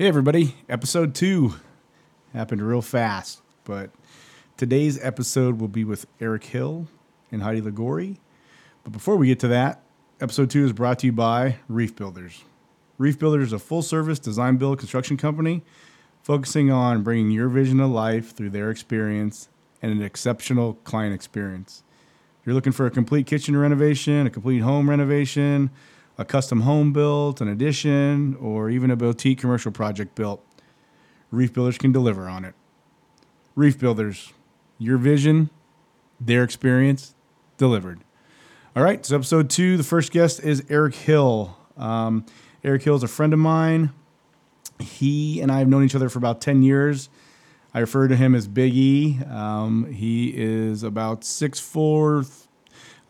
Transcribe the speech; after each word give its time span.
Hey, 0.00 0.06
everybody. 0.06 0.54
Episode 0.68 1.12
two 1.12 1.54
happened 2.32 2.62
real 2.62 2.82
fast, 2.82 3.42
but 3.64 3.90
today's 4.56 4.96
episode 5.04 5.60
will 5.60 5.66
be 5.66 5.82
with 5.82 6.06
Eric 6.20 6.44
Hill 6.44 6.86
and 7.32 7.42
Heidi 7.42 7.60
Ligori. 7.60 8.18
But 8.84 8.92
before 8.92 9.16
we 9.16 9.26
get 9.26 9.40
to 9.40 9.48
that, 9.48 9.82
episode 10.20 10.50
two 10.50 10.64
is 10.64 10.72
brought 10.72 11.00
to 11.00 11.06
you 11.06 11.12
by 11.12 11.56
Reef 11.66 11.96
Builders. 11.96 12.44
Reef 12.96 13.18
Builders 13.18 13.48
is 13.48 13.52
a 13.52 13.58
full 13.58 13.82
service 13.82 14.20
design 14.20 14.56
build 14.56 14.78
construction 14.78 15.16
company 15.16 15.64
focusing 16.22 16.70
on 16.70 17.02
bringing 17.02 17.32
your 17.32 17.48
vision 17.48 17.78
to 17.78 17.86
life 17.88 18.36
through 18.36 18.50
their 18.50 18.70
experience 18.70 19.48
and 19.82 19.90
an 19.90 20.00
exceptional 20.00 20.74
client 20.84 21.12
experience. 21.12 21.82
If 22.40 22.46
you're 22.46 22.54
looking 22.54 22.70
for 22.70 22.86
a 22.86 22.90
complete 22.92 23.26
kitchen 23.26 23.56
renovation, 23.56 24.28
a 24.28 24.30
complete 24.30 24.60
home 24.60 24.88
renovation, 24.88 25.70
a 26.18 26.24
custom 26.24 26.62
home 26.62 26.92
built, 26.92 27.40
an 27.40 27.48
addition, 27.48 28.36
or 28.36 28.68
even 28.68 28.90
a 28.90 28.96
boutique 28.96 29.38
commercial 29.38 29.70
project 29.70 30.16
built, 30.16 30.44
Reef 31.30 31.52
Builders 31.52 31.78
can 31.78 31.92
deliver 31.92 32.28
on 32.28 32.44
it. 32.44 32.54
Reef 33.54 33.78
Builders, 33.78 34.32
your 34.78 34.98
vision, 34.98 35.50
their 36.20 36.42
experience, 36.42 37.14
delivered. 37.56 38.00
All 38.74 38.82
right, 38.82 39.04
so 39.04 39.16
episode 39.16 39.48
two, 39.48 39.76
the 39.76 39.84
first 39.84 40.12
guest 40.12 40.40
is 40.40 40.64
Eric 40.68 40.94
Hill. 40.94 41.56
Um, 41.76 42.26
Eric 42.64 42.82
Hill 42.82 42.96
is 42.96 43.02
a 43.02 43.08
friend 43.08 43.32
of 43.32 43.38
mine. 43.38 43.90
He 44.80 45.40
and 45.40 45.50
I 45.50 45.58
have 45.58 45.68
known 45.68 45.84
each 45.84 45.94
other 45.94 46.08
for 46.08 46.18
about 46.18 46.40
10 46.40 46.62
years. 46.62 47.08
I 47.74 47.80
refer 47.80 48.08
to 48.08 48.16
him 48.16 48.34
as 48.34 48.48
Big 48.48 48.74
E. 48.74 49.18
Um, 49.28 49.92
he 49.92 50.32
is 50.34 50.82
about 50.82 51.22
6'4, 51.22 52.46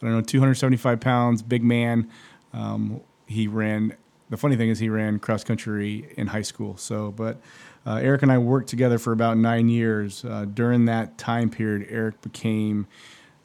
I 0.02 0.04
don't 0.04 0.12
know, 0.12 0.20
275 0.20 1.00
pounds, 1.00 1.42
big 1.42 1.62
man. 1.62 2.10
Um, 2.52 3.00
he 3.26 3.46
ran, 3.46 3.96
the 4.30 4.36
funny 4.36 4.56
thing 4.56 4.70
is, 4.70 4.78
he 4.78 4.88
ran 4.88 5.18
cross 5.18 5.44
country 5.44 6.08
in 6.16 6.28
high 6.28 6.42
school. 6.42 6.76
So, 6.76 7.12
but 7.12 7.40
uh, 7.86 7.96
Eric 7.96 8.22
and 8.22 8.32
I 8.32 8.38
worked 8.38 8.68
together 8.68 8.98
for 8.98 9.12
about 9.12 9.36
nine 9.36 9.68
years. 9.68 10.24
Uh, 10.24 10.46
during 10.46 10.86
that 10.86 11.18
time 11.18 11.50
period, 11.50 11.86
Eric 11.90 12.20
became 12.22 12.86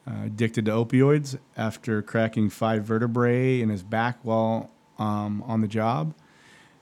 uh, 0.07 0.25
addicted 0.25 0.65
to 0.65 0.71
opioids 0.71 1.37
after 1.55 2.01
cracking 2.01 2.49
five 2.49 2.83
vertebrae 2.83 3.61
in 3.61 3.69
his 3.69 3.83
back 3.83 4.19
while 4.23 4.69
um, 4.99 5.43
on 5.43 5.61
the 5.61 5.67
job 5.67 6.13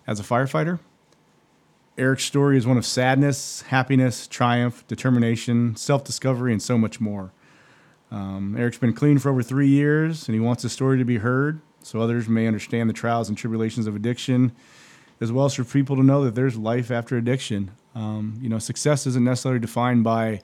as 0.07 0.19
a 0.19 0.23
firefighter. 0.23 0.79
Eric's 1.97 2.25
story 2.25 2.57
is 2.57 2.65
one 2.65 2.77
of 2.77 2.85
sadness, 2.85 3.61
happiness, 3.63 4.25
triumph, 4.25 4.85
determination, 4.87 5.75
self 5.75 6.03
discovery, 6.03 6.51
and 6.51 6.61
so 6.61 6.77
much 6.77 6.99
more. 6.99 7.31
Um, 8.09 8.55
Eric's 8.57 8.77
been 8.77 8.93
clean 8.93 9.19
for 9.19 9.29
over 9.29 9.43
three 9.43 9.67
years, 9.67 10.27
and 10.27 10.33
he 10.33 10.39
wants 10.39 10.63
his 10.63 10.71
story 10.71 10.97
to 10.97 11.05
be 11.05 11.17
heard 11.17 11.61
so 11.83 12.01
others 12.01 12.27
may 12.27 12.47
understand 12.47 12.89
the 12.89 12.93
trials 12.93 13.29
and 13.29 13.37
tribulations 13.37 13.87
of 13.87 13.95
addiction, 13.95 14.51
as 15.19 15.31
well 15.31 15.45
as 15.45 15.53
for 15.53 15.63
people 15.63 15.95
to 15.95 16.03
know 16.03 16.23
that 16.23 16.35
there's 16.35 16.57
life 16.57 16.91
after 16.91 17.17
addiction. 17.17 17.71
Um, 17.95 18.37
you 18.41 18.49
know, 18.49 18.59
success 18.59 19.05
isn't 19.05 19.23
necessarily 19.23 19.59
defined 19.59 20.03
by, 20.03 20.41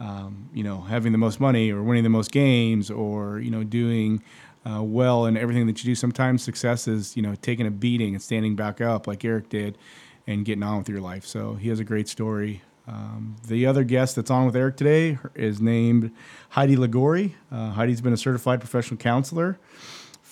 um, 0.00 0.48
you 0.52 0.64
know, 0.64 0.80
having 0.82 1.12
the 1.12 1.18
most 1.18 1.40
money 1.40 1.70
or 1.70 1.82
winning 1.82 2.02
the 2.02 2.10
most 2.10 2.32
games 2.32 2.90
or, 2.90 3.38
you 3.38 3.50
know, 3.50 3.64
doing 3.64 4.22
uh, 4.66 4.82
well 4.82 5.26
in 5.26 5.36
everything 5.36 5.66
that 5.66 5.82
you 5.82 5.90
do. 5.90 5.94
Sometimes 5.94 6.42
success 6.42 6.88
is, 6.88 7.16
you 7.16 7.22
know, 7.22 7.34
taking 7.36 7.66
a 7.66 7.70
beating 7.70 8.14
and 8.14 8.22
standing 8.22 8.56
back 8.56 8.80
up 8.80 9.06
like 9.06 9.24
Eric 9.24 9.48
did 9.48 9.78
and 10.26 10.44
getting 10.44 10.62
on 10.62 10.78
with 10.78 10.88
your 10.88 11.00
life. 11.00 11.24
So 11.24 11.54
he 11.54 11.68
has 11.68 11.80
a 11.80 11.84
great 11.84 12.08
story. 12.08 12.62
Um, 12.86 13.36
the 13.46 13.66
other 13.66 13.84
guest 13.84 14.16
that's 14.16 14.30
on 14.30 14.44
with 14.46 14.56
Eric 14.56 14.76
today 14.76 15.18
is 15.34 15.60
named 15.60 16.10
Heidi 16.50 16.76
Ligori. 16.76 17.32
Uh, 17.50 17.70
Heidi's 17.70 18.00
been 18.00 18.12
a 18.12 18.18
certified 18.18 18.60
professional 18.60 18.98
counselor 18.98 19.58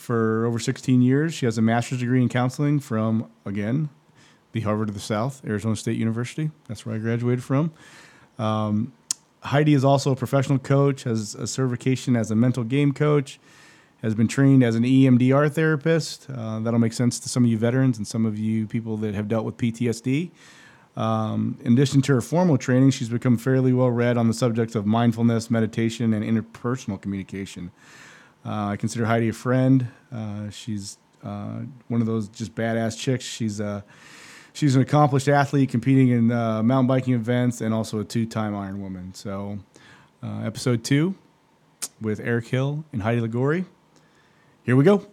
for 0.03 0.45
over 0.45 0.59
16 0.59 1.01
years. 1.01 1.33
She 1.33 1.47
has 1.47 1.57
a 1.57 1.63
master's 1.63 2.01
degree 2.01 2.21
in 2.21 2.29
counseling 2.29 2.81
from, 2.81 3.31
again, 3.47 3.89
the 4.51 4.61
Harvard 4.61 4.89
of 4.89 4.95
the 4.95 5.01
South, 5.01 5.41
Arizona 5.47 5.77
State 5.77 5.97
University. 5.97 6.51
That's 6.67 6.85
where 6.85 6.97
I 6.97 6.99
graduated 6.99 7.45
from. 7.45 7.73
Um, 8.39 8.93
Heidi 9.43 9.75
is 9.75 9.85
also 9.85 10.11
a 10.11 10.17
professional 10.17 10.59
coach, 10.59 11.05
has 11.05 11.35
a 11.35 11.47
certification 11.47 12.17
as 12.17 12.31
a 12.31 12.35
mental 12.35 12.65
game 12.65 12.93
coach, 12.93 13.39
has 14.03 14.15
been 14.15 14.29
trained 14.29 14.65
as 14.65 14.75
an 14.75 14.83
EMDR 14.83 15.51
therapist. 15.53 16.29
Uh, 16.29 16.59
that'll 16.59 16.81
make 16.81 16.93
sense 16.93 17.21
to 17.21 17.29
some 17.29 17.45
of 17.45 17.51
you 17.51 17.57
veterans 17.57 17.97
and 17.97 18.07
some 18.07 18.27
of 18.27 18.37
you 18.39 18.67
people 18.67 18.97
that 18.99 19.15
have 19.15 19.29
dealt 19.29 19.45
with 19.45 19.57
PTSD. 19.57 20.31
Um, 20.97 21.59
in 21.63 21.73
addition 21.75 22.03
to 22.03 22.15
her 22.15 22.21
formal 22.21 22.59
training, 22.59 22.91
she's 22.91 23.09
become 23.09 23.39
fairly 23.39 23.73
well 23.73 23.91
read 23.91 24.19
on 24.19 24.27
the 24.27 24.35
subjects 24.35 24.75
of 24.75 24.85
mindfulness, 24.85 25.51
meditation, 25.51 26.13
and 26.13 26.25
interpersonal 26.25 27.01
communication. 27.01 27.71
Uh, 28.45 28.67
I 28.67 28.77
consider 28.77 29.05
Heidi 29.05 29.29
a 29.29 29.33
friend. 29.33 29.89
Uh, 30.13 30.51
she's 30.51 30.99
uh, 31.23 31.61
one 31.89 32.01
of 32.01 32.07
those 32.07 32.29
just 32.29 32.55
badass 32.55 32.99
chicks. 32.99 33.25
She's 33.25 33.61
uh, 33.61 33.83
she's 34.53 34.75
an 34.75 34.83
accomplished 34.83 35.29
athlete 35.29 35.71
competing 35.71 36.09
in 36.09 36.33
uh, 36.33 36.63
mountain 36.63 36.89
biking 36.89 37.15
events 37.15 37.61
and 37.61 37.73
also 37.73 38.01
a 38.01 38.05
two-time 38.05 38.53
Ironwoman. 38.53 39.15
So, 39.15 39.59
uh, 40.23 40.43
episode 40.45 40.83
two 40.83 41.15
with 42.01 42.21
Eric 42.21 42.49
Hill 42.49 42.85
and 42.93 43.03
Heidi 43.03 43.21
Ligori. 43.21 43.65
Here 44.65 44.77
we 44.77 44.85
go. 44.85 45.07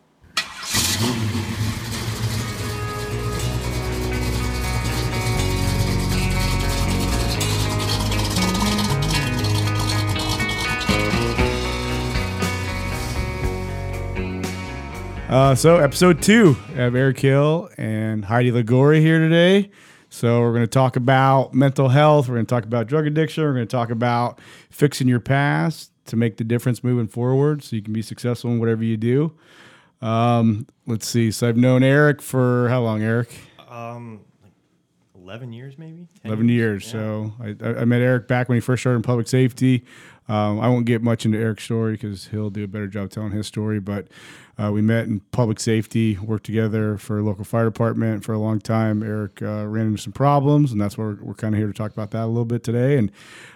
Uh, 15.30 15.54
so, 15.54 15.78
episode 15.78 16.24
two 16.24 16.58
of 16.76 16.96
Eric 16.96 17.20
Hill 17.20 17.70
and 17.78 18.26
Heidi 18.26 18.52
Ligori 18.52 19.00
here 19.00 19.20
today. 19.20 19.70
So, 20.10 20.40
we're 20.42 20.54
going 20.54 20.64
to 20.64 20.68
talk 20.68 20.96
about 20.96 21.54
mental 21.54 21.90
health. 21.90 22.28
We're 22.28 22.38
going 22.38 22.48
to 22.48 22.50
talk 22.50 22.64
about 22.64 22.88
drug 22.88 23.06
addiction. 23.06 23.44
We're 23.44 23.54
going 23.54 23.68
to 23.68 23.72
talk 23.72 23.92
about 23.92 24.40
fixing 24.72 25.08
your 25.08 25.20
past 25.20 25.92
to 26.08 26.16
make 26.16 26.38
the 26.38 26.44
difference 26.44 26.84
moving 26.84 27.08
forward 27.08 27.64
so 27.64 27.76
you 27.76 27.84
can 27.84 27.94
be 27.94 28.02
successful 28.02 28.50
in 28.50 28.60
whatever 28.60 28.84
you 28.84 28.98
do. 28.98 29.32
Um, 30.02 30.66
let's 30.88 31.08
see. 31.08 31.30
So, 31.30 31.48
I've 31.48 31.58
known 31.58 31.84
Eric 31.84 32.24
for 32.24 32.68
how 32.70 32.82
long, 32.82 33.04
Eric? 33.04 33.32
Um, 33.70 34.22
like 34.42 34.54
eleven 35.14 35.54
years, 35.54 35.78
maybe. 35.78 36.08
11 36.24 36.50
years. 36.50 36.86
Yeah. 36.86 36.92
So 36.92 37.34
I, 37.40 37.56
I 37.62 37.82
I 37.82 37.86
met 37.86 38.02
Eric 38.02 38.28
back 38.28 38.50
when 38.50 38.56
he 38.56 38.62
first 38.62 38.82
started 38.82 38.96
in 38.96 39.04
public 39.04 39.28
safety. 39.28 39.86
Um, 40.28 40.60
I 40.60 40.70
won't 40.70 40.86
get 40.86 41.02
much 41.02 41.26
into 41.26 41.40
Eric's 41.40 41.64
story 41.64 41.94
because 41.94 42.28
he'll 42.28 42.52
do 42.52 42.64
a 42.64 42.68
better 42.68 42.88
job 42.88 43.10
telling 43.10 43.32
his 43.32 43.48
story. 43.48 43.80
But 43.80 44.08
uh, 44.60 44.72
we 44.72 44.82
met 44.82 45.06
in 45.06 45.22
public 45.32 45.60
safety, 45.60 46.18
worked 46.18 46.46
together 46.46 46.98
for 46.98 47.20
a 47.20 47.24
local 47.24 47.46
fire 47.46 47.66
department 47.66 48.26
for 48.26 48.34
a 48.34 48.38
long 48.38 48.60
time. 48.60 49.02
Eric 49.02 49.42
uh, 49.42 49.66
ran 49.66 49.88
into 49.88 50.02
some 50.02 50.12
problems, 50.12 50.72
and 50.72 50.82
that's 50.82 50.98
why 50.98 51.06
we're, 51.06 51.18
we're 51.22 51.34
kind 51.34 51.56
of 51.56 51.60
here 51.60 51.68
to 51.68 51.74
talk 51.74 51.92
about 51.92 52.12
that 52.12 52.26
a 52.26 52.28
little 52.28 52.44
bit 52.44 52.64
today. 52.64 52.98
And 52.98 53.12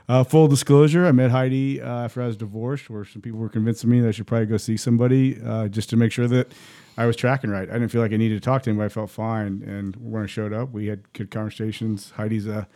uh, 0.07 0.23
full 0.23 0.47
disclosure, 0.47 1.05
I 1.05 1.11
met 1.11 1.31
Heidi 1.31 1.81
uh, 1.81 2.05
after 2.05 2.21
I 2.21 2.27
was 2.27 2.37
divorced, 2.37 2.89
where 2.89 3.03
some 3.03 3.21
people 3.21 3.39
were 3.39 3.49
convincing 3.49 3.89
me 3.89 3.99
that 3.99 4.07
I 4.07 4.11
should 4.11 4.27
probably 4.27 4.45
go 4.45 4.57
see 4.57 4.77
somebody 4.77 5.41
uh, 5.45 5.67
just 5.67 5.89
to 5.89 5.97
make 5.97 6.13
sure 6.13 6.27
that 6.27 6.53
I 6.97 7.05
was 7.05 7.17
tracking 7.17 7.49
right. 7.49 7.69
I 7.69 7.73
didn't 7.73 7.89
feel 7.89 8.01
like 8.01 8.13
I 8.13 8.17
needed 8.17 8.41
to 8.41 8.45
talk 8.45 8.63
to 8.63 8.73
but 8.73 8.83
I 8.83 8.89
felt 8.89 9.09
fine. 9.09 9.61
And 9.65 9.95
when 9.97 10.23
I 10.23 10.27
showed 10.27 10.53
up, 10.53 10.71
we 10.71 10.87
had 10.87 11.11
good 11.13 11.31
conversations. 11.31 12.11
Heidi's 12.15 12.47
a 12.47 12.67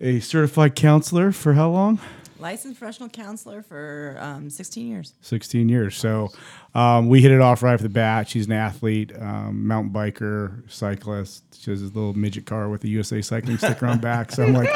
a 0.00 0.20
certified 0.20 0.74
counselor 0.74 1.30
for 1.30 1.52
how 1.52 1.70
long? 1.70 2.00
Licensed 2.38 2.78
professional 2.78 3.08
counselor 3.08 3.62
for 3.62 4.16
um, 4.20 4.50
16 4.50 4.86
years. 4.86 5.14
16 5.20 5.68
years. 5.68 5.96
So 5.96 6.30
um, 6.74 7.08
we 7.08 7.20
hit 7.20 7.30
it 7.30 7.40
off 7.40 7.62
right 7.62 7.74
off 7.74 7.80
the 7.80 7.88
bat. 7.88 8.28
She's 8.28 8.46
an 8.46 8.52
athlete, 8.52 9.12
um, 9.18 9.66
mountain 9.66 9.92
biker, 9.92 10.70
cyclist. 10.70 11.42
She 11.60 11.70
has 11.70 11.80
this 11.80 11.94
little 11.94 12.14
midget 12.14 12.46
car 12.46 12.68
with 12.68 12.84
a 12.84 12.88
USA 12.88 13.22
cycling 13.22 13.58
sticker 13.58 13.86
on 13.86 13.98
back. 14.00 14.32
So 14.32 14.44
I'm 14.44 14.52
like, 14.52 14.68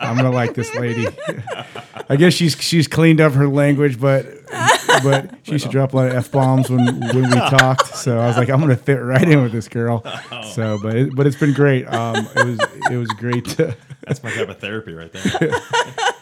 I'm 0.00 0.16
gonna 0.16 0.30
like 0.30 0.54
this 0.54 0.74
lady. 0.74 1.06
I 2.08 2.16
guess 2.16 2.34
she's 2.34 2.60
she's 2.60 2.86
cleaned 2.86 3.20
up 3.20 3.32
her 3.32 3.48
language, 3.48 4.00
but 4.00 4.26
but 5.02 5.30
she 5.42 5.52
used 5.52 5.64
to 5.64 5.70
drop 5.70 5.92
a 5.92 5.96
lot 5.96 6.08
of 6.08 6.14
f 6.14 6.30
bombs 6.30 6.70
when 6.70 7.00
when 7.00 7.30
we 7.30 7.36
talked. 7.36 7.96
So 7.96 8.18
I 8.18 8.26
was 8.26 8.36
like, 8.36 8.48
I'm 8.48 8.60
gonna 8.60 8.76
fit 8.76 8.98
right 8.98 9.26
in 9.26 9.42
with 9.42 9.52
this 9.52 9.68
girl. 9.68 10.04
So, 10.52 10.78
but 10.80 10.94
it, 10.94 11.16
but 11.16 11.26
it's 11.26 11.36
been 11.36 11.52
great. 11.52 11.86
Um, 11.86 12.28
it 12.36 12.44
was 12.46 12.58
it 12.92 12.96
was 12.96 13.08
great 13.08 13.44
to 13.56 13.76
That's 14.06 14.22
my 14.22 14.30
type 14.30 14.48
of 14.48 14.60
therapy 14.60 14.92
right 14.94 15.12
there. 15.12 15.50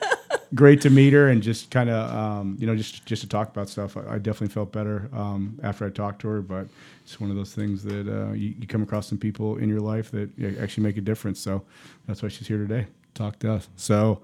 great 0.54 0.80
to 0.82 0.90
meet 0.90 1.12
her 1.12 1.28
and 1.28 1.42
just 1.42 1.70
kind 1.70 1.90
of 1.90 2.10
um, 2.14 2.56
you 2.58 2.66
know 2.66 2.76
just 2.76 3.04
just 3.06 3.22
to 3.22 3.28
talk 3.28 3.48
about 3.48 3.68
stuff. 3.68 3.96
I, 3.96 4.14
I 4.14 4.18
definitely 4.18 4.48
felt 4.54 4.72
better 4.72 5.08
um, 5.12 5.58
after 5.62 5.86
I 5.86 5.90
talked 5.90 6.20
to 6.22 6.28
her, 6.28 6.40
but 6.42 6.66
it's 7.04 7.20
one 7.20 7.30
of 7.30 7.36
those 7.36 7.54
things 7.54 7.82
that 7.84 8.08
uh, 8.08 8.32
you, 8.32 8.54
you 8.58 8.66
come 8.66 8.82
across 8.82 9.08
some 9.08 9.18
people 9.18 9.56
in 9.58 9.68
your 9.68 9.80
life 9.80 10.10
that 10.12 10.30
actually 10.60 10.84
make 10.84 10.96
a 10.96 11.00
difference. 11.02 11.40
So 11.40 11.62
that's 12.06 12.22
why 12.22 12.28
she's 12.28 12.48
here 12.48 12.58
today, 12.58 12.86
talk 13.14 13.38
to 13.40 13.52
us. 13.54 13.68
So. 13.76 14.22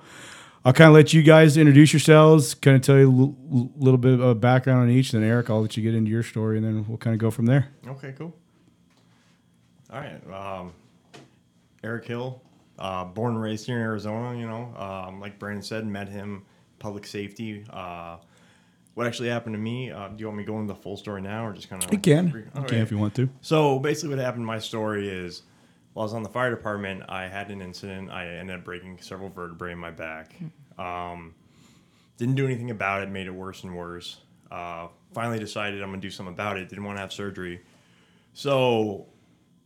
I'll 0.62 0.75
kind 0.75 0.88
of 0.88 0.94
let 0.94 1.15
you 1.15 1.23
guys 1.23 1.56
introduce 1.56 1.94
yourselves, 1.94 2.53
kind 2.53 2.76
of 2.76 2.83
tell 2.83 2.99
you 2.99 3.09
a 3.11 3.56
l- 3.56 3.71
little 3.79 3.97
bit 3.97 4.21
of 4.21 4.43
background 4.43 4.83
on 4.83 4.91
each. 4.91 5.11
Then 5.12 5.23
Eric, 5.23 5.49
I'll 5.49 5.62
let 5.62 5.75
you 5.75 5.83
get 5.83 5.94
into 5.94 6.11
your 6.11 6.23
story, 6.23 6.59
and 6.59 6.67
then 6.67 6.85
we'll 6.87 6.99
kind 6.99 7.15
of 7.15 7.19
go 7.19 7.31
from 7.31 7.47
there. 7.47 7.71
okay, 7.88 8.12
cool. 8.19 8.37
All 9.91 10.00
right. 10.00 10.21
Um, 10.31 10.75
Eric 11.83 12.05
Hill, 12.05 12.43
uh, 12.81 13.05
born 13.05 13.35
and 13.35 13.43
raised 13.43 13.67
here 13.67 13.77
in 13.77 13.82
Arizona. 13.82 14.38
You 14.38 14.49
know, 14.49 14.75
um, 14.77 15.21
like 15.21 15.38
Brandon 15.38 15.62
said, 15.62 15.87
met 15.87 16.09
him 16.09 16.44
public 16.79 17.06
safety. 17.06 17.65
Uh, 17.71 18.17
what 18.94 19.06
actually 19.06 19.29
happened 19.29 19.55
to 19.55 19.59
me? 19.61 19.91
Uh, 19.91 20.09
do 20.09 20.17
you 20.19 20.27
want 20.27 20.38
me 20.38 20.44
to 20.44 20.50
go 20.50 20.59
into 20.59 20.73
the 20.73 20.81
full 20.81 20.97
story 20.97 21.23
now, 21.23 21.47
or 21.47 21.53
just 21.53 21.71
kind 21.71 21.82
of? 21.82 21.93
You 21.93 21.99
can, 21.99 22.27
you 22.55 22.62
can 22.65 22.79
if 22.79 22.91
you 22.91 22.99
want 22.99 23.15
to. 23.15 23.29
So 23.41 23.79
basically, 23.79 24.17
what 24.17 24.25
happened 24.25 24.43
in 24.43 24.47
my 24.47 24.59
story 24.59 25.09
is, 25.09 25.43
while 25.93 26.03
I 26.03 26.06
was 26.06 26.15
on 26.15 26.23
the 26.23 26.29
fire 26.29 26.50
department, 26.50 27.05
I 27.09 27.29
had 27.29 27.50
an 27.50 27.62
incident. 27.62 28.11
I 28.11 28.27
ended 28.27 28.56
up 28.56 28.65
breaking 28.65 28.99
several 29.00 29.29
vertebrae 29.29 29.73
in 29.73 29.79
my 29.79 29.91
back. 29.91 30.35
Um, 30.79 31.35
didn't 32.17 32.35
do 32.35 32.44
anything 32.44 32.71
about 32.71 33.03
it. 33.03 33.11
Made 33.11 33.26
it 33.26 33.35
worse 33.35 33.62
and 33.62 33.76
worse. 33.76 34.19
Uh, 34.50 34.88
finally 35.15 35.38
decided 35.38 35.83
I'm 35.83 35.91
gonna 35.91 36.00
do 36.00 36.11
something 36.11 36.35
about 36.35 36.59
it. 36.59 36.69
Didn't 36.69 36.85
want 36.85 36.97
to 36.97 37.00
have 37.00 37.12
surgery, 37.12 37.61
so 38.33 39.06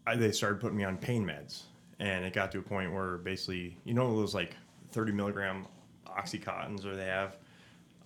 I, 0.07 0.17
they 0.17 0.31
started 0.33 0.61
putting 0.61 0.77
me 0.77 0.85
on 0.85 0.99
pain 0.99 1.25
meds, 1.25 1.63
and 1.99 2.25
it 2.25 2.33
got 2.33 2.53
to 2.53 2.59
a 2.59 2.63
point 2.63 2.93
where 2.93 3.19
basically, 3.19 3.77
you 3.85 3.95
know, 3.95 4.15
those 4.17 4.35
like 4.35 4.57
30 4.93 5.13
milligram 5.13 5.67
oxycontins, 6.07 6.85
or 6.85 6.95
they 6.97 7.07
have. 7.07 7.37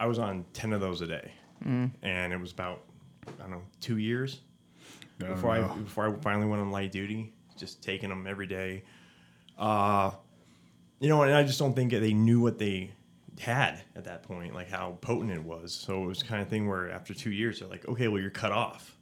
I 0.01 0.07
was 0.07 0.19
on 0.19 0.45
10 0.53 0.73
of 0.73 0.81
those 0.81 1.01
a 1.01 1.07
day, 1.07 1.33
and 2.03 2.33
it 2.33 2.41
was 2.41 2.53
about 2.53 2.85
I 3.27 3.43
don't 3.43 3.51
know 3.51 3.63
two 3.81 3.99
years 3.99 4.41
Oh, 5.23 5.27
before 5.35 5.59
no. 5.59 5.65
I 5.65 5.77
before 5.79 6.09
I 6.09 6.13
finally 6.21 6.47
went 6.47 6.63
on 6.63 6.71
light 6.71 6.93
duty, 6.93 7.33
just 7.57 7.83
taking 7.83 8.09
them 8.09 8.27
every 8.29 8.47
day. 8.47 8.85
Uh, 9.59 10.13
you 11.01 11.09
know, 11.09 11.23
and 11.23 11.35
I 11.35 11.43
just 11.43 11.59
don't 11.59 11.75
think 11.75 11.91
they 11.91 12.13
knew 12.15 12.41
what 12.41 12.59
they 12.59 12.93
had 13.41 13.83
at 13.97 14.05
that 14.05 14.23
point, 14.23 14.55
like 14.55 14.71
how 14.71 14.99
potent 15.01 15.33
it 15.33 15.43
was. 15.43 15.73
So 15.75 16.05
it 16.05 16.07
was 16.07 16.21
the 16.21 16.27
kind 16.27 16.41
of 16.43 16.49
thing 16.49 16.69
where 16.69 16.91
after 16.91 17.13
two 17.15 17.31
years, 17.33 17.59
they're 17.59 17.69
like, 17.69 17.87
okay, 17.89 18.07
well, 18.09 18.21
you're 18.21 18.31
cut 18.31 18.53
off. 18.53 18.97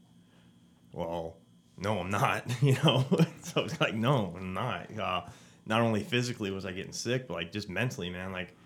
Well, 0.92 1.36
no, 1.78 1.98
I'm 1.98 2.10
not. 2.10 2.44
You 2.62 2.74
know, 2.84 3.04
so 3.42 3.64
it's 3.64 3.80
like, 3.80 3.94
no, 3.94 4.34
I'm 4.36 4.54
not. 4.54 4.98
Uh, 4.98 5.22
not 5.66 5.80
only 5.80 6.02
physically 6.02 6.50
was 6.50 6.64
I 6.64 6.72
getting 6.72 6.92
sick, 6.92 7.28
but 7.28 7.34
like 7.34 7.52
just 7.52 7.68
mentally, 7.68 8.10
man. 8.10 8.32
Like 8.32 8.56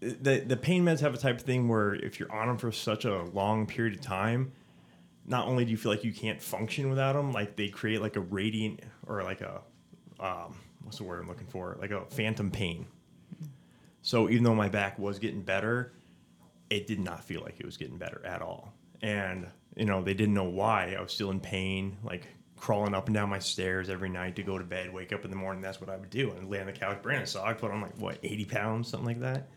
the 0.00 0.42
the 0.46 0.56
pain 0.56 0.84
meds 0.84 1.00
have 1.00 1.14
a 1.14 1.18
type 1.18 1.36
of 1.36 1.42
thing 1.42 1.68
where 1.68 1.94
if 1.94 2.18
you're 2.20 2.32
on 2.32 2.48
them 2.48 2.58
for 2.58 2.72
such 2.72 3.04
a 3.04 3.22
long 3.22 3.66
period 3.66 3.94
of 3.94 4.00
time, 4.00 4.52
not 5.26 5.46
only 5.46 5.64
do 5.64 5.70
you 5.70 5.76
feel 5.76 5.92
like 5.92 6.04
you 6.04 6.12
can't 6.12 6.40
function 6.40 6.90
without 6.90 7.14
them, 7.14 7.32
like 7.32 7.56
they 7.56 7.68
create 7.68 8.00
like 8.02 8.16
a 8.16 8.20
radiant 8.20 8.80
or 9.06 9.22
like 9.22 9.40
a 9.40 9.60
um, 10.20 10.54
what's 10.82 10.98
the 10.98 11.04
word 11.04 11.20
I'm 11.20 11.28
looking 11.28 11.46
for? 11.46 11.76
Like 11.80 11.90
a 11.90 12.04
phantom 12.06 12.50
pain. 12.50 12.86
So 14.02 14.28
even 14.28 14.44
though 14.44 14.54
my 14.54 14.68
back 14.68 14.98
was 14.98 15.18
getting 15.18 15.42
better, 15.42 15.92
it 16.70 16.86
did 16.86 16.98
not 16.98 17.22
feel 17.24 17.40
like 17.40 17.60
it 17.60 17.66
was 17.66 17.76
getting 17.76 17.96
better 17.96 18.20
at 18.24 18.42
all. 18.42 18.72
And 19.00 19.46
you 19.76 19.84
know 19.84 20.02
they 20.02 20.14
didn't 20.14 20.34
know 20.34 20.44
why 20.44 20.94
I 20.98 21.00
was 21.02 21.12
still 21.12 21.30
in 21.30 21.40
pain, 21.40 21.96
like 22.02 22.26
crawling 22.56 22.94
up 22.94 23.06
and 23.06 23.14
down 23.14 23.28
my 23.28 23.38
stairs 23.40 23.90
every 23.90 24.08
night 24.08 24.36
to 24.36 24.42
go 24.42 24.56
to 24.58 24.64
bed, 24.64 24.92
wake 24.92 25.12
up 25.12 25.24
in 25.24 25.30
the 25.30 25.36
morning. 25.36 25.62
That's 25.62 25.80
what 25.80 25.90
I 25.90 25.96
would 25.96 26.10
do 26.10 26.30
and 26.32 26.48
lay 26.48 26.60
on 26.60 26.66
the 26.66 26.72
couch. 26.72 27.02
Brandon 27.02 27.26
saw 27.26 27.44
I 27.44 27.52
put 27.54 27.70
on 27.72 27.80
like 27.80 27.98
what 27.98 28.18
80 28.22 28.44
pounds, 28.44 28.88
something 28.88 29.06
like 29.06 29.20
that. 29.20 29.48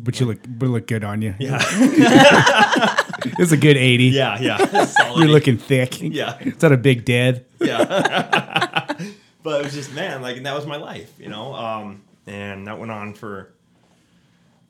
But 0.00 0.18
you 0.18 0.24
look, 0.26 0.38
but 0.46 0.68
look 0.70 0.86
good 0.86 1.04
on 1.04 1.20
you. 1.20 1.34
Yeah, 1.38 1.58
It's 3.38 3.52
a 3.52 3.56
good 3.58 3.76
eighty. 3.76 4.04
yeah, 4.06 4.40
yeah. 4.40 4.88
You're 5.16 5.28
looking 5.28 5.58
thick. 5.58 6.00
Yeah. 6.00 6.38
It's 6.40 6.62
not 6.62 6.72
a 6.72 6.76
big 6.78 7.04
dead. 7.04 7.44
yeah. 7.60 8.86
but 9.42 9.60
it 9.60 9.64
was 9.64 9.74
just 9.74 9.92
man, 9.92 10.22
like 10.22 10.38
and 10.38 10.46
that 10.46 10.54
was 10.54 10.64
my 10.66 10.76
life, 10.76 11.12
you 11.18 11.28
know. 11.28 11.54
Um, 11.54 12.02
and 12.26 12.66
that 12.68 12.78
went 12.78 12.90
on 12.90 13.12
for 13.14 13.52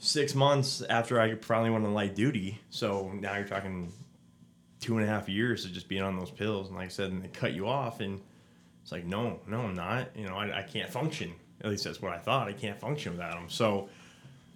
six 0.00 0.34
months 0.34 0.82
after 0.82 1.20
I 1.20 1.36
finally 1.36 1.70
went 1.70 1.84
on 1.84 1.94
light 1.94 2.14
duty. 2.16 2.60
So 2.70 3.12
now 3.14 3.36
you're 3.36 3.46
talking 3.46 3.92
two 4.82 4.98
and 4.98 5.06
a 5.06 5.08
half 5.08 5.28
years 5.28 5.64
of 5.64 5.72
just 5.72 5.88
being 5.88 6.02
on 6.02 6.18
those 6.18 6.30
pills. 6.30 6.68
And 6.68 6.76
like 6.76 6.86
I 6.86 6.88
said, 6.88 7.10
and 7.10 7.22
they 7.22 7.28
cut 7.28 7.54
you 7.54 7.66
off, 7.66 8.00
and 8.00 8.20
it's 8.82 8.92
like, 8.92 9.06
no, 9.06 9.40
no, 9.46 9.60
I'm 9.60 9.74
not. 9.74 10.14
You 10.14 10.26
know, 10.28 10.34
I, 10.34 10.58
I 10.58 10.62
can't 10.62 10.90
function. 10.90 11.32
At 11.62 11.70
least 11.70 11.84
that's 11.84 12.02
what 12.02 12.12
I 12.12 12.18
thought. 12.18 12.48
I 12.48 12.52
can't 12.52 12.78
function 12.78 13.12
without 13.12 13.34
them. 13.34 13.48
So 13.48 13.88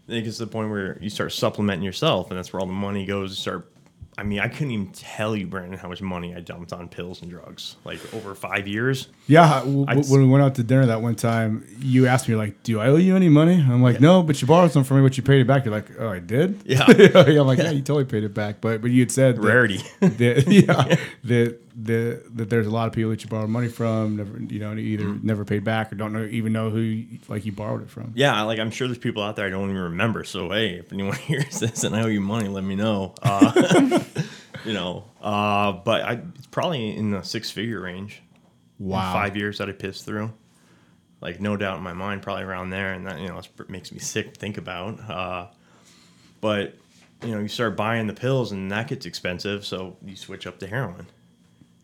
it 0.09 0.23
gets 0.23 0.39
to 0.39 0.45
the 0.45 0.51
point 0.51 0.69
where 0.69 0.99
you 1.01 1.09
start 1.09 1.33
supplementing 1.33 1.85
yourself, 1.85 2.31
and 2.31 2.37
that's 2.37 2.53
where 2.53 2.61
all 2.61 2.67
the 2.67 2.73
money 2.73 3.07
goes. 3.07 3.31
You 3.31 3.37
start. 3.37 3.73
I 4.19 4.23
mean, 4.23 4.41
I 4.41 4.49
couldn't 4.49 4.71
even 4.71 4.89
tell 4.93 5.37
you, 5.37 5.47
Brandon, 5.47 5.79
how 5.79 5.89
much 5.89 6.01
money 6.01 6.35
I 6.35 6.41
dumped 6.41 6.73
on 6.73 6.89
pills 6.89 7.21
and 7.21 7.31
drugs. 7.31 7.77
Like 7.85 7.99
over 8.15 8.35
five 8.35 8.67
years. 8.67 9.09
Yeah, 9.27 9.61
w- 9.61 9.85
when 9.85 10.23
we 10.23 10.27
went 10.27 10.43
out 10.43 10.55
to 10.55 10.63
dinner 10.63 10.87
that 10.87 11.03
one 11.03 11.17
time, 11.17 11.67
you 11.81 12.07
asked 12.07 12.27
me 12.29 12.35
like, 12.35 12.63
"Do 12.63 12.81
I 12.81 12.87
owe 12.89 12.97
you 12.97 13.15
any 13.15 13.29
money?" 13.29 13.55
I'm 13.57 13.83
like, 13.83 14.01
"No, 14.01 14.23
but 14.23 14.41
you 14.41 14.49
borrowed 14.49 14.73
some 14.73 14.85
from 14.85 14.99
me, 14.99 15.03
but 15.03 15.19
you 15.19 15.23
paid 15.23 15.41
it 15.43 15.47
back." 15.47 15.67
You're 15.67 15.75
like, 15.75 15.91
"Oh, 15.99 16.09
I 16.09 16.21
did." 16.21 16.63
Yeah. 16.65 16.85
I'm 16.89 17.47
like, 17.47 17.59
"Yeah, 17.59 17.71
you 17.71 17.83
totally 17.83 18.07
paid 18.07 18.25
it 18.25 18.33
back." 18.33 18.63
But 18.63 18.81
but 18.81 18.91
you 18.91 19.01
had 19.01 19.11
said 19.11 19.37
that, 19.37 19.43
Rarity. 19.43 19.83
that 20.01 20.45
yeah, 20.49 20.97
that 21.25 21.61
that 21.79 22.23
that 22.37 22.49
there's 22.51 22.67
a 22.67 22.71
lot 22.71 22.87
of 22.89 22.95
people 22.95 23.11
that 23.11 23.23
you 23.23 23.29
borrowed 23.29 23.51
money 23.51 23.69
from, 23.69 24.17
never 24.17 24.39
you 24.41 24.59
know, 24.61 24.75
either 24.77 25.05
Mm-hmm. 25.05 25.27
never 25.27 25.45
paid 25.45 25.63
back 25.65 25.93
or 25.93 25.97
don't 25.97 26.13
know 26.13 26.25
even 26.25 26.53
know 26.53 26.71
who 26.71 26.79
you, 26.81 27.19
like 27.29 27.45
you 27.45 27.53
borrowed 27.53 27.83
it 27.83 27.91
from. 27.91 28.13
Yeah, 28.15 28.41
like 28.43 28.59
I'm 28.59 28.71
sure 28.71 28.89
there's 28.89 28.99
people 28.99 29.23
out 29.23 29.37
there 29.37 29.47
I 29.47 29.51
don't 29.51 29.69
even 29.71 29.83
remember. 29.83 30.25
So 30.25 30.51
hey, 30.51 30.75
if 30.77 30.93
anyone 30.93 31.17
hears 31.17 31.61
this 31.61 31.85
and 31.85 31.95
I 31.95 32.03
owe 32.03 32.07
you 32.07 32.21
money, 32.21 32.49
let 32.49 32.65
me 32.65 32.77
know. 32.77 33.15
Uh, 33.23 34.01
you 34.65 34.73
know, 34.73 35.05
uh, 35.21 35.73
but 35.73 36.03
I 36.03 36.13
it's 36.37 36.47
probably 36.47 36.97
in 36.97 37.11
the 37.11 37.23
six 37.23 37.51
figure 37.51 37.81
range. 37.81 38.23
Wow. 38.79 39.13
five 39.13 39.37
years 39.37 39.59
that 39.59 39.69
I 39.71 39.73
pissed 39.73 40.05
through. 40.05 40.33
Like 41.23 41.41
no 41.41 41.57
doubt 41.57 41.79
in 41.79 41.83
my 41.83 41.95
mind, 41.95 42.21
probably 42.23 42.45
around 42.45 42.71
there, 42.71 42.93
and 42.93 43.07
that 43.07 43.21
you 43.21 43.29
know 43.29 43.39
it 43.39 43.71
makes 43.71 43.91
me 43.93 43.99
sick 43.99 44.35
to 44.35 44.41
think 44.41 44.59
about. 44.59 44.99
Uh, 45.11 45.47
but 46.41 46.75
you 47.23 47.31
know, 47.33 47.39
you 47.41 47.49
start 47.49 47.77
buying 47.77 48.07
the 48.07 48.13
pills, 48.15 48.53
and 48.53 48.71
that 48.71 48.89
gets 48.89 49.07
expensive, 49.07 49.65
so 49.65 49.97
you 50.05 50.15
switch 50.17 50.47
up 50.47 50.59
to 50.59 50.67
heroin. 50.67 51.07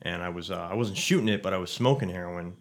And 0.02 0.22
I 0.22 0.28
was 0.28 0.50
uh, 0.50 0.68
I 0.70 0.74
wasn't 0.74 0.98
shooting 0.98 1.28
it, 1.28 1.42
but 1.42 1.54
I 1.54 1.58
was 1.58 1.70
smoking 1.70 2.08
heroin. 2.08 2.56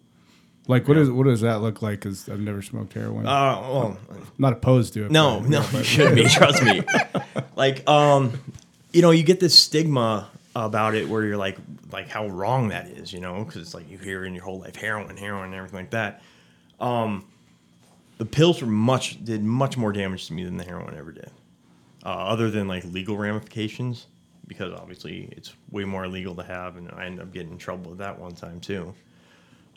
Like 0.68 0.86
what 0.86 0.96
is 0.96 1.10
what 1.10 1.24
does 1.24 1.40
that 1.40 1.60
look 1.60 1.82
like? 1.82 2.00
Because 2.00 2.28
I've 2.28 2.40
never 2.40 2.62
smoked 2.62 2.92
heroin. 2.92 3.26
Uh, 3.26 3.60
well, 3.60 3.98
not 4.38 4.52
opposed 4.52 4.94
to 4.94 5.06
it. 5.06 5.10
No, 5.10 5.40
no, 5.40 5.64
you 5.72 5.82
should 5.82 6.14
be. 6.14 6.24
Trust 6.24 6.62
me. 6.62 6.82
like, 7.56 7.88
um, 7.88 8.40
you 8.92 9.02
know, 9.02 9.10
you 9.10 9.24
get 9.24 9.40
this 9.40 9.58
stigma 9.58 10.30
about 10.54 10.94
it 10.94 11.08
where 11.08 11.24
you're 11.24 11.36
like, 11.36 11.58
like 11.90 12.08
how 12.08 12.28
wrong 12.28 12.68
that 12.68 12.86
is, 12.86 13.12
you 13.12 13.20
know, 13.20 13.44
because 13.44 13.60
it's 13.60 13.74
like 13.74 13.90
you 13.90 13.98
hear 13.98 14.24
in 14.24 14.34
your 14.34 14.44
whole 14.44 14.60
life 14.60 14.76
heroin, 14.76 15.16
heroin, 15.16 15.46
and 15.46 15.54
everything 15.54 15.78
like 15.80 15.90
that. 15.90 16.22
Um, 16.78 17.26
the 18.18 18.24
pills 18.24 18.60
were 18.60 18.68
much 18.68 19.24
did 19.24 19.42
much 19.42 19.76
more 19.76 19.92
damage 19.92 20.26
to 20.28 20.32
me 20.32 20.44
than 20.44 20.56
the 20.56 20.64
heroin 20.64 20.94
ever 20.96 21.10
did. 21.10 21.30
Uh, 22.04 22.08
other 22.08 22.50
than 22.50 22.68
like 22.68 22.84
legal 22.84 23.16
ramifications, 23.16 24.06
because 24.46 24.72
obviously 24.72 25.28
it's 25.32 25.54
way 25.70 25.84
more 25.84 26.04
illegal 26.04 26.34
to 26.36 26.42
have, 26.42 26.76
and 26.76 26.90
I 26.92 27.06
ended 27.06 27.22
up 27.22 27.32
getting 27.32 27.52
in 27.52 27.58
trouble 27.58 27.90
with 27.90 27.98
that 27.98 28.18
one 28.18 28.34
time 28.34 28.60
too. 28.60 28.94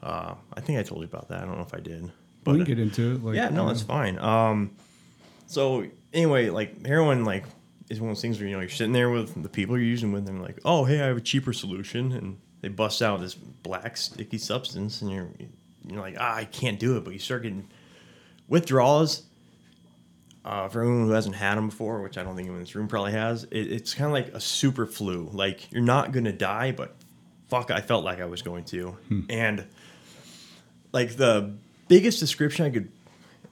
Uh, 0.04 0.36
I 0.54 0.62
think 0.62 0.80
I 0.80 0.84
told 0.84 1.02
you 1.02 1.08
about 1.08 1.30
that. 1.30 1.42
I 1.42 1.46
don't 1.46 1.56
know 1.56 1.64
if 1.64 1.74
I 1.74 1.80
did. 1.80 2.04
we 2.04 2.12
But 2.44 2.52
can 2.54 2.62
uh, 2.62 2.66
get 2.66 2.80
into 2.80 3.14
it. 3.14 3.24
Like, 3.24 3.36
yeah, 3.36 3.50
no, 3.50 3.68
that's 3.68 3.82
fine. 3.82 4.20
Um, 4.20 4.72
so 5.48 5.86
anyway, 6.14 6.50
like 6.50 6.86
heroin, 6.86 7.26
like 7.26 7.46
is 7.90 8.02
one 8.02 8.10
of 8.10 8.16
those 8.16 8.22
things 8.22 8.40
where 8.40 8.48
you 8.48 8.56
know 8.56 8.62
you're 8.62 8.70
sitting 8.70 8.94
there 8.94 9.10
with 9.10 9.42
the 9.42 9.50
people 9.50 9.78
you're 9.78 9.86
using 9.86 10.12
with, 10.12 10.28
and 10.28 10.38
they're 10.40 10.46
like, 10.46 10.60
oh, 10.66 10.86
hey, 10.86 11.02
I 11.02 11.08
have 11.08 11.18
a 11.18 11.22
cheaper 11.22 11.54
solution, 11.54 12.12
and 12.12 12.38
they 12.62 12.68
bust 12.68 13.02
out 13.02 13.20
this 13.20 13.36
black 13.36 13.98
sticky 13.98 14.38
substance, 14.38 15.02
and 15.02 15.12
you're 15.12 15.30
you're 15.88 16.02
like, 16.02 16.18
ah, 16.20 16.36
I 16.36 16.46
can't 16.46 16.80
do 16.80 16.98
it, 16.98 17.04
but 17.04 17.14
you 17.14 17.20
start 17.20 17.44
getting 17.44 17.68
withdrawals. 18.48 19.24
Uh, 20.46 20.70
for 20.70 20.84
anyone 20.84 21.08
who 21.08 21.12
hasn't 21.12 21.36
had 21.36 21.58
them 21.58 21.70
before, 21.70 22.04
which 22.04 22.20
I 22.20 22.24
don't 22.24 22.36
think 22.36 22.46
anyone 22.46 22.60
in 22.60 22.64
this 22.66 22.76
room 22.76 22.88
probably 22.88 23.14
has, 23.14 23.46
it, 23.46 23.72
it's 23.72 23.96
kind 23.96 24.06
of 24.06 24.12
like 24.12 24.28
a 24.28 24.40
super 24.40 24.86
flu. 24.86 25.28
Like 25.34 25.72
you're 25.72 25.82
not 25.82 26.12
gonna 26.12 26.32
die, 26.32 26.72
but 26.72 26.96
fuck, 27.50 27.72
I 27.72 27.82
felt 27.82 28.06
like 28.06 28.22
I 28.22 28.26
was 28.26 28.44
going 28.44 28.64
to, 28.66 28.96
and 29.30 29.66
like 30.92 31.16
the 31.16 31.56
biggest 31.88 32.20
description 32.20 32.66
I 32.66 32.70
could, 32.70 32.92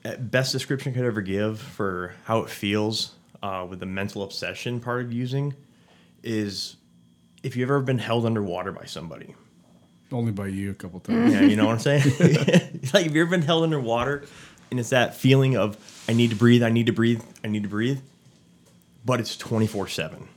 uh, 0.06 0.18
best 0.18 0.52
description 0.52 0.92
I 0.92 0.96
could 0.96 1.06
ever 1.06 1.22
give 1.22 1.60
for 1.60 2.14
how 2.26 2.40
it 2.44 2.50
feels 2.50 3.14
uh, 3.42 3.66
with 3.68 3.80
the 3.80 3.88
mental 3.88 4.22
obsession 4.22 4.80
part 4.80 5.02
of 5.02 5.12
using 5.12 5.56
is 6.24 6.76
if 7.44 7.56
you've 7.58 7.70
ever 7.70 7.82
been 7.82 7.98
held 7.98 8.26
underwater 8.26 8.72
by 8.72 8.86
somebody. 8.86 9.36
only 10.12 10.32
by 10.32 10.48
you 10.48 10.70
a 10.72 10.76
couple 10.76 11.00
times. 11.00 11.34
Yeah, 11.34 11.42
you 11.42 11.56
know 11.56 11.66
what 11.66 11.74
I'm 11.74 11.80
saying? 11.80 12.04
like, 12.94 13.04
have 13.04 13.06
you've 13.06 13.16
ever 13.16 13.30
been 13.32 13.42
held 13.42 13.64
underwater 13.64 14.26
and 14.72 14.80
it's 14.80 14.90
that 14.90 15.16
feeling 15.16 15.58
of, 15.58 15.76
I 16.08 16.14
need 16.14 16.30
to 16.32 16.36
breathe, 16.36 16.64
I 16.64 16.70
need 16.70 16.88
to 16.88 16.92
breathe, 16.94 17.22
I 17.44 17.48
need 17.48 17.64
to 17.64 17.70
breathe, 17.70 18.00
but 19.06 19.20
it's 19.20 19.38
24 19.38 19.88
7. 19.88 20.28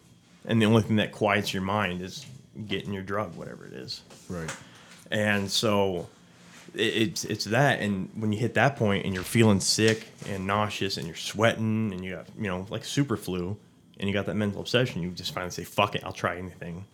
And 0.47 0.63
the 0.63 0.67
only 0.67 0.83
thing 0.83 0.97
that 0.97 1.13
quiets 1.13 1.53
your 1.53 1.63
mind 1.63 2.03
is 2.03 2.25
getting 2.69 2.93
your 2.93 3.03
drug, 3.03 3.35
whatever 3.37 3.67
it 3.67 3.73
is. 3.73 4.03
Right. 4.29 4.51
And 5.11 5.51
so 5.51 6.09
it's 6.75 7.25
it's 7.25 7.45
that 7.47 7.81
and 7.81 8.11
when 8.17 8.33
you 8.33 8.39
hit 8.39 8.53
that 8.55 8.77
point 8.77 9.05
and 9.07 9.15
you're 9.15 9.23
feeling 9.23 9.61
sick 9.61 10.09
and 10.29 10.47
nauseous 10.47 10.99
and 10.99 11.07
you're 11.07 11.17
sweating 11.17 11.91
and 11.93 12.05
you 12.05 12.15
got 12.17 12.27
you 12.37 12.49
know 12.49 12.67
like 12.69 12.85
super 12.85 13.17
flu 13.17 13.57
and 13.99 14.07
you 14.09 14.13
got 14.13 14.27
that 14.27 14.35
mental 14.35 14.61
obsession 14.61 15.01
you 15.01 15.11
just 15.11 15.33
finally 15.33 15.51
say 15.51 15.65
fuck 15.65 15.95
it 15.95 16.05
i'll 16.05 16.13
try 16.13 16.37
anything 16.37 16.85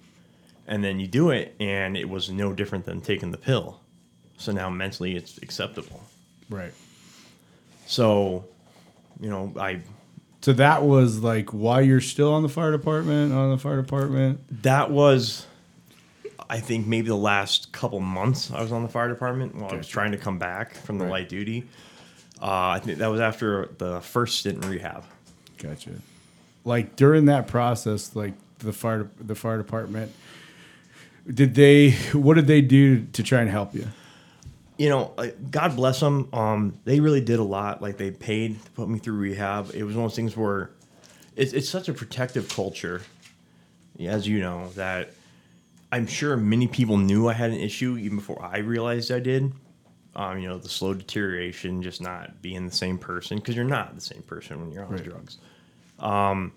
and 0.68 0.84
then 0.84 1.00
you 1.00 1.08
do 1.08 1.30
it 1.30 1.56
and 1.58 1.96
it 1.96 2.08
was 2.08 2.30
no 2.30 2.52
different 2.52 2.84
than 2.84 3.00
taking 3.00 3.32
the 3.32 3.38
pill 3.38 3.80
so 4.36 4.52
now 4.52 4.70
mentally 4.70 5.16
it's 5.16 5.38
acceptable 5.38 6.04
Right. 6.48 6.72
so 7.86 8.44
you 9.22 9.30
know 9.30 9.52
i 9.58 9.80
So 10.42 10.52
that 10.54 10.82
was 10.82 11.20
like 11.20 11.50
why 11.54 11.80
you're 11.80 12.00
still 12.02 12.32
on 12.34 12.42
the 12.42 12.48
fire 12.50 12.72
department, 12.72 13.32
on 13.32 13.50
the 13.52 13.58
fire 13.58 13.80
department. 13.80 14.62
that 14.62 14.90
was 14.90 15.46
i 16.50 16.58
think 16.60 16.86
maybe 16.86 17.08
the 17.08 17.14
last 17.16 17.72
couple 17.72 18.00
months 18.00 18.50
i 18.50 18.60
was 18.60 18.72
on 18.72 18.82
the 18.82 18.88
fire 18.88 19.08
department 19.08 19.54
while 19.54 19.70
i 19.72 19.76
was 19.76 19.88
trying 19.88 20.12
to 20.12 20.18
come 20.18 20.38
back 20.38 20.74
from 20.74 20.98
the 20.98 21.04
Right. 21.04 21.10
light 21.22 21.28
duty 21.30 21.64
uh, 22.42 22.76
i 22.76 22.80
think 22.82 22.98
that 22.98 23.06
was 23.10 23.20
after 23.20 23.70
the 23.78 24.00
first 24.02 24.38
stint 24.40 24.62
in 24.64 24.70
rehab 24.70 25.04
Gotcha. 25.58 25.90
Like 26.64 26.96
during 26.96 27.26
that 27.26 27.46
process, 27.46 28.16
like 28.16 28.34
the 28.58 28.72
fire 28.72 29.08
the 29.20 29.36
fire 29.36 29.58
department, 29.58 30.10
did 31.32 31.54
they 31.54 31.92
what 32.12 32.34
did 32.34 32.48
they 32.48 32.60
do 32.60 33.04
to 33.12 33.22
try 33.22 33.40
and 33.42 33.48
help 33.50 33.72
you? 33.74 33.86
You 34.82 34.88
know, 34.88 35.14
God 35.48 35.76
bless 35.76 36.00
them. 36.00 36.28
Um, 36.32 36.76
they 36.84 36.98
really 36.98 37.20
did 37.20 37.38
a 37.38 37.44
lot. 37.44 37.80
Like 37.80 37.98
they 37.98 38.10
paid 38.10 38.60
to 38.64 38.70
put 38.72 38.88
me 38.88 38.98
through 38.98 39.16
rehab. 39.16 39.70
It 39.72 39.84
was 39.84 39.94
one 39.94 40.06
of 40.06 40.10
those 40.10 40.16
things 40.16 40.36
where 40.36 40.70
it's 41.36 41.52
it's 41.52 41.68
such 41.68 41.88
a 41.88 41.92
protective 41.92 42.48
culture, 42.48 43.02
as 44.00 44.26
you 44.26 44.40
know, 44.40 44.70
that 44.70 45.10
I'm 45.92 46.08
sure 46.08 46.36
many 46.36 46.66
people 46.66 46.96
knew 46.96 47.28
I 47.28 47.32
had 47.32 47.52
an 47.52 47.60
issue 47.60 47.96
even 47.96 48.16
before 48.16 48.42
I 48.42 48.58
realized 48.58 49.12
I 49.12 49.20
did. 49.20 49.52
Um, 50.16 50.38
you 50.40 50.48
know, 50.48 50.58
the 50.58 50.68
slow 50.68 50.94
deterioration, 50.94 51.80
just 51.80 52.00
not 52.00 52.42
being 52.42 52.66
the 52.66 52.74
same 52.74 52.98
person 52.98 53.36
because 53.36 53.54
you're 53.54 53.64
not 53.64 53.94
the 53.94 54.00
same 54.00 54.22
person 54.22 54.60
when 54.60 54.72
you're 54.72 54.84
on 54.84 54.90
Right. 54.90 55.04
drugs. 55.04 55.38
Um, 56.00 56.54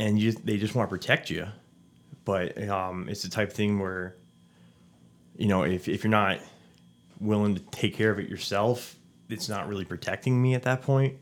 and 0.00 0.18
you, 0.18 0.32
they 0.32 0.56
just 0.56 0.74
want 0.74 0.90
to 0.90 0.96
protect 0.96 1.30
you, 1.30 1.46
but 2.24 2.60
um, 2.68 3.08
it's 3.08 3.22
the 3.22 3.30
type 3.30 3.50
of 3.50 3.54
thing 3.54 3.78
where, 3.78 4.16
you 5.38 5.46
know, 5.46 5.62
if 5.62 5.88
if 5.88 6.02
you're 6.02 6.10
not 6.10 6.40
willing 7.20 7.54
to 7.54 7.60
take 7.70 7.94
care 7.96 8.10
of 8.10 8.18
it 8.18 8.28
yourself, 8.28 8.96
it's 9.28 9.48
not 9.48 9.68
really 9.68 9.84
protecting 9.84 10.40
me 10.40 10.54
at 10.54 10.62
that 10.64 10.82
point. 10.82 11.16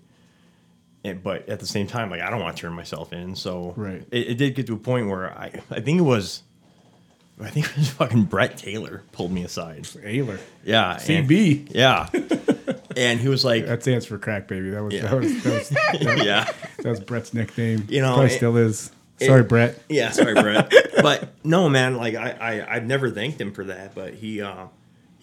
And, 1.04 1.22
but 1.22 1.48
at 1.50 1.60
the 1.60 1.66
same 1.66 1.86
time, 1.86 2.08
like 2.10 2.20
I 2.22 2.30
don't 2.30 2.40
want 2.40 2.56
to 2.56 2.60
turn 2.62 2.72
myself 2.72 3.12
in, 3.12 3.36
so 3.36 3.74
Right. 3.76 4.02
it, 4.10 4.28
it 4.30 4.34
did 4.38 4.54
get 4.54 4.66
to 4.68 4.74
a 4.74 4.78
point 4.78 5.08
where 5.08 5.30
I 5.36 5.52
I 5.70 5.80
think 5.80 5.98
it 5.98 6.02
was. 6.04 6.42
I 7.40 7.50
think 7.50 7.66
it 7.70 7.76
was 7.76 7.90
fucking 7.90 8.24
Brett 8.24 8.56
Taylor 8.56 9.02
pulled 9.12 9.32
me 9.32 9.42
aside. 9.44 9.84
Taylor. 9.84 10.38
Yeah. 10.64 10.92
and- 11.06 11.28
CB. 11.28 11.68
yeah. 11.74 12.08
and 12.96 13.18
he 13.20 13.28
was 13.28 13.44
like, 13.44 13.66
That 13.66 13.82
stands 13.82 14.06
for 14.06 14.16
crack 14.18 14.48
baby. 14.48 14.70
That 14.70 14.82
was 14.82 14.94
Yeah. 14.94 15.02
that 15.02 15.20
was 15.20 15.42
that 15.42 15.52
was, 15.52 15.68
that, 16.04 16.24
yeah. 16.24 16.50
that 16.78 16.88
was 16.88 17.00
Brett's 17.00 17.34
nickname. 17.34 17.84
You 17.88 18.00
know, 18.02 18.14
Probably 18.14 18.32
it- 18.32 18.36
still 18.36 18.56
is. 18.56 18.90
Sorry, 19.20 19.40
it- 19.42 19.48
Brett. 19.48 19.78
Yeah, 19.88 20.10
sorry, 20.10 20.34
Brett. 20.34 20.72
but 21.02 21.34
no, 21.44 21.68
man, 21.68 21.96
like 21.96 22.14
I, 22.14 22.30
I, 22.30 22.76
I've 22.76 22.84
never 22.84 23.10
thanked 23.10 23.40
him 23.40 23.52
for 23.52 23.64
that, 23.64 23.94
but 23.94 24.14
he, 24.14 24.40
uh, 24.42 24.66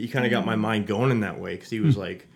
he 0.02 0.08
kind 0.08 0.26
of 0.26 0.32
got 0.32 0.46
my 0.46 0.56
mind 0.56 0.88
going 0.88 1.12
in 1.12 1.20
that 1.22 1.40
way 1.40 1.56
because 1.56 1.70
he 1.70 1.80
was 1.80 1.96
like, 1.98 2.28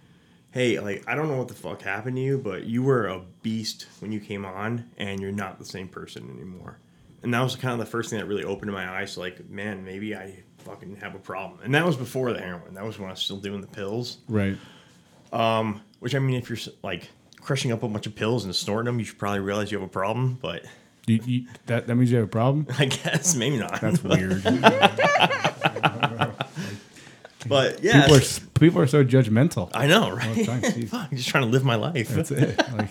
"Hey, 0.51 0.79
like 0.79 1.03
I 1.07 1.15
don't 1.15 1.27
know 1.27 1.38
what 1.38 1.48
the 1.48 1.53
fuck 1.53 1.81
happened 1.81 2.15
to 2.17 2.22
you, 2.22 2.38
but 2.38 2.63
you 2.65 2.84
were 2.84 3.07
a 3.07 3.22
beast 3.41 3.88
when 4.00 4.12
you 4.12 4.19
came 4.19 4.45
on, 4.45 4.89
and 4.98 5.19
you're 5.19 5.31
not 5.31 5.60
the 5.60 5.65
same 5.65 5.88
person 5.88 6.29
anymore." 6.29 6.79
And 7.24 7.34
that 7.34 7.41
was 7.41 7.55
kind 7.55 7.74
of 7.74 7.79
the 7.79 7.89
first 7.89 8.12
thing 8.12 8.19
that 8.19 8.27
really 8.27 8.43
opened 8.43 8.72
my 8.72 8.88
eyes. 9.00 9.17
Like, 9.17 9.50
man, 9.50 9.84
maybe 9.84 10.15
I 10.15 10.43
fucking 10.60 10.98
have 10.98 11.15
a 11.15 11.19
problem. 11.19 11.60
And 11.63 11.74
that 11.74 11.84
was 11.84 11.95
before 11.95 12.31
the 12.34 12.39
heroin. 12.39 12.75
That 12.75 12.84
was 12.86 13.00
when 13.00 13.07
I 13.10 13.13
was 13.13 13.22
still 13.22 13.38
doing 13.38 13.62
the 13.62 13.67
pills. 13.67 14.17
Right. 14.29 14.55
Um, 15.34 15.81
which 16.00 16.13
I 16.13 16.19
mean, 16.19 16.36
if 16.36 16.50
you're 16.50 16.74
like 16.84 17.10
crushing 17.41 17.72
up 17.72 17.81
a 17.81 17.88
bunch 17.88 18.05
of 18.05 18.15
pills 18.15 18.45
and 18.45 18.55
snorting 18.55 18.86
them, 18.86 19.00
you 19.00 19.05
should 19.05 19.17
probably 19.17 19.39
realize 19.39 19.72
you 19.72 19.79
have 19.79 19.88
a 19.88 19.91
problem. 19.91 20.38
But 20.39 20.65
You, 21.07 21.19
you, 21.25 21.48
that 21.65 21.88
that 21.88 21.95
means 21.95 22.12
you 22.12 22.17
have 22.17 22.25
a 22.27 22.29
problem. 22.29 22.67
I 22.77 22.86
guess 22.86 23.36
maybe 23.36 23.57
not. 23.57 23.81
That's 23.81 24.03
weird. 24.03 24.43
But 27.47 27.83
yeah, 27.83 28.01
people 28.01 28.17
are 28.17 28.21
people 28.59 28.81
are 28.81 28.87
so 28.87 29.03
judgmental. 29.03 29.69
I 29.73 29.87
know, 29.87 30.11
right? 30.11 30.35
the 30.35 30.45
time. 30.45 30.61
Fuck, 30.87 31.07
I'm 31.11 31.17
just 31.17 31.29
trying 31.29 31.43
to 31.45 31.49
live 31.49 31.63
my 31.63 31.75
life. 31.75 32.09
That's 32.09 32.31
it. 32.31 32.57
Like, 32.73 32.89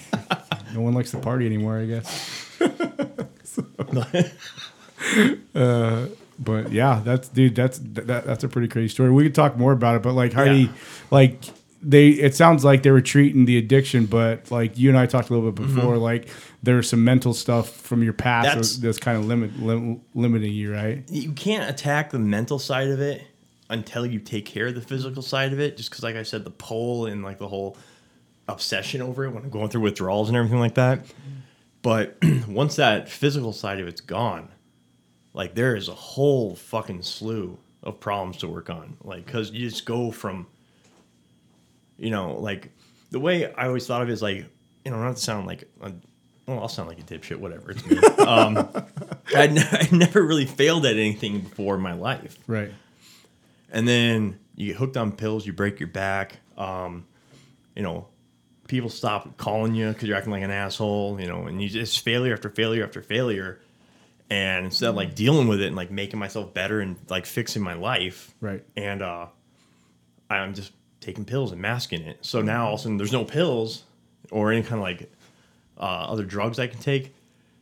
no 0.72 0.80
one 0.80 0.94
likes 0.94 1.10
to 1.12 1.18
party 1.18 1.46
anymore, 1.46 1.78
I 1.78 1.86
guess. 1.86 2.58
uh, 5.54 6.06
but 6.38 6.72
yeah, 6.72 7.00
that's 7.04 7.28
dude. 7.28 7.54
That's 7.54 7.78
that, 7.78 8.24
that's 8.24 8.44
a 8.44 8.48
pretty 8.48 8.68
crazy 8.68 8.88
story. 8.88 9.10
We 9.10 9.24
could 9.24 9.34
talk 9.34 9.56
more 9.56 9.72
about 9.72 9.96
it, 9.96 10.02
but 10.02 10.12
like 10.12 10.32
Heidi, 10.32 10.62
Yeah. 10.62 10.68
like 11.10 11.40
they, 11.86 12.08
it 12.08 12.34
sounds 12.34 12.64
like 12.64 12.82
they 12.82 12.90
were 12.90 13.02
treating 13.02 13.44
the 13.44 13.58
addiction, 13.58 14.06
but 14.06 14.50
like 14.50 14.78
you 14.78 14.88
and 14.88 14.98
I 14.98 15.06
talked 15.06 15.28
a 15.30 15.34
little 15.34 15.50
bit 15.52 15.66
before, 15.66 15.96
like 15.98 16.28
there's 16.62 16.88
some 16.88 17.04
mental 17.04 17.34
stuff 17.34 17.68
from 17.68 18.02
your 18.02 18.14
past 18.14 18.48
Mm-hmm. 18.48 18.56
That's- 18.56 18.76
that's, 18.76 18.98
kind 18.98 19.18
of 19.18 19.26
limit 19.26 19.58
lim, 19.60 20.00
limiting 20.14 20.52
you, 20.52 20.72
right? 20.72 21.04
you 21.10 21.32
can't 21.32 21.68
attack 21.70 22.10
the 22.10 22.18
mental 22.18 22.58
side 22.58 22.88
of 22.88 23.00
it 23.00 23.22
until 23.70 24.04
you 24.06 24.18
take 24.18 24.44
care 24.46 24.66
of 24.66 24.74
the 24.74 24.80
physical 24.80 25.22
side 25.22 25.52
of 25.52 25.60
it. 25.60 25.76
Just 25.76 25.90
because, 25.90 26.02
like 26.04 26.16
I 26.16 26.22
said, 26.22 26.44
the 26.44 26.50
pull 26.50 27.06
and 27.06 27.22
like 27.22 27.38
the 27.38 27.48
whole 27.48 27.76
obsession 28.48 29.00
over 29.00 29.24
it 29.24 29.30
when 29.30 29.42
I'm 29.44 29.50
going 29.50 29.68
through 29.70 29.80
withdrawals 29.82 30.28
and 30.28 30.36
everything 30.36 30.60
like 30.60 30.74
that. 30.74 31.06
But 31.82 32.16
once 32.48 32.76
that 32.76 33.08
physical 33.08 33.52
side 33.52 33.80
of 33.80 33.88
it's 33.88 34.00
gone, 34.00 34.48
like 35.32 35.54
there 35.54 35.76
is 35.76 35.88
a 35.88 35.94
whole 35.94 36.54
fucking 36.54 37.02
slew 37.02 37.58
of 37.82 38.00
problems 38.00 38.38
to 38.38 38.48
work 38.48 38.70
on. 38.70 38.96
Like, 39.02 39.26
because 39.26 39.50
you 39.50 39.68
just 39.68 39.84
go 39.84 40.10
from, 40.10 40.46
you 41.98 42.10
know, 42.10 42.34
like 42.40 42.70
the 43.10 43.20
way 43.20 43.52
I 43.52 43.66
always 43.66 43.86
thought 43.86 44.02
of 44.02 44.08
it 44.08 44.12
is 44.12 44.22
like, 44.22 44.46
you 44.84 44.90
know, 44.90 45.02
not 45.02 45.16
to 45.16 45.22
sound 45.22 45.46
like, 45.46 45.64
a, 45.80 45.92
well, 46.46 46.60
I'll 46.60 46.68
sound 46.68 46.88
like 46.88 46.98
a 46.98 47.02
dipshit, 47.02 47.36
whatever. 47.36 47.70
It's 47.70 47.86
me. 47.86 47.98
um, 48.24 48.58
I'd, 49.34 49.58
I'd 49.58 49.92
never 49.92 50.22
really 50.22 50.46
failed 50.46 50.84
at 50.86 50.96
anything 50.96 51.40
before 51.40 51.74
in 51.76 51.80
my 51.80 51.94
life 51.94 52.38
Right. 52.46 52.72
And 53.74 53.86
then 53.86 54.38
you 54.56 54.68
get 54.68 54.76
hooked 54.76 54.96
on 54.96 55.12
pills, 55.12 55.44
you 55.46 55.52
break 55.52 55.78
your 55.80 55.88
back. 55.90 56.38
Um, 56.56 57.06
you 57.76 57.82
know, 57.82 58.06
people 58.68 58.88
stop 58.88 59.36
calling 59.36 59.74
you 59.74 59.88
because 59.88 60.08
you're 60.08 60.16
acting 60.16 60.32
like 60.32 60.42
an 60.42 60.50
asshole. 60.50 61.20
You 61.20 61.26
know, 61.26 61.46
and 61.46 61.60
you 61.60 61.68
just 61.68 62.00
failure 62.00 62.32
after 62.32 62.48
failure 62.48 62.82
after 62.84 63.02
failure. 63.02 63.60
And 64.30 64.64
instead 64.64 64.88
of 64.88 64.94
like 64.96 65.14
dealing 65.14 65.48
with 65.48 65.60
it 65.60 65.66
and 65.66 65.76
like 65.76 65.90
making 65.90 66.18
myself 66.18 66.54
better 66.54 66.80
and 66.80 66.96
like 67.10 67.26
fixing 67.26 67.62
my 67.62 67.74
life, 67.74 68.34
Right. 68.40 68.64
and 68.74 69.02
uh, 69.02 69.26
I'm 70.30 70.54
just 70.54 70.72
taking 71.00 71.26
pills 71.26 71.52
and 71.52 71.60
masking 71.60 72.00
it. 72.02 72.18
So 72.22 72.40
now 72.40 72.68
all 72.68 72.74
of 72.74 72.80
a 72.80 72.82
sudden 72.84 72.96
there's 72.96 73.12
no 73.12 73.24
pills 73.26 73.84
or 74.30 74.50
any 74.50 74.62
kind 74.62 74.76
of 74.76 74.80
like 74.80 75.12
uh, 75.78 75.82
other 76.08 76.24
drugs 76.24 76.58
I 76.58 76.66
can 76.68 76.80
take. 76.80 77.14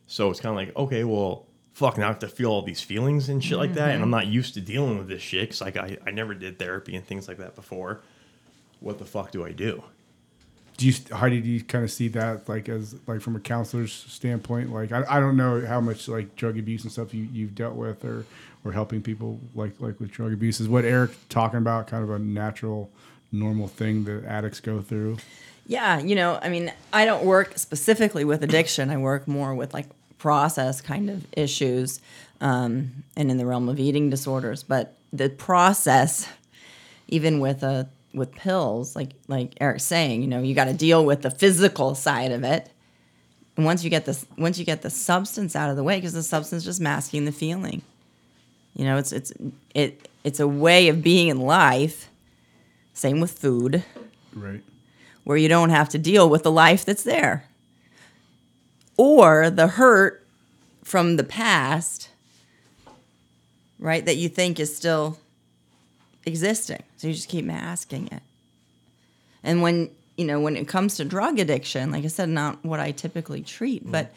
So 0.07 0.31
it's 0.31 0.39
kind 0.41 0.51
of 0.53 0.57
like, 0.57 0.77
okay, 0.77 1.03
well, 1.03 1.47
fuck, 1.73 1.99
now 1.99 2.05
I 2.05 2.09
have 2.09 2.19
to 2.21 2.29
feel 2.29 2.51
all 2.51 2.63
these 2.63 2.81
feelings 2.81 3.29
and 3.29 3.43
shit 3.43 3.59
like 3.59 3.75
that. 3.75 3.91
And 3.91 3.95
mm-hmm. 3.97 4.05
I'm 4.05 4.11
not 4.11 4.27
used 4.27 4.55
to 4.55 4.61
dealing 4.61 4.99
with 4.99 5.09
this 5.09 5.23
shit 5.23 5.43
because 5.43 5.61
like, 5.61 5.77
I, 5.77 5.99
I 6.07 6.11
never 6.11 6.35
did 6.35 6.59
therapy 6.59 6.95
and 6.97 7.05
things 7.05 7.29
like 7.29 7.39
that 7.39 7.55
before. 7.55 8.01
What 8.81 8.99
the 8.99 9.05
fuck 9.05 9.31
do 9.31 9.45
I 9.45 9.53
do? 9.53 9.83
do 10.77 10.87
you 10.87 10.95
how 11.13 11.29
did 11.29 11.45
you 11.45 11.63
kind 11.63 11.85
of 11.85 11.91
see 11.91 12.09
that 12.09 12.49
like 12.49 12.69
as 12.69 12.97
like 13.07 13.21
from 13.21 13.37
a 13.37 13.41
counselor's 13.41 13.93
standpoint 13.93 14.73
like 14.73 14.91
I, 14.91 15.05
I 15.09 15.21
don't 15.21 15.37
know 15.37 15.65
how 15.67 15.81
much 15.81 16.09
like 16.09 16.35
drug 16.35 16.59
abuse 16.59 16.83
and 16.83 16.91
stuff 16.91 17.13
you, 17.13 17.29
you've 17.33 17.55
dealt 17.55 17.75
with 17.75 18.05
or 18.05 18.25
or 18.65 18.73
helping 18.73 19.03
people 19.03 19.39
like 19.55 19.73
like 19.81 20.01
with 20.01 20.11
drug 20.11 20.33
abuse 20.33 20.61
is 20.61 20.69
what 20.69 20.85
eric 20.85 21.11
talking 21.29 21.59
about 21.59 21.89
kind 21.89 22.03
of 22.03 22.11
a 22.11 22.19
natural 22.19 22.91
normal 23.31 23.69
thing 23.69 24.05
that 24.05 24.25
addicts 24.25 24.61
go 24.61 24.81
through 24.81 25.19
Yeah, 25.67 26.01
you 26.01 26.17
know, 26.17 26.39
I 26.43 26.49
mean, 26.49 26.73
I 26.93 27.05
don't 27.05 27.25
work 27.25 27.57
specifically 27.57 28.25
with 28.25 28.43
addiction. 28.43 28.91
I 28.91 28.97
work 28.97 29.29
more 29.29 29.55
with 29.55 29.73
like 29.73 29.87
process 30.23 30.81
kind 30.81 31.11
of 31.11 31.27
issues 31.33 32.01
um, 32.41 33.03
and 33.17 33.29
in 33.29 33.39
the 33.39 33.45
realm 33.45 33.69
of 33.69 33.81
eating 33.81 34.09
disorders. 34.09 34.63
But 34.63 34.95
the 35.13 35.29
process, 35.29 36.29
even 37.09 37.41
with 37.41 37.65
a 37.65 37.89
with 38.15 38.33
pills, 38.33 38.95
like 38.95 39.11
like 39.27 39.55
Eric's 39.61 39.83
saying, 39.83 40.23
you 40.23 40.29
know, 40.29 40.41
you 40.41 40.55
got 40.55 40.67
to 40.67 40.75
deal 40.75 41.05
with 41.05 41.23
the 41.23 41.31
physical 41.31 41.97
side 41.97 42.31
of 42.31 42.45
it. 42.45 42.71
And 43.57 43.67
once 43.67 43.83
you 43.83 43.91
get 43.91 44.07
this, 44.07 44.25
once 44.39 44.59
you 44.59 44.65
get 44.65 44.83
the 44.83 44.91
substance 44.91 45.57
out 45.57 45.71
of 45.71 45.77
the 45.77 45.83
way, 45.83 45.97
because 45.97 46.13
the 46.15 46.23
substance 46.23 46.63
is 46.63 46.67
just 46.67 46.81
masking 46.81 47.25
the 47.25 47.33
feeling. 47.33 47.83
You 48.77 48.85
know, 48.85 48.99
it's 48.99 49.11
it's 49.11 49.33
it 49.75 50.09
it's 50.23 50.39
a 50.39 50.49
way 50.49 50.89
of 50.89 51.03
being 51.03 51.29
in 51.29 51.41
life. 51.41 52.09
Same 52.95 53.19
with 53.21 53.33
food 53.33 53.83
right 54.35 54.63
where 55.25 55.37
you 55.37 55.49
don't 55.49 55.71
have 55.71 55.89
to 55.91 55.99
deal 55.99 56.29
with 56.29 56.43
the 56.43 56.51
life 56.51 56.85
that's 56.85 57.05
there. 57.05 57.45
Or 58.97 59.51
the 59.51 59.69
hurt 59.69 60.25
from 60.85 61.17
the 61.17 61.25
past, 61.25 62.11
right, 63.79 64.05
that 64.05 64.17
you 64.17 64.29
think 64.29 64.61
is 64.61 64.77
still 64.77 65.19
existing. 66.27 66.83
So 66.97 67.09
you 67.09 67.15
just 67.15 67.29
keep 67.29 67.45
masking 67.45 68.09
it. 68.09 68.23
And 69.43 69.63
when, 69.63 69.91
you 70.17 70.25
know, 70.25 70.41
when 70.41 70.57
it 70.57 70.69
comes 70.69 70.97
to 70.97 71.05
drug 71.05 71.39
addiction, 71.39 71.91
like 71.91 72.05
I 72.05 72.09
said, 72.09 72.29
not 72.29 72.65
what 72.65 72.81
I 72.81 72.93
typically 72.93 73.43
treat, 73.43 73.91
but 73.91 74.13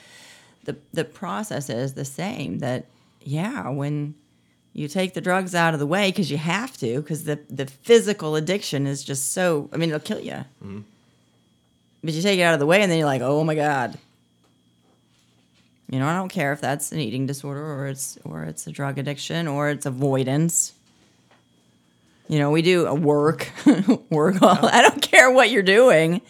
the 0.66 0.76
the 0.94 1.06
process 1.06 1.70
is 1.70 1.94
the 1.94 2.06
same 2.06 2.60
that 2.60 2.86
yeah, 3.22 3.70
when 3.70 4.14
you 4.74 4.88
take 4.90 5.14
the 5.14 5.22
drugs 5.22 5.56
out 5.56 5.74
of 5.74 5.80
the 5.80 5.88
way 5.88 6.12
because 6.12 6.30
you 6.30 6.38
have 6.38 6.78
to, 6.78 7.02
because 7.02 7.24
the, 7.24 7.40
the 7.50 7.66
physical 7.66 8.36
addiction 8.36 8.86
is 8.86 9.04
just 9.04 9.32
so, 9.32 9.70
I 9.72 9.78
mean, 9.78 9.90
it'll 9.90 10.02
kill 10.02 10.20
you. 10.20 10.34
Mm-hmm. 10.34 10.82
But 12.04 12.14
you 12.14 12.22
take 12.22 12.40
it 12.40 12.44
out 12.44 12.54
of 12.54 12.60
the 12.60 12.66
way 12.66 12.82
and 12.82 12.92
then 12.92 13.00
you're 13.00 13.08
like, 13.08 13.22
oh 13.22 13.44
my 13.44 13.56
God. 13.56 13.98
You 15.90 16.00
know, 16.00 16.08
I 16.08 16.16
don't 16.16 16.30
care 16.30 16.52
if 16.52 16.62
that's 16.62 16.92
an 16.92 17.00
eating 17.00 17.26
disorder 17.28 17.64
or 17.64 17.88
it's 17.88 18.18
or 18.24 18.44
it's 18.44 18.66
a 18.68 18.72
drug 18.72 18.98
addiction 18.98 19.48
or 19.48 19.70
it's 19.70 19.86
avoidance. 19.86 20.74
You 22.28 22.40
know, 22.40 22.50
we 22.50 22.64
do 22.64 22.88
a 22.88 22.94
work, 22.96 23.52
work. 24.10 24.42
All, 24.42 24.66
I 24.66 24.82
don't 24.82 25.02
care 25.02 25.30
what 25.32 25.52
you're 25.52 25.62
doing. 25.62 26.22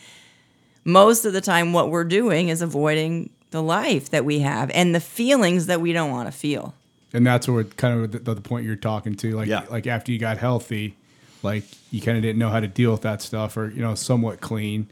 Most 0.83 1.24
of 1.25 1.31
the 1.33 1.41
time, 1.41 1.71
what 1.74 1.89
we're 1.89 2.03
doing 2.03 2.50
is 2.50 2.62
avoiding 2.62 3.29
the 3.51 3.63
life 3.63 4.09
that 4.09 4.25
we 4.25 4.39
have 4.39 4.69
and 4.71 4.93
the 4.93 5.00
feelings 5.00 5.67
that 5.67 5.79
we 5.79 5.93
don't 5.93 6.12
want 6.12 6.27
to 6.27 6.38
feel. 6.38 6.74
and 7.13 7.25
that's 7.25 7.47
what 7.47 7.77
kind 7.77 8.03
of 8.03 8.12
the, 8.25 8.33
the 8.35 8.41
point 8.41 8.65
you're 8.65 8.75
talking 8.75 9.15
to 9.15 9.31
like 9.38 9.47
Yeah. 9.47 9.63
like 9.69 9.88
after 9.88 10.12
you 10.12 10.19
got 10.19 10.38
healthy 10.38 10.97
like 11.43 11.63
you 11.91 12.01
kind 12.01 12.17
of 12.17 12.24
didn't 12.24 12.39
know 12.39 12.50
how 12.50 12.59
to 12.59 12.67
deal 12.67 12.91
with 12.91 13.03
that 13.03 13.21
stuff 13.21 13.55
or 13.55 13.69
you 13.69 13.81
know 13.81 13.95
somewhat 13.95 14.41
clean 14.41 14.89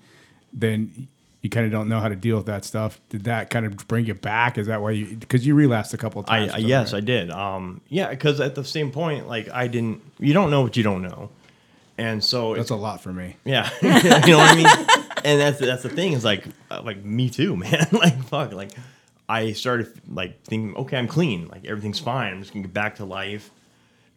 then 0.54 1.10
you 1.44 1.50
kind 1.50 1.66
of 1.68 1.72
don't 1.72 1.88
know 1.90 2.00
how 2.00 2.08
to 2.08 2.16
deal 2.16 2.38
with 2.38 2.48
that 2.48 2.66
stuff 2.66 3.00
did 3.10 3.26
that 3.26 3.50
kind 3.52 3.66
of 3.68 3.76
bring 3.88 4.06
you 4.06 4.14
back 4.16 4.58
is 4.58 4.66
that 4.68 4.82
why 4.82 4.90
you 4.92 5.16
because 5.18 5.46
you 5.46 5.54
relapsed 5.54 5.94
a 5.94 5.98
couple 5.98 6.22
of 6.22 6.26
times 6.26 6.52
I 6.52 6.58
yes, 6.58 6.94
right? 6.94 6.98
I 6.98 7.06
did. 7.06 7.30
Um, 7.30 7.82
yeah, 7.90 8.10
because 8.10 8.40
at 8.42 8.56
the 8.56 8.64
same 8.64 8.92
point, 8.92 9.28
like 9.28 9.50
I 9.50 9.68
didn't. 9.68 10.02
You 10.20 10.34
don't 10.34 10.50
know 10.50 10.62
what 10.62 10.76
you 10.78 10.84
don't 10.84 11.02
know, 11.04 11.30
And 11.98 12.24
so 12.24 12.54
That's 12.56 12.62
it's 12.64 12.72
a 12.72 12.76
lot 12.76 13.02
for 13.02 13.14
me. 13.14 13.36
yeah, 13.46 13.70
you 13.82 13.90
know 13.92 14.38
what 14.40 14.52
I 14.52 14.56
mean. 14.56 15.02
And 15.26 15.40
that's 15.40 15.60
that's 15.60 15.84
the 15.84 15.90
thing 15.90 16.14
is 16.14 16.24
like 16.26 16.46
uh, 16.72 16.82
like 16.84 17.04
me 17.04 17.30
too, 17.30 17.56
man. 17.64 17.88
like 17.92 18.18
fuck, 18.26 18.54
like 18.54 18.72
I 19.30 19.52
started 19.54 19.92
like 20.10 20.42
thinking, 20.44 20.76
okay, 20.78 20.98
I'm 20.98 21.08
clean, 21.08 21.48
like 21.50 21.66
everything's 21.66 22.00
fine. 22.00 22.34
I'm 22.34 22.40
just 22.42 22.54
gonna 22.54 22.64
get 22.66 22.74
back 22.74 22.96
to 22.98 23.06
life. 23.06 23.52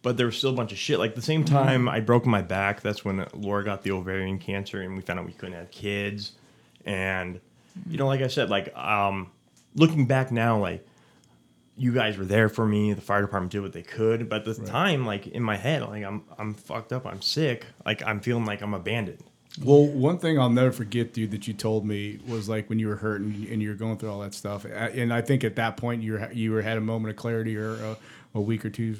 But 0.01 0.15
there 0.15 0.27
was 0.27 0.37
still 0.37 0.51
a 0.51 0.55
bunch 0.55 0.71
of 0.71 0.77
shit. 0.77 0.99
Like 0.99 1.15
the 1.15 1.21
same 1.21 1.43
time 1.43 1.89
I 1.89 1.99
broke 1.99 2.25
my 2.25 2.41
back, 2.41 2.81
that's 2.81 3.03
when 3.03 3.25
Laura 3.33 3.63
got 3.65 3.83
the 3.83 3.91
ovarian 3.91 4.37
cancer, 4.39 4.81
and 4.81 4.95
we 4.95 5.01
found 5.01 5.19
out 5.19 5.25
we 5.25 5.33
couldn't 5.33 5.55
have 5.55 5.71
kids. 5.71 6.31
And 6.87 7.39
you 7.87 7.97
know, 7.97 8.07
like 8.07 8.21
I 8.21 8.27
said, 8.27 8.49
like 8.49 8.75
um, 8.75 9.29
looking 9.75 10.05
back 10.05 10.31
now, 10.31 10.57
like 10.57 10.85
you 11.77 11.93
guys 11.93 12.17
were 12.17 12.25
there 12.25 12.49
for 12.49 12.65
me. 12.65 12.93
The 12.93 13.01
fire 13.01 13.21
department 13.21 13.51
did 13.51 13.61
what 13.61 13.73
they 13.73 13.83
could, 13.83 14.29
but 14.29 14.47
at 14.47 14.57
the 14.57 14.65
time, 14.65 15.05
like 15.05 15.27
in 15.27 15.43
my 15.43 15.57
head, 15.57 15.83
like 15.83 16.03
I'm 16.03 16.23
I'm 16.37 16.53
fucked 16.53 16.93
up. 16.93 17.05
I'm 17.05 17.21
sick. 17.21 17.65
Like 17.85 18.01
I'm 18.03 18.19
feeling 18.19 18.45
like 18.45 18.61
I'm 18.61 18.73
abandoned. 18.73 19.23
Well, 19.63 19.87
one 19.87 20.19
thing 20.19 20.39
I'll 20.39 20.51
never 20.51 20.71
forget, 20.71 21.13
dude, 21.13 21.31
that 21.31 21.47
you 21.47 21.53
told 21.53 21.85
me 21.85 22.19
was 22.27 22.47
like 22.47 22.69
when 22.69 22.77
you 22.77 22.87
were 22.87 22.95
hurt 22.95 23.21
and, 23.21 23.47
and 23.47 23.61
you 23.61 23.69
were 23.69 23.75
going 23.75 23.97
through 23.97 24.11
all 24.11 24.19
that 24.19 24.33
stuff, 24.33 24.65
and 24.65 25.13
I 25.13 25.21
think 25.21 25.43
at 25.43 25.55
that 25.55 25.77
point 25.77 26.03
you 26.03 26.13
were 26.13 26.31
you 26.31 26.51
were 26.51 26.61
had 26.61 26.77
a 26.77 26.81
moment 26.81 27.11
of 27.11 27.17
clarity 27.17 27.57
or 27.57 27.73
a, 27.73 27.97
a 28.35 28.41
week 28.41 28.65
or 28.65 28.69
two 28.69 28.97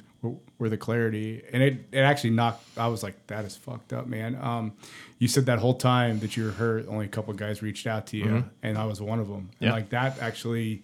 where 0.57 0.69
the 0.69 0.77
clarity, 0.77 1.43
and 1.51 1.61
it 1.61 1.85
it 1.91 1.99
actually 1.99 2.31
knocked. 2.31 2.63
I 2.77 2.87
was 2.87 3.03
like, 3.03 3.27
that 3.27 3.45
is 3.45 3.55
fucked 3.55 3.93
up, 3.93 4.07
man. 4.07 4.35
Um, 4.35 4.73
you 5.19 5.27
said 5.27 5.45
that 5.47 5.59
whole 5.59 5.73
time 5.73 6.19
that 6.19 6.37
you 6.37 6.45
were 6.45 6.51
hurt, 6.51 6.87
only 6.87 7.05
a 7.05 7.09
couple 7.09 7.31
of 7.31 7.37
guys 7.37 7.61
reached 7.61 7.87
out 7.87 8.07
to 8.07 8.17
you, 8.17 8.25
mm-hmm. 8.25 8.47
and 8.63 8.77
I 8.77 8.85
was 8.85 9.01
one 9.01 9.19
of 9.19 9.27
them. 9.27 9.49
And 9.59 9.71
like 9.71 9.89
that 9.89 10.19
actually. 10.21 10.83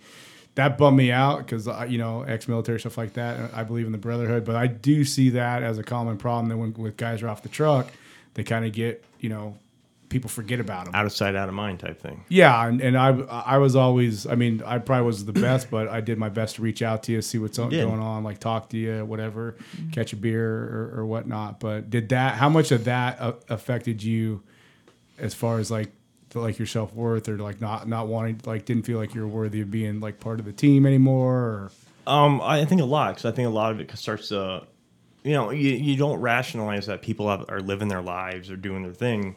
That 0.56 0.78
bummed 0.78 0.98
me 0.98 1.12
out 1.12 1.40
because 1.40 1.68
uh, 1.68 1.88
you 1.90 1.98
know 1.98 2.22
ex-military 2.22 2.80
stuff 2.80 2.96
like 2.96 3.14
that. 3.14 3.52
I 3.56 3.64
believe 3.64 3.88
in 3.88 3.92
the 3.92 3.98
brotherhood, 3.98 4.46
but 4.46 4.56
I 4.56 4.68
do 4.68 5.04
see 5.04 5.32
that 5.32 5.64
as 5.64 5.80
a 5.80 5.84
common 5.84 6.16
problem. 6.16 6.50
That 6.50 6.58
when 6.58 6.74
with 6.74 6.96
guys 6.96 7.24
are 7.24 7.28
off 7.28 7.42
the 7.42 7.50
truck, 7.50 7.88
they 8.36 8.44
kind 8.44 8.64
of 8.64 8.72
get 8.72 9.04
you 9.20 9.30
know 9.30 9.58
people 10.14 10.30
forget 10.30 10.60
about 10.60 10.86
them. 10.86 10.96
Out 10.96 11.06
of 11.06 11.12
sight, 11.12 11.36
out 11.36 11.50
of 11.50 11.56
mind 11.56 11.80
type 11.80 12.00
thing. 12.00 12.24
Yeah, 12.30 12.68
and, 12.68 12.80
and 12.80 12.96
I 12.96 13.10
I 13.10 13.58
was 13.58 13.76
always 13.76 14.26
I 14.28 14.36
mean 14.36 14.62
I 14.66 14.78
probably 14.78 15.08
was 15.08 15.26
the 15.26 15.34
best, 15.34 15.70
but 15.72 15.90
I 15.90 16.00
did 16.00 16.18
my 16.18 16.30
best 16.30 16.56
to 16.56 16.62
reach 16.62 16.82
out 16.82 17.04
to 17.04 17.12
you, 17.12 17.22
see 17.22 17.40
what's 17.40 17.58
did. 17.58 17.72
going 17.72 18.00
on, 18.00 18.24
like 18.24 18.40
talk 18.40 18.70
to 18.70 18.78
you, 18.78 19.04
whatever, 19.04 19.58
catch 19.92 20.14
a 20.14 20.16
beer 20.16 20.48
or, 20.48 21.00
or 21.00 21.06
whatnot. 21.06 21.60
But 21.60 21.90
did 21.90 22.10
that? 22.10 22.36
How 22.36 22.48
much 22.48 22.72
of 22.72 22.86
that 22.86 23.20
uh, 23.20 23.34
affected 23.50 24.04
you, 24.04 24.44
as 25.18 25.34
far 25.34 25.60
as 25.60 25.70
like 25.72 25.92
like 26.36 26.58
your 26.60 26.66
self 26.68 26.94
worth 26.94 27.28
or 27.28 27.38
like 27.38 27.60
not 27.60 27.88
not 27.88 28.08
wanting 28.08 28.40
like 28.46 28.66
didn't 28.66 28.84
feel 28.84 29.00
like 29.00 29.16
you 29.16 29.22
were 29.22 29.28
worthy 29.28 29.62
of 29.62 29.72
being 29.72 30.00
like 30.00 30.20
part 30.20 30.40
of 30.40 30.46
the 30.46 30.54
team 30.54 30.86
anymore? 30.86 31.36
Or 31.36 31.72
Um, 32.06 32.40
I 32.42 32.66
think 32.66 32.82
a 32.82 32.86
lot 32.86 33.16
because 33.16 33.26
I 33.26 33.36
think 33.36 33.48
a 33.48 33.52
lot 33.52 33.72
of 33.72 33.80
it 33.80 33.98
starts 33.98 34.30
to, 34.30 34.64
you 35.24 35.34
know, 35.34 35.52
you, 35.52 35.72
you 35.72 35.96
don't 35.96 36.20
rationalize 36.20 36.88
that 36.88 37.02
people 37.02 37.30
have, 37.30 37.46
are 37.50 37.62
living 37.62 37.88
their 37.88 38.02
lives 38.02 38.50
or 38.52 38.58
doing 38.58 38.84
their 38.84 38.94
thing. 38.94 39.36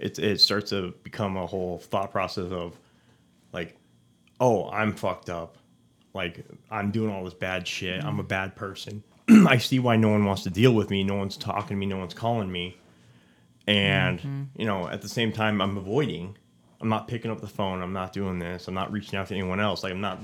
It 0.00 0.18
it 0.18 0.40
starts 0.40 0.70
to 0.70 0.94
become 1.02 1.36
a 1.36 1.46
whole 1.46 1.78
thought 1.78 2.10
process 2.10 2.50
of, 2.50 2.78
like, 3.52 3.76
oh, 4.40 4.70
I'm 4.70 4.94
fucked 4.94 5.30
up, 5.30 5.58
like 6.14 6.44
I'm 6.70 6.90
doing 6.90 7.12
all 7.12 7.24
this 7.24 7.34
bad 7.34 7.66
shit. 7.66 8.02
I'm 8.04 8.18
a 8.18 8.24
bad 8.24 8.56
person. 8.56 9.02
I 9.28 9.58
see 9.58 9.78
why 9.78 9.96
no 9.96 10.08
one 10.08 10.24
wants 10.24 10.42
to 10.44 10.50
deal 10.50 10.72
with 10.72 10.90
me. 10.90 11.04
No 11.04 11.16
one's 11.16 11.36
talking 11.36 11.68
to 11.68 11.74
me. 11.76 11.86
No 11.86 11.98
one's 11.98 12.14
calling 12.14 12.50
me. 12.50 12.76
And 13.66 14.18
mm-hmm. 14.18 14.42
you 14.56 14.66
know, 14.66 14.88
at 14.88 15.02
the 15.02 15.08
same 15.08 15.32
time, 15.32 15.60
I'm 15.60 15.76
avoiding. 15.76 16.36
I'm 16.80 16.88
not 16.88 17.08
picking 17.08 17.30
up 17.30 17.40
the 17.40 17.46
phone. 17.46 17.82
I'm 17.82 17.92
not 17.92 18.12
doing 18.12 18.38
this. 18.38 18.66
I'm 18.66 18.74
not 18.74 18.90
reaching 18.90 19.18
out 19.18 19.28
to 19.28 19.34
anyone 19.34 19.60
else. 19.60 19.82
Like 19.82 19.92
I'm 19.92 20.00
not. 20.00 20.18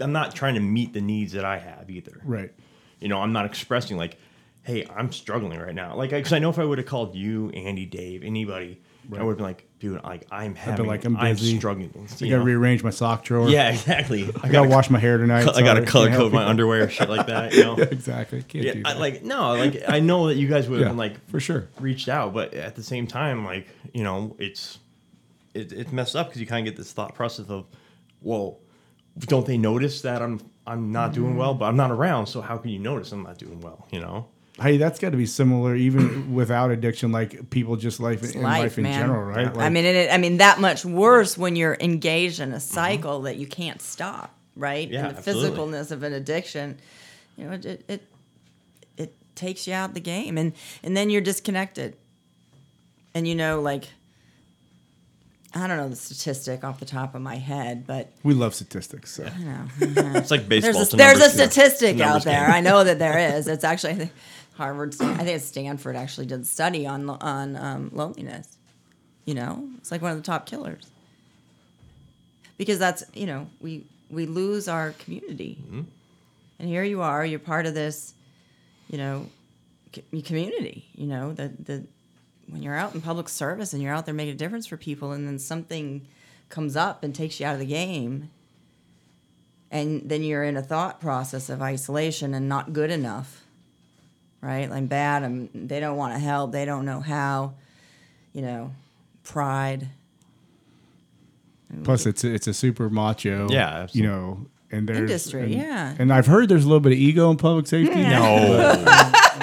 I'm 0.00 0.12
not 0.12 0.34
trying 0.34 0.54
to 0.54 0.60
meet 0.60 0.92
the 0.92 1.00
needs 1.00 1.32
that 1.32 1.44
I 1.44 1.58
have 1.58 1.90
either. 1.90 2.20
right? 2.24 2.52
You 3.00 3.08
know, 3.08 3.20
I'm 3.20 3.32
not 3.32 3.46
expressing 3.46 3.96
like, 3.96 4.18
"Hey, 4.62 4.86
I'm 4.94 5.12
struggling 5.12 5.58
right 5.58 5.74
now." 5.74 5.94
Like, 5.94 6.10
because 6.10 6.32
I 6.32 6.38
know 6.38 6.50
if 6.50 6.58
I 6.58 6.64
would 6.64 6.78
have 6.78 6.86
called 6.86 7.14
you, 7.14 7.50
Andy, 7.50 7.86
Dave, 7.86 8.22
anybody, 8.22 8.80
I 9.12 9.22
would 9.22 9.30
have 9.30 9.36
been 9.38 9.46
like, 9.46 9.66
"Dude, 9.78 10.02
like 10.04 10.26
I'm 10.30 10.54
having, 10.54 10.86
like, 10.86 11.04
I'm 11.04 11.16
busy. 11.16 11.58
struggling." 11.58 11.90
I 11.96 12.24
you 12.24 12.30
gotta 12.30 12.38
know? 12.38 12.44
rearrange 12.44 12.84
my 12.84 12.90
sock 12.90 13.24
drawer. 13.24 13.48
Yeah, 13.48 13.70
exactly. 13.70 14.24
I 14.42 14.46
I 14.46 14.50
gotta 14.50 14.68
wash 14.68 14.90
my 14.90 14.98
hair 14.98 15.18
tonight. 15.18 15.48
I 15.48 15.62
gotta 15.62 15.82
color 15.82 16.10
code 16.10 16.32
my 16.32 16.44
underwear, 16.44 16.88
shit 16.88 17.08
like 17.08 17.26
that. 17.26 17.52
You 17.54 17.64
know. 17.64 17.78
Yeah, 17.78 17.84
exactly. 17.90 18.42
Can't 18.42 18.64
Yeah, 18.64 18.74
I, 18.84 18.92
like 18.94 19.22
no, 19.24 19.54
like 19.54 19.82
I 19.88 20.00
know 20.00 20.28
that 20.28 20.36
you 20.36 20.48
guys 20.48 20.68
would 20.68 20.78
have 20.78 20.86
yeah, 20.86 20.90
been 20.90 20.98
like 20.98 21.24
for 21.28 21.40
sure. 21.40 21.68
reached 21.80 22.08
out, 22.08 22.32
but 22.34 22.54
at 22.54 22.76
the 22.76 22.82
same 22.82 23.06
time, 23.06 23.44
like 23.44 23.68
you 23.92 24.04
know, 24.04 24.36
it's 24.38 24.78
it, 25.54 25.72
it's 25.72 25.92
messed 25.92 26.16
up 26.16 26.28
because 26.28 26.40
you 26.40 26.46
kind 26.46 26.66
of 26.66 26.72
get 26.72 26.78
this 26.78 26.92
thought 26.92 27.14
process 27.14 27.48
of, 27.48 27.66
well, 28.20 28.58
don't 29.18 29.46
they 29.46 29.58
notice 29.58 30.02
that 30.02 30.22
I'm 30.22 30.40
I'm 30.66 30.92
not 30.92 31.12
doing 31.12 31.36
well, 31.36 31.54
but 31.54 31.66
I'm 31.66 31.76
not 31.76 31.90
around, 31.90 32.26
so 32.26 32.40
how 32.40 32.56
can 32.56 32.70
you 32.70 32.78
notice 32.78 33.12
I'm 33.12 33.22
not 33.22 33.38
doing 33.38 33.60
well? 33.60 33.88
You 33.90 34.00
know? 34.00 34.28
Hey, 34.60 34.76
that's 34.76 34.98
got 34.98 35.10
to 35.10 35.16
be 35.16 35.26
similar, 35.26 35.74
even 35.74 36.34
without 36.34 36.70
addiction. 36.70 37.12
Like 37.12 37.48
people 37.50 37.76
just 37.76 37.98
life 38.00 38.22
in 38.22 38.42
life, 38.42 38.62
life 38.62 38.78
in 38.78 38.84
man. 38.84 39.00
general, 39.00 39.22
right? 39.22 39.46
I 39.46 39.52
Like, 39.52 39.72
mean, 39.72 39.84
it, 39.86 40.12
I 40.12 40.18
mean 40.18 40.36
that 40.38 40.60
much 40.60 40.84
worse 40.84 41.38
when 41.38 41.56
you're 41.56 41.76
engaged 41.80 42.40
in 42.40 42.52
a 42.52 42.60
cycle 42.60 43.22
that 43.22 43.36
you 43.36 43.46
can't 43.46 43.80
stop, 43.80 44.34
right? 44.56 44.88
Yeah, 44.88 45.06
and 45.06 45.14
the 45.14 45.18
absolutely. 45.18 45.58
physicalness 45.58 45.90
of 45.90 46.02
an 46.02 46.12
addiction, 46.12 46.78
you 47.36 47.44
know, 47.46 47.52
it, 47.52 47.64
it 47.64 47.84
it 47.88 48.06
it 48.98 49.14
takes 49.34 49.66
you 49.66 49.72
out 49.74 49.90
of 49.90 49.94
the 49.94 50.00
game, 50.00 50.36
and 50.36 50.52
and 50.82 50.96
then 50.96 51.08
you're 51.10 51.22
disconnected, 51.22 51.96
and 53.14 53.26
you 53.26 53.34
know, 53.34 53.60
like 53.62 53.84
I 55.54 55.66
don't 55.66 55.78
know 55.78 55.88
the 55.88 55.96
statistic 55.96 56.62
off 56.62 56.78
the 56.78 56.86
top 56.86 57.14
of 57.16 57.22
my 57.22 57.34
head, 57.36 57.84
but 57.86 58.12
we 58.22 58.34
love 58.34 58.54
statistics. 58.54 59.10
So. 59.12 59.24
you 59.38 59.44
know, 59.46 59.64
It's 60.16 60.30
like 60.30 60.48
baseball. 60.48 60.72
there's 60.74 60.82
it's 60.84 60.94
a, 60.94 60.96
there's 60.96 61.20
a 61.20 61.28
statistic 61.30 61.96
Numbers 61.96 62.16
out 62.18 62.24
there. 62.24 62.46
game. 62.46 62.54
I 62.54 62.60
know 62.60 62.84
that 62.84 62.98
there 63.00 63.18
is. 63.36 63.48
It's 63.48 63.64
actually 63.64 64.10
Harvard. 64.60 64.94
I 65.00 65.16
think 65.24 65.28
it's 65.30 65.46
Stanford 65.46 65.96
actually 65.96 66.26
did 66.26 66.40
a 66.40 66.44
study 66.44 66.86
on 66.86 67.08
on 67.08 67.56
um, 67.56 67.90
loneliness. 67.94 68.58
You 69.24 69.34
know, 69.34 69.68
it's 69.78 69.90
like 69.90 70.02
one 70.02 70.12
of 70.12 70.18
the 70.18 70.22
top 70.22 70.44
killers 70.46 70.84
because 72.58 72.78
that's 72.78 73.02
you 73.14 73.26
know 73.26 73.48
we 73.60 73.86
we 74.10 74.26
lose 74.26 74.68
our 74.68 74.90
community, 74.92 75.58
Mm-hmm. 75.66 75.80
and 76.58 76.68
here 76.68 76.84
you 76.84 77.00
are. 77.02 77.24
You're 77.24 77.38
part 77.38 77.64
of 77.66 77.74
this, 77.74 78.12
you 78.88 78.98
know, 78.98 79.26
c- 79.94 80.22
community. 80.22 80.84
You 80.94 81.06
know 81.06 81.32
the 81.32 81.48
the 81.48 81.84
when 82.48 82.62
you're 82.62 82.74
out 82.76 82.94
in 82.94 83.00
public 83.00 83.28
service 83.28 83.72
and 83.72 83.82
you're 83.82 83.94
out 83.94 84.04
there 84.06 84.14
making 84.14 84.34
a 84.34 84.38
difference 84.38 84.66
for 84.66 84.76
people, 84.76 85.12
and 85.12 85.26
then 85.26 85.38
something 85.38 86.06
comes 86.48 86.76
up 86.76 87.02
and 87.04 87.14
takes 87.14 87.38
you 87.40 87.46
out 87.46 87.54
of 87.54 87.60
the 87.60 87.66
game 87.66 88.28
and 89.72 90.02
then 90.10 90.20
you're 90.24 90.42
in 90.42 90.56
a 90.56 90.62
thought 90.62 91.00
process 91.00 91.48
of 91.48 91.62
isolation 91.62 92.34
and 92.34 92.48
not 92.48 92.72
good 92.72 92.90
enough 92.90 93.44
right 94.40 94.70
i'm 94.70 94.86
bad 94.86 95.22
I'm, 95.22 95.48
they 95.54 95.80
don't 95.80 95.96
want 95.96 96.14
to 96.14 96.18
help 96.18 96.52
they 96.52 96.64
don't 96.64 96.84
know 96.84 97.00
how 97.00 97.54
you 98.32 98.42
know 98.42 98.72
pride 99.24 99.88
Plus, 101.84 102.04
it's 102.04 102.24
a, 102.24 102.34
it's 102.34 102.48
a 102.48 102.52
super 102.54 102.90
macho, 102.90 103.48
Yeah, 103.48 103.86
you 103.92 104.02
know, 104.02 104.46
and 104.72 104.88
there's 104.88 104.98
Industry, 104.98 105.42
and, 105.42 105.52
yeah. 105.52 105.94
And 106.00 106.12
I've 106.12 106.26
heard 106.26 106.48
there's 106.48 106.64
a 106.64 106.66
little 106.66 106.80
bit 106.80 106.90
of 106.92 106.98
ego 106.98 107.30
in 107.30 107.36
public 107.36 107.68
safety. 107.68 107.94
No, 107.94 108.72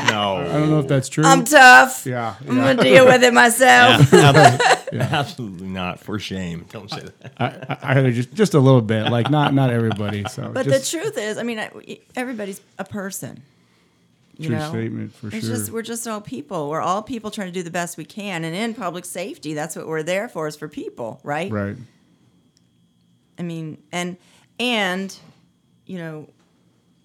No, 0.10 0.36
I 0.38 0.44
don't 0.54 0.70
know 0.70 0.80
if 0.80 0.88
that's 0.88 1.08
true. 1.10 1.24
i'm 1.24 1.44
tough 1.46 2.06
yeah, 2.06 2.36
i'm 2.48 2.56
gonna 2.58 2.84
deal 2.84 3.06
with 3.06 3.24
it 3.24 3.34
myself 3.34 4.14
Absolutely, 4.14 5.00
absolutely 5.00 5.68
not. 5.68 6.00
For 6.02 6.20
shame. 6.20 6.66
Don't 6.70 6.90
say 6.92 7.04
that. 7.22 7.32
I, 7.82 7.94
I 7.94 8.00
I 8.08 8.12
just 8.12 8.34
just 8.34 8.54
a 8.54 8.60
little 8.60 8.82
bit, 8.82 9.10
like 9.10 9.30
not 9.32 9.54
not 9.54 9.70
everybody. 9.72 10.26
So, 10.26 10.50
but 10.54 10.66
just 10.68 10.92
the 10.92 11.00
truth 11.00 11.18
is 11.18 11.38
i 11.38 11.44
mean 11.44 11.60
I- 11.60 12.00
everybody's 12.16 12.60
a 12.78 12.84
person 12.84 13.42
you 14.38 14.50
true 14.50 14.58
know 14.58 14.70
statement 14.70 15.14
for 15.14 15.28
It's 15.28 15.46
sure. 15.46 15.56
just 15.56 15.72
we're 15.72 15.82
just 15.82 16.08
all 16.08 16.22
people. 16.22 16.70
We're 16.70 16.82
all 16.82 17.02
people 17.02 17.32
trying 17.32 17.48
to 17.48 17.54
do 17.54 17.64
the 17.64 17.72
best 17.72 17.98
we 17.98 18.06
can. 18.06 18.44
And 18.44 18.56
in 18.56 18.74
public 18.74 19.06
safety, 19.06 19.54
that's 19.54 19.76
what 19.76 19.88
we're 19.88 20.04
there 20.04 20.30
for 20.30 20.48
is 20.48 20.56
for 20.56 20.68
people, 20.68 21.20
right? 21.24 21.52
right. 21.52 21.76
I 23.40 23.44
mean, 23.44 23.82
and 23.92 24.18
and 24.60 25.16
you 25.86 25.98
know 25.98 26.30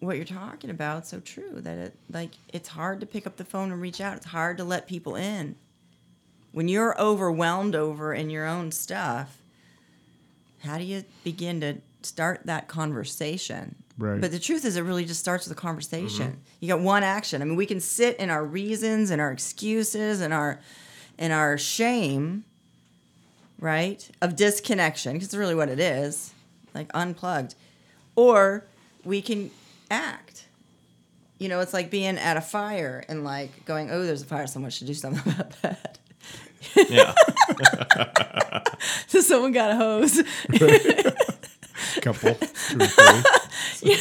what 0.01 0.17
you're 0.17 0.25
talking 0.25 0.71
about 0.71 1.07
so 1.07 1.21
true 1.21 1.61
that 1.61 1.79
it 1.79 1.95
like 2.11 2.31
it's 2.53 2.69
hard 2.69 3.01
to 3.01 3.07
pick 3.07 3.27
up 3.27 3.37
the 3.37 3.45
phone 3.45 3.71
and 3.71 3.81
reach 3.81 4.01
out. 4.01 4.17
It's 4.17 4.27
hard 4.27 4.59
to 4.59 4.65
let 4.65 4.87
people 4.87 5.17
in. 5.17 5.55
When 6.53 6.69
you're 6.69 7.01
overwhelmed 7.01 7.75
over 7.75 8.13
in 8.13 8.29
your 8.29 8.47
own 8.47 8.73
stuff, 8.73 9.39
how 10.61 10.77
do 10.77 10.85
you 10.85 11.05
begin 11.25 11.61
to 11.61 11.77
start 12.03 12.43
that 12.45 12.69
conversation? 12.69 13.77
Right. 14.03 14.21
But 14.21 14.33
the 14.33 14.41
truth 14.41 14.65
is, 14.65 14.75
it 14.77 14.83
really 14.83 15.05
just 15.05 15.21
starts 15.21 15.47
with 15.47 15.57
a 15.57 15.61
conversation. 15.61 16.33
Mm-hmm. 16.33 16.41
You 16.59 16.67
got 16.67 16.81
one 16.81 17.05
action. 17.05 17.41
I 17.41 17.45
mean, 17.45 17.55
we 17.55 17.67
can 17.67 17.79
sit 17.79 18.17
in 18.17 18.31
our 18.31 18.45
reasons 18.45 19.11
and 19.11 19.21
our 19.21 19.31
excuses 19.31 20.21
and 20.21 20.35
our 20.35 20.59
and 21.21 21.33
our 21.33 21.57
shame, 21.57 22.45
right, 23.61 24.11
of 24.21 24.35
disconnection, 24.35 25.13
because 25.13 25.29
it's 25.29 25.37
really 25.37 25.55
what 25.55 25.69
it 25.69 25.79
is, 25.79 26.35
like 26.75 26.91
unplugged, 26.95 27.55
or 28.17 28.65
we 29.05 29.23
can 29.23 29.53
act. 29.89 30.49
You 31.39 31.49
know, 31.49 31.61
it's 31.61 31.73
like 31.73 31.89
being 31.89 32.19
at 32.19 32.37
a 32.37 32.41
fire 32.41 33.05
and 33.09 33.23
like 33.23 33.65
going, 33.67 33.89
"Oh, 33.93 34.05
there's 34.05 34.23
a 34.23 34.27
fire. 34.27 34.49
Someone 34.49 34.73
should 34.73 34.89
do 34.89 34.95
something 34.95 35.33
about 35.33 35.63
that." 35.63 35.99
Yeah. 36.89 37.15
So 39.07 39.21
someone 39.21 39.53
got 39.53 39.71
a 39.71 39.77
hose. 39.77 40.21
Couple, 42.01 42.35
two 42.69 42.79
three. 42.79 43.95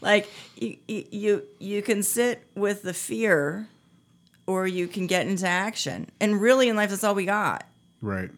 like 0.00 0.28
you, 0.56 0.76
you 0.86 1.42
you 1.58 1.82
can 1.82 2.02
sit 2.02 2.42
with 2.54 2.82
the 2.82 2.94
fear 2.94 3.68
or 4.46 4.66
you 4.66 4.88
can 4.88 5.06
get 5.06 5.26
into 5.26 5.46
action. 5.46 6.10
And 6.20 6.40
really 6.40 6.68
in 6.68 6.76
life 6.76 6.90
that's 6.90 7.04
all 7.04 7.14
we 7.14 7.26
got. 7.26 7.64
Right. 8.00 8.30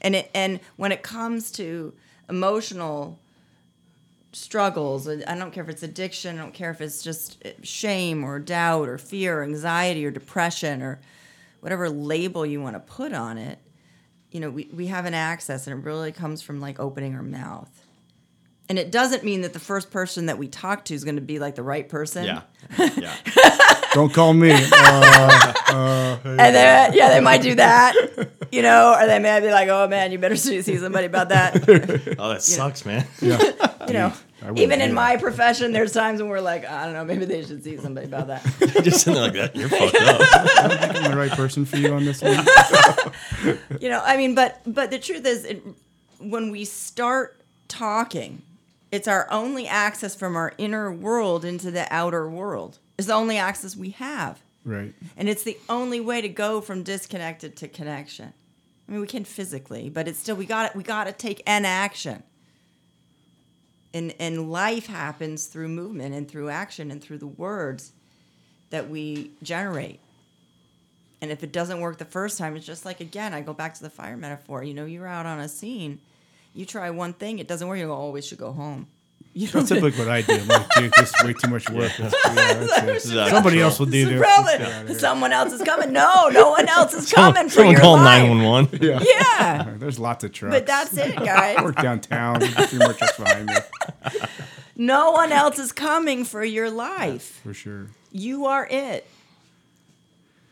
And 0.00 0.14
it 0.16 0.30
and 0.34 0.60
when 0.76 0.92
it 0.92 1.02
comes 1.02 1.50
to 1.52 1.92
emotional 2.28 3.18
struggles, 4.32 5.08
I 5.08 5.36
don't 5.36 5.52
care 5.52 5.62
if 5.64 5.70
it's 5.70 5.82
addiction, 5.82 6.38
I 6.38 6.42
don't 6.42 6.54
care 6.54 6.70
if 6.70 6.80
it's 6.80 7.02
just 7.02 7.42
shame 7.62 8.24
or 8.24 8.38
doubt 8.38 8.88
or 8.88 8.98
fear 8.98 9.40
or 9.40 9.42
anxiety 9.42 10.04
or 10.06 10.10
depression 10.10 10.82
or 10.82 11.00
whatever 11.60 11.88
label 11.88 12.44
you 12.44 12.60
want 12.60 12.76
to 12.76 12.80
put 12.80 13.12
on 13.12 13.38
it, 13.38 13.58
you 14.34 14.40
know, 14.40 14.50
we, 14.50 14.68
we 14.74 14.88
have 14.88 15.06
an 15.06 15.14
access 15.14 15.66
and 15.68 15.78
it 15.78 15.86
really 15.86 16.10
comes 16.12 16.42
from 16.42 16.60
like 16.60 16.80
opening 16.80 17.14
our 17.14 17.22
mouth. 17.22 17.70
And 18.68 18.78
it 18.78 18.90
doesn't 18.90 19.22
mean 19.22 19.42
that 19.42 19.52
the 19.52 19.58
first 19.60 19.90
person 19.90 20.26
that 20.26 20.38
we 20.38 20.48
talk 20.48 20.86
to 20.86 20.94
is 20.94 21.04
going 21.04 21.16
to 21.16 21.20
be 21.22 21.38
like 21.38 21.54
the 21.54 21.62
right 21.62 21.88
person. 21.88 22.24
Yeah. 22.24 22.40
Yeah. 22.96 23.14
Don't 23.92 24.12
call 24.12 24.34
me. 24.34 24.50
Uh, 25.74 26.18
And 26.24 26.54
then, 26.54 26.92
yeah, 26.92 27.08
they 27.10 27.20
might 27.20 27.42
do 27.42 27.54
that, 27.56 27.94
you 28.52 28.62
know, 28.62 28.94
or 28.98 29.06
they 29.06 29.18
may 29.18 29.40
be 29.40 29.50
like, 29.50 29.68
oh 29.68 29.88
man, 29.88 30.12
you 30.12 30.18
better 30.18 30.36
see 30.44 30.62
see 30.62 30.76
somebody 30.78 31.06
about 31.06 31.30
that. 31.30 32.16
Oh, 32.18 32.28
that 32.28 32.42
sucks, 32.42 32.84
man. 32.86 33.06
yeah. 33.20 33.38
You 33.88 33.92
know, 33.94 34.06
I 34.06 34.12
wouldn't 34.12 34.23
even 34.56 34.80
in 34.80 34.90
that. 34.90 34.94
my 34.94 35.16
profession, 35.16 35.72
there's 35.72 35.92
times 35.92 36.20
when 36.20 36.28
we're 36.30 36.40
like, 36.40 36.64
I 36.68 36.84
don't 36.84 36.94
know, 36.94 37.04
maybe 37.04 37.24
they 37.24 37.44
should 37.44 37.62
see 37.64 37.76
somebody 37.78 38.06
about 38.06 38.26
that. 38.28 38.42
Just 38.84 39.00
sitting 39.00 39.14
there 39.14 39.22
like 39.24 39.32
that. 39.34 39.56
You're 39.56 39.68
fucked 39.68 39.96
up. 39.96 40.20
I'm 41.04 41.10
the 41.10 41.16
right 41.16 41.30
person 41.32 41.64
for 41.64 41.76
you 41.76 41.92
on 41.94 42.04
this 42.04 42.20
one. 42.22 42.44
you 43.80 43.88
know 43.88 44.02
i 44.04 44.16
mean 44.16 44.34
but 44.34 44.60
but 44.66 44.90
the 44.90 44.98
truth 44.98 45.26
is 45.26 45.44
it, 45.44 45.62
when 46.18 46.50
we 46.50 46.64
start 46.64 47.40
talking 47.68 48.42
it's 48.90 49.06
our 49.08 49.26
only 49.30 49.66
access 49.66 50.14
from 50.14 50.36
our 50.36 50.52
inner 50.58 50.90
world 50.92 51.44
into 51.44 51.70
the 51.70 51.86
outer 51.92 52.28
world 52.28 52.78
it's 52.98 53.08
the 53.08 53.14
only 53.14 53.36
access 53.36 53.76
we 53.76 53.90
have 53.90 54.40
Right. 54.64 54.94
and 55.16 55.28
it's 55.28 55.42
the 55.42 55.58
only 55.68 56.00
way 56.00 56.22
to 56.22 56.28
go 56.28 56.60
from 56.62 56.82
disconnected 56.82 57.54
to 57.56 57.68
connection 57.68 58.32
i 58.88 58.92
mean 58.92 59.00
we 59.02 59.06
can 59.06 59.24
physically 59.24 59.90
but 59.90 60.08
it's 60.08 60.18
still 60.18 60.36
we 60.36 60.46
got 60.46 60.72
to 60.72 60.78
we 60.78 60.82
got 60.84 61.04
to 61.04 61.12
take 61.12 61.42
an 61.46 61.64
action 61.66 62.22
and 63.94 64.14
and 64.18 64.52
life 64.52 64.86
happens 64.86 65.46
through 65.46 65.68
movement 65.68 66.14
and 66.14 66.28
through 66.28 66.50
action 66.50 66.90
and 66.90 67.02
through 67.02 67.18
the 67.18 67.26
words 67.26 67.92
that 68.70 68.90
we 68.90 69.30
generate 69.42 70.00
and 71.24 71.32
if 71.32 71.42
it 71.42 71.52
doesn't 71.52 71.80
work 71.80 71.96
the 71.96 72.04
first 72.04 72.36
time, 72.36 72.54
it's 72.54 72.66
just 72.66 72.84
like 72.84 73.00
again, 73.00 73.32
I 73.32 73.40
go 73.40 73.54
back 73.54 73.72
to 73.76 73.82
the 73.82 73.88
fire 73.88 74.14
metaphor. 74.14 74.62
You 74.62 74.74
know, 74.74 74.84
you're 74.84 75.06
out 75.06 75.24
on 75.24 75.40
a 75.40 75.48
scene, 75.48 75.98
you 76.52 76.66
try 76.66 76.90
one 76.90 77.14
thing, 77.14 77.38
it 77.38 77.48
doesn't 77.48 77.66
work, 77.66 77.78
you 77.78 77.86
go, 77.86 77.96
oh, 77.96 78.20
should 78.20 78.36
go 78.36 78.52
home. 78.52 78.88
You 79.36 79.48
That's 79.48 79.68
typically 79.68 79.98
what 79.98 80.08
I 80.08 80.22
do. 80.22 80.32
I'm 80.34 80.46
like, 80.46 80.68
dude, 80.76 80.92
this 80.96 81.12
is 81.12 81.24
way 81.24 81.32
too 81.32 81.48
much 81.50 81.68
work. 81.68 81.90
That's, 81.98 82.14
yeah, 82.24 82.34
that's 82.34 82.78
it. 82.84 82.88
Exactly. 82.88 83.30
Somebody 83.30 83.60
else 83.60 83.80
will 83.80 83.86
do 83.86 84.04
this 84.04 84.14
is 84.14 84.20
probably- 84.20 84.44
Let's 84.52 84.58
get 84.58 84.72
outta 84.72 84.88
here. 84.90 84.98
someone 85.00 85.32
else 85.32 85.52
is 85.52 85.62
coming. 85.62 85.92
No, 85.92 86.28
no 86.28 86.50
one 86.50 86.68
else 86.68 86.94
is 86.94 87.12
coming 87.12 87.44
for 87.48 87.50
Someone 87.56 87.72
your 87.72 87.80
call 87.80 87.94
life. 87.96 88.22
911. 88.22 88.78
Yeah. 88.80 89.00
Yeah, 89.04 89.74
There's 89.76 89.98
lots 89.98 90.22
of 90.22 90.32
trucks. 90.32 90.54
but 90.54 90.66
that's 90.66 90.96
it, 90.96 91.16
guys. 91.16 91.56
I 91.58 91.62
work 91.64 91.76
downtown. 91.82 92.38
There's 92.38 92.56
a 92.56 92.68
few 92.68 92.78
more 92.78 92.92
trucks 92.92 93.16
behind 93.18 93.46
me. 93.46 93.54
No 94.76 95.10
one 95.10 95.32
else 95.32 95.58
is 95.58 95.72
coming 95.72 96.24
for 96.24 96.44
your 96.44 96.70
life. 96.70 97.40
For 97.42 97.52
sure. 97.54 97.88
You 98.12 98.46
are 98.46 98.68
it. 98.70 99.04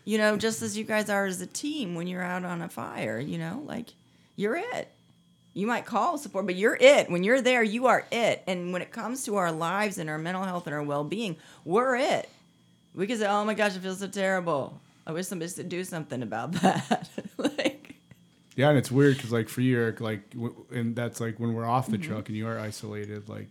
You 0.05 0.19
know, 0.19 0.37
just 0.37 0.61
as 0.63 0.77
you 0.77 0.83
guys 0.83 1.09
are 1.09 1.27
as 1.27 1.41
a 1.41 1.47
team 1.47 1.95
when 1.95 2.09
you're 2.09 2.23
out 2.23 2.45
on 2.45 2.61
a 2.63 2.69
fire, 2.69 3.21
you 3.21 3.39
know, 3.39 3.63
like 3.67 3.91
you're 4.35 4.57
it. 4.57 4.89
You 5.55 5.67
might 5.67 5.85
call 5.85 6.17
support, 6.19 6.47
but 6.47 6.55
you're 6.57 6.79
it. 6.81 7.11
When 7.11 7.25
you're 7.25 7.43
there, 7.43 7.63
you 7.63 7.87
are 7.87 8.07
it. 8.11 8.43
And 8.47 8.73
when 8.73 8.81
it 8.83 8.91
comes 8.91 9.25
to 9.27 9.37
our 9.37 9.53
lives 9.53 9.99
and 9.99 10.09
our 10.09 10.19
mental 10.19 10.45
health 10.45 10.67
and 10.67 10.75
our 10.75 10.83
well 10.83 11.05
being, 11.05 11.37
we're 11.65 11.97
it. 11.97 12.29
We 12.95 13.07
can 13.07 13.19
say, 13.19 13.27
oh 13.27 13.45
my 13.45 13.55
gosh, 13.55 13.77
I 13.77 13.79
feel 13.79 13.95
so 13.95 14.07
terrible. 14.09 14.81
I 15.07 15.13
wish 15.13 15.27
somebody 15.27 15.51
could 15.53 15.69
do 15.69 15.85
something 15.85 16.23
about 16.23 16.53
that. 16.63 17.09
like, 17.37 17.95
Yeah, 18.57 18.71
and 18.71 18.79
it's 18.79 18.91
weird 18.91 19.17
because 19.17 19.33
like 19.33 19.49
for 19.51 19.61
you, 19.61 19.77
Eric, 19.79 20.01
like, 20.01 20.31
w- 20.31 20.55
and 20.71 20.97
that's 20.97 21.21
like 21.21 21.39
when 21.39 21.53
we're 21.55 21.67
off 21.67 21.87
the 21.89 21.99
Mm-hmm. 21.99 22.13
truck 22.13 22.29
and 22.29 22.37
you 22.39 22.47
are 22.47 22.59
isolated, 22.59 23.29
like, 23.29 23.49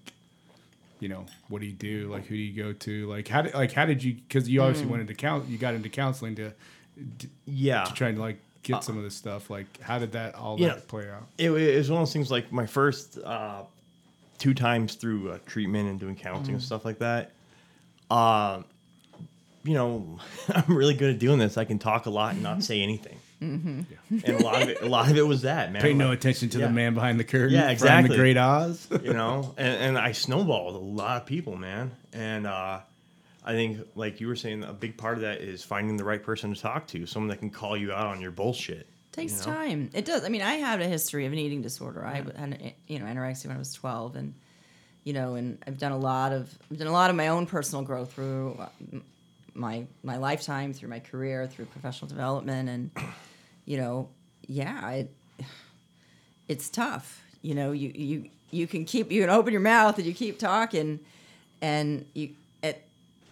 you 1.00 1.08
know, 1.10 1.26
what 1.50 1.62
do 1.62 1.68
you 1.68 1.74
do? 1.74 2.08
Like, 2.12 2.26
who 2.26 2.36
do 2.36 2.42
you 2.42 2.64
go 2.64 2.74
to? 2.74 3.08
Like, 3.08 3.28
how 3.28 3.42
did 3.44 3.54
like 3.56 3.74
how 3.74 3.86
did 3.86 4.04
you? 4.04 4.14
Because 4.14 4.48
you 4.50 4.62
obviously 4.62 4.86
Mm. 4.88 4.92
went 4.92 5.02
into 5.02 5.14
count, 5.16 5.48
you 5.50 5.58
got 5.58 5.74
into 5.76 5.90
counseling 5.90 6.36
to 6.36 6.52
Yeah. 7.46 7.84
to 7.86 7.94
try 7.94 8.12
to 8.12 8.20
like 8.20 8.38
get 8.64 8.84
some 8.84 8.98
of 8.98 9.04
this 9.04 9.16
stuff. 9.16 9.50
Like, 9.50 9.80
how 9.82 10.00
did 10.00 10.12
that 10.14 10.36
all 10.36 10.60
Yeah. 10.60 10.70
that 10.70 10.88
play 10.88 11.10
out? 11.10 11.28
It, 11.38 11.52
it 11.52 11.78
was 11.78 11.90
one 11.90 12.02
of 12.02 12.08
those 12.08 12.14
things 12.14 12.30
like 12.32 12.52
my 12.52 12.66
first 12.66 13.18
uh, 13.18 13.64
two 14.38 14.54
times 14.54 14.96
through 14.96 15.32
uh, 15.32 15.38
treatment 15.46 15.90
and 15.90 16.00
doing 16.00 16.16
counseling 16.16 16.56
and 16.56 16.64
stuff 16.64 16.86
like 16.86 17.00
that. 17.00 17.32
Uh, 18.10 18.62
you 19.64 19.74
know, 19.74 20.20
I'm 20.50 20.76
really 20.76 20.94
good 20.96 21.12
at 21.14 21.20
doing 21.20 21.40
this. 21.40 21.58
I 21.58 21.66
can 21.66 21.80
talk 21.80 22.06
a 22.06 22.10
lot 22.10 22.34
and 22.34 22.44
not 22.44 22.64
say 22.70 22.82
anything. 22.82 23.18
Yeah. 23.44 23.48
And 24.26 24.40
a 24.40 24.44
lot 24.44 24.62
of 24.62 24.70
it, 24.70 24.82
a 24.84 24.86
lot 24.86 25.10
of 25.10 25.18
it 25.18 25.26
was 25.26 25.42
that 25.42 25.72
man. 25.72 25.82
Pay 25.82 25.96
no 25.96 26.10
Like, 26.10 26.20
attention 26.20 26.50
to 26.50 26.60
yeah. 26.60 26.68
the 26.68 26.74
man 26.74 26.94
behind 26.94 27.20
the 27.20 27.24
curtain. 27.24 27.56
Yeah, 27.56 27.62
from 27.64 27.72
exactly. 27.72 28.10
The 28.10 28.16
Great 28.22 28.38
Oz. 28.38 28.88
you 29.04 29.14
know 29.22 29.56
and, 29.58 29.76
and 29.78 29.98
i 29.98 30.12
snowballed 30.12 30.76
a 30.76 30.78
lot 30.78 31.20
of 31.20 31.26
people 31.26 31.56
man 31.56 31.90
and 32.14 32.46
uh, 32.46 32.82
i 33.44 33.54
think 33.54 33.80
like 33.96 34.20
you 34.20 34.28
were 34.28 34.36
saying 34.36 34.64
a 34.64 34.74
big 34.74 34.98
part 34.98 35.16
of 35.16 35.22
that 35.22 35.42
is 35.42 35.64
finding 35.64 35.98
the 35.98 36.04
right 36.04 36.24
person 36.24 36.54
to 36.54 36.60
talk 36.60 36.88
to 36.88 37.06
someone 37.06 37.30
that 37.30 37.40
can 37.40 37.50
call 37.50 37.76
you 37.76 37.92
out 37.92 38.08
on 38.08 38.22
your 38.22 38.32
bullshit 38.32 38.88
takes 39.12 39.46
you 39.46 39.52
know? 39.52 39.58
time. 39.58 39.90
It 39.94 40.06
does. 40.06 40.24
I 40.24 40.30
mean, 40.30 40.42
I 40.42 40.54
had 40.54 40.82
a 40.82 40.88
history 40.88 41.26
of 41.26 41.34
an 41.34 41.40
eating 41.40 41.62
disorder. 41.62 42.06
I 42.06 42.16
had, 42.16 42.74
you 42.88 43.00
know, 43.00 43.06
anorexia 43.06 43.48
when 43.48 43.56
I 43.56 43.60
was 43.60 43.74
12 43.74 44.16
and 44.16 44.34
you 45.04 45.14
know, 45.14 45.34
and 45.36 45.58
I've 45.66 45.80
done 45.80 45.92
a 45.92 45.98
lot 45.98 46.32
of 46.32 46.54
I've 46.70 46.78
done 46.78 46.88
a 46.88 46.92
lot 46.92 47.10
of 47.10 47.16
my 47.16 47.30
own 47.30 47.46
personal 47.46 47.84
growth 47.84 48.14
through 48.14 48.58
uh, 48.60 48.98
my 49.54 49.86
my 50.04 50.18
lifetime, 50.18 50.74
through 50.74 50.90
my 50.90 51.00
career, 51.00 51.48
through 51.48 51.66
professional 51.66 52.08
development 52.08 52.70
and 52.70 52.92
you 53.66 53.78
know, 53.78 54.10
yeah, 54.48 54.90
it, 54.92 55.12
it's 56.48 56.70
tough. 56.70 57.24
You 57.42 57.56
know, 57.56 57.72
you 57.72 57.92
you 57.96 58.30
you 58.52 58.68
can 58.68 58.86
keep 58.86 59.12
you 59.12 59.22
can 59.22 59.30
open 59.30 59.52
your 59.52 59.62
mouth 59.62 59.98
and 59.98 60.06
you 60.06 60.14
keep 60.14 60.38
talking 60.38 61.00
and 61.62 62.06
you 62.14 62.30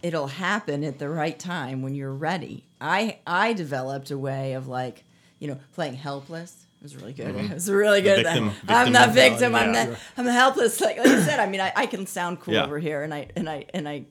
it'll 0.01 0.27
happen 0.27 0.83
at 0.83 0.99
the 0.99 1.09
right 1.09 1.37
time 1.37 1.81
when 1.81 1.95
you're 1.95 2.13
ready. 2.13 2.65
I 2.81 3.19
I 3.27 3.53
developed 3.53 4.11
a 4.11 4.17
way 4.17 4.53
of 4.53 4.67
like, 4.67 5.03
you 5.39 5.47
know, 5.47 5.57
playing 5.73 5.95
helpless. 5.95 6.65
It 6.79 6.83
was 6.83 6.95
really 6.95 7.13
good. 7.13 7.35
Mm-hmm. 7.35 7.45
It 7.51 7.53
was 7.55 7.69
really 7.69 8.01
good. 8.01 8.19
at 8.19 8.25
that. 8.25 8.33
victim- 8.41 8.49
I'm 8.69 8.85
victim 8.85 8.93
not 8.93 9.07
mentality, 9.13 9.29
victim. 9.29 9.55
I'm 9.55 9.73
yeah. 9.73 9.83
not. 9.85 9.99
I'm 10.17 10.25
helpless. 10.25 10.79
Like, 10.81 10.97
like 10.97 11.07
I 11.07 11.21
said, 11.23 11.39
I 11.39 11.45
mean, 11.47 11.59
I, 11.61 11.73
I 11.75 11.85
can 11.87 12.05
sound 12.05 12.39
cool 12.39 12.53
Yeah. 12.53 12.65
over 12.65 12.79
here, 12.79 13.03
and 13.03 13.13
I 13.13 13.27
and 13.35 13.49
I 13.49 13.65
and 13.73 13.87
I 13.87 14.05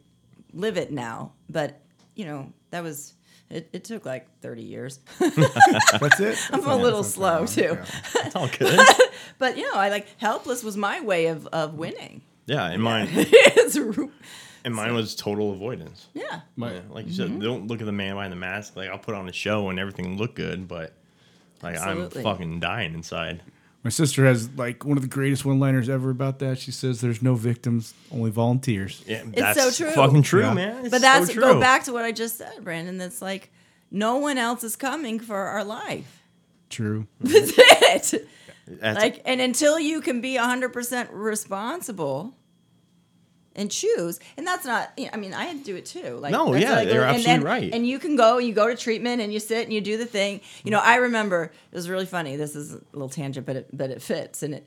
live 0.52 0.76
it 0.76 0.92
now. 0.92 1.32
But 1.48 1.80
you 2.14 2.26
know, 2.26 2.52
that 2.70 2.82
was 2.82 3.14
it. 3.48 3.70
It 3.72 3.84
took 3.84 4.04
like 4.04 4.28
30 4.42 4.62
years. 4.62 5.00
That's 5.18 6.20
it. 6.20 6.38
I'm 6.52 6.66
a 6.66 6.76
little 6.76 7.02
slow 7.04 7.46
too. 7.46 7.78
it's 8.16 8.36
all 8.36 8.48
good 8.58 8.78
But 9.38 9.56
you 9.56 9.62
know, 9.62 9.78
I 9.78 9.88
like 9.88 10.06
helpless 10.18 10.62
was 10.62 10.76
my 10.76 11.00
way 11.00 11.26
of 11.28 11.46
of 11.46 11.74
winning. 11.74 12.20
yeah 12.46 12.70
in 12.72 12.80
mine 12.82 13.08
It's 13.10 13.76
ru- 13.78 14.12
and 14.64 14.74
mine 14.74 14.94
was 14.94 15.14
total 15.14 15.52
avoidance 15.52 16.06
yeah. 16.14 16.40
My, 16.56 16.72
Yeah, 16.74 16.80
like 16.90 17.06
you 17.06 17.12
Mm-hmm. 17.12 17.32
said 17.34 17.40
don't 17.40 17.66
look 17.68 17.80
at 17.80 17.86
the 17.86 17.92
man 17.92 18.14
behind 18.14 18.32
the 18.32 18.36
mask 18.36 18.76
like 18.76 18.88
i'll 18.90 18.98
put 18.98 19.14
on 19.14 19.28
a 19.28 19.32
show 19.32 19.68
and 19.70 19.78
everything 19.78 20.16
look 20.16 20.34
good 20.34 20.66
but 20.68 20.92
like 21.62 21.76
Absolutely. 21.76 22.18
i'm 22.20 22.24
fucking 22.24 22.60
dying 22.60 22.94
inside 22.94 23.42
my 23.84 23.90
sister 23.90 24.24
has 24.26 24.50
like 24.56 24.84
one 24.84 24.96
of 24.98 25.02
the 25.02 25.08
greatest 25.08 25.44
one-liners 25.44 25.88
ever 25.88 26.10
about 26.10 26.40
that. 26.40 26.58
She 26.58 26.72
says, 26.72 27.00
"There's 27.00 27.22
no 27.22 27.36
victims, 27.36 27.94
only 28.10 28.30
volunteers." 28.32 29.04
yeah 29.06 29.22
It's 29.32 29.40
that's 29.40 29.76
so 29.76 29.84
true. 29.84 29.94
fucking 29.94 30.22
true 30.24 30.40
Yeah. 30.42 30.52
man 30.52 30.80
It's 30.80 30.90
But 30.90 31.00
that's 31.00 31.28
so 31.28 31.32
true. 31.34 31.42
go 31.42 31.60
back 31.60 31.84
to 31.84 31.92
what 31.92 32.04
I 32.04 32.10
just 32.10 32.36
said, 32.38 32.52
Brandon. 32.64 32.98
That's 32.98 33.22
like 33.22 33.52
no 33.92 34.16
one 34.16 34.36
else 34.36 34.64
is 34.64 34.74
coming 34.74 35.20
for 35.20 35.36
our 35.36 35.62
life. 35.62 36.22
True. 36.70 37.06
That's 37.20 38.14
it. 38.14 38.28
That's- 38.66 38.96
like 38.96 39.22
and 39.24 39.40
until 39.40 39.78
you 39.78 40.00
can 40.00 40.20
be 40.20 40.34
100% 40.36 41.08
responsible 41.12 42.34
and 43.58 43.70
choose 43.70 44.18
and 44.38 44.46
that's 44.46 44.64
not 44.64 44.90
you 44.96 45.04
know, 45.04 45.10
i 45.12 45.16
mean 45.18 45.34
i 45.34 45.44
had 45.44 45.58
to 45.58 45.64
do 45.64 45.76
it 45.76 45.84
too 45.84 46.16
like 46.16 46.32
No, 46.32 46.54
yeah, 46.54 46.76
like- 46.76 46.88
you're 46.88 47.02
and 47.04 47.16
absolutely 47.16 47.24
then- 47.24 47.42
right. 47.42 47.74
and 47.74 47.86
you 47.86 47.98
can 47.98 48.16
go 48.16 48.38
you 48.38 48.54
go 48.54 48.68
to 48.68 48.76
treatment 48.76 49.20
and 49.20 49.32
you 49.32 49.40
sit 49.40 49.64
and 49.64 49.72
you 49.72 49.80
do 49.82 49.96
the 49.98 50.06
thing 50.06 50.40
you 50.64 50.70
know 50.70 50.78
i 50.80 50.96
remember 50.96 51.44
it 51.70 51.74
was 51.76 51.90
really 51.90 52.06
funny 52.06 52.36
this 52.36 52.56
is 52.56 52.72
a 52.74 52.80
little 52.92 53.08
tangent 53.10 53.44
but 53.44 53.56
it 53.56 53.68
but 53.72 53.90
it 53.90 54.00
fits 54.00 54.42
and 54.42 54.54
it 54.54 54.66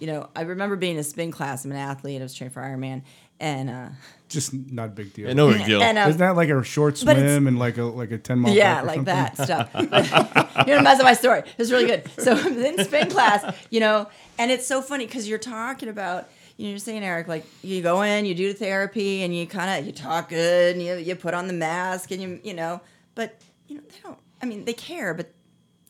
you 0.00 0.06
know 0.06 0.28
i 0.36 0.42
remember 0.42 0.76
being 0.76 0.94
in 0.94 1.00
a 1.00 1.04
spin 1.04 1.30
class 1.30 1.64
i'm 1.64 1.70
an 1.70 1.78
athlete 1.78 2.20
i 2.20 2.24
was 2.24 2.34
trained 2.34 2.52
for 2.52 2.60
ironman 2.60 3.02
and 3.40 3.70
uh 3.70 3.88
Just 4.28 4.54
not 4.54 4.86
a 4.86 4.88
big 4.92 5.12
deal. 5.14 5.26
Yeah, 5.28 5.34
no 5.34 5.52
big 5.52 5.64
deal 5.66 5.82
and 5.82 5.98
um, 5.98 6.08
Isn't 6.08 6.20
that 6.20 6.36
like 6.36 6.48
a 6.48 6.62
short 6.62 6.96
swim 6.96 7.46
and 7.48 7.58
like 7.58 7.76
a 7.76 7.82
like 7.84 8.10
a 8.12 8.18
ten 8.18 8.38
mile? 8.38 8.54
yeah, 8.54 8.80
or 8.80 8.84
like 8.86 8.96
something? 8.96 9.14
that 9.14 9.36
stuff. 9.36 9.68
But, 9.72 10.66
you 10.68 10.74
know, 10.74 10.80
mess 10.82 10.98
up 11.00 11.04
my 11.04 11.12
story. 11.14 11.42
It's 11.58 11.70
really 11.70 11.86
good. 11.86 12.02
So 12.18 12.36
in 12.46 12.82
spin 12.84 13.10
class, 13.10 13.40
you 13.70 13.80
know, 13.80 14.08
and 14.38 14.50
it's 14.50 14.66
so 14.66 14.80
funny 14.80 15.06
because 15.06 15.28
you're 15.28 15.38
talking 15.38 15.88
about, 15.90 16.20
you 16.22 16.26
know, 16.28 16.41
you're 16.68 16.78
saying 16.78 17.02
Eric, 17.02 17.28
like 17.28 17.44
you 17.62 17.82
go 17.82 18.02
in, 18.02 18.24
you 18.24 18.34
do 18.34 18.52
the 18.52 18.58
therapy, 18.58 19.22
and 19.22 19.36
you 19.36 19.46
kind 19.46 19.80
of 19.80 19.86
you 19.86 19.92
talk 19.92 20.28
good, 20.28 20.76
and 20.76 20.84
you 20.84 20.94
you 20.96 21.16
put 21.16 21.34
on 21.34 21.46
the 21.46 21.52
mask, 21.52 22.10
and 22.10 22.22
you 22.22 22.40
you 22.42 22.54
know, 22.54 22.80
but 23.14 23.40
you 23.68 23.76
know 23.76 23.82
they 23.88 23.96
don't. 24.02 24.18
I 24.40 24.46
mean, 24.46 24.64
they 24.64 24.72
care, 24.72 25.14
but 25.14 25.32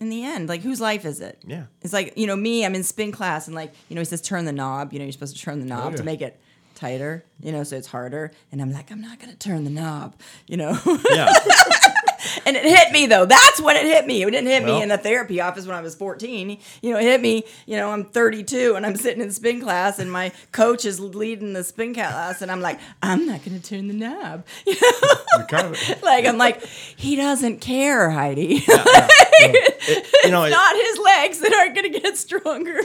in 0.00 0.08
the 0.08 0.24
end, 0.24 0.48
like 0.48 0.62
whose 0.62 0.80
life 0.80 1.04
is 1.04 1.20
it? 1.20 1.42
Yeah. 1.46 1.64
It's 1.82 1.92
like 1.92 2.14
you 2.16 2.26
know 2.26 2.36
me. 2.36 2.64
I'm 2.64 2.74
in 2.74 2.82
spin 2.82 3.12
class, 3.12 3.46
and 3.46 3.54
like 3.54 3.74
you 3.88 3.94
know 3.94 4.00
he 4.00 4.04
says 4.06 4.22
turn 4.22 4.44
the 4.44 4.52
knob. 4.52 4.92
You 4.92 4.98
know 4.98 5.04
you're 5.04 5.12
supposed 5.12 5.36
to 5.36 5.42
turn 5.42 5.60
the 5.60 5.66
knob 5.66 5.92
yeah. 5.92 5.96
to 5.98 6.02
make 6.04 6.22
it 6.22 6.40
tighter. 6.74 7.24
You 7.40 7.52
know, 7.52 7.64
so 7.64 7.76
it's 7.76 7.88
harder. 7.88 8.32
And 8.50 8.62
I'm 8.62 8.72
like, 8.72 8.90
I'm 8.90 9.00
not 9.00 9.18
gonna 9.18 9.34
turn 9.34 9.64
the 9.64 9.70
knob. 9.70 10.16
You 10.46 10.56
know. 10.56 10.78
yeah 11.10 11.32
and 12.46 12.56
it 12.56 12.64
hit 12.64 12.92
me 12.92 13.06
though. 13.06 13.24
That's 13.26 13.60
when 13.60 13.76
it 13.76 13.84
hit 13.86 14.06
me. 14.06 14.22
It 14.22 14.30
didn't 14.30 14.46
hit 14.48 14.62
Well- 14.64 14.76
me 14.78 14.82
in 14.82 14.90
a 14.90 14.98
therapy 14.98 15.40
office 15.40 15.66
when 15.66 15.76
I 15.76 15.80
was 15.80 15.94
14. 15.94 16.58
You 16.82 16.92
know, 16.92 16.98
it 16.98 17.02
hit 17.04 17.20
me. 17.20 17.44
You 17.66 17.76
know, 17.76 17.90
I'm 17.90 18.04
32 18.04 18.74
and 18.76 18.84
I'm 18.86 18.96
sitting 18.96 19.22
in 19.22 19.30
spin 19.30 19.60
class, 19.60 19.98
and 19.98 20.10
my 20.10 20.32
coach 20.52 20.84
is 20.84 21.00
leading 21.00 21.52
the 21.52 21.64
spin 21.64 21.94
class, 21.94 22.42
and 22.42 22.50
I'm 22.50 22.60
like, 22.60 22.78
I'm 23.02 23.26
not 23.26 23.44
going 23.44 23.60
to 23.60 23.66
turn 23.68 23.88
the 23.88 23.94
knob. 23.94 24.44
You 24.66 24.74
know, 25.38 25.44
kind 25.46 25.66
of, 25.68 25.78
like 26.02 26.26
I'm 26.26 26.38
like, 26.38 26.62
he 26.64 27.16
doesn't 27.16 27.60
care, 27.60 28.10
Heidi. 28.10 28.64
You 30.24 30.30
know, 30.30 30.44
it, 30.44 30.50
not 30.50 30.76
his 30.76 30.98
legs 30.98 31.40
that 31.40 31.52
aren't 31.52 31.74
going 31.74 31.92
to 31.92 31.98
get 31.98 32.16
stronger. 32.16 32.78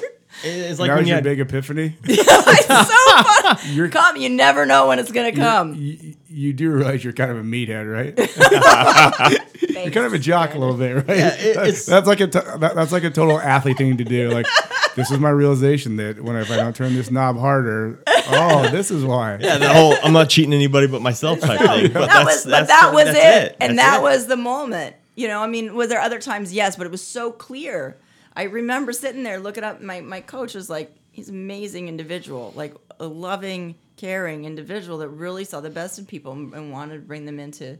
It's 0.43 0.79
like 0.79 0.89
like 0.89 0.89
that 0.89 0.93
when 0.95 0.97
was 0.99 1.07
you 1.07 1.07
your 1.07 1.15
had, 1.15 1.23
big 1.23 1.39
epiphany. 1.39 1.95
it's 2.03 2.65
so 2.67 3.23
fun. 3.63 3.75
You're, 3.75 3.89
Come, 3.89 4.17
you 4.17 4.29
never 4.29 4.65
know 4.65 4.87
when 4.87 4.99
it's 4.99 5.11
going 5.11 5.33
to 5.33 5.39
come. 5.39 5.73
you, 5.75 6.15
you 6.27 6.53
do 6.53 6.69
realize 6.71 7.03
you're 7.03 7.13
kind 7.13 7.31
of 7.31 7.37
a 7.37 7.41
meathead, 7.43 7.91
right? 7.91 8.17
You're 9.77 9.91
kind 9.91 10.05
of 10.07 10.13
a 10.13 10.19
jock 10.19 10.55
a 10.55 10.57
little 10.57 10.75
bit, 10.75 10.95
right? 11.07 11.17
Yeah, 11.17 11.33
it- 11.35 11.55
it's- 11.57 11.85
that's 11.85 12.07
like 12.07 12.19
a 12.19 12.27
that, 12.27 12.73
that's 12.75 12.91
like 12.91 13.03
a 13.03 13.09
total 13.11 13.39
athlete 13.39 13.77
thing 13.77 13.97
to 13.97 14.03
do. 14.03 14.29
Like, 14.31 14.47
this 14.95 15.11
is 15.11 15.19
my 15.19 15.29
realization 15.29 15.97
that 15.97 16.19
when 16.21 16.35
if 16.35 16.49
I 16.51 16.57
don't 16.57 16.75
turn 16.75 16.95
this 16.95 17.11
knob 17.11 17.37
harder, 17.37 18.01
oh, 18.07 18.67
this 18.71 18.89
is 18.91 19.03
why. 19.05 19.37
yeah, 19.39 19.57
the 19.57 19.69
whole 19.71 19.95
I'm 20.03 20.13
not 20.13 20.29
cheating 20.29 20.53
anybody 20.53 20.87
but 20.87 21.01
myself 21.01 21.39
type 21.41 21.59
thing. 21.59 21.91
But 21.93 22.07
that 22.07 22.07
that's, 22.09 22.25
was, 22.25 22.45
but 22.45 22.67
that 22.67 22.87
the- 22.89 22.95
was 22.95 23.05
that's 23.05 23.45
it, 23.51 23.57
and 23.61 23.77
That's 23.77 23.87
that 23.87 23.99
it. 23.99 24.03
was 24.03 24.27
the 24.27 24.37
moment. 24.37 24.95
You 25.15 25.27
know, 25.27 25.41
I 25.41 25.47
mean, 25.47 25.73
was 25.75 25.89
there 25.89 26.01
other 26.01 26.19
times? 26.19 26.51
Yes, 26.53 26.75
but 26.75 26.85
it 26.85 26.91
was 26.91 27.05
so 27.05 27.31
clear. 27.31 27.97
I 28.37 28.43
remember 28.43 28.93
sitting 28.93 29.23
there 29.23 29.39
looking 29.39 29.63
up. 29.63 29.81
My 29.81 29.99
my 29.99 30.21
coach 30.21 30.53
was 30.53 30.69
like, 30.69 30.95
he's 31.11 31.27
an 31.27 31.35
amazing 31.35 31.87
individual, 31.87 32.53
like 32.55 32.75
a 32.99 33.07
loving, 33.07 33.73
caring 33.95 34.45
individual 34.45 34.99
that 34.99 35.09
really 35.09 35.43
saw 35.43 35.59
the 35.59 35.71
best 35.71 35.97
in 35.97 36.05
people 36.05 36.33
and, 36.33 36.71
wanted 36.71 36.97
to 36.97 37.01
bring 37.01 37.25
them 37.25 37.39
into 37.39 37.79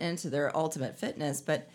into 0.00 0.28
their 0.28 0.54
ultimate 0.54 0.98
fitness. 0.98 1.40
But 1.40 1.70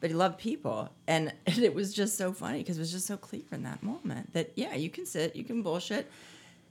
but 0.00 0.10
he 0.10 0.16
loved 0.16 0.38
people, 0.38 0.90
and, 1.06 1.32
and 1.46 1.58
it 1.58 1.74
was 1.74 1.94
just 1.94 2.16
so 2.16 2.32
funny 2.32 2.58
because 2.58 2.76
it 2.76 2.80
was 2.80 2.90
just 2.90 3.06
so 3.06 3.16
clear 3.16 3.42
in 3.52 3.62
that 3.62 3.84
moment 3.84 4.32
that 4.32 4.50
yeah, 4.56 4.74
you 4.74 4.90
can 4.90 5.06
sit, 5.06 5.36
you 5.36 5.44
can 5.44 5.62
bullshit. 5.62 6.10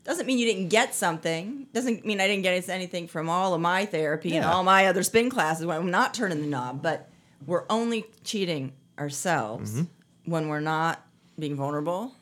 Doesn't 0.03 0.25
mean 0.25 0.37
you 0.37 0.45
didn't 0.45 0.67
get 0.67 0.93
something. 0.93 1.67
Doesn't 1.73 2.05
mean 2.05 2.19
I 2.19 2.27
didn't 2.27 2.43
get 2.43 2.67
anything 2.67 3.07
from 3.07 3.29
all 3.29 3.53
of 3.53 3.61
my 3.61 3.85
therapy 3.85 4.35
and 4.35 4.45
all 4.45 4.63
my 4.63 4.87
other 4.87 5.03
spin 5.03 5.29
classes 5.29 5.65
when 5.65 5.77
I'm 5.77 5.91
not 5.91 6.13
turning 6.13 6.41
the 6.41 6.47
knob. 6.47 6.81
But 6.81 7.09
we're 7.45 7.65
only 7.69 8.05
cheating 8.25 8.73
ourselves 8.99 9.71
Mm-hmm. 9.73 9.83
When 10.27 10.47
we're 10.49 10.59
not 10.59 11.03
being 11.39 11.55
vulnerable 11.55 12.13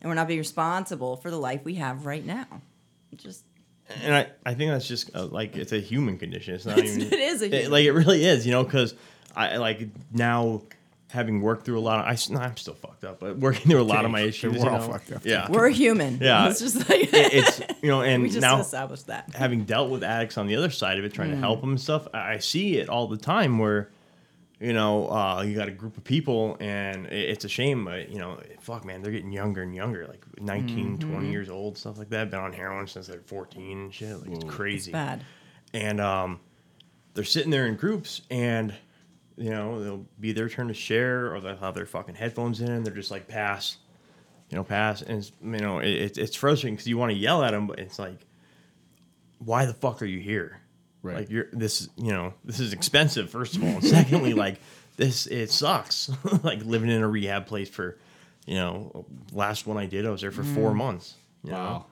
and 0.00 0.08
we're 0.08 0.14
not 0.14 0.26
being 0.28 0.38
responsible 0.38 1.16
for 1.16 1.30
the 1.30 1.36
life 1.38 1.64
we 1.64 1.74
have 1.74 2.06
right 2.06 2.24
now. 2.24 2.46
Just 3.16 3.44
and 4.02 4.14
I, 4.14 4.26
I 4.46 4.54
think 4.54 4.70
that's 4.70 4.88
just 4.88 5.14
uh, 5.14 5.26
like 5.26 5.56
it's 5.56 5.72
a 5.72 5.78
human 5.80 6.16
condition. 6.18 6.54
It's 6.54 6.64
not 6.64 6.78
It's- 6.78 6.96
even. 6.96 7.12
it 7.12 7.18
is 7.18 7.42
a 7.42 7.48
human. 7.48 7.70
like 7.70 7.84
it 7.84 7.92
really 7.92 8.24
is, 8.24 8.46
you 8.46 8.52
know, 8.52 8.64
because 8.64 8.94
I 9.36 9.56
like 9.58 9.88
now 10.12 10.62
having 11.10 11.42
worked 11.42 11.66
through 11.66 11.78
a 11.78 11.82
lot 11.82 11.98
of. 12.00 12.06
I, 12.06 12.12
s- 12.12 12.30
no, 12.30 12.40
I'm 12.40 12.56
still 12.56 12.72
fucked 12.74 13.04
up, 13.04 13.20
but 13.20 13.36
working 13.36 13.70
through 13.70 13.82
a 13.82 13.84
lot 13.84 14.06
of 14.06 14.10
my 14.10 14.20
issues. 14.20 14.52
we're 14.54 14.60
you 14.64 14.70
all 14.70 14.78
know? 14.78 14.92
fucked 14.92 15.12
up. 15.12 15.26
Yeah, 15.26 15.50
we're 15.50 15.68
human. 15.68 16.18
Yeah. 16.22 16.48
It's 16.48 16.60
just 16.60 16.88
like 16.88 17.12
It- 17.12 17.34
it's 17.34 17.60
you 17.82 17.88
know, 17.90 18.00
and 18.10 18.22
we 18.22 18.28
just 18.30 18.40
now 18.40 18.60
established 18.60 19.08
that. 19.08 19.34
having 19.34 19.64
dealt 19.64 19.90
with 19.90 20.02
addicts 20.04 20.38
on 20.38 20.46
the 20.46 20.56
other 20.56 20.70
side 20.70 20.98
of 20.98 21.04
it, 21.04 21.12
trying 21.12 21.30
to 21.32 21.36
Mm. 21.36 21.40
help 21.40 21.60
them 21.60 21.70
and 21.70 21.80
stuff, 21.80 22.08
I 22.14 22.34
I 22.34 22.38
see 22.38 22.78
it 22.78 22.88
all 22.88 23.08
the 23.08 23.18
time 23.18 23.58
where, 23.58 23.90
you 24.62 24.72
know, 24.72 25.08
uh, 25.10 25.42
you 25.42 25.54
got 25.56 25.66
a 25.66 25.72
group 25.72 25.96
of 25.96 26.04
people 26.04 26.56
and 26.60 27.06
it- 27.06 27.30
it's 27.30 27.44
a 27.44 27.48
shame, 27.48 27.84
but, 27.84 28.08
you 28.10 28.18
know, 28.18 28.40
fuck, 28.60 28.84
man, 28.84 29.02
they're 29.02 29.10
getting 29.12 29.32
younger 29.32 29.62
and 29.62 29.74
younger, 29.74 30.06
like 30.06 30.24
19, 30.40 30.98
Mm-hmm. 30.98 31.10
20 31.12 31.30
years 31.30 31.50
old, 31.50 31.76
stuff 31.76 31.98
like 31.98 32.10
that, 32.10 32.30
been 32.30 32.38
on 32.40 32.52
heroin 32.52 32.86
since 32.86 33.08
they're 33.08 33.20
14 33.26 33.78
and 33.78 33.92
shit. 33.94 34.16
Like, 34.20 34.30
it's 34.30 34.44
crazy. 34.44 34.92
Bad. 34.92 35.24
And 35.74 36.00
um, 36.00 36.38
they're 37.14 37.24
sitting 37.24 37.50
there 37.50 37.66
in 37.66 37.74
groups 37.74 38.22
and, 38.30 38.72
you 39.36 39.50
know, 39.50 39.82
they'll 39.82 40.06
be 40.20 40.32
their 40.32 40.48
turn 40.48 40.68
to 40.68 40.74
share 40.74 41.34
or 41.34 41.40
they'll 41.40 41.56
have 41.56 41.74
their 41.74 41.86
fucking 41.86 42.14
headphones 42.14 42.60
in 42.60 42.70
and 42.70 42.86
they're 42.86 42.94
just 42.94 43.10
like, 43.10 43.26
pass, 43.26 43.78
you 44.48 44.56
know, 44.56 44.62
pass. 44.64 45.02
And, 45.02 45.18
it's, 45.18 45.32
you 45.42 45.50
know, 45.58 45.80
it, 45.80 45.88
it's- 45.90 46.18
it's 46.18 46.36
frustrating 46.36 46.74
because 46.76 46.86
you 46.86 46.98
want 46.98 47.10
to 47.10 47.18
yell 47.18 47.42
at 47.42 47.50
them, 47.50 47.66
but 47.66 47.80
it's 47.80 47.98
like, 47.98 48.20
why 49.38 49.66
the 49.66 49.74
fuck 49.74 50.00
are 50.02 50.06
you 50.06 50.20
here? 50.20 50.60
Right. 51.02 51.16
Like 51.16 51.30
you're 51.30 51.48
this, 51.52 51.88
you 51.96 52.12
know, 52.12 52.34
this 52.44 52.60
is 52.60 52.72
expensive. 52.72 53.30
First 53.30 53.56
of 53.56 53.64
all, 53.64 53.70
and 53.70 53.84
secondly, 53.98 54.34
like 54.34 54.60
this, 54.96 55.26
it 55.26 55.50
sucks. 55.50 56.10
like 56.42 56.64
living 56.64 56.90
in 56.90 57.02
a 57.02 57.08
rehab 57.08 57.46
place 57.46 57.68
for, 57.68 57.98
you 58.46 58.54
know, 58.54 59.04
last 59.32 59.66
one 59.66 59.76
I 59.76 59.86
did, 59.86 60.06
I 60.06 60.10
was 60.10 60.20
there 60.20 60.30
for 60.30 60.44
four 60.44 60.70
mm. 60.70 60.76
months. 60.76 61.14
You 61.44 61.50
know? 61.50 61.56
Wow. 61.56 61.86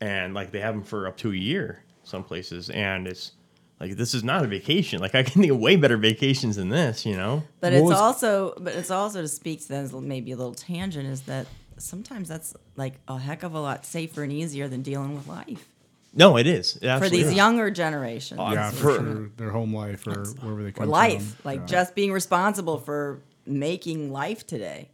and 0.00 0.32
like 0.32 0.50
they 0.50 0.60
have 0.60 0.74
them 0.74 0.82
for 0.82 1.06
up 1.06 1.18
to 1.18 1.30
a 1.30 1.36
year 1.36 1.82
some 2.04 2.24
places, 2.24 2.70
and 2.70 3.06
it's 3.06 3.32
like 3.80 3.96
this 3.96 4.14
is 4.14 4.24
not 4.24 4.44
a 4.44 4.48
vacation. 4.48 5.00
Like 5.00 5.14
I 5.14 5.22
can 5.22 5.42
think 5.42 5.52
of 5.52 5.58
way 5.58 5.76
better 5.76 5.98
vacations 5.98 6.56
than 6.56 6.70
this. 6.70 7.04
You 7.04 7.16
know? 7.16 7.42
But 7.60 7.74
What 7.74 7.80
it's 7.80 7.82
was- 7.82 7.98
also, 7.98 8.54
but 8.58 8.74
it's 8.74 8.90
also 8.90 9.20
to 9.20 9.28
speak 9.28 9.60
to 9.62 9.68
that 9.68 10.00
maybe 10.00 10.32
a 10.32 10.36
little 10.36 10.54
tangent 10.54 11.06
is 11.06 11.22
that 11.22 11.46
sometimes 11.76 12.28
that's 12.28 12.54
like 12.76 12.94
a 13.06 13.18
heck 13.18 13.42
of 13.42 13.54
a 13.54 13.60
lot 13.60 13.84
safer 13.84 14.22
and 14.22 14.32
easier 14.32 14.68
than 14.68 14.82
dealing 14.82 15.14
with 15.14 15.28
life 15.28 15.68
No, 16.14 16.36
it 16.38 16.46
is 16.46 16.76
It 16.80 16.98
for 16.98 17.08
these 17.08 17.26
is. 17.26 17.34
younger 17.34 17.70
generations. 17.70 18.40
Oh, 18.42 18.52
Yeah, 18.52 18.70
For- 18.70 18.76
for 18.76 19.04
sure. 19.04 19.30
Their 19.36 19.50
home 19.50 19.74
life 19.74 20.06
or 20.06 20.24
wherever 20.40 20.62
they 20.62 20.70
or 20.70 20.72
come 20.72 20.88
life, 20.88 21.36
from. 21.36 21.40
like 21.44 21.60
Yeah. 21.60 21.66
just 21.66 21.94
being 21.94 22.12
responsible 22.12 22.78
for 22.78 23.20
making 23.46 24.10
life 24.12 24.46
today. 24.46 24.88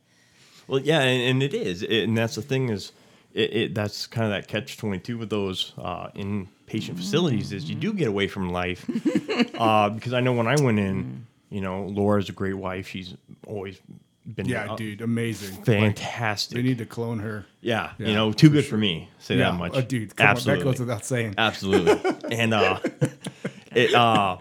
Well, 0.66 0.80
yeah, 0.80 1.00
and, 1.00 1.22
and 1.22 1.42
it 1.42 1.54
is, 1.54 1.82
it, 1.82 2.04
and 2.04 2.16
that's 2.16 2.34
the 2.36 2.42
thing 2.42 2.68
is, 2.70 2.92
it, 3.32 3.56
it 3.56 3.74
that's 3.74 4.06
kind 4.06 4.24
of 4.26 4.30
that 4.32 4.48
catch 4.48 4.76
twenty 4.78 4.98
two 4.98 5.18
with 5.18 5.28
those 5.30 5.72
uh, 5.78 6.08
inpatient 6.16 6.96
facilities 6.96 7.52
is 7.52 7.68
you 7.68 7.74
do 7.76 7.92
get 7.92 8.08
away 8.08 8.28
from 8.28 8.50
life, 8.50 8.84
uh, 9.58 9.90
because 9.90 10.12
I 10.14 10.20
know 10.20 10.32
when 10.32 10.46
I 10.46 10.56
went 10.60 10.78
in, 10.78 11.26
you 11.50 11.60
know, 11.60 11.84
Laura's 11.86 12.28
a 12.28 12.32
great 12.32 12.54
wife. 12.54 12.88
She's 12.88 13.14
always 13.46 13.78
been 14.26 14.46
Yeah, 14.46 14.74
dude, 14.76 15.00
amazing. 15.02 15.56
Like, 15.56 15.64
fantastic. 15.66 16.56
they 16.56 16.62
need 16.62 16.78
to 16.78 16.86
clone 16.86 17.18
her. 17.20 17.44
yeah, 17.60 17.92
Yeah, 17.98 18.08
you 18.08 18.14
know, 18.14 18.32
too 18.32 18.48
for 18.48 18.54
good 18.54 18.64
sure. 18.64 18.70
for 18.70 18.76
me. 18.78 19.08
Say 19.18 19.36
yeah, 19.36 19.50
that 19.50 19.58
much, 19.58 19.76
uh, 19.76 19.80
dude, 19.82 20.16
come 20.16 20.26
absolutely. 20.26 20.62
on, 20.62 20.66
that 20.66 20.72
goes 20.72 20.80
without 20.80 21.04
saying. 21.04 21.34
Absolutely. 21.38 22.10
and 22.36 22.54
uh 22.54 22.80
it 23.74 23.94
uh 23.94 24.38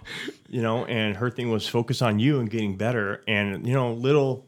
you 0.49 0.61
know, 0.61 0.85
and 0.85 1.17
her 1.17 1.29
thing 1.29 1.49
was 1.51 1.67
focus 1.67 2.01
on 2.01 2.19
you 2.19 2.39
and 2.39 2.49
getting 2.49 2.77
better 2.77 3.23
and 3.27 3.65
you 3.67 3.73
know, 3.73 3.93
little 3.93 4.45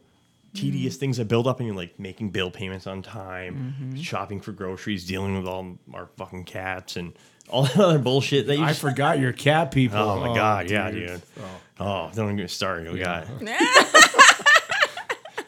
tedious 0.54 0.96
things 0.96 1.18
that 1.18 1.26
build 1.26 1.46
up 1.46 1.58
and 1.60 1.66
you're 1.66 1.76
like 1.76 1.98
making 1.98 2.30
bill 2.30 2.50
payments 2.50 2.86
on 2.86 3.02
time, 3.02 3.94
shopping 3.96 4.40
for 4.40 4.52
groceries, 4.52 5.04
dealing 5.04 5.36
with 5.36 5.46
all 5.46 5.76
our 5.92 6.08
fucking 6.16 6.44
cats 6.44 6.96
and 6.96 7.12
all 7.50 7.64
that 7.64 7.76
other 7.78 7.98
bullshit 7.98 8.46
that 8.46 8.56
you 8.56 8.64
I 8.64 8.68
just, 8.68 8.80
forgot 8.80 9.18
your 9.18 9.32
cat 9.32 9.70
people. 9.70 9.98
Oh 9.98 10.18
my 10.20 10.34
god, 10.34 10.70
yeah, 10.70 10.90
dude. 10.90 11.08
dude. 11.08 11.22
Oh. 11.40 11.60
Oh, 11.78 12.10
don't 12.14 12.24
even 12.26 12.36
get 12.36 12.50
started. 12.50 12.90
We 12.90 13.00
got 13.00 13.26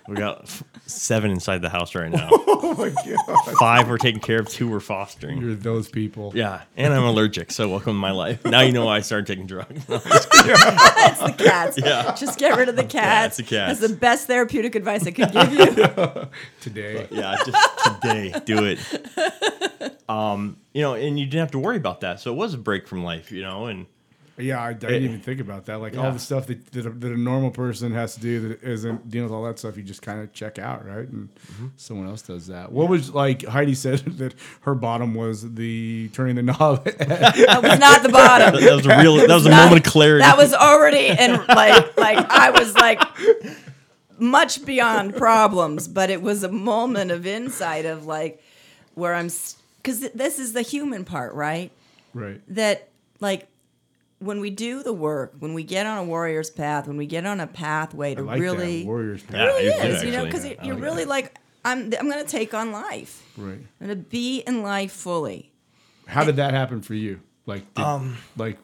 We 0.09 0.17
got 0.17 0.49
seven 0.87 1.31
inside 1.31 1.61
the 1.61 1.69
house 1.69 1.95
right 1.95 2.11
now. 2.11 2.31
Oh 2.61 2.75
my 2.75 2.91
god, 2.91 3.57
Five 3.59 3.89
we're 3.89 3.99
taking 3.99 4.21
care 4.21 4.41
of, 4.41 4.49
two 4.49 4.69
we're 4.69 4.81
fostering. 4.81 5.41
you're 5.41 5.55
those 5.55 5.89
people. 5.89 6.33
Yeah, 6.35 6.63
and 6.77 6.93
I'm 6.93 7.05
allergic, 7.05 7.51
so 7.53 7.69
welcome 7.69 7.93
to 7.95 7.99
my 7.99 8.11
life. 8.11 8.45
Now 8.45 8.61
you 8.61 8.73
know 8.73 8.85
why 8.85 8.97
I 8.97 9.01
started 9.01 9.27
taking 9.27 9.47
drugs. 9.47 9.85
It's 9.89 10.05
the 10.27 11.35
cats. 11.39 11.79
Yeah. 11.79 12.15
Just 12.15 12.39
get 12.39 12.57
rid 12.59 12.69
of 12.69 12.77
the 12.77 12.85
cats. 12.99 13.39
It's 13.39 13.49
the 13.49 13.57
cats. 13.57 13.79
That's 13.81 13.93
the 13.93 13.97
best 13.99 14.27
therapeutic 14.27 14.75
advice 14.75 15.07
I 15.07 15.13
could 15.13 15.33
give 15.33 15.53
you. 15.53 16.29
Today, 16.61 17.07
yeah, 17.11 17.37
just 17.47 17.85
today, 18.03 18.35
do 18.45 18.65
it. 18.65 20.01
Um, 20.09 20.59
you 20.75 20.83
know, 20.83 20.95
and 20.95 21.19
you 21.19 21.25
didn't 21.27 21.41
have 21.41 21.53
to 21.53 21.59
worry 21.59 21.77
about 21.77 22.01
that, 22.01 22.21
so 22.21 22.33
it 22.33 22.37
was 22.37 22.55
a 22.55 22.59
break 22.59 22.87
from 22.89 23.05
life, 23.05 23.31
you 23.33 23.43
know, 23.43 23.67
and 23.67 23.87
yeah, 24.39 24.61
I, 24.61 24.69
I 24.69 24.73
didn't 24.73 25.03
even 25.05 25.21
think 25.21 25.41
about 25.41 25.67
that. 25.67 25.79
Like 25.81 25.97
all 25.97 26.13
the 26.13 26.19
stuff 26.19 26.47
that, 26.47 26.65
that, 26.73 26.87
a, 26.87 26.91
that 26.91 27.13
a 27.13 27.17
normal 27.17 27.51
person 27.51 27.93
has 27.93 28.15
to 28.15 28.21
do 28.21 28.49
that 28.49 28.63
isn't 28.63 29.11
dealing 29.11 29.29
with 29.31 29.37
all 29.37 29.45
that 29.45 29.59
stuff. 29.59 29.77
You 29.77 29.83
just 29.83 30.03
kind 30.03 30.21
of 30.21 30.33
check 30.33 30.59
out, 30.59 30.87
right? 30.87 31.09
And 31.09 31.29
Mm-hmm. 31.53 31.67
someone 31.77 32.07
else 32.09 32.23
does 32.23 32.47
that. 32.49 32.71
What 32.73 32.89
was 32.89 33.13
like 33.15 33.45
Heidi 33.45 33.75
said 33.87 33.99
that 34.19 34.35
her 34.63 34.75
bottom 34.75 35.15
was 35.15 35.55
the 35.55 36.09
turning 36.13 36.37
the 36.37 36.43
knob. 36.43 36.85
That 36.99 37.61
was 37.63 37.79
not 37.79 38.03
the 38.03 38.09
bottom. 38.11 38.61
that 38.61 38.75
was 38.75 38.87
a 38.87 38.99
real, 38.99 39.17
that 39.17 39.29
was 39.35 39.47
a 39.47 39.51
Not- 39.51 39.65
moment 39.65 39.87
of 39.87 39.93
clarity. 39.93 40.23
That 40.23 40.37
was 40.37 40.53
already 40.55 41.07
in 41.09 41.33
like 41.47 41.97
like 41.97 42.31
I 42.31 42.51
was 42.51 42.75
like 42.75 43.01
much 44.19 44.65
beyond 44.65 45.17
problems, 45.17 45.89
but 45.89 46.11
it 46.11 46.23
was 46.23 46.43
a 46.45 46.49
moment 46.51 47.11
of 47.11 47.27
insight 47.27 47.87
of 47.87 48.07
like 48.07 48.43
where 48.95 49.15
I'm 49.15 49.29
because 49.83 50.01
this 50.11 50.39
is 50.39 50.53
the 50.53 50.63
human 50.63 51.05
part, 51.05 51.35
right? 51.35 51.71
right. 52.15 52.41
That 52.55 52.89
like 53.21 53.47
when 54.19 54.41
we 54.41 54.51
do 54.51 54.83
the 54.83 54.93
work, 54.93 55.35
when 55.39 55.55
we 55.55 55.63
get 55.63 55.87
on 55.87 55.99
a 55.99 56.05
warrior's 56.05 56.51
path, 56.51 56.89
when 56.89 56.97
we 56.97 57.07
get 57.07 57.27
on 57.27 57.41
a 57.41 57.47
pathway 57.47 58.13
I 58.13 58.15
to 58.17 58.23
like 58.23 58.41
really, 58.41 58.81
that 58.81 58.87
warriors. 58.87 59.23
Yeah, 59.31 59.45
really 59.45 59.65
you 59.67 59.73
do, 59.73 59.79
is, 59.79 60.03
you 60.03 60.11
know, 60.11 60.25
because 60.25 60.45
I 60.45 60.57
you're 60.63 60.75
like 60.75 60.83
really 60.85 61.05
that. 61.05 61.11
like 61.11 61.39
I'm 61.65 61.93
I'm 61.99 62.09
gonna 62.09 62.25
take 62.25 62.55
on 62.55 62.73
life. 62.73 63.23
Right. 63.37 63.59
I'm 63.81 63.87
gonna 63.87 63.97
be 63.97 64.41
in 64.41 64.63
life 64.63 64.93
fully. 64.93 65.53
How 66.07 66.25
did 66.25 66.37
that 66.37 66.55
happen 66.55 66.81
for 66.81 66.95
you? 66.95 67.21
Like, 67.47 67.73
did, 67.75 67.85
Um, 67.85 68.17
like, 68.37 68.59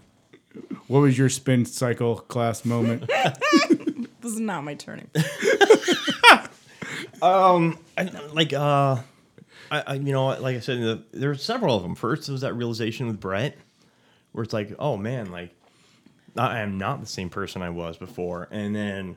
what 0.86 1.00
was 1.00 1.18
your 1.18 1.28
spin 1.28 1.66
cycle 1.66 2.16
class 2.16 2.64
moment? 2.64 3.10
This 4.20 4.32
is 4.32 4.40
not 4.40 4.64
my 4.64 4.72
turning. 4.74 5.10
I, 7.22 7.72
like 8.32 8.52
uh 8.52 8.96
I, 9.70 9.82
I 9.86 9.94
you 9.94 10.12
know 10.12 10.26
like 10.26 10.56
i 10.56 10.60
said 10.60 10.78
the, 10.80 11.02
there's 11.12 11.42
several 11.42 11.76
of 11.76 11.82
them 11.82 11.94
first 11.94 12.28
was 12.28 12.42
that 12.42 12.54
realization 12.54 13.06
with 13.06 13.20
brett 13.20 13.56
where 14.34 14.44
it's 14.44 14.52
like 14.52 14.74
oh 14.78 14.96
man 14.98 15.30
like 15.32 15.54
I 16.36 16.60
am 16.60 16.78
not 16.78 17.00
the 17.00 17.06
same 17.06 17.30
person 17.30 17.62
I 17.62 17.70
was 17.70 17.96
before. 17.96 18.48
And 18.50 18.74
then, 18.74 19.16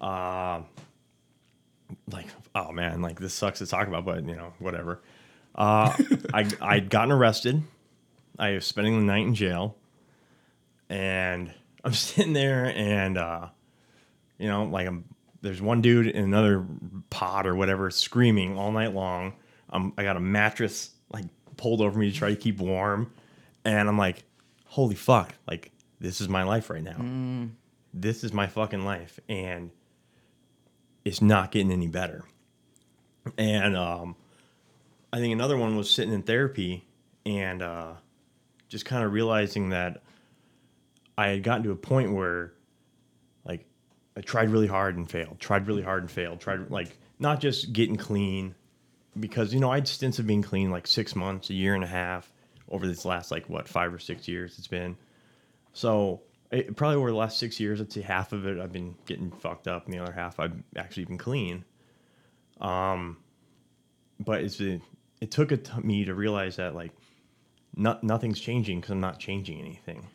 uh, 0.00 0.62
like, 2.10 2.26
oh 2.54 2.72
man, 2.72 3.00
like 3.00 3.18
this 3.18 3.34
sucks 3.34 3.60
to 3.60 3.66
talk 3.66 3.88
about, 3.88 4.04
but 4.04 4.26
you 4.26 4.36
know, 4.36 4.52
whatever. 4.58 5.00
Uh, 5.54 5.96
I 6.34 6.46
I'd 6.60 6.90
gotten 6.90 7.12
arrested. 7.12 7.62
I 8.38 8.52
was 8.52 8.66
spending 8.66 8.98
the 8.98 9.04
night 9.04 9.26
in 9.26 9.34
jail, 9.34 9.76
and 10.88 11.52
I'm 11.84 11.94
sitting 11.94 12.32
there, 12.32 12.72
and 12.76 13.16
uh, 13.16 13.48
you 14.38 14.48
know, 14.48 14.64
like 14.64 14.86
I'm 14.86 15.04
there's 15.40 15.62
one 15.62 15.80
dude 15.80 16.06
in 16.06 16.22
another 16.22 16.64
pod 17.10 17.46
or 17.46 17.56
whatever 17.56 17.90
screaming 17.90 18.56
all 18.56 18.70
night 18.70 18.94
long. 18.94 19.34
Um, 19.70 19.92
I 19.96 20.04
got 20.04 20.16
a 20.16 20.20
mattress 20.20 20.90
like 21.12 21.24
pulled 21.56 21.80
over 21.80 21.98
me 21.98 22.10
to 22.10 22.16
try 22.16 22.28
to 22.28 22.36
keep 22.36 22.58
warm, 22.58 23.10
and 23.64 23.88
I'm 23.88 23.98
like, 23.98 24.24
holy 24.72 24.94
fuck, 24.94 25.34
like 25.46 25.70
this 26.00 26.22
is 26.22 26.30
my 26.30 26.44
life 26.44 26.70
right 26.70 26.82
now. 26.82 26.96
This 27.92 28.24
is 28.24 28.32
my 28.32 28.46
fucking 28.46 28.86
life, 28.86 29.20
and 29.28 29.70
it's 31.04 31.20
not 31.20 31.50
getting 31.50 31.70
any 31.70 31.88
better. 31.88 32.24
And 33.36 33.76
um, 33.76 34.16
I 35.12 35.18
think 35.18 35.34
another 35.34 35.58
one 35.58 35.76
was 35.76 35.90
sitting 35.90 36.14
in 36.14 36.22
therapy 36.22 36.86
and 37.26 37.60
uh, 37.60 37.92
just 38.70 38.86
kind 38.86 39.04
of 39.04 39.12
realizing 39.12 39.68
that 39.68 40.02
I 41.18 41.28
had 41.28 41.42
gotten 41.42 41.64
to 41.64 41.72
a 41.72 41.76
point 41.76 42.14
where, 42.14 42.54
like, 43.44 43.66
I 44.16 44.22
tried 44.22 44.48
really 44.48 44.68
hard 44.68 44.96
and 44.96 45.08
failed, 45.08 45.38
tried 45.38 45.66
really 45.66 45.82
hard 45.82 46.02
and 46.02 46.10
failed, 46.10 46.40
tried, 46.40 46.70
like, 46.70 46.96
not 47.18 47.40
just 47.40 47.74
getting 47.74 47.96
clean, 47.96 48.54
because, 49.20 49.52
you 49.52 49.60
know, 49.60 49.70
I 49.70 49.74
had 49.74 49.86
stints 49.86 50.18
of 50.18 50.26
being 50.26 50.42
clean 50.42 50.70
like 50.70 50.86
six 50.86 51.14
months, 51.14 51.50
a 51.50 51.54
year 51.54 51.74
and 51.74 51.84
a 51.84 51.88
half 51.88 52.31
over 52.72 52.88
this 52.88 53.04
last, 53.04 53.30
like, 53.30 53.48
what, 53.48 53.68
five 53.68 53.94
or 53.94 54.00
six 54.00 54.26
years 54.26 54.58
it's 54.58 54.66
been. 54.66 54.96
So, 55.72 56.22
it, 56.50 56.76
probably 56.76 56.96
over 56.96 57.10
the 57.10 57.16
last 57.16 57.38
six 57.38 57.60
years, 57.60 57.80
I'd 57.80 57.92
say 57.92 58.00
half 58.00 58.32
of 58.32 58.46
it 58.46 58.58
I've 58.58 58.72
been 58.72 58.94
getting 59.06 59.30
fucked 59.30 59.68
up, 59.68 59.84
and 59.84 59.94
the 59.94 59.98
other 60.00 60.12
half 60.12 60.40
I've 60.40 60.54
actually 60.76 61.04
been 61.04 61.18
clean. 61.18 61.64
Um, 62.60 63.18
but 64.20 64.42
it's 64.42 64.60
it, 64.60 64.82
it 65.20 65.30
took 65.30 65.50
me 65.84 66.04
to 66.04 66.14
realize 66.14 66.56
that 66.56 66.74
like 66.74 66.92
not, 67.76 68.04
nothing's 68.04 68.40
changing 68.40 68.80
because 68.80 68.90
I'm 68.90 69.00
not 69.00 69.18
changing 69.18 69.58
anything. 69.58 70.06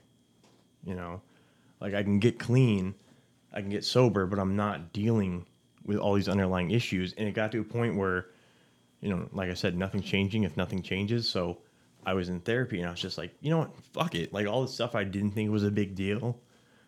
You 0.86 0.96
know, 0.96 1.22
like 1.82 1.94
I 1.94 2.04
can 2.04 2.20
get 2.20 2.40
clean, 2.40 2.96
I 3.54 3.62
can 3.62 3.70
get 3.70 3.84
sober, 3.84 4.26
but 4.26 4.40
I'm 4.40 4.56
not 4.56 4.94
dealing 4.94 5.46
with 5.86 5.98
all 5.98 6.14
these 6.14 6.30
underlying 6.30 6.72
issues. 6.72 7.14
And 7.18 7.28
it 7.28 7.34
got 7.34 7.52
to 7.54 7.62
a 7.62 7.64
point 7.64 7.96
where, 7.96 8.28
you 9.02 9.10
know, 9.10 9.28
like 9.34 9.50
I 9.50 9.54
said, 9.54 9.76
nothing's 9.76 10.06
changing 10.06 10.44
if 10.44 10.56
nothing 10.56 10.82
changes. 10.82 11.28
So 11.28 11.58
I 12.08 12.14
was 12.14 12.30
in 12.30 12.40
therapy 12.40 12.80
and 12.80 12.88
I 12.88 12.92
was 12.92 13.02
just 13.02 13.18
like, 13.18 13.36
you 13.42 13.50
know 13.50 13.58
what, 13.60 13.72
fuck 13.92 14.16
it. 14.16 14.32
Like 14.32 14.48
all 14.48 14.62
the 14.62 14.70
stuff 14.70 14.96
I 14.96 15.04
didn't 15.04 15.32
think 15.32 15.52
was 15.52 15.66
a 15.66 15.70
big 15.70 15.94
deal, 15.94 16.40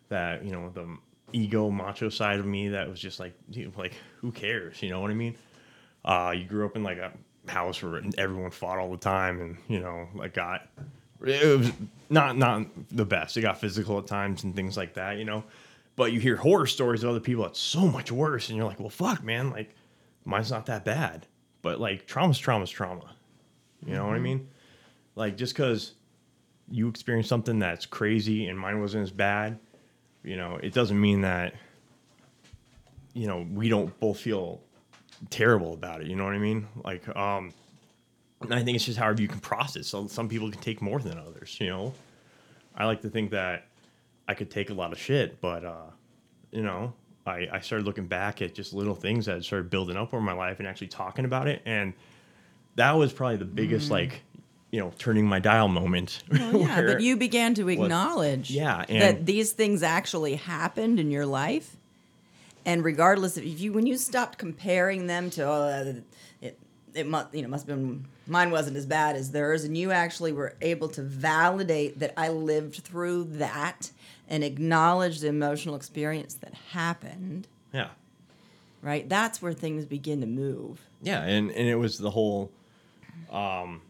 that 0.08 0.42
you 0.42 0.50
know 0.50 0.70
the 0.70 0.96
ego 1.32 1.70
macho 1.70 2.08
side 2.08 2.40
of 2.40 2.46
me 2.46 2.70
that 2.70 2.88
was 2.88 2.98
just 2.98 3.20
like, 3.20 3.34
like 3.76 3.92
who 4.22 4.32
cares? 4.32 4.82
You 4.82 4.88
know 4.88 5.00
what 5.00 5.10
I 5.10 5.14
mean? 5.14 5.36
Uh, 6.06 6.32
you 6.34 6.44
grew 6.44 6.64
up 6.64 6.74
in 6.74 6.82
like 6.82 6.96
a 6.96 7.12
house 7.48 7.82
where 7.82 8.02
everyone 8.16 8.50
fought 8.50 8.78
all 8.78 8.90
the 8.90 8.96
time, 8.96 9.42
and 9.42 9.58
you 9.68 9.80
know, 9.80 10.08
like 10.14 10.32
got 10.32 10.68
it 11.22 11.58
was 11.58 11.70
not 12.08 12.38
not 12.38 12.66
the 12.88 13.04
best. 13.04 13.36
It 13.36 13.42
got 13.42 13.60
physical 13.60 13.98
at 13.98 14.06
times 14.06 14.44
and 14.44 14.56
things 14.56 14.78
like 14.78 14.94
that, 14.94 15.18
you 15.18 15.26
know. 15.26 15.44
But 15.96 16.12
you 16.12 16.20
hear 16.20 16.36
horror 16.36 16.66
stories 16.66 17.04
of 17.04 17.10
other 17.10 17.20
people 17.20 17.42
that's 17.42 17.60
so 17.60 17.86
much 17.86 18.10
worse, 18.10 18.48
and 18.48 18.56
you're 18.56 18.66
like, 18.66 18.80
well, 18.80 18.88
fuck, 18.88 19.22
man, 19.22 19.50
like 19.50 19.74
mine's 20.24 20.50
not 20.50 20.64
that 20.64 20.86
bad. 20.86 21.26
But 21.60 21.78
like 21.78 22.06
trauma's 22.06 22.38
trauma's 22.38 22.70
trauma. 22.70 23.14
You 23.84 23.92
know 23.92 24.06
what 24.06 24.16
I 24.16 24.18
mean? 24.18 24.48
Like 25.14 25.36
just 25.36 25.54
because 25.54 25.92
you 26.70 26.88
experience 26.88 27.28
something 27.28 27.58
that's 27.58 27.86
crazy 27.86 28.46
and 28.46 28.58
mine 28.58 28.80
wasn't 28.80 29.02
as 29.02 29.10
bad, 29.10 29.58
you 30.22 30.36
know, 30.36 30.56
it 30.62 30.72
doesn't 30.72 31.00
mean 31.00 31.22
that 31.22 31.54
you 33.12 33.26
know 33.26 33.46
we 33.52 33.68
don't 33.68 33.98
both 34.00 34.20
feel 34.20 34.60
terrible 35.28 35.74
about 35.74 36.00
it. 36.00 36.06
You 36.06 36.16
know 36.16 36.24
what 36.24 36.34
I 36.34 36.38
mean? 36.38 36.66
Like, 36.84 37.06
um, 37.16 37.52
I 38.50 38.62
think 38.62 38.76
it's 38.76 38.84
just 38.84 38.98
however 38.98 39.20
you 39.20 39.28
can 39.28 39.40
process. 39.40 39.86
So 39.88 40.06
some 40.06 40.28
people 40.28 40.50
can 40.50 40.60
take 40.60 40.80
more 40.80 41.00
than 41.00 41.18
others. 41.18 41.56
You 41.60 41.68
know, 41.68 41.94
I 42.74 42.86
like 42.86 43.02
to 43.02 43.10
think 43.10 43.30
that 43.32 43.66
I 44.28 44.34
could 44.34 44.50
take 44.50 44.70
a 44.70 44.74
lot 44.74 44.92
of 44.92 44.98
shit, 44.98 45.40
but 45.40 45.64
uh, 45.64 45.90
you 46.52 46.62
know, 46.62 46.94
I, 47.26 47.48
I 47.52 47.60
started 47.60 47.84
looking 47.84 48.06
back 48.06 48.40
at 48.42 48.54
just 48.54 48.72
little 48.72 48.94
things 48.94 49.26
that 49.26 49.44
started 49.44 49.70
building 49.70 49.96
up 49.96 50.14
over 50.14 50.22
my 50.22 50.32
life 50.32 50.58
and 50.58 50.68
actually 50.68 50.88
talking 50.88 51.24
about 51.24 51.48
it, 51.48 51.62
and 51.66 51.92
that 52.76 52.92
was 52.92 53.12
probably 53.12 53.36
the 53.36 53.44
biggest 53.44 53.90
like, 53.90 54.22
you 54.70 54.80
know, 54.80 54.92
turning 54.98 55.26
my 55.26 55.38
dial 55.38 55.68
moment. 55.68 56.22
Well, 56.30 56.56
yeah, 56.56 56.82
but 56.82 57.00
you 57.00 57.16
began 57.16 57.54
to 57.54 57.68
acknowledge 57.68 58.50
Yeah, 58.50 58.84
that 58.88 59.26
these 59.26 59.52
things 59.52 59.82
actually 59.82 60.36
happened 60.36 61.00
in 61.00 61.10
your 61.10 61.26
life. 61.26 61.76
And 62.64 62.84
regardless 62.84 63.36
of 63.36 63.44
if 63.44 63.58
you, 63.60 63.72
when 63.72 63.86
you 63.86 63.96
stopped 63.96 64.38
comparing 64.38 65.06
them 65.06 65.30
to, 65.30 65.44
oh, 65.44 66.02
it, 66.40 66.58
it 66.94 67.06
must, 67.06 67.34
you 67.34 67.42
know, 67.42 67.48
must 67.48 67.66
have 67.66 67.76
been 67.76 68.04
mine 68.26 68.50
wasn't 68.50 68.76
as 68.76 68.86
bad 68.86 69.16
as 69.16 69.32
theirs, 69.32 69.64
and 69.64 69.76
you 69.76 69.90
actually 69.90 70.32
were 70.32 70.54
able 70.60 70.88
to 70.88 71.02
validate 71.02 71.98
that 71.98 72.14
I 72.16 72.28
lived 72.28 72.76
through 72.84 73.24
that 73.24 73.90
and 74.28 74.44
acknowledge 74.44 75.20
the 75.20 75.28
emotional 75.28 75.74
experience 75.74 76.34
that 76.34 76.54
happened. 76.70 77.48
yeah. 77.72 77.88
Right, 78.82 79.06
that's 79.06 79.42
where 79.42 79.52
things 79.52 79.84
begin 79.84 80.22
to 80.22 80.26
move. 80.26 80.80
Yeah, 81.02 81.20
and 81.22 81.50
and 81.50 81.68
it 81.68 81.74
was 81.74 81.98
the 81.98 82.10
whole. 82.10 82.50
Um, 83.30 83.82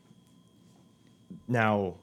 now, 1.48 1.94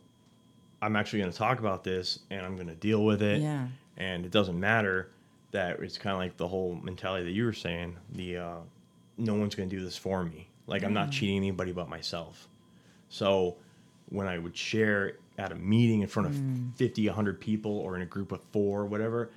I'm 0.82 0.96
actually 0.96 1.20
going 1.20 1.32
to 1.32 1.38
talk 1.38 1.60
about 1.60 1.84
this, 1.84 2.20
and 2.30 2.46
I'm 2.46 2.56
going 2.56 2.68
to 2.68 2.76
deal 2.76 3.04
with 3.04 3.22
it. 3.22 3.42
Yeah. 3.42 3.68
And 3.98 4.26
it 4.26 4.32
doesn't 4.32 4.60
matter 4.60 5.10
that 5.52 5.80
it's 5.80 5.98
kind 5.98 6.14
of 6.14 6.20
like 6.20 6.38
the 6.38 6.48
whole 6.48 6.76
mentality 6.76 7.26
that 7.26 7.32
you 7.32 7.46
were 7.46 7.54
saying. 7.54 7.98
The 8.14 8.38
uh, 8.38 8.56
no 9.18 9.34
one's 9.36 9.56
going 9.56 9.70
to 9.70 9.76
do 9.76 9.84
this 9.84 9.98
for 9.98 10.24
me. 10.24 10.48
Like 10.68 10.84
I'm 10.84 10.94
not 10.94 11.12
cheating 11.12 11.38
anybody 11.38 11.72
but 11.72 11.90
myself. 11.90 12.48
So 13.10 13.56
when 14.10 14.28
I 14.28 14.38
would 14.38 14.56
share 14.56 15.14
at 15.38 15.52
a 15.52 15.56
meeting 15.56 16.02
in 16.02 16.08
front 16.08 16.28
of 16.30 16.40
50, 16.78 17.08
100 17.08 17.40
people, 17.40 17.72
or 17.80 17.96
in 17.96 18.02
a 18.02 18.06
group 18.06 18.32
of 18.32 18.42
four, 18.52 18.86
whatever, 18.86 19.30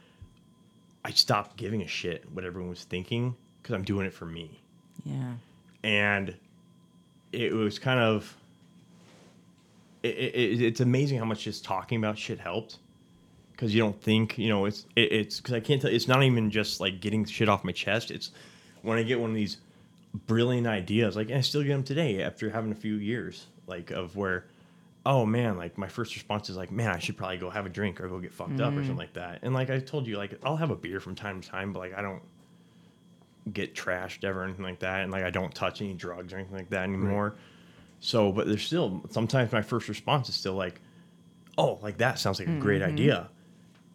I 1.05 1.11
stopped 1.13 1.57
giving 1.57 1.83
a 1.83 1.87
shit 1.87 2.25
what 2.33 2.45
everyone 2.45 2.69
was 2.71 2.85
thinking 2.85 3.35
because 3.63 3.75
I'm 3.75 3.85
doing 3.85 4.07
it 4.07 4.13
for 4.13 4.27
me 4.27 4.61
Yeah. 5.05 5.35
and 5.83 6.35
it 7.33 7.53
was 7.55 7.79
kind 7.79 8.01
of 8.01 8.37
it, 10.03 10.09
it, 10.09 10.63
it's 10.63 10.81
amazing 10.81 11.19
how 11.19 11.25
much 11.25 11.45
just 11.45 11.65
talking 11.65 11.99
about 11.99 12.19
shit 12.19 12.39
helped. 12.39 12.79
Because 13.53 13.75
you 13.75 13.81
don't 13.83 14.01
think 14.01 14.39
you 14.39 14.49
know 14.49 14.65
it's 14.65 14.87
it, 14.97 15.13
it's 15.13 15.37
because 15.39 15.53
I 15.53 15.61
can't 15.61 15.83
tell 15.83 15.91
it's 15.91 16.09
not 16.09 16.23
even 16.23 16.51
just 16.51 16.81
like 16.81 17.01
getting 17.01 17.27
shit 17.27 17.49
off 17.49 17.63
my 17.63 17.73
chest. 17.73 18.11
It's 18.11 18.31
when 18.81 18.97
I 18.97 19.03
get 19.03 19.21
one 19.21 19.29
of 19.31 19.37
these 19.37 19.59
brilliant 20.13 20.67
ideas 20.67 21.15
like 21.15 21.29
and 21.29 21.39
I 21.39 21.41
still 21.41 21.63
get 21.63 21.69
them 21.69 21.85
today 21.85 22.23
after 22.23 22.51
having 22.51 22.73
a 22.73 22.77
few 22.77 22.95
years 22.95 23.47
like 23.69 23.93
of 23.93 24.17
where 24.17 24.47
oh 25.07 25.25
man 25.25 25.57
like 25.57 25.79
my 25.79 25.87
first 25.87 26.15
response 26.15 26.51
is 26.51 26.57
like 26.57 26.73
man 26.73 26.91
I 26.91 26.99
should 26.99 27.17
probably 27.17 27.37
go 27.37 27.49
have 27.49 27.65
a 27.65 27.69
drink 27.69 28.01
or 28.01 28.09
go 28.09 28.19
get 28.19 28.33
fucked 28.33 28.61
up 28.61 28.73
or 28.73 28.77
something 28.77 28.91
mm-hmm. 28.91 28.99
like 28.99 29.13
that. 29.13 29.41
And 29.43 29.55
like 29.55 29.71
I 29.71 29.79
told 29.79 30.07
you 30.07 30.17
like 30.17 30.39
I'll 30.43 30.57
have 30.57 30.71
a 30.71 30.77
beer 30.77 30.99
from 30.99 31.15
time 31.15 31.41
to 31.41 31.49
time 31.49 31.73
but 31.73 31.81
like 31.81 31.95
I 31.95 32.03
don't 32.03 32.23
get 33.53 33.75
trashed 33.75 34.25
ever 34.25 34.41
or 34.41 34.45
anything 34.45 34.65
like 34.65 34.81
that 34.81 35.03
and 35.03 35.13
like 35.13 35.25
I 35.25 35.31
don't 35.31 35.55
touch 35.55 35.81
any 35.81 35.95
drugs 35.95 36.33
or 36.33 36.37
anything 36.37 36.57
like 36.57 36.71
that 36.71 36.85
anymore. 36.85 37.37
So 38.01 38.33
but 38.33 38.47
there's 38.47 38.65
still 38.65 39.03
sometimes 39.11 39.53
my 39.53 39.63
first 39.63 39.89
response 39.89 40.29
is 40.29 40.35
still 40.35 40.55
like, 40.55 40.81
Oh, 41.59 41.79
like 41.83 41.99
that 41.99 42.19
sounds 42.19 42.39
like 42.39 42.49
a 42.49 42.59
great 42.59 42.81
mm-hmm. 42.83 42.93
idea. 42.93 43.29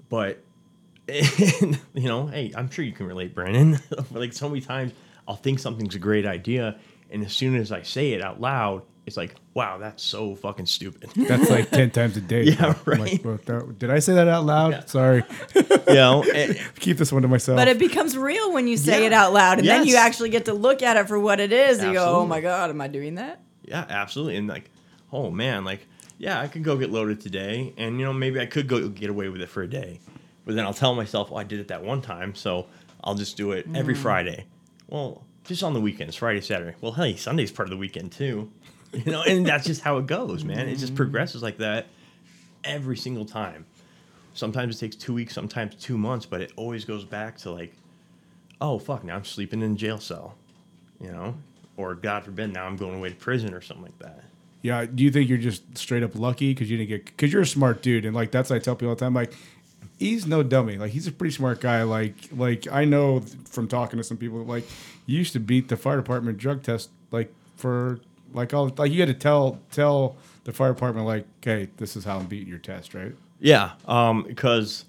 But 0.09 0.41
you 1.07 1.77
know, 1.95 2.27
hey, 2.27 2.51
I'm 2.55 2.69
sure 2.69 2.85
you 2.85 2.93
can 2.93 3.07
relate, 3.07 3.35
Brandon. 3.35 3.79
like 4.11 4.33
so 4.33 4.47
many 4.47 4.61
times 4.61 4.93
I'll 5.27 5.35
think 5.35 5.59
something's 5.59 5.95
a 5.95 5.99
great 5.99 6.25
idea 6.25 6.77
and 7.11 7.23
as 7.23 7.33
soon 7.33 7.55
as 7.55 7.71
I 7.71 7.81
say 7.83 8.13
it 8.13 8.21
out 8.21 8.41
loud, 8.41 8.83
it's 9.05 9.17
like, 9.17 9.35
wow, 9.53 9.77
that's 9.77 10.03
so 10.03 10.33
fucking 10.35 10.65
stupid. 10.65 11.11
That's 11.15 11.49
like 11.49 11.69
10 11.69 11.91
times 11.91 12.17
a 12.17 12.21
day. 12.21 12.41
Yeah, 12.43 12.65
I'm 12.65 12.67
like, 12.69 12.87
right. 12.87 13.23
"Well, 13.25 13.39
that- 13.45 13.77
did 13.77 13.91
I 13.91 13.99
say 13.99 14.15
that 14.15 14.27
out 14.27 14.45
loud? 14.45 14.71
Yeah. 14.71 14.85
Sorry. 14.85 15.23
you 15.53 15.93
know? 15.93 16.23
And- 16.23 16.57
eh, 16.57 16.63
Keep 16.79 16.97
this 16.97 17.11
one 17.11 17.21
to 17.21 17.27
myself. 17.27 17.55
But 17.55 17.67
it 17.67 17.77
becomes 17.77 18.17
real 18.17 18.51
when 18.51 18.67
you 18.67 18.77
say 18.77 19.01
Yeah. 19.01 19.07
it 19.07 19.13
out 19.13 19.31
loud, 19.31 19.59
and 19.59 19.67
then 19.67 19.85
you 19.85 19.95
actually 19.95 20.29
get 20.29 20.45
to 20.45 20.53
look 20.53 20.81
at 20.81 20.97
it 20.97 21.07
for 21.07 21.19
what 21.19 21.39
it 21.39 21.51
is. 21.51 21.77
And 21.79 21.89
you 21.89 21.99
go, 21.99 22.21
"Oh 22.21 22.25
my 22.25 22.41
god, 22.41 22.71
am 22.71 22.81
I 22.81 22.87
doing 22.87 23.15
that?" 23.15 23.39
Yeah, 23.67 23.85
absolutely. 23.89 24.37
And 24.37 24.47
like, 24.47 24.69
oh 25.11 25.29
man, 25.31 25.65
like, 25.65 25.87
yeah, 26.17 26.39
I 26.39 26.47
could 26.47 26.63
go 26.63 26.77
get 26.77 26.91
loaded 26.91 27.19
today, 27.19 27.73
and 27.77 27.99
you 27.99 28.05
know, 28.05 28.13
maybe 28.13 28.39
I 28.39 28.45
could 28.45 28.67
go 28.67 28.87
get 28.87 29.09
away 29.09 29.29
with 29.29 29.41
it 29.41 29.49
for 29.49 29.63
a 29.63 29.67
day. 29.67 29.99
But 30.45 30.55
then 30.55 30.65
I'll 30.65 30.73
tell 30.73 30.95
myself, 30.95 31.29
oh, 31.31 31.35
I 31.35 31.43
did 31.43 31.59
it 31.59 31.67
that 31.69 31.83
one 31.83 32.01
time, 32.01 32.35
so 32.35 32.67
I'll 33.03 33.15
just 33.15 33.35
do 33.35 33.51
it 33.51 33.67
every 33.73 33.95
mm. 33.95 33.97
Friday. 33.97 34.45
Well, 34.87 35.23
just 35.43 35.63
on 35.63 35.73
the 35.73 35.81
weekends, 35.81 36.15
Friday, 36.15 36.41
Saturday. 36.41 36.75
Well, 36.81 36.91
hey, 36.91 37.15
Sunday's 37.15 37.51
part 37.51 37.67
of 37.67 37.71
the 37.71 37.77
weekend 37.77 38.11
too. 38.11 38.51
You 38.93 39.11
know, 39.11 39.23
and 39.23 39.45
that's 39.45 39.65
just 39.65 39.81
how 39.81 39.97
it 39.97 40.07
goes, 40.07 40.45
man. 40.45 40.69
It 40.69 40.77
just 40.77 40.93
mm. 40.93 40.95
progresses 40.95 41.43
like 41.43 41.57
that 41.57 41.87
every 42.63 42.95
single 42.95 43.25
time. 43.25 43.65
Sometimes 44.33 44.77
it 44.77 44.79
takes 44.79 44.95
two 44.95 45.13
weeks, 45.13 45.33
sometimes 45.33 45.75
two 45.75 45.97
months, 45.97 46.25
but 46.25 46.39
it 46.39 46.53
always 46.55 46.85
goes 46.85 47.03
back 47.03 47.37
to 47.39 47.51
like, 47.51 47.73
oh 48.61 48.79
fuck, 48.79 49.03
now 49.03 49.17
I'm 49.17 49.25
sleeping 49.25 49.61
in 49.61 49.75
jail 49.75 49.97
cell, 49.97 50.35
you 51.01 51.11
know, 51.11 51.35
or 51.77 51.95
God 51.95 52.23
forbid, 52.23 52.53
now 52.53 52.65
I'm 52.65 52.77
going 52.77 52.95
away 52.95 53.09
to 53.09 53.15
prison 53.15 53.53
or 53.53 53.61
something 53.61 53.83
like 53.83 53.99
that. 53.99 54.23
Yeah. 54.61 54.85
Do 54.85 55.03
you 55.03 55.11
think 55.11 55.29
you're 55.29 55.37
just 55.37 55.77
straight 55.77 56.03
up 56.03 56.15
lucky 56.15 56.53
because 56.53 56.69
you 56.69 56.77
didn't 56.77 56.89
get? 56.89 57.05
Because 57.05 57.31
you're 57.31 57.43
a 57.43 57.47
smart 57.47 57.81
dude, 57.81 58.05
and 58.05 58.15
like 58.15 58.31
that's 58.31 58.49
what 58.49 58.55
I 58.57 58.59
tell 58.59 58.75
people 58.75 58.89
all 58.89 58.95
the 58.95 58.99
time. 58.99 59.13
Like, 59.13 59.33
he's 59.97 60.25
no 60.25 60.43
dummy. 60.43 60.77
Like 60.77 60.91
he's 60.91 61.07
a 61.07 61.11
pretty 61.11 61.33
smart 61.33 61.61
guy. 61.61 61.83
Like 61.83 62.15
like 62.35 62.67
I 62.71 62.85
know 62.85 63.21
from 63.45 63.67
talking 63.67 63.97
to 63.97 64.03
some 64.03 64.17
people. 64.17 64.43
Like 64.43 64.65
you 65.05 65.17
used 65.17 65.33
to 65.33 65.39
beat 65.39 65.67
the 65.67 65.77
fire 65.77 65.97
department 65.97 66.37
drug 66.37 66.63
test 66.63 66.89
like 67.11 67.31
for 67.55 67.99
like 68.33 68.53
all 68.53 68.71
like 68.77 68.91
you 68.91 68.99
had 68.99 69.07
to 69.07 69.13
tell 69.13 69.59
tell 69.71 70.17
the 70.45 70.53
fire 70.53 70.73
department 70.73 71.05
like, 71.05 71.25
okay, 71.41 71.69
this 71.77 71.95
is 71.95 72.05
how 72.05 72.17
I'm 72.17 72.27
beating 72.27 72.47
your 72.47 72.59
test, 72.59 72.93
right? 72.93 73.13
Yeah, 73.39 73.71
um, 73.85 74.23
because, 74.23 74.85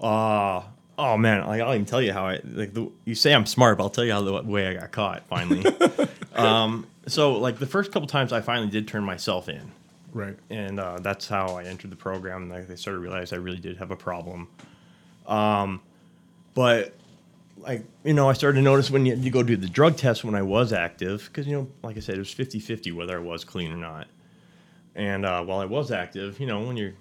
uh, 0.00 0.62
oh 0.98 1.16
man, 1.16 1.46
like 1.46 1.60
I'll 1.62 1.72
even 1.74 1.86
tell 1.86 2.02
you 2.02 2.12
how 2.12 2.26
I 2.26 2.40
like. 2.44 2.74
The, 2.74 2.90
you 3.04 3.14
say 3.14 3.32
I'm 3.32 3.46
smart, 3.46 3.78
but 3.78 3.84
I'll 3.84 3.90
tell 3.90 4.04
you 4.04 4.12
how 4.12 4.20
the 4.20 4.42
way 4.42 4.66
I 4.66 4.74
got 4.74 4.90
caught 4.92 5.26
finally. 5.28 5.64
um, 6.34 6.86
so 7.06 7.38
like 7.38 7.58
the 7.58 7.66
first 7.66 7.92
couple 7.92 8.08
times, 8.08 8.32
I 8.32 8.40
finally 8.40 8.68
did 8.68 8.86
turn 8.88 9.04
myself 9.04 9.48
in, 9.48 9.72
Right. 10.12 10.36
and 10.50 10.78
uh, 10.80 10.98
that's 11.00 11.28
how 11.28 11.56
I 11.56 11.64
entered 11.64 11.90
the 11.90 11.96
program. 11.96 12.50
And 12.50 12.68
they 12.68 12.76
started 12.76 12.98
to 12.98 13.02
realize 13.02 13.32
I 13.32 13.36
really 13.36 13.60
did 13.60 13.76
have 13.78 13.90
a 13.90 13.96
problem. 13.96 14.48
Um, 15.26 15.80
but 16.54 16.94
like 17.58 17.84
you 18.04 18.14
know, 18.14 18.28
I 18.28 18.32
started 18.32 18.56
to 18.58 18.62
notice 18.62 18.90
when 18.90 19.06
you, 19.06 19.14
you 19.14 19.30
go 19.30 19.42
do 19.42 19.56
the 19.56 19.68
drug 19.68 19.96
test 19.96 20.24
when 20.24 20.34
I 20.34 20.42
was 20.42 20.72
active, 20.72 21.24
because 21.26 21.46
you 21.46 21.56
know, 21.56 21.68
like 21.82 21.96
I 21.96 22.00
said, 22.00 22.16
it 22.16 22.18
was 22.18 22.34
50-50 22.34 22.92
whether 22.92 23.16
I 23.16 23.22
was 23.22 23.44
clean 23.44 23.72
or 23.72 23.76
not. 23.76 24.06
And 24.94 25.24
uh, 25.24 25.44
while 25.44 25.60
I 25.60 25.64
was 25.64 25.92
active, 25.92 26.40
you 26.40 26.46
know, 26.46 26.60
when 26.60 26.76
you're 26.76 26.94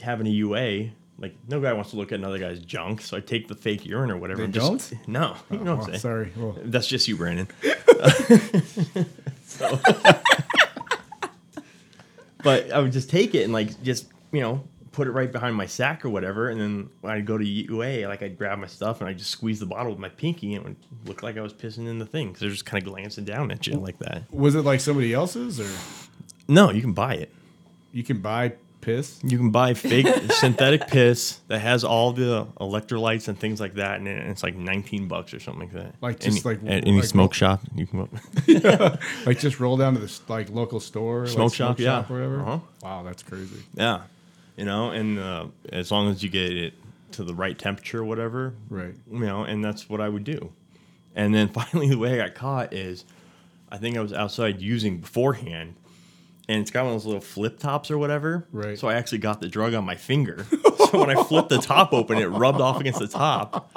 having 0.00 0.26
a 0.26 0.30
UA, 0.30 0.90
like 1.20 1.34
no 1.48 1.60
guy 1.60 1.72
wants 1.72 1.90
to 1.90 1.96
look 1.96 2.10
at 2.12 2.18
another 2.18 2.38
guy's 2.38 2.58
junk, 2.60 3.00
so 3.02 3.16
I 3.16 3.20
take 3.20 3.46
the 3.46 3.54
fake 3.54 3.84
urine 3.86 4.10
or 4.10 4.16
whatever. 4.16 4.38
They 4.38 4.44
and 4.46 4.54
don't? 4.54 4.92
No, 5.06 5.36
you 5.50 5.58
know 5.58 5.76
what 5.76 5.80
Oh, 5.80 5.82
I'm 5.82 5.86
saying. 5.88 5.98
sorry. 6.00 6.32
Well, 6.36 6.56
That's 6.64 6.86
just 6.88 7.06
you, 7.08 7.16
Brandon. 7.16 7.46
So- 9.44 9.78
but 12.42 12.70
I 12.72 12.78
would 12.80 12.92
just 12.92 13.10
take 13.10 13.34
it 13.34 13.42
and 13.44 13.52
like 13.52 13.82
just 13.82 14.06
you 14.32 14.40
know 14.40 14.62
put 14.92 15.06
it 15.06 15.10
right 15.12 15.30
behind 15.30 15.54
my 15.54 15.66
sack 15.66 16.04
or 16.04 16.10
whatever, 16.10 16.48
and 16.48 16.60
then 16.60 16.90
when 17.00 17.12
I'd 17.12 17.24
go 17.26 17.38
to 17.38 17.44
UA, 17.46 18.08
like 18.08 18.22
I'd 18.22 18.36
grab 18.36 18.58
my 18.58 18.66
stuff 18.66 19.00
and 19.00 19.08
I 19.08 19.12
just 19.12 19.30
squeeze 19.30 19.60
the 19.60 19.66
bottle 19.66 19.92
with 19.92 20.00
my 20.00 20.08
pinky, 20.08 20.54
and 20.54 20.64
it 20.64 20.68
would 20.68 20.76
look 21.06 21.22
like 21.22 21.36
I 21.36 21.42
was 21.42 21.52
pissing 21.52 21.86
in 21.88 21.98
the 21.98 22.06
thing 22.06 22.28
because 22.28 22.40
they're 22.40 22.50
just 22.50 22.64
kind 22.66 22.82
of 22.82 22.88
glancing 22.92 23.24
down 23.24 23.50
at 23.50 23.66
you 23.66 23.74
like 23.74 23.98
that. 23.98 24.22
was 24.32 24.54
it 24.56 24.62
like 24.62 24.80
somebody 24.80 25.12
else's 25.12 25.60
or 25.60 25.68
No, 26.48 26.70
you 26.70 26.80
can 26.80 26.92
buy 26.92 27.14
it. 27.14 27.32
you 27.92 28.02
can 28.02 28.20
buy 28.20 28.54
piss? 28.80 29.18
You 29.22 29.36
can 29.38 29.50
buy 29.50 29.74
fake 29.74 30.06
synthetic 30.32 30.86
piss 30.88 31.40
that 31.48 31.60
has 31.60 31.84
all 31.84 32.12
the 32.12 32.46
electrolytes 32.60 33.28
and 33.28 33.38
things 33.38 33.60
like 33.60 33.74
that, 33.74 33.98
and 33.98 34.08
it's 34.08 34.42
like 34.42 34.56
19 34.56 35.08
bucks 35.08 35.32
or 35.34 35.40
something 35.40 35.62
like 35.68 35.72
that. 35.72 35.94
Like, 36.00 36.20
just 36.20 36.44
any, 36.46 36.56
like- 36.56 36.64
at 36.70 36.86
any 36.86 36.96
like- 37.00 37.04
smoke 37.04 37.34
shop, 37.34 37.60
you 37.74 37.86
can. 37.86 38.08
go- 38.46 38.98
Like 39.26 39.38
just 39.38 39.60
roll 39.60 39.76
down 39.76 39.94
to 39.94 40.00
the 40.00 40.20
like 40.28 40.50
local 40.50 40.80
store, 40.80 41.20
like, 41.22 41.30
Smoke 41.30 41.54
shop, 41.54 41.78
yeah. 41.78 42.00
or 42.08 42.14
whatever. 42.14 42.40
Uh-huh. 42.40 42.58
Wow, 42.82 43.02
that's 43.02 43.22
crazy. 43.22 43.62
Yeah, 43.74 44.02
you 44.56 44.64
know, 44.64 44.90
and 44.90 45.18
uh, 45.18 45.46
as 45.70 45.90
long 45.90 46.10
as 46.10 46.22
you 46.22 46.28
get 46.30 46.56
it 46.56 46.74
to 47.12 47.24
the 47.24 47.34
right 47.34 47.58
temperature, 47.58 47.98
or 48.00 48.04
whatever, 48.04 48.54
Right. 48.68 48.94
you 49.10 49.18
know, 49.20 49.42
and 49.44 49.64
that's 49.64 49.88
what 49.88 50.00
I 50.00 50.08
would 50.08 50.24
do. 50.24 50.52
And 51.16 51.34
then 51.34 51.48
finally, 51.48 51.88
the 51.88 51.98
way 51.98 52.14
I 52.14 52.26
got 52.28 52.34
caught 52.34 52.72
is, 52.72 53.04
I 53.70 53.78
think 53.78 53.96
I 53.96 54.00
was 54.00 54.12
outside 54.12 54.60
using 54.60 54.98
beforehand, 54.98 55.74
and 56.50 56.60
it's 56.60 56.70
got 56.70 56.84
one 56.84 56.94
of 56.94 57.00
those 57.00 57.06
little 57.06 57.20
flip 57.20 57.58
tops 57.58 57.90
or 57.90 57.98
whatever. 57.98 58.46
Right. 58.52 58.78
So 58.78 58.88
I 58.88 58.94
actually 58.94 59.18
got 59.18 59.40
the 59.40 59.48
drug 59.48 59.72
on 59.74 59.84
my 59.84 59.94
finger. 59.94 60.44
so 60.90 60.98
when 61.00 61.16
I 61.16 61.22
flipped 61.24 61.48
the 61.48 61.58
top 61.58 61.92
open, 61.92 62.18
it 62.18 62.26
rubbed 62.26 62.60
off 62.60 62.80
against 62.80 62.98
the 62.98 63.08
top, 63.08 63.70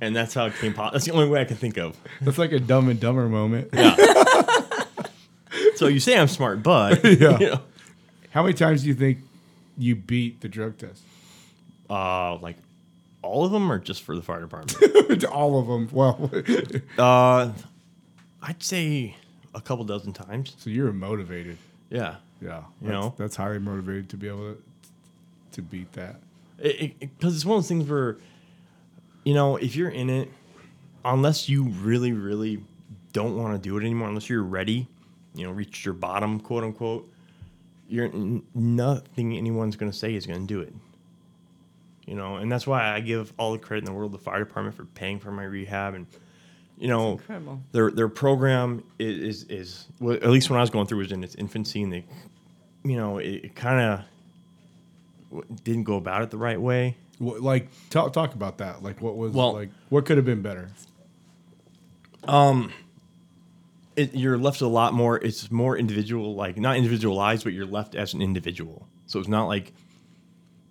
and 0.00 0.14
that's 0.14 0.32
how 0.34 0.46
it 0.46 0.54
came. 0.56 0.72
Po- 0.72 0.90
that's 0.92 1.04
the 1.04 1.12
only 1.12 1.28
way 1.28 1.40
I 1.40 1.44
can 1.44 1.56
think 1.56 1.76
of. 1.76 1.96
That's 2.20 2.38
like 2.38 2.52
a 2.52 2.60
dumb 2.60 2.88
and 2.88 2.98
dumber 3.00 3.28
moment. 3.28 3.70
Yeah. 3.72 3.96
so 5.74 5.88
you 5.88 6.00
say 6.00 6.18
I'm 6.18 6.28
smart, 6.28 6.62
but 6.62 7.04
Yeah. 7.20 7.38
you 7.38 7.50
know, 7.50 7.60
How 8.30 8.42
many 8.42 8.54
times 8.54 8.82
do 8.82 8.88
you 8.88 8.94
think 8.94 9.18
you 9.76 9.96
beat 9.96 10.40
the 10.40 10.48
drug 10.48 10.78
test? 10.78 11.02
uh, 11.88 12.36
like 12.36 12.56
all 13.22 13.44
of 13.44 13.50
them 13.52 13.70
are 13.70 13.78
just 13.78 14.02
for 14.02 14.14
the 14.14 14.22
fire 14.22 14.40
department. 14.40 15.24
All 15.24 15.58
of 15.58 15.66
them. 15.66 15.88
Well, 15.92 16.30
Uh, 16.96 17.52
I'd 18.42 18.62
say 18.62 19.16
a 19.54 19.60
couple 19.60 19.84
dozen 19.84 20.12
times. 20.12 20.54
so 20.58 20.70
you're 20.70 20.92
motivated. 20.92 21.58
Yeah. 21.90 22.16
Yeah. 22.40 22.58
You 22.80 22.88
that's, 22.88 22.92
know? 22.92 23.14
that's 23.18 23.36
highly 23.36 23.58
motivated 23.58 24.08
to 24.10 24.16
be 24.16 24.28
able 24.28 24.54
to 24.54 24.62
to 25.52 25.62
beat 25.62 25.92
that. 25.92 26.16
Because 26.56 26.74
it, 26.80 27.10
it's 27.22 27.44
one 27.44 27.56
of 27.56 27.62
those 27.64 27.68
things 27.68 27.88
where, 27.88 28.18
you 29.24 29.34
know, 29.34 29.56
if 29.56 29.74
you're 29.74 29.90
in 29.90 30.08
it, 30.08 30.30
unless 31.04 31.48
you 31.48 31.64
really, 31.64 32.12
really 32.12 32.62
don't 33.12 33.36
want 33.36 33.54
to 33.54 33.68
do 33.68 33.76
it 33.76 33.80
anymore, 33.80 34.08
unless 34.08 34.28
you're 34.28 34.42
ready, 34.42 34.86
you 35.34 35.44
know, 35.44 35.52
reached 35.52 35.84
your 35.84 35.94
bottom, 35.94 36.38
quote 36.38 36.62
unquote, 36.62 37.10
you're 37.88 38.06
n- 38.06 38.42
nothing 38.54 39.36
anyone's 39.36 39.74
going 39.74 39.90
to 39.90 39.96
say 39.96 40.14
is 40.14 40.26
going 40.26 40.40
to 40.40 40.46
do 40.46 40.60
it. 40.60 40.72
You 42.06 42.14
know, 42.14 42.36
and 42.36 42.50
that's 42.50 42.66
why 42.66 42.92
I 42.92 43.00
give 43.00 43.32
all 43.38 43.52
the 43.52 43.58
credit 43.58 43.80
in 43.80 43.92
the 43.92 43.92
world 43.92 44.12
to 44.12 44.18
the 44.18 44.22
fire 44.22 44.38
department 44.38 44.76
for 44.76 44.84
paying 44.84 45.18
for 45.18 45.30
my 45.32 45.44
rehab 45.44 45.94
and, 45.94 46.06
you 46.80 46.88
know, 46.88 47.20
their 47.72 47.90
their 47.92 48.08
program 48.08 48.82
is 48.98 49.42
is, 49.42 49.44
is 49.44 49.86
well, 50.00 50.16
at 50.16 50.30
least 50.30 50.50
when 50.50 50.58
I 50.58 50.62
was 50.62 50.70
going 50.70 50.86
through 50.86 50.98
was 50.98 51.12
in 51.12 51.22
its 51.22 51.34
infancy 51.36 51.82
and 51.82 51.92
they, 51.92 52.04
you 52.82 52.96
know, 52.96 53.18
it, 53.18 53.44
it 53.44 53.54
kind 53.54 54.04
of 55.30 55.44
didn't 55.62 55.84
go 55.84 55.96
about 55.96 56.22
it 56.22 56.30
the 56.30 56.38
right 56.38 56.60
way. 56.60 56.96
What, 57.18 57.42
like 57.42 57.68
talk 57.90 58.12
talk 58.14 58.34
about 58.34 58.58
that. 58.58 58.82
Like 58.82 59.00
what 59.00 59.16
was 59.16 59.32
Well- 59.32 59.52
like 59.52 59.70
what 59.90 60.06
could 60.06 60.16
have 60.16 60.26
been 60.26 60.42
better? 60.42 60.70
Um, 62.24 62.72
it, 63.96 64.14
you're 64.14 64.38
left 64.38 64.60
a 64.60 64.66
lot 64.66 64.94
more. 64.94 65.18
It's 65.18 65.50
more 65.50 65.76
individual, 65.76 66.34
like 66.34 66.56
not 66.58 66.76
individualized, 66.76 67.44
but 67.44 67.52
you're 67.52 67.66
left 67.66 67.94
as 67.94 68.14
an 68.14 68.22
individual. 68.22 68.86
So 69.06 69.18
it's 69.18 69.28
not 69.28 69.46
like 69.46 69.72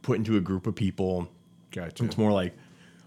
put 0.02 0.18
into 0.18 0.38
a 0.38 0.42
group 0.42 0.66
of 0.68 0.76
people. 0.76 1.28
Gotcha. 1.72 2.06
It's 2.06 2.18
more 2.18 2.32
like, 2.32 2.56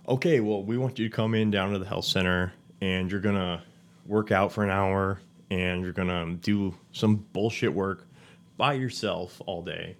okay, 0.08 0.40
well, 0.40 0.62
we 0.62 0.76
want 0.76 0.98
you 0.98 1.08
to 1.08 1.14
come 1.14 1.34
in 1.34 1.50
down 1.50 1.72
to 1.72 1.78
the 1.78 1.86
health 1.86 2.04
center 2.04 2.52
and 2.82 3.10
you're 3.12 3.20
gonna 3.20 3.62
work 4.06 4.32
out 4.32 4.50
for 4.52 4.64
an 4.64 4.70
hour 4.70 5.20
and 5.50 5.82
you're 5.84 5.92
gonna 5.92 6.34
do 6.42 6.74
some 6.90 7.24
bullshit 7.32 7.72
work 7.72 8.06
by 8.56 8.72
yourself 8.74 9.40
all 9.46 9.62
day, 9.62 9.96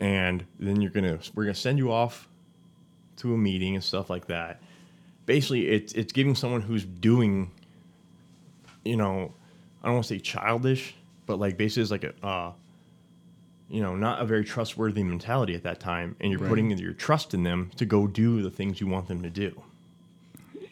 and 0.00 0.44
then 0.60 0.80
you're 0.80 0.90
gonna 0.90 1.18
we're 1.34 1.44
gonna 1.44 1.54
send 1.54 1.78
you 1.78 1.90
off 1.90 2.28
to 3.16 3.32
a 3.34 3.38
meeting 3.38 3.74
and 3.74 3.82
stuff 3.82 4.10
like 4.10 4.26
that. 4.26 4.60
Basically, 5.26 5.68
it's 5.68 5.92
it's 5.94 6.12
giving 6.12 6.34
someone 6.34 6.60
who's 6.60 6.84
doing, 6.84 7.50
you 8.84 8.96
know, 8.96 9.32
I 9.82 9.86
don't 9.86 9.94
want 9.94 10.06
to 10.06 10.14
say 10.14 10.20
childish, 10.20 10.94
but 11.26 11.38
like 11.38 11.56
basically 11.56 11.82
it's 11.82 11.90
like 11.90 12.04
a. 12.04 12.26
Uh, 12.26 12.52
you 13.70 13.80
know, 13.80 13.96
not 13.96 14.20
a 14.20 14.26
very 14.26 14.44
trustworthy 14.44 15.02
mentality 15.02 15.54
at 15.54 15.62
that 15.62 15.80
time, 15.80 16.14
and 16.20 16.30
you're 16.30 16.38
Right. 16.38 16.48
putting 16.50 16.70
your 16.78 16.92
trust 16.92 17.32
in 17.32 17.44
them 17.44 17.70
to 17.76 17.86
go 17.86 18.06
do 18.06 18.42
the 18.42 18.50
things 18.50 18.78
you 18.78 18.86
want 18.86 19.08
them 19.08 19.22
to 19.22 19.30
do. 19.30 19.62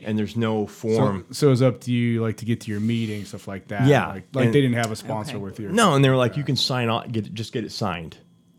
And 0.05 0.19
there's 0.19 0.37
no 0.37 0.67
So, 0.67 0.73
form. 0.73 1.27
so 1.31 1.51
it's 1.53 1.61
up 1.63 1.81
to 1.83 1.93
you 1.93 2.23
like 2.23 2.39
to 2.39 2.45
get 2.45 2.61
to 2.63 2.71
your 2.71 2.81
meeting 2.81 3.25
stuff 3.25 3.47
like 3.49 3.69
that. 3.69 3.87
Yeah, 3.87 4.07
Like, 4.09 4.25
like 4.35 4.45
and- 4.47 4.55
they 4.55 4.61
didn't 4.61 4.77
have 4.77 4.91
a 4.91 4.97
sponsor 4.97 5.37
Okay. 5.37 5.43
with 5.45 5.61
you. 5.61 5.69
no, 5.71 5.95
and 5.95 6.05
they 6.05 6.09
were 6.11 6.17
like, 6.17 6.37
you 6.37 6.45
can 6.45 6.57
sign 6.57 6.89
on, 6.89 7.09
get 7.11 7.27
it, 7.27 7.35
just 7.35 7.53
get 7.53 7.65
it 7.65 7.73
signed. 7.73 8.17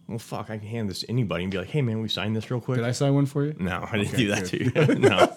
Well, 0.07 0.19
fuck, 0.19 0.49
I 0.49 0.57
can 0.57 0.67
hand 0.67 0.89
this 0.89 0.99
to 0.99 1.09
anybody 1.09 1.43
and 1.45 1.51
be 1.51 1.57
like, 1.57 1.69
hey 1.69 1.81
man, 1.81 2.01
we 2.01 2.09
signed 2.09 2.35
this 2.35 2.51
real 2.51 2.59
quick. 2.59 2.75
Did 2.77 2.85
I 2.85 2.91
sign 2.91 3.13
one 3.15 3.25
for 3.25 3.45
you? 3.45 3.55
no, 3.57 3.87
I 3.89 3.97
didn't 3.97 4.09
Okay, 4.09 4.17
do 4.17 4.27
that 4.29 4.51
good. 4.51 4.73
to 4.73 4.93
you. 4.93 4.99
no, 4.99 5.29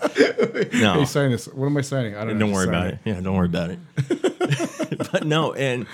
no. 0.95 0.95
Hey, 1.01 1.05
sign 1.05 1.31
this. 1.31 1.47
What 1.47 1.67
am 1.67 1.77
I 1.77 1.83
signing? 1.83 2.17
I 2.17 2.25
don't 2.25 2.35
know. 2.35 2.47
don't 2.47 2.53
worry 2.53 2.65
sign 2.67 2.75
about 2.75 2.87
it. 2.89 2.99
Yeah, 3.05 3.21
don't 3.21 3.37
worry 3.37 3.47
about 3.47 3.71
it. 3.71 3.79
but 5.13 5.25
no, 5.25 5.53
and 5.53 5.87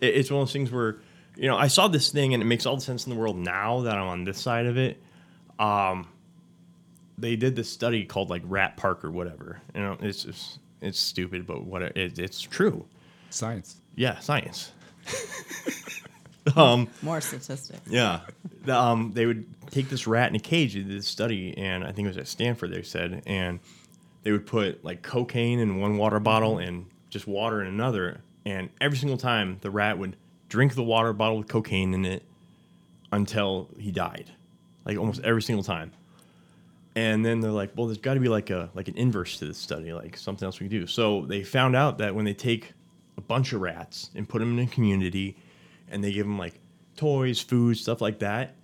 it, 0.00 0.14
it's 0.16 0.30
one 0.30 0.42
of 0.42 0.48
those 0.48 0.52
things 0.52 0.70
where 0.70 0.98
you 1.36 1.48
know 1.48 1.56
I 1.56 1.68
saw 1.68 1.88
this 1.88 2.10
thing 2.10 2.34
and 2.34 2.42
it 2.42 2.46
makes 2.46 2.66
all 2.66 2.76
the 2.76 2.82
sense 2.82 3.06
in 3.06 3.12
the 3.14 3.18
world 3.18 3.36
now 3.38 3.80
that 3.82 3.96
I'm 3.96 4.06
on 4.06 4.24
this 4.24 4.38
side 4.38 4.66
of 4.66 4.76
it. 4.76 5.02
Um, 5.58 6.06
they 7.20 7.36
did 7.36 7.56
this 7.56 7.70
study 7.70 8.04
called 8.04 8.30
like 8.30 8.42
Rat 8.44 8.76
Park 8.76 9.04
or 9.04 9.10
whatever. 9.10 9.60
You 9.74 9.80
know, 9.80 9.96
it's 10.00 10.24
just 10.24 10.58
it's 10.80 10.98
stupid, 10.98 11.46
but 11.46 11.64
what 11.64 11.82
it, 11.82 11.96
it, 11.96 12.18
it's 12.18 12.40
true. 12.40 12.86
Science. 13.30 13.76
Yeah, 13.94 14.18
science. 14.18 14.72
um, 16.56 16.88
More 17.02 17.20
statistics. 17.20 17.80
yeah. 17.86 18.20
The, 18.64 18.76
um, 18.76 19.12
they 19.14 19.26
would 19.26 19.46
take 19.70 19.88
this 19.88 20.06
rat 20.06 20.30
in 20.30 20.36
a 20.36 20.40
cage. 20.40 20.74
They 20.74 20.80
did 20.80 20.90
this 20.90 21.06
study, 21.06 21.56
and 21.56 21.84
I 21.84 21.92
think 21.92 22.06
it 22.06 22.08
was 22.08 22.18
at 22.18 22.28
Stanford. 22.28 22.72
They 22.72 22.82
said, 22.82 23.22
and 23.26 23.60
they 24.22 24.32
would 24.32 24.46
put 24.46 24.84
like 24.84 25.02
cocaine 25.02 25.58
in 25.58 25.80
one 25.80 25.96
water 25.96 26.20
bottle 26.20 26.58
and 26.58 26.86
just 27.10 27.26
water 27.26 27.60
in 27.60 27.66
another, 27.66 28.20
and 28.44 28.70
every 28.80 28.98
single 28.98 29.18
time 29.18 29.58
the 29.60 29.70
rat 29.70 29.98
would 29.98 30.16
drink 30.48 30.74
the 30.74 30.82
water 30.82 31.12
bottle 31.12 31.38
with 31.38 31.48
cocaine 31.48 31.94
in 31.94 32.04
it 32.04 32.24
until 33.12 33.68
he 33.78 33.90
died, 33.90 34.30
like 34.84 34.96
almost 34.98 35.20
every 35.22 35.42
single 35.42 35.64
time. 35.64 35.92
And 37.00 37.24
then 37.24 37.40
they're 37.40 37.50
like, 37.50 37.70
well, 37.76 37.86
there's 37.86 37.96
got 37.96 38.14
to 38.14 38.20
be 38.20 38.28
like 38.28 38.50
a 38.50 38.68
like 38.74 38.88
an 38.88 38.94
inverse 38.94 39.38
to 39.38 39.46
this 39.46 39.56
study, 39.56 39.90
like 39.94 40.18
something 40.18 40.44
else 40.44 40.60
we 40.60 40.68
can 40.68 40.80
do. 40.80 40.86
So 40.86 41.24
they 41.24 41.42
found 41.42 41.74
out 41.74 41.96
that 41.96 42.14
when 42.14 42.26
they 42.26 42.34
take 42.34 42.74
a 43.16 43.22
bunch 43.22 43.54
of 43.54 43.62
rats 43.62 44.10
and 44.14 44.28
put 44.28 44.40
them 44.40 44.58
in 44.58 44.66
a 44.66 44.70
community, 44.70 45.38
and 45.90 46.04
they 46.04 46.12
give 46.12 46.26
them 46.26 46.36
like 46.36 46.60
toys, 46.96 47.40
food, 47.40 47.78
stuff 47.78 48.02
like 48.02 48.18
that, 48.18 48.54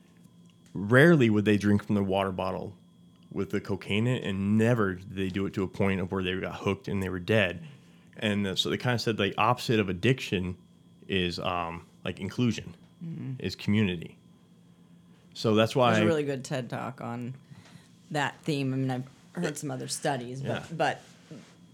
rarely 0.74 1.30
would 1.30 1.46
they 1.46 1.56
drink 1.56 1.82
from 1.86 1.94
the 1.94 2.02
water 2.02 2.30
bottle 2.30 2.74
with 3.32 3.48
the 3.48 3.60
cocaine 3.60 4.06
in 4.06 4.16
it, 4.16 4.24
and 4.24 4.58
never 4.58 4.96
did 4.96 5.16
they 5.16 5.28
do 5.30 5.46
it 5.46 5.54
to 5.54 5.62
a 5.62 5.68
point 5.68 5.98
of 5.98 6.12
where 6.12 6.22
they 6.22 6.38
got 6.38 6.56
hooked 6.56 6.88
and 6.88 7.02
they 7.02 7.08
were 7.08 7.18
dead. 7.18 7.64
And 8.18 8.46
uh, 8.46 8.54
so 8.54 8.68
they 8.68 8.76
kind 8.76 8.94
of 8.94 9.00
said 9.00 9.16
the 9.16 9.32
opposite 9.38 9.80
of 9.80 9.88
addiction 9.88 10.58
is 11.08 11.38
um, 11.38 11.86
like 12.04 12.20
inclusion, 12.20 12.74
is 13.38 13.56
community. 13.56 14.18
So 15.32 15.54
that's 15.54 15.74
why 15.74 15.92
There's 15.92 16.04
a 16.04 16.06
really 16.06 16.24
good 16.24 16.44
TED 16.44 16.68
talk 16.68 17.00
on 17.00 17.34
that 18.10 18.34
theme. 18.42 18.72
I 18.72 18.76
mean, 18.76 18.90
I've 18.90 19.04
heard 19.32 19.58
some 19.58 19.70
other 19.70 19.88
studies, 19.88 20.40
but 20.40 20.48
Yeah. 20.48 20.62
but 20.76 21.00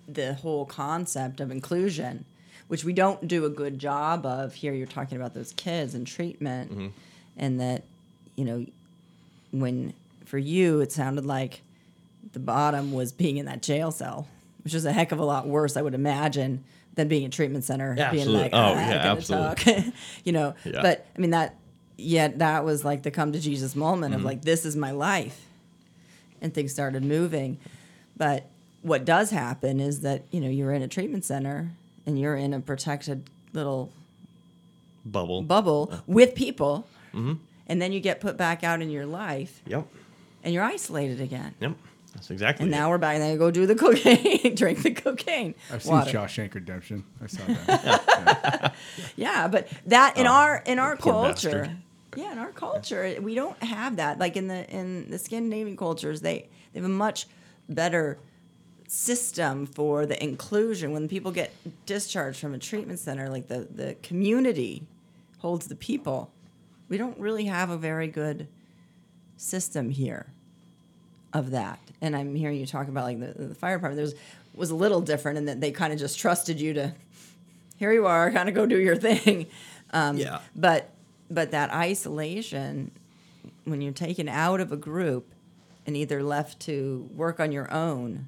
the 0.09 0.35
whole 0.35 0.65
concept 0.65 1.41
of 1.41 1.51
inclusion, 1.51 2.25
which 2.69 2.85
we 2.85 2.93
don't 2.93 3.29
do 3.29 3.45
a 3.45 3.51
good 3.51 3.79
job 3.79 4.27
of 4.27 4.55
here. 4.55 4.73
You're 4.73 4.87
talking 4.87 5.17
about 5.17 5.35
those 5.35 5.53
kids 5.53 5.95
and 5.95 6.07
treatment, 6.07 6.71
Mm-hmm. 6.73 6.87
and 7.37 7.61
that 7.61 7.85
you 8.37 8.45
know 8.45 8.67
when 9.51 9.93
for 10.25 10.39
you 10.39 10.81
it 10.81 10.91
sounded 10.93 11.27
like 11.27 11.61
the 12.33 12.39
bottom 12.41 12.93
was 12.93 13.13
being 13.13 13.37
in 13.37 13.47
that 13.47 13.63
jail 13.63 13.91
cell, 13.91 14.27
which 14.65 14.75
is 14.75 14.85
a 14.85 14.93
heck 14.93 15.13
of 15.13 15.19
a 15.19 15.25
lot 15.25 15.47
worse, 15.47 15.77
I 15.77 15.83
would 15.83 15.95
imagine, 15.95 16.65
than 16.95 17.09
being 17.09 17.25
in 17.25 17.31
treatment 17.31 17.65
center. 17.65 17.95
Yeah, 17.97 18.11
being 18.11 18.23
absolutely. 18.23 18.43
like, 18.45 18.53
Oh, 18.55 18.75
"Ah, 18.77 18.89
yeah, 18.91 19.13
absolutely." 19.13 19.65
talk," 19.75 19.95
you 20.25 20.33
know. 20.33 20.55
Yeah. 20.65 20.83
But 20.83 21.07
I 21.17 21.21
mean 21.21 21.31
that. 21.31 21.57
Yet 21.99 22.39
that 22.41 22.65
was 22.65 22.85
like 22.85 23.03
the 23.03 23.11
come 23.13 23.33
to 23.33 23.39
Jesus 23.39 23.77
moment 23.77 24.13
Mm-hmm. 24.13 24.21
of 24.21 24.25
like 24.25 24.43
this 24.43 24.65
is 24.65 24.75
my 24.75 24.91
life, 24.91 25.39
and 26.43 26.53
things 26.53 26.73
started 26.73 27.03
moving. 27.05 27.57
But 28.17 28.45
what 28.83 29.05
does 29.07 29.31
happen 29.31 29.81
is 29.81 30.01
that 30.01 30.25
you 30.31 30.41
know 30.41 30.49
you're 30.51 30.73
in 30.73 30.83
a 30.83 30.89
treatment 30.89 31.25
center 31.25 31.71
and 32.05 32.19
you're 32.21 32.37
in 32.37 32.53
a 32.53 32.61
protected 32.61 33.31
little 33.55 33.91
Bubble. 35.05 35.43
bubble 35.43 35.93
with 36.07 36.35
people, 36.35 36.87
Mm-hmm. 37.15 37.35
and 37.67 37.83
then 37.83 37.93
you 37.93 38.01
get 38.01 38.21
put 38.21 38.37
back 38.37 38.63
out 38.65 38.81
in 38.81 38.89
your 38.91 39.05
life 39.07 39.61
Yep. 39.67 39.87
and 40.45 40.55
you're 40.55 40.63
isolated 40.65 41.21
again. 41.21 41.55
Yep. 41.61 41.73
That's 42.15 42.31
exactly. 42.31 42.65
And 42.67 42.73
it. 42.75 42.77
now 42.77 42.89
we're 42.91 42.99
back 42.99 43.15
and 43.15 43.23
then 43.23 43.33
you 43.33 43.39
go 43.39 43.51
do 43.51 43.67
the 43.67 43.75
cocaine, 43.85 44.55
drink 44.55 44.83
the 44.83 44.93
cocaine. 44.93 45.55
I've 45.73 45.83
seen 45.83 45.93
water. 45.93 46.11
Shawshank 46.11 46.55
Redemption. 46.55 47.05
I 47.23 47.27
saw 47.27 47.43
that. 47.47 48.75
Yeah, 49.17 49.49
but 49.49 49.69
that 49.87 50.17
in 50.17 50.27
Oh, 50.27 50.31
our 50.33 50.63
in 50.67 50.79
our 50.79 50.97
culture, 50.97 51.51
bastard. 51.51 51.77
Yeah, 52.17 52.33
in 52.33 52.39
our 52.39 52.53
culture, 52.53 53.17
we 53.21 53.35
don't 53.35 53.61
have 53.63 53.97
that. 53.97 54.19
Like 54.19 54.37
in 54.37 54.49
the 54.49 54.69
in 54.71 55.11
the 55.11 55.19
Scandinavian 55.19 55.77
cultures, 55.77 56.21
they 56.21 56.49
they 56.73 56.81
have 56.81 56.85
a 56.85 56.93
much 56.93 57.27
better 57.69 58.19
system 58.89 59.67
for 59.67 60.05
the 60.07 60.23
inclusion. 60.23 60.93
When 60.93 61.09
people 61.09 61.31
get 61.33 61.53
discharged 61.87 62.41
from 62.41 62.55
a 62.55 62.59
treatment 62.59 62.99
center 62.99 63.29
like 63.29 63.49
the 63.49 63.67
the 63.75 63.97
community 64.03 64.87
holds 65.39 65.67
the 65.67 65.77
people. 65.77 66.31
We 66.89 66.99
don't 66.99 67.19
really 67.19 67.47
have 67.47 67.71
a 67.71 67.77
very 67.79 68.07
good 68.07 68.49
system 69.37 69.91
here 69.91 70.27
of 71.33 71.51
that. 71.53 71.79
And 72.03 72.15
i'm 72.15 72.35
hearing 72.35 72.59
you 72.61 72.67
talk 72.67 72.89
about 72.89 73.05
like 73.05 73.19
the, 73.21 73.47
the 73.49 73.55
fire 73.55 73.77
department. 73.77 73.97
There's 73.97 74.15
was 74.55 74.71
a 74.71 74.75
little 74.75 75.01
different 75.01 75.39
in 75.39 75.47
that 75.47 75.61
they 75.63 75.71
kind 75.71 75.93
of 75.93 75.99
just 75.99 76.19
trusted 76.19 76.61
you 76.61 76.75
to 76.75 76.93
here 77.79 77.93
you 77.93 78.07
are 78.07 78.31
kind 78.31 78.49
of 78.49 78.55
go 78.55 78.67
do 78.67 78.79
your 78.79 78.97
thing. 78.97 79.47
Um, 79.95 80.17
Yeah. 80.19 80.41
but 80.55 80.91
but 81.33 81.51
that 81.51 81.73
isolation 81.73 82.91
when 83.65 83.81
you're 83.81 83.93
taken 83.93 84.29
out 84.29 84.61
of 84.61 84.73
a 84.73 84.77
group 84.77 85.33
and 85.87 85.97
either 85.97 86.23
left 86.23 86.61
to 86.61 87.09
work 87.15 87.41
on 87.41 87.53
your 87.53 87.73
own 87.73 88.27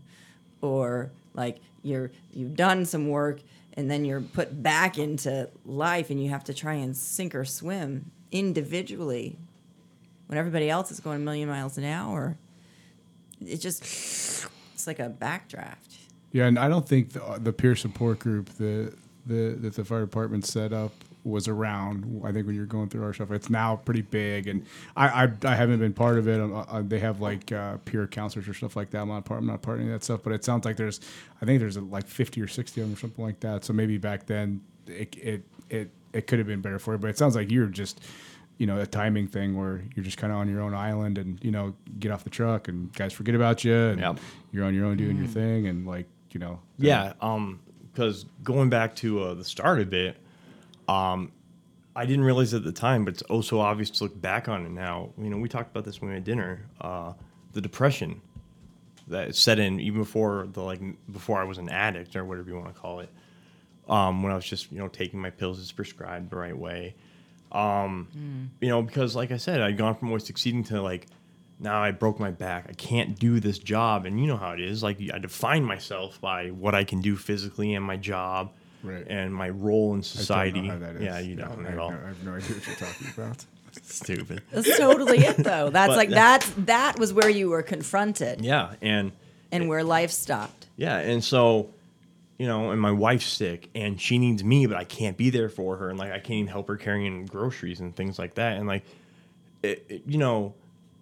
or 0.61 1.11
like 1.35 1.59
you're 1.83 2.11
you've 2.33 2.55
done 2.55 2.85
some 2.85 3.09
work 3.09 3.41
and 3.75 3.91
then 3.91 4.05
you're 4.05 4.21
put 4.21 4.63
back 4.63 4.99
into 4.99 5.49
life 5.65 6.11
and 6.11 6.23
you 6.23 6.31
have 6.31 6.45
to 6.45 6.55
try 6.55 6.75
and 6.75 6.97
sink 6.97 7.35
or 7.35 7.45
swim 7.45 8.11
individually 8.33 9.37
when 10.27 10.39
everybody 10.39 10.71
else 10.71 10.91
is 10.91 11.01
going 11.01 11.17
a 11.17 11.25
million 11.25 11.49
miles 11.49 11.77
an 11.79 11.85
hour 11.85 12.37
it 13.41 13.61
just 13.61 13.83
it's 14.75 14.87
like 14.87 14.99
a 14.99 15.09
backdraft. 15.09 15.99
Yeah, 16.33 16.47
and 16.47 16.59
I 16.59 16.69
don't 16.69 16.87
think 16.87 17.13
the, 17.13 17.39
the 17.41 17.53
peer 17.53 17.77
support 17.77 18.19
group 18.19 18.49
the, 18.57 18.93
the 19.27 19.57
that 19.61 19.75
the 19.75 19.85
fire 19.85 20.01
department 20.01 20.47
set 20.47 20.73
up 20.73 20.93
was 21.25 21.49
around. 21.49 22.23
I 22.25 22.33
think 22.33 22.47
when 22.47 22.55
you're 22.55 22.67
going 22.67 22.89
through 22.89 23.03
our 23.05 23.13
stuff, 23.15 23.31
it's 23.31 23.49
now 23.51 23.77
pretty 23.77 24.03
big, 24.03 24.47
and 24.47 24.65
I 24.97 25.25
I, 25.25 25.33
I 25.45 25.55
haven't 25.57 25.79
been 25.81 25.95
part 25.95 26.19
of 26.19 26.29
it. 26.29 26.39
Uh, 26.41 26.59
uh, 26.61 26.83
they 26.87 26.99
have 27.01 27.21
like 27.21 27.51
uh, 27.51 27.79
peer 27.85 28.07
counselors 28.07 28.47
or 28.47 28.55
stuff 28.55 28.77
like 28.77 28.91
that. 28.91 28.99
I'm 29.03 29.09
not 29.09 29.25
part. 29.25 29.41
I'm 29.41 29.47
not 29.47 29.63
part 29.63 29.79
of 29.79 29.85
any 29.85 29.93
of 29.93 29.99
that 30.01 30.05
stuff, 30.05 30.21
but 30.23 30.33
it 30.33 30.45
sounds 30.45 30.65
like 30.65 30.77
there's 30.77 31.01
I 31.43 31.47
think 31.47 31.61
there's 31.61 31.77
like 31.79 32.07
50 32.07 32.41
or 32.43 32.49
60 32.49 32.81
of 32.81 32.87
them 32.87 32.95
or 32.95 32.99
something 32.99 33.25
like 33.25 33.41
that. 33.41 33.65
So 33.65 33.73
maybe 33.73 33.99
back 33.99 34.27
then 34.27 34.61
it 34.87 35.17
it 35.17 35.43
it, 35.71 35.91
it 36.13 36.27
could 36.27 36.39
have 36.39 36.47
been 36.47 36.61
better 36.61 36.79
for 36.79 36.93
you, 36.93 36.99
but 36.99 37.09
it 37.11 37.19
sounds 37.19 37.35
like 37.37 37.51
you're 37.51 37.67
just 37.67 38.01
you 38.59 38.67
know 38.69 38.79
a 38.79 38.87
timing 38.87 39.27
thing 39.27 39.57
where 39.57 39.83
you're 39.97 40.05
just 40.05 40.17
kind 40.17 40.33
of 40.33 40.39
on 40.39 40.49
your 40.49 40.61
own 40.61 40.75
island 40.75 41.19
and 41.19 41.43
you 41.43 41.51
know 41.51 41.75
get 41.99 42.13
off 42.13 42.23
the 42.23 42.31
truck 42.31 42.69
and 42.69 42.93
guys 42.93 43.13
forget 43.13 43.35
about 43.35 43.65
you 43.65 43.75
and 43.75 44.01
Yep. 44.01 44.19
you're 44.53 44.65
on 44.65 44.75
your 44.75 44.85
own 44.87 44.97
doing 44.97 45.17
your 45.17 45.27
thing 45.27 45.67
and 45.67 45.87
like 45.87 46.07
you 46.31 46.39
know 46.39 46.61
Yeah, 46.79 47.15
um, 47.21 47.59
because 47.93 48.27
going 48.45 48.69
back 48.71 48.95
to 48.97 49.23
uh, 49.25 49.35
the 49.35 49.43
start 49.45 49.81
of 49.81 49.93
it, 49.93 50.17
um, 50.89 51.33
I 51.97 52.07
didn't 52.07 52.25
realize 52.25 52.55
at 52.55 52.65
the 52.65 52.73
time, 52.73 53.05
but 53.05 53.15
it's 53.15 53.23
oh 53.31 53.41
so 53.41 53.61
obvious 53.61 53.91
to 53.91 54.05
look 54.05 54.21
back 54.21 54.49
on 54.49 54.67
it 54.67 54.71
now. 54.71 55.11
You 55.19 55.31
know, 55.31 55.37
we 55.39 55.49
talked 55.49 55.71
about 55.71 55.85
this 55.85 56.01
when 56.01 56.11
we 56.11 56.15
had 56.15 56.25
dinner. 56.25 56.67
Uh, 56.81 57.13
the 57.53 57.61
depression 57.61 58.21
that 59.07 59.35
set 59.37 59.59
in 59.59 59.79
even 59.81 60.01
before 60.01 60.49
the 60.53 60.63
like 60.63 60.81
before 61.13 61.41
I 61.41 61.45
was 61.45 61.59
an 61.59 61.69
addict 61.69 62.17
or 62.17 62.25
whatever 62.25 62.49
you 62.49 62.57
want 62.57 62.75
to 62.75 62.81
call 62.81 63.01
it. 63.01 63.11
Um, 63.89 64.23
when 64.23 64.33
I 64.33 64.35
was 64.35 64.45
just 64.47 64.73
you 64.73 64.79
know 64.79 64.89
taking 64.89 65.21
my 65.21 65.31
pills 65.31 65.59
as 65.61 65.71
prescribed 65.71 66.31
the 66.31 66.37
right 66.37 66.57
way. 66.57 66.95
Um, 67.53 68.51
You 68.61 68.69
know, 68.69 68.83
because 68.83 69.15
like 69.15 69.31
I 69.31 69.37
said, 69.37 69.61
I'd 69.61 69.77
gone 69.77 69.95
from 69.95 70.09
always 70.09 70.25
succeeding 70.27 70.65
to 70.65 70.83
like 70.83 71.07
now 71.61 71.81
I 71.81 71.93
broke 71.93 72.19
my 72.19 72.33
back. 72.33 72.67
I 72.69 72.73
can't 72.73 73.17
do 73.17 73.39
this 73.39 73.59
job, 73.61 74.07
and 74.07 74.19
you 74.19 74.27
know 74.27 74.37
how 74.37 74.51
it 74.51 74.61
is. 74.61 74.83
Like 74.83 74.99
I 75.13 75.19
define 75.19 75.65
myself 75.65 76.21
by 76.21 76.49
what 76.49 76.75
I 76.75 76.83
can 76.83 77.01
do 77.01 77.15
physically 77.15 77.75
and 77.75 77.85
my 77.85 77.97
job, 77.97 78.53
Right. 78.85 79.05
and 79.09 79.35
my 79.35 79.49
role 79.49 79.89
in 79.95 79.95
I 79.95 79.97
don't 79.97 80.05
society. 80.05 80.61
know 80.61 80.73
how 80.73 80.79
that 80.79 80.97
is. 80.97 81.03
Yeah, 81.03 81.19
you 81.21 81.35
don't 81.37 81.65
have 81.65 81.73
at 81.75 81.79
all. 81.79 81.91
No, 81.91 81.97
I 82.05 82.09
have 82.09 82.25
no 82.25 82.35
idea 82.35 82.57
what 82.57 82.67
you're 82.67 82.77
talking 82.77 83.07
about. 83.17 83.45
Stupid. 83.83 84.43
that's 84.53 84.79
totally 84.79 85.19
it 85.19 85.37
though 85.39 85.69
that's 85.69 85.89
But 85.91 85.97
like 85.97 86.09
that- 86.11 86.43
that's 86.43 86.51
that 86.67 86.99
was 86.99 87.13
where 87.13 87.29
you 87.29 87.51
were 87.51 87.63
confronted 87.63 88.41
Yeah, 88.41 88.75
and 88.81 89.11
and 89.51 89.69
where 89.69 89.83
life 89.83 90.11
stopped 90.13 90.67
Yeah, 90.77 90.99
and 90.99 91.25
so, 91.25 91.71
you 92.39 92.47
know, 92.47 92.71
and 92.71 92.81
my 92.81 92.93
wife's 92.93 93.27
sick 93.27 93.71
and 93.75 94.01
she 94.01 94.19
needs 94.19 94.45
me, 94.45 94.67
but 94.67 94.77
I 94.77 94.85
can't 94.85 95.17
be 95.17 95.31
there 95.31 95.49
for 95.49 95.77
her, 95.79 95.91
and 95.91 95.99
like 95.99 96.11
I 96.13 96.19
can't 96.21 96.39
even 96.39 96.47
help 96.49 96.69
her 96.69 96.77
carrying 96.77 97.27
groceries 97.27 97.81
and 97.81 97.95
things 97.97 98.17
like 98.19 98.35
that, 98.35 98.59
and 98.59 98.69
like, 98.69 98.85
it, 99.63 99.85
it- 99.89 100.03
you 100.07 100.19
know, 100.19 100.55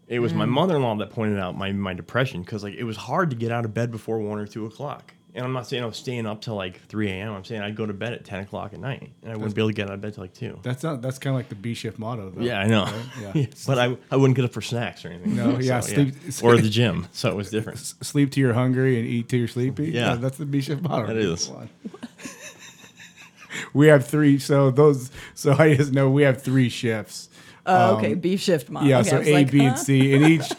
it 0.08 0.18
was 0.20 0.32
my 0.34 0.44
mm. 0.46 0.50
mother-in-law 0.50 0.96
that 0.96 1.10
pointed 1.10 1.38
out 1.38 1.56
my 1.56 1.72
my 1.72 1.94
depression 1.94 2.42
because 2.42 2.62
like 2.62 2.74
it 2.74 2.84
was 2.84 2.96
hard 2.96 3.30
to 3.30 3.36
get 3.36 3.52
out 3.52 3.64
of 3.64 3.72
bed 3.74 3.90
before 3.90 4.18
one 4.18 4.38
or 4.38 4.46
two 4.46 4.66
o'clock. 4.66 5.12
And 5.34 5.42
I'm 5.46 5.54
not 5.54 5.66
saying 5.66 5.82
I 5.82 5.86
was 5.86 5.96
staying 5.96 6.26
up 6.26 6.42
till 6.42 6.56
like 6.56 6.86
3 6.88 7.08
a.m. 7.10 7.32
I'm 7.32 7.42
saying 7.44 7.62
I'd 7.62 7.74
go 7.74 7.86
to 7.86 7.94
bed 7.94 8.12
at 8.12 8.22
10 8.22 8.40
o'clock 8.40 8.74
at 8.74 8.80
night, 8.80 9.12
and 9.22 9.32
I 9.32 9.36
wouldn't 9.36 9.54
be 9.54 9.62
able 9.62 9.70
to 9.70 9.74
get 9.74 9.88
out 9.88 9.94
of 9.94 10.00
bed 10.02 10.12
till 10.12 10.24
like 10.24 10.34
two. 10.34 10.58
That's 10.62 10.82
not. 10.82 11.00
That's 11.00 11.18
kind 11.18 11.34
of 11.34 11.38
like 11.38 11.48
the 11.48 11.54
B 11.54 11.72
shift 11.72 11.98
motto. 11.98 12.28
Though, 12.30 12.42
Yeah, 12.42 12.60
I 12.60 12.66
know. 12.66 12.84
right? 12.84 13.34
Yeah. 13.36 13.46
but 13.66 13.78
I, 13.78 13.96
I 14.10 14.16
wouldn't 14.16 14.36
get 14.36 14.44
up 14.44 14.52
for 14.52 14.60
snacks 14.60 15.06
or 15.06 15.08
anything. 15.08 15.34
No, 15.36 15.58
yeah, 15.58 15.80
sleep- 15.80 16.14
or 16.42 16.56
the 16.58 16.68
gym, 16.78 17.06
so 17.12 17.30
it 17.30 17.34
was 17.36 17.48
different. 17.50 17.78
S- 17.78 17.94
Sleep 18.02 18.30
till 18.30 18.42
you're 18.42 18.52
hungry 18.52 18.98
and 18.98 19.08
eat 19.08 19.30
till 19.30 19.38
you're 19.38 19.48
sleepy. 19.48 19.90
Yeah. 19.90 20.16
that's 20.16 20.36
the 20.36 20.44
B 20.44 20.60
shift 20.60 20.82
motto. 20.82 21.06
That 21.06 21.16
is. 21.16 21.50
We 23.74 23.88
have 23.88 24.06
three. 24.06 24.38
So 24.38 24.70
those. 24.70 25.10
So 25.34 25.52
I 25.58 25.74
just 25.76 25.92
know 25.92 26.10
we 26.10 26.22
have 26.22 26.42
three 26.42 26.68
shifts. 26.68 27.28
oh 27.66 27.96
okay 27.96 28.14
b 28.14 28.36
shift 28.36 28.70
mom 28.70 28.82
Um, 28.84 28.88
Yeah, 28.88 28.98
okay, 29.00 29.10
so 29.10 29.18
was 29.18 29.28
A, 29.28 29.32
like, 29.34 29.50
B, 29.52 29.58
huh? 29.58 29.64
and 29.66 29.78
C, 29.78 30.14
and 30.14 30.24
each 30.24 30.52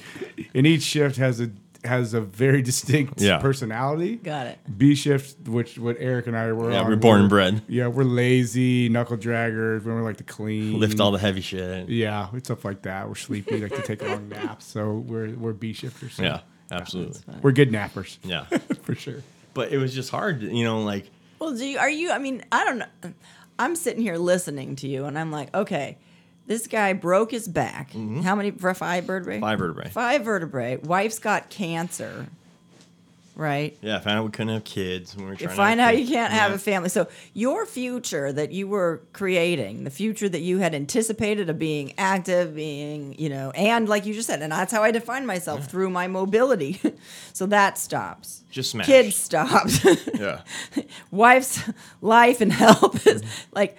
and 0.54 0.66
each 0.68 0.84
shift 0.84 1.18
has 1.18 1.40
a 1.42 1.50
has 1.86 2.14
a 2.14 2.22
very 2.22 2.62
distinct 2.72 3.20
Yeah. 3.22 3.38
personality. 3.40 4.16
got 4.18 4.48
it 4.48 4.60
B 4.78 4.96
shift, 4.96 5.48
which 5.48 5.78
what 5.78 5.98
Eric 6.00 6.28
and 6.28 6.36
I 6.38 6.52
were 6.54 6.72
Yeah, 6.72 6.82
on, 6.82 6.88
we're 6.90 6.96
born 6.96 7.22
and 7.22 7.30
bred. 7.30 7.62
Yeah, 7.68 7.88
we're 7.88 8.04
lazy, 8.04 8.90
knuckle 8.90 9.18
draggers. 9.18 9.84
We 9.84 9.92
don't 9.92 10.04
like 10.04 10.18
to 10.18 10.24
clean. 10.24 10.80
Lift 10.80 11.00
all 11.00 11.12
the 11.12 11.20
heavy 11.20 11.42
shit. 11.42 11.90
Yeah, 11.90 12.28
it's 12.34 12.48
stuff 12.48 12.64
like 12.66 12.82
that. 12.84 13.08
We're 13.08 13.16
sleepy, 13.16 13.60
like 13.62 13.76
to 13.76 13.82
take 13.82 14.02
long 14.02 14.30
naps. 14.30 14.66
So 14.66 14.94
we're 14.94 15.30
we're 15.36 15.54
B 15.54 15.74
shifters. 15.74 16.14
So 16.16 16.24
Yeah, 16.24 16.40
absolutely. 16.72 17.22
we're 17.42 17.52
good 17.52 17.72
nappers 17.72 18.18
Yeah. 18.24 18.46
for 18.84 18.96
sure. 18.96 19.22
but 19.54 19.72
it 19.72 19.78
was 19.78 19.94
just 19.94 20.10
hard, 20.10 20.42
you 20.42 20.64
know, 20.64 20.82
like 20.84 21.10
Well, 21.40 21.56
do 21.56 21.66
you, 21.66 21.78
are 21.78 21.90
you? 21.90 22.12
I 22.12 22.18
mean, 22.20 22.44
I 22.52 22.64
don't 22.66 22.80
know. 22.80 23.14
I'm 23.60 23.76
sitting 23.76 24.02
here 24.02 24.18
listening 24.18 24.76
to 24.78 24.88
you, 24.88 25.06
and 25.06 25.18
I'm 25.20 25.32
like, 25.32 25.54
okay, 25.54 25.98
this 26.46 26.68
guy 26.68 26.94
broke 26.94 27.32
his 27.32 27.48
back. 27.48 27.94
How 27.94 28.36
many? 28.36 28.52
Five 28.52 29.06
vertebrae. 29.06 29.36
Mm-hmm. 29.36 29.42
five 29.42 29.60
vertebrae. 29.60 29.90
Five 29.90 30.24
vertebrae. 30.24 30.78
Wife's 30.78 31.20
got 31.20 31.50
cancer. 31.50 32.28
Right. 33.36 33.76
Yeah, 33.82 33.98
found 34.00 34.20
out 34.20 34.26
we 34.26 34.32
couldn't 34.32 34.54
have 34.54 34.64
kids. 34.64 35.16
When 35.16 35.26
we 35.26 35.32
were 35.32 35.38
trying 35.38 35.56
find 35.56 35.80
out 35.80 35.98
you 35.98 36.08
can't 36.08 36.32
have 36.32 36.52
a 36.52 36.60
family. 36.60 36.90
So 36.90 37.08
your 37.34 37.66
future 37.66 38.32
that 38.32 38.52
you 38.52 38.68
were 38.68 39.02
creating, 39.12 39.86
the 39.86 39.90
future 39.90 40.30
that 40.30 40.42
you 40.42 40.60
had 40.60 40.76
anticipated 40.76 41.50
of 41.50 41.58
being 41.58 41.94
active, 41.98 42.54
being, 42.54 43.18
you 43.18 43.30
know, 43.30 43.50
and 43.52 43.90
like 43.90 44.06
you 44.06 44.14
just 44.14 44.28
said, 44.28 44.44
and 44.44 44.52
that's 44.52 44.72
how 44.72 44.84
I 44.84 44.92
define 44.92 45.26
myself 45.26 45.66
through 45.66 45.90
my 45.90 46.08
mobility. 46.08 46.80
so 47.34 47.48
that 47.48 47.80
stops. 47.80 48.44
Just 48.52 48.70
smash. 48.70 48.86
Kids 48.86 49.16
stopped. 49.16 49.84
Yeah. 50.14 50.42
wife's 51.12 51.60
life 52.02 52.40
and 52.40 52.54
health 52.54 53.08
is 53.08 53.24
like 53.52 53.78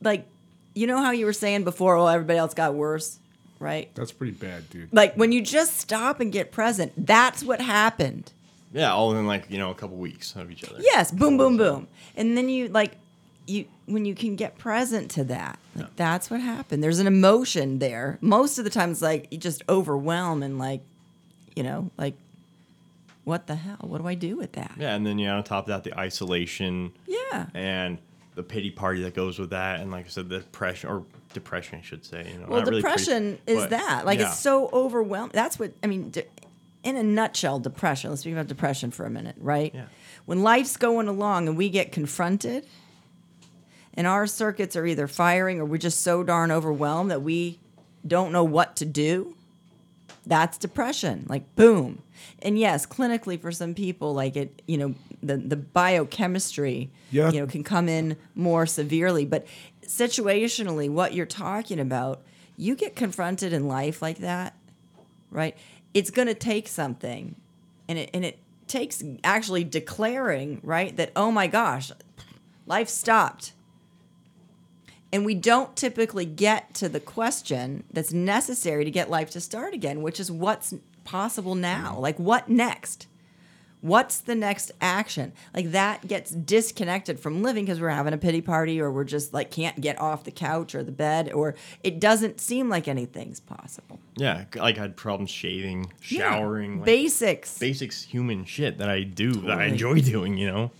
like 0.00 0.26
you 0.74 0.86
know 0.86 0.98
how 1.02 1.10
you 1.10 1.26
were 1.26 1.32
saying 1.32 1.64
before 1.64 1.96
oh 1.96 2.06
everybody 2.06 2.38
else 2.38 2.54
got 2.54 2.74
worse 2.74 3.18
right 3.58 3.94
That's 3.94 4.12
pretty 4.12 4.32
bad, 4.32 4.68
dude. 4.70 4.92
like 4.92 5.14
when 5.14 5.30
you 5.32 5.40
just 5.42 5.78
stop 5.78 6.20
and 6.20 6.32
get 6.32 6.50
present 6.52 6.92
that's 6.96 7.42
what 7.44 7.60
happened 7.60 8.32
Yeah, 8.72 8.92
all 8.92 9.14
in 9.16 9.26
like, 9.26 9.50
you 9.50 9.58
know, 9.58 9.70
a 9.70 9.74
couple 9.74 9.96
weeks 9.96 10.34
of 10.36 10.50
each 10.50 10.64
other. 10.64 10.78
yes 10.80 11.10
boom 11.10 11.36
boom 11.36 11.56
boom 11.56 11.86
and 12.16 12.36
then 12.36 12.48
you 12.48 12.68
like 12.68 12.92
you 13.46 13.66
when 13.86 14.04
you 14.04 14.14
can 14.14 14.36
get 14.36 14.56
present 14.58 15.10
to 15.12 15.24
that 15.24 15.58
like 15.74 15.84
Yeah. 15.86 15.90
that's 15.96 16.30
what 16.30 16.40
happened 16.40 16.82
there's 16.82 16.98
an 17.00 17.06
emotion 17.06 17.78
there 17.80 18.18
most 18.20 18.58
of 18.58 18.64
the 18.64 18.70
time 18.70 18.90
it's 18.92 19.02
like 19.02 19.28
you 19.30 19.38
just 19.38 19.62
overwhelm 19.68 20.42
and 20.42 20.58
like 20.58 20.80
you 21.54 21.62
know, 21.62 21.90
like 21.98 22.14
what 23.24 23.46
the 23.46 23.54
hell? 23.54 23.76
What 23.82 24.00
do 24.00 24.08
I 24.08 24.14
do 24.14 24.36
with 24.36 24.52
that? 24.52 24.72
Yeah, 24.78 24.94
and 24.96 25.06
then 25.06 25.18
you 25.18 25.26
know, 25.26 25.36
on 25.36 25.44
top 25.44 25.64
of 25.64 25.68
that, 25.68 25.84
the 25.84 25.96
isolation 25.98 26.92
Yeah. 27.06 27.46
and 27.54 27.98
the 28.34 28.42
pity 28.42 28.70
party 28.70 29.02
that 29.02 29.14
goes 29.14 29.38
with 29.38 29.50
that, 29.50 29.80
and 29.80 29.90
like 29.90 30.06
I 30.06 30.08
said, 30.08 30.28
the 30.28 30.38
depression 30.38 30.88
or 30.90 31.04
depression, 31.34 31.78
I 31.78 31.82
should 31.82 32.04
say. 32.04 32.30
You 32.32 32.38
know, 32.38 32.46
Well, 32.48 32.60
not 32.60 32.68
really 32.68 32.82
pretty- 32.82 32.96
depression 32.96 33.38
is 33.46 33.58
but, 33.60 33.70
that. 33.70 34.06
Like 34.06 34.18
yeah. 34.20 34.28
it's 34.28 34.38
so 34.38 34.70
overwhelming. 34.72 35.32
That's 35.34 35.58
what 35.58 35.72
I 35.82 35.86
mean. 35.86 36.10
De- 36.10 36.24
in 36.82 36.96
a 36.96 37.02
nutshell, 37.02 37.60
depression. 37.60 38.10
Let's 38.10 38.22
speak 38.22 38.32
about 38.32 38.48
depression 38.48 38.90
for 38.90 39.06
a 39.06 39.10
minute, 39.10 39.36
right? 39.38 39.72
Yeah. 39.72 39.84
When 40.24 40.42
life's 40.42 40.76
going 40.76 41.06
along 41.08 41.46
and 41.46 41.56
we 41.56 41.68
get 41.68 41.92
confronted, 41.92 42.66
and 43.94 44.06
our 44.06 44.26
circuits 44.26 44.74
are 44.74 44.84
either 44.86 45.06
firing 45.06 45.60
or 45.60 45.64
we're 45.64 45.76
just 45.76 46.00
so 46.02 46.22
darn 46.24 46.50
overwhelmed 46.50 47.10
that 47.10 47.22
we 47.22 47.60
don't 48.06 48.32
know 48.32 48.42
what 48.44 48.74
to 48.76 48.84
do. 48.84 49.36
That's 50.26 50.56
depression. 50.58 51.26
Like 51.28 51.54
boom. 51.54 52.02
And 52.40 52.58
yes, 52.58 52.86
clinically 52.86 53.40
for 53.40 53.52
some 53.52 53.74
people, 53.74 54.14
like 54.14 54.36
it, 54.36 54.62
you 54.66 54.78
know, 54.78 54.94
the 55.22 55.36
the 55.36 55.56
biochemistry, 55.56 56.90
Yeah. 57.10 57.30
you 57.30 57.40
know, 57.40 57.46
can 57.46 57.62
come 57.64 57.88
in 57.88 58.16
more 58.34 58.66
severely. 58.66 59.24
But 59.24 59.46
situationally, 59.86 60.88
what 60.90 61.14
you're 61.14 61.26
talking 61.26 61.78
about, 61.80 62.22
you 62.56 62.74
get 62.74 62.96
confronted 62.96 63.52
in 63.52 63.66
life 63.68 64.02
like 64.02 64.18
that, 64.18 64.54
right? 65.30 65.56
It's 65.94 66.10
going 66.10 66.28
to 66.28 66.34
take 66.34 66.68
something, 66.68 67.34
and 67.88 67.98
it 67.98 68.10
and 68.14 68.24
it 68.24 68.38
takes 68.66 69.02
actually 69.22 69.64
declaring, 69.64 70.60
right, 70.62 70.96
that 70.96 71.12
oh 71.14 71.30
my 71.30 71.46
gosh, 71.46 71.92
life 72.66 72.88
stopped. 72.88 73.52
And 75.14 75.26
we 75.26 75.34
don't 75.34 75.76
typically 75.76 76.24
get 76.24 76.72
to 76.74 76.88
the 76.88 76.98
question 77.00 77.84
that's 77.92 78.14
necessary 78.14 78.82
to 78.86 78.90
get 78.90 79.10
life 79.10 79.30
to 79.32 79.40
start 79.42 79.74
again, 79.74 80.00
which 80.00 80.18
is 80.18 80.32
what's 80.32 80.72
possible 81.04 81.54
now? 81.54 81.98
Like, 81.98 82.18
what 82.18 82.48
next? 82.48 83.06
What's 83.80 84.18
the 84.18 84.36
next 84.36 84.70
action? 84.80 85.32
Like, 85.52 85.72
that 85.72 86.06
gets 86.06 86.30
disconnected 86.30 87.18
from 87.18 87.42
living 87.42 87.64
because 87.64 87.80
we're 87.80 87.88
having 87.88 88.14
a 88.14 88.18
pity 88.18 88.40
party 88.40 88.80
or 88.80 88.92
we're 88.92 89.02
just 89.02 89.34
like 89.34 89.50
can't 89.50 89.80
get 89.80 90.00
off 90.00 90.22
the 90.22 90.30
couch 90.30 90.76
or 90.76 90.84
the 90.84 90.92
bed 90.92 91.32
or 91.32 91.56
it 91.82 91.98
doesn't 91.98 92.40
seem 92.40 92.68
like 92.68 92.86
anything's 92.86 93.40
possible. 93.40 93.98
yeah, 94.16 94.44
like 94.54 94.78
I 94.78 94.82
had 94.82 94.96
problems 94.96 95.30
shaving, 95.30 95.92
Yeah. 96.08 96.36
showering, 96.36 96.76
like, 96.76 96.86
Basics. 96.86 97.58
basics 97.58 98.04
human 98.04 98.44
shit 98.44 98.78
that 98.78 98.88
I 98.88 99.02
do 99.02 99.32
that 99.32 99.58
I 99.58 99.64
enjoy 99.64 100.00
doing. 100.00 100.38
You 100.38 100.46
know. 100.46 100.70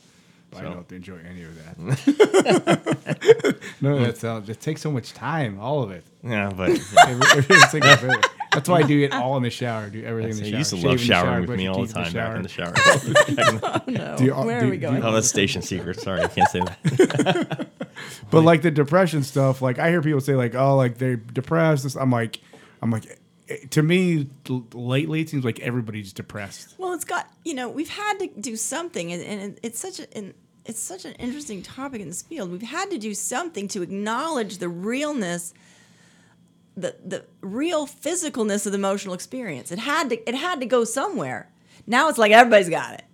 I 0.55 0.61
don't 0.61 0.93
enjoy 0.93 1.19
any 1.29 1.43
of 1.45 1.55
that. 1.57 3.57
no, 3.81 4.05
that's 4.05 4.23
uh, 4.23 4.43
it 4.47 4.61
takes 4.61 4.83
so 4.83 4.93
much 4.93 5.13
time, 5.15 5.59
all 5.59 5.83
of 5.83 5.91
it. 5.91 6.05
Yeah, 6.23 6.53
but 6.55 6.69
Every, 7.09 7.27
every 7.39 7.59
single 7.71 7.97
bit. 7.97 8.27
That's 8.55 8.69
why 8.69 8.79
I 8.79 8.83
do 8.83 9.01
it 9.03 9.13
all 9.13 9.37
in 9.37 9.43
the 9.43 9.51
shower. 9.51 9.89
Do 9.89 10.03
everything 10.05 10.33
in 10.33 10.37
the 10.39 10.43
I 10.47 10.51
shower. 10.51 10.59
used 10.59 10.71
to 10.71 10.77
Shave 10.77 10.85
love 10.85 10.93
in 10.93 10.99
the 10.99 11.05
shower, 11.05 11.25
showering 11.25 11.41
with 11.41 11.47
brush 11.49 11.57
me 11.59 11.65
your 11.65 11.73
all 11.75 11.81
the 11.81 11.87
teeth 11.87 11.95
time 11.95 12.13
back 12.13 12.37
in 12.37 12.43
the 12.43 12.49
shower. 12.49 12.73
oh, 12.77 13.81
No. 13.87 14.17
Do 14.19 14.25
you- 14.25 14.35
Where 14.35 14.61
do- 14.61 14.67
are 14.67 14.71
we 14.71 14.77
do- 14.77 14.81
going? 14.83 15.03
oh, 15.03 15.13
that's 15.13 15.29
station 15.29 15.63
secret. 15.63 15.99
Sorry, 16.01 16.21
I 16.23 16.27
can't 16.29 16.49
say 16.51 16.61
that. 16.61 17.69
But 18.31 18.43
like 18.45 18.63
the 18.63 18.71
depression 18.71 19.23
stuff, 19.23 19.61
like 19.63 19.79
I 19.79 19.91
hear 19.91 20.01
people 20.03 20.21
say 20.21 20.35
like, 20.35 20.55
oh, 20.55 20.77
like 20.77 20.99
they're 20.99 21.17
depressed. 21.17 21.83
This- 21.85 21.97
I'm 21.97 22.11
like, 22.11 22.41
I'm 22.81 22.91
like, 22.91 23.19
eh, 23.49 23.57
to 23.71 23.83
me, 23.83 24.29
l- 24.49 24.67
lately 24.75 25.21
it 25.21 25.29
seems 25.29 25.45
like 25.45 25.61
everybody's 25.61 26.13
depressed. 26.13 26.75
Well, 26.79 26.93
it's 26.95 27.05
got 27.05 27.29
you 27.45 27.55
know 27.55 27.69
we've 27.69 27.89
had 27.91 28.19
to 28.21 28.27
do 28.41 28.57
something, 28.57 29.13
and, 29.13 29.23
and 29.23 29.59
it's 29.63 29.79
such 29.79 30.01
a 30.01 30.17
and 30.17 30.35
it's 30.65 30.81
such 30.81 31.05
an 31.05 31.13
interesting 31.15 31.63
topic 31.63 32.01
in 32.01 32.09
this 32.09 32.23
field. 32.23 32.51
We've 32.51 32.63
had 32.63 32.91
to 32.91 32.99
do 32.99 33.15
something 33.15 33.69
to 33.69 33.83
acknowledge 33.83 34.59
the 34.59 34.69
realness, 34.69 35.53
the 36.77 36.97
the 37.05 37.25
real 37.41 37.87
physicalness 37.87 38.67
of 38.67 38.73
the 38.73 38.79
emotional 38.79 39.15
experience. 39.15 39.71
It 39.73 39.79
had 39.79 40.11
to 40.11 40.29
it 40.29 40.35
had 40.35 40.61
to 40.61 40.67
go 40.67 40.85
somewhere. 40.85 41.51
Now 41.87 42.09
it's 42.09 42.19
like 42.19 42.33
everybody's 42.33 42.69
got 42.69 42.95
it. 42.95 43.05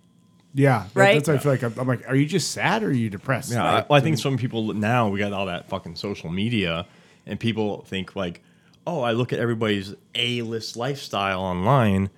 Yeah, 0.53 0.87
Right? 0.95 1.15
That's 1.23 1.27
why 1.27 1.35
I 1.35 1.37
feel 1.37 1.51
like 1.51 1.63
I'm, 1.63 1.79
I'm 1.79 1.87
like, 1.87 2.07
are 2.09 2.15
you 2.15 2.25
just 2.25 2.51
sad 2.51 2.81
or 2.81 2.87
are 2.87 2.91
you 2.91 3.09
depressed? 3.09 3.51
Yeah, 3.51 3.63
Like, 3.63 3.83
I, 3.83 3.87
well, 3.87 3.97
I 3.97 4.01
think 4.01 4.17
some 4.17 4.35
people 4.35 4.73
now 4.73 5.07
we 5.09 5.19
got 5.19 5.31
all 5.31 5.45
that 5.45 5.69
fucking 5.69 5.95
social 5.95 6.31
media, 6.31 6.87
and 7.27 7.39
people 7.39 7.83
think 7.83 8.15
like, 8.15 8.41
oh, 8.87 9.01
I 9.01 9.11
look 9.11 9.31
at 9.31 9.39
everybody's 9.39 9.93
A 10.15 10.41
list 10.41 10.75
lifestyle 10.75 11.41
online, 11.41 12.09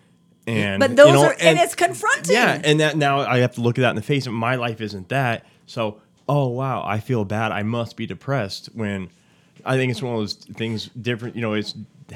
and 0.47 0.79
But 0.79 0.95
those 0.95 1.07
you 1.07 1.13
know, 1.13 1.25
are 1.25 1.35
and, 1.41 1.59
it's 1.59 1.75
confronting. 1.75 2.33
yeah, 2.33 2.61
and 2.63 2.79
that 2.79 2.95
now 2.95 3.19
I 3.19 3.39
have 3.39 3.55
to 3.55 3.61
look 3.61 3.77
at 3.77 3.81
that 3.81 3.89
in 3.91 3.95
the 3.97 4.01
face. 4.01 4.25
And 4.27 4.35
my 4.35 4.55
life 4.55 4.79
isn't 4.79 5.09
that. 5.09 5.45
So, 5.65 5.99
oh 6.29 6.47
wow, 6.47 6.83
I 6.85 6.99
feel 6.99 7.25
bad. 7.25 7.51
I 7.51 7.63
must 7.63 7.97
be 7.97 8.05
depressed. 8.05 8.69
When 8.73 9.09
I 9.65 9.77
think 9.77 9.91
it's 9.91 10.01
one 10.01 10.13
of 10.13 10.19
those 10.19 10.33
things. 10.33 10.89
Different, 10.89 11.35
you 11.35 11.41
know, 11.41 11.53
it's 11.53 11.75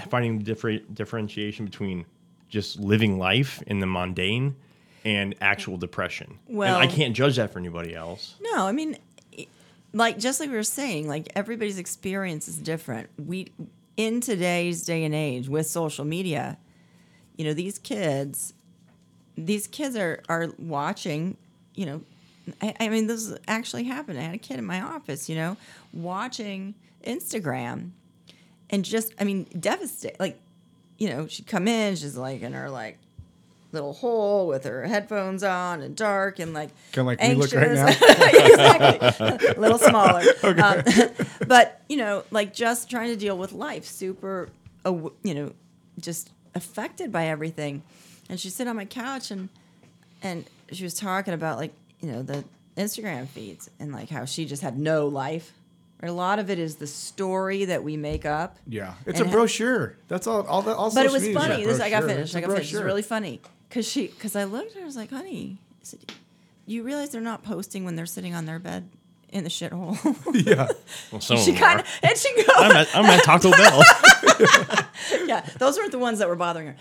finding 0.10 0.38
the 0.38 0.44
different 0.44 0.94
differentiation 0.96 1.66
between 1.66 2.06
just 2.50 2.80
living 2.80 3.18
life 3.18 3.62
in 3.68 3.80
the 3.80 3.88
mundane 3.88 4.56
and 5.04 5.36
actual 5.42 5.78
depression. 5.78 6.40
Well- 6.48 6.80
and 6.80 6.84
I 6.84 6.92
can't 6.94 7.16
judge 7.16 7.36
that 7.38 7.52
for 7.54 7.60
anybody 7.60 7.96
else. 7.96 8.36
No, 8.42 8.66
I 8.66 8.72
mean, 8.72 8.98
like 9.94 10.18
just 10.20 10.40
like 10.40 10.50
we 10.50 10.56
were 10.56 10.64
saying, 10.64 11.08
like 11.08 11.30
everybody's 11.36 11.78
experience 11.80 12.48
is 12.48 12.58
different. 12.58 13.10
We 13.24 13.52
in 13.98 14.20
today's 14.20 14.84
day 14.84 15.04
and 15.06 15.16
age 15.16 15.48
with 15.48 15.68
social 15.68 16.04
media, 16.06 16.58
you 17.38 17.46
know, 17.46 17.54
these 17.54 17.80
kids, 17.80 18.54
these 19.38 19.68
kids 19.68 19.96
are 19.96 20.22
are 20.28 20.50
watching. 20.60 21.38
You 21.76 21.86
know, 21.86 22.02
I, 22.62 22.76
I 22.82 22.90
mean, 22.90 23.08
this 23.08 23.34
actually 23.48 23.84
happened. 23.86 24.20
I 24.20 24.24
had 24.24 24.36
a 24.36 24.40
kid 24.40 24.60
in 24.60 24.66
my 24.66 24.82
office, 24.82 25.30
you 25.30 25.36
know, 25.36 25.56
watching 25.94 26.74
Instagram, 27.06 27.92
and 28.70 28.84
just, 28.84 29.14
I 29.20 29.24
mean, 29.24 29.46
devastated. 29.60 30.20
Like, 30.20 30.40
you 30.98 31.10
know, 31.10 31.28
she'd 31.28 31.48
come 31.48 31.68
in, 31.68 31.96
she's 31.96 32.18
like 32.18 32.42
in 32.42 32.54
her 32.54 32.70
like 32.70 32.98
little 33.76 33.94
hole 33.94 34.48
with 34.48 34.64
her 34.64 34.88
headphones 34.88 35.44
on 35.44 35.82
and 35.82 35.96
dark 35.96 36.40
and 36.40 36.54
like 36.54 36.70
Kinda 36.94 37.08
like 37.08 37.22
we 37.22 37.36
look 37.36 37.54
right 37.54 37.78
anxious. 37.78 38.02
exactly, 38.52 39.48
a 39.50 39.60
little 39.60 39.78
smaller. 39.78 40.24
Um, 40.46 40.84
but 41.48 41.82
you 41.90 41.98
know, 41.98 42.24
like 42.32 42.54
just 42.54 42.90
trying 42.90 43.10
to 43.10 43.16
deal 43.16 43.38
with 43.38 43.52
life, 43.52 43.84
super, 43.86 44.50
you 44.86 45.34
know, 45.34 45.52
just 46.00 46.32
affected 46.54 47.12
by 47.12 47.28
everything. 47.28 47.84
And 48.30 48.40
she'd 48.40 48.52
sit 48.52 48.68
on 48.68 48.76
my 48.76 48.86
couch 48.86 49.32
and 49.32 49.50
and 50.22 50.46
she 50.72 50.84
was 50.84 50.94
talking 50.94 51.34
about 51.34 51.58
like 51.58 51.74
you 52.00 52.12
know 52.12 52.22
the 52.24 52.44
Instagram 52.78 53.28
feeds 53.28 53.70
and 53.80 53.92
like 53.92 54.10
how 54.10 54.26
she 54.26 54.46
just 54.46 54.62
had 54.62 54.78
no 54.78 55.08
life. 55.08 55.52
Right? 56.06 56.12
A 56.12 56.14
lot 56.14 56.40
of 56.40 56.50
it 56.50 56.60
is 56.60 56.76
the 56.76 56.88
story 56.88 57.66
that 57.66 57.84
we 57.84 57.98
make 57.98 58.26
up. 58.26 58.58
Yeah, 58.68 58.94
it's 59.06 59.20
And 59.20 59.30
a 59.30 59.32
brochure. 59.32 59.98
That's 60.08 60.28
all. 60.28 60.46
All 60.48 60.62
that. 60.64 60.76
All 60.76 60.92
But 60.94 61.06
it 61.06 61.12
was 61.12 61.24
media 61.24 61.38
is 61.40 61.46
a 61.46 61.48
funny. 61.50 61.66
This 61.66 61.80
I 61.80 61.90
got 61.90 62.04
finished. 62.04 62.36
I 62.36 62.42
got 62.42 62.48
finished. 62.52 62.64
It's 62.66 62.72
brochure. 62.74 62.86
really 62.86 63.02
funny 63.02 63.42
because 63.70 63.88
she 63.88 64.08
because 64.08 64.36
I 64.36 64.44
looked 64.44 64.72
at 64.72 64.78
her. 64.78 64.82
I 64.84 64.86
was 64.86 64.96
like, 64.96 65.10
honey, 65.10 65.58
I 65.74 65.84
said, 65.84 66.00
you 66.66 66.84
realize 66.84 67.10
they're 67.10 67.22
not 67.22 67.44
posting 67.44 67.86
when 67.86 67.96
they're 67.96 68.06
sitting 68.06 68.34
on 68.36 68.46
their 68.46 68.60
bed 68.60 68.88
in 69.30 69.44
the 69.44 69.50
shithole. 69.50 69.98
yeah. 70.46 70.68
Well, 71.12 71.22
some 71.22 71.38
she 71.38 71.52
of 71.52 71.58
them 71.58 71.64
kind 71.64 71.80
are. 71.80 71.84
of 71.84 71.88
and 72.04 72.18
she 72.18 72.36
goes, 72.36 72.46
I'm 72.56 72.72
at, 72.72 72.96
I'm 72.96 73.06
at 73.06 73.24
Taco 73.24 73.52
Bell. 73.58 73.82
yeah, 75.26 75.46
those 75.60 75.78
weren't 75.78 75.92
the 75.92 76.00
ones 76.00 76.20
that 76.20 76.28
were 76.28 76.36
bothering 76.36 76.68
her, 76.68 76.76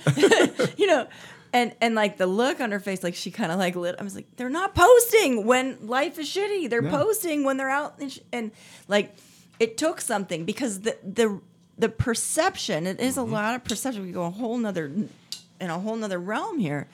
you 0.77 0.87
know. 0.87 1.07
And 1.55 1.73
and 1.81 1.95
like 1.95 2.17
the 2.19 2.27
look 2.27 2.61
on 2.61 2.73
her 2.73 2.81
face, 2.81 3.05
like 3.05 3.15
she 3.15 3.31
kind 3.31 3.53
of 3.53 3.59
like 3.59 3.77
lit. 3.77 3.95
I 3.99 4.03
was 4.03 4.17
like, 4.17 4.27
they're 4.37 4.51
not 4.51 4.75
posting 4.75 5.47
when 5.47 5.87
life 5.87 6.19
is 6.19 6.29
shitty. 6.29 6.69
They're 6.69 6.83
Yeah. 6.83 6.91
posting 6.91 7.45
when 7.45 7.57
they're 7.57 7.71
out 7.71 7.95
and, 8.01 8.11
sh- 8.13 8.19
and 8.33 8.51
like 8.89 9.15
it 9.61 9.79
took 9.79 10.01
something 10.01 10.45
because 10.45 10.81
the 10.81 10.99
the 11.05 11.41
the 11.79 11.89
perception 11.89 12.89
it 12.89 12.99
is 13.01 13.17
a 13.17 13.21
mm-hmm. 13.21 13.33
lot 13.33 13.55
of 13.55 13.63
perception. 13.63 14.03
We 14.05 14.11
go 14.11 14.25
a 14.25 14.31
whole 14.31 14.59
nother 14.59 14.87
in 14.87 15.71
a 15.71 15.79
whole 15.79 15.95
nother 15.95 16.19
realm 16.19 16.59
here. 16.59 16.89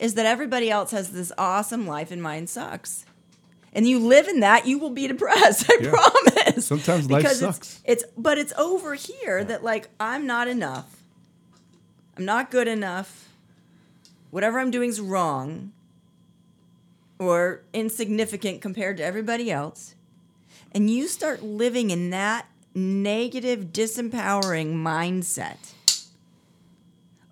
Is 0.00 0.14
that 0.14 0.24
everybody 0.24 0.70
else 0.70 0.90
has 0.92 1.10
this 1.10 1.30
awesome 1.36 1.86
life 1.86 2.10
and 2.10 2.22
mine 2.22 2.46
sucks. 2.46 3.04
And 3.74 3.86
you 3.86 3.98
live 3.98 4.26
in 4.26 4.40
that, 4.40 4.66
you 4.66 4.78
will 4.78 4.90
be 4.90 5.06
depressed. 5.06 5.66
I 5.70 5.78
Yeah. 5.82 5.90
promise. 5.90 6.64
Sometimes 6.66 7.10
life 7.10 7.24
Because 7.24 7.40
sucks. 7.40 7.80
It's, 7.84 8.04
it's 8.04 8.12
but 8.16 8.38
it's 8.38 8.54
over 8.54 8.94
here 8.94 9.44
that 9.44 9.62
like 9.62 9.90
I'm 10.00 10.26
not 10.26 10.48
enough. 10.48 11.02
I'm 12.16 12.24
not 12.24 12.50
good 12.50 12.68
enough. 12.68 13.27
Whatever 14.30 14.58
I'm 14.58 14.70
doing 14.70 14.88
is 14.90 15.00
wrong 15.00 15.72
or 17.18 17.62
insignificant 17.72 18.60
compared 18.60 18.96
to 18.98 19.04
everybody 19.04 19.50
else. 19.50 19.94
And 20.72 20.90
you 20.90 21.08
start 21.08 21.42
living 21.42 21.90
in 21.90 22.10
that 22.10 22.46
negative, 22.74 23.66
disempowering 23.72 24.74
mindset. 24.74 25.72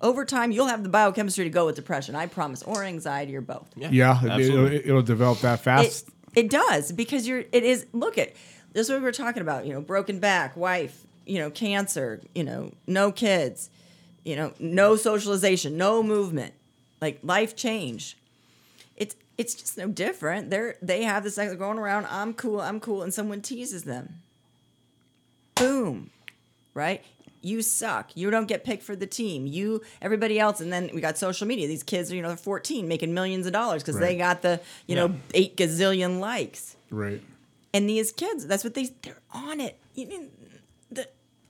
Over 0.01 0.24
time, 0.24 0.51
you'll 0.53 0.66
have 0.66 0.82
the 0.82 0.88
biochemistry 0.88 1.44
to 1.44 1.51
go 1.51 1.66
with 1.66 1.76
depression, 1.76 2.14
I 2.14 2.26
promise, 2.26 2.62
or 2.62 2.84
anxiety, 2.84 3.34
or 3.36 3.40
both. 3.40 3.68
Yeah, 3.76 4.18
it, 4.22 4.40
it'll, 4.40 4.66
it'll 4.66 5.03
develop 5.03 5.40
that 5.40 5.61
It, 5.61 5.62
fast. 5.62 6.09
it 6.34 6.51
does 6.51 6.92
because 6.92 7.26
you're 7.26 7.44
it 7.53 7.64
is 7.64 7.86
look 7.92 8.18
at 8.18 8.32
this 8.72 8.86
is 8.86 8.90
what 8.90 8.99
we 8.99 9.05
were 9.05 9.12
talking 9.12 9.40
about 9.40 9.64
you 9.66 9.72
know 9.72 9.80
broken 9.80 10.18
back 10.20 10.55
wife 10.57 11.07
you 11.24 11.38
know 11.38 11.51
cancer 11.51 12.20
you 12.34 12.44
know 12.44 12.72
no 12.86 13.11
kids 13.11 13.70
you 14.22 14.36
know 14.36 14.53
no 14.59 14.97
socialization 14.97 15.78
no 15.78 16.03
movement 16.03 16.53
like 17.01 17.18
life 17.22 17.55
change 17.57 18.16
it's 18.97 19.14
it's 19.38 19.55
just 19.55 19.76
no 19.78 19.88
different 19.88 20.51
they're 20.51 20.76
they 20.82 21.03
have 21.03 21.22
this 21.24 21.34
thing 21.36 21.57
going 21.59 21.78
around 21.78 22.07
i'm 22.11 22.32
cool 22.32 22.61
i'm 22.61 22.80
cool 22.80 23.03
and 23.03 23.12
someone 23.12 23.40
teases 23.40 23.84
them 23.84 24.22
boom 25.55 26.11
right 26.74 27.03
you 27.42 27.62
suck. 27.62 28.11
You 28.16 28.30
don't 28.30 28.49
get 28.49 28.64
picked 28.64 28.82
for 28.82 28.97
the 28.97 29.07
team. 29.07 29.47
You, 29.47 29.80
everybody 30.03 30.36
else, 30.40 30.61
and 30.61 30.72
then 30.72 30.90
we 30.92 31.01
got 31.01 31.16
social 31.16 31.47
media. 31.47 31.68
These 31.68 31.84
kids 31.84 32.11
are, 32.11 32.16
you 32.16 32.22
know, 32.22 32.28
they're 32.28 32.36
14 32.36 32.88
making 32.88 33.14
millions 33.14 33.47
of 33.47 33.53
dollars 33.53 33.84
because 33.84 34.01
they 34.01 34.16
got 34.16 34.42
the, 34.42 34.61
you 34.88 34.97
Yeah. 34.97 35.07
know, 35.07 35.14
eight 35.32 35.57
gazillion 35.57 36.18
likes. 36.18 36.74
Right. 36.90 37.22
And 37.72 37.88
these 37.88 38.11
kids, 38.11 38.49
that's 38.49 38.64
what 38.64 38.74
they, 38.74 38.86
they're 39.03 39.20
on 39.30 39.61
it. 39.61 39.78
You 39.94 40.09
mean, 40.09 40.30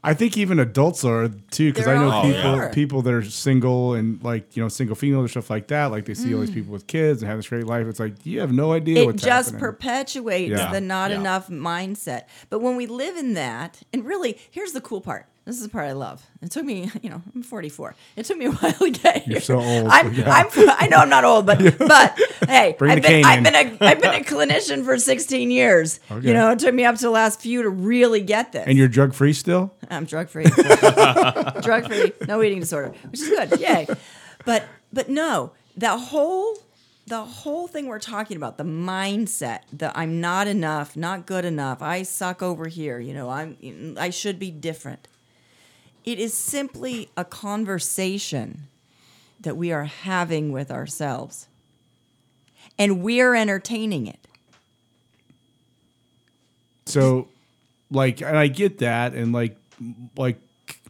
I 0.07 0.15
think 0.15 0.39
even 0.39 0.59
adults 0.61 1.05
are 1.05 1.29
too, 1.51 1.73
because 1.73 1.87
I 1.89 1.95
know 1.95 2.23
people 2.23 2.57
there. 2.57 2.71
people 2.71 3.03
that 3.03 3.13
are 3.13 3.25
single 3.25 3.95
and 3.95 4.23
like 4.23 4.57
you 4.57 4.63
know 4.63 4.69
single 4.69 4.95
females 4.97 5.23
and 5.23 5.31
stuff 5.31 5.51
like 5.51 5.67
that. 5.69 5.87
Like 5.87 6.05
they 6.07 6.15
see 6.15 6.33
all 6.35 6.41
these 6.41 6.51
people 6.51 6.73
with 6.73 6.87
kids 6.87 7.23
and 7.23 7.29
have 7.29 7.39
this 7.39 7.49
great 7.49 7.67
life. 7.67 7.87
It's 7.87 7.99
like 8.01 8.15
you 8.25 8.41
have 8.41 8.53
no 8.53 8.73
idea 8.73 8.97
Mm. 8.99 9.03
it 9.03 9.07
what's 9.07 9.23
just 9.25 9.51
happening. 9.51 9.61
perpetuates 9.61 10.51
Yeah. 10.53 10.71
the 10.73 10.81
not 10.81 11.11
Yeah. 11.11 11.19
enough 11.21 11.49
mindset. 11.49 12.23
But 12.51 12.61
when 12.61 12.77
we 12.77 12.87
live 12.87 13.17
in 13.17 13.35
that, 13.35 13.83
and 13.93 14.05
really, 14.05 14.39
here's 14.51 14.73
the 14.73 14.81
cool 14.81 15.01
part. 15.01 15.27
This 15.47 15.59
is 15.59 15.63
the 15.63 15.69
part 15.69 15.87
I 15.87 15.93
love. 15.93 16.27
It 16.43 16.51
took 16.51 16.65
me, 16.65 16.91
you 17.03 17.09
know, 17.09 17.23
I'm 17.35 17.43
44. 17.45 17.95
It 18.17 18.27
took 18.27 18.37
me 18.37 18.47
a 18.47 18.51
while 18.53 18.73
to 18.73 18.91
get 18.91 19.23
here. 19.23 19.35
You're 19.35 19.41
so 19.41 19.61
old, 19.61 19.87
I'm, 19.89 20.13
yeah. 20.13 20.29
I'm, 20.29 20.49
I 20.71 20.89
know 20.89 20.97
I'm 20.97 21.09
not 21.09 21.25
old, 21.25 21.47
but, 21.47 21.59
but 21.79 22.19
hey, 22.49 22.75
Bring 22.77 22.91
I've 22.93 23.03
been, 23.03 23.25
I've 23.25 23.45
been 23.45 23.55
a, 23.55 23.85
I've 23.85 24.03
been 24.03 24.15
a 24.15 24.25
clinician 24.25 24.85
for 24.85 24.99
16 24.99 25.53
years. 25.53 26.01
Okay. 26.11 26.27
You 26.27 26.35
know, 26.35 26.51
it 26.51 26.59
took 26.59 26.75
me 26.75 26.85
up 26.85 26.97
to 26.97 27.03
the 27.03 27.11
last 27.11 27.41
few 27.41 27.63
to 27.63 27.71
really 27.71 28.21
get 28.21 28.51
this. 28.53 28.65
and 28.67 28.77
you're 28.77 28.89
drug 28.89 29.15
free 29.15 29.33
still. 29.33 29.73
I'm 29.89 30.05
drug 30.05 30.29
free. 30.29 30.45
drug 30.45 31.87
free, 31.87 32.13
no 32.27 32.43
eating 32.43 32.61
disorder, 32.61 32.93
which 33.09 33.21
is 33.21 33.29
good. 33.29 33.61
Yay. 33.61 33.87
But 34.45 34.65
but 34.93 35.09
no, 35.09 35.53
the 35.77 35.97
whole 35.97 36.59
the 37.07 37.21
whole 37.23 37.69
thing 37.69 37.87
we're 37.87 38.01
talking 38.01 38.37
about, 38.37 38.59
the 38.59 38.65
mindset, 38.65 39.61
that 39.73 39.93
I'm 39.95 40.21
not 40.21 40.49
enough, 40.49 40.97
not 40.97 41.25
good 41.25 41.45
enough, 41.45 41.81
I 41.83 42.03
suck 42.03 42.43
over 42.43 42.67
here, 42.67 42.99
you 42.99 43.15
know, 43.15 43.31
I'm 43.31 43.97
I 43.99 44.11
should 44.11 44.41
be 44.41 44.51
different. 44.51 45.07
It 46.07 46.19
is 46.21 46.33
simply 46.33 47.09
a 47.17 47.25
conversation 47.25 48.69
that 49.41 49.57
we 49.57 49.73
are 49.73 49.85
having 49.85 50.53
with 50.53 50.71
ourselves. 50.71 51.49
And 52.79 53.03
we're 53.03 53.35
entertaining 53.35 54.07
it. 54.07 54.19
So, 56.87 57.29
like, 57.91 58.21
and 58.23 58.37
I 58.39 58.47
get 58.47 58.79
that, 58.79 59.15
and 59.15 59.33
like, 59.33 59.57
like 60.17 60.39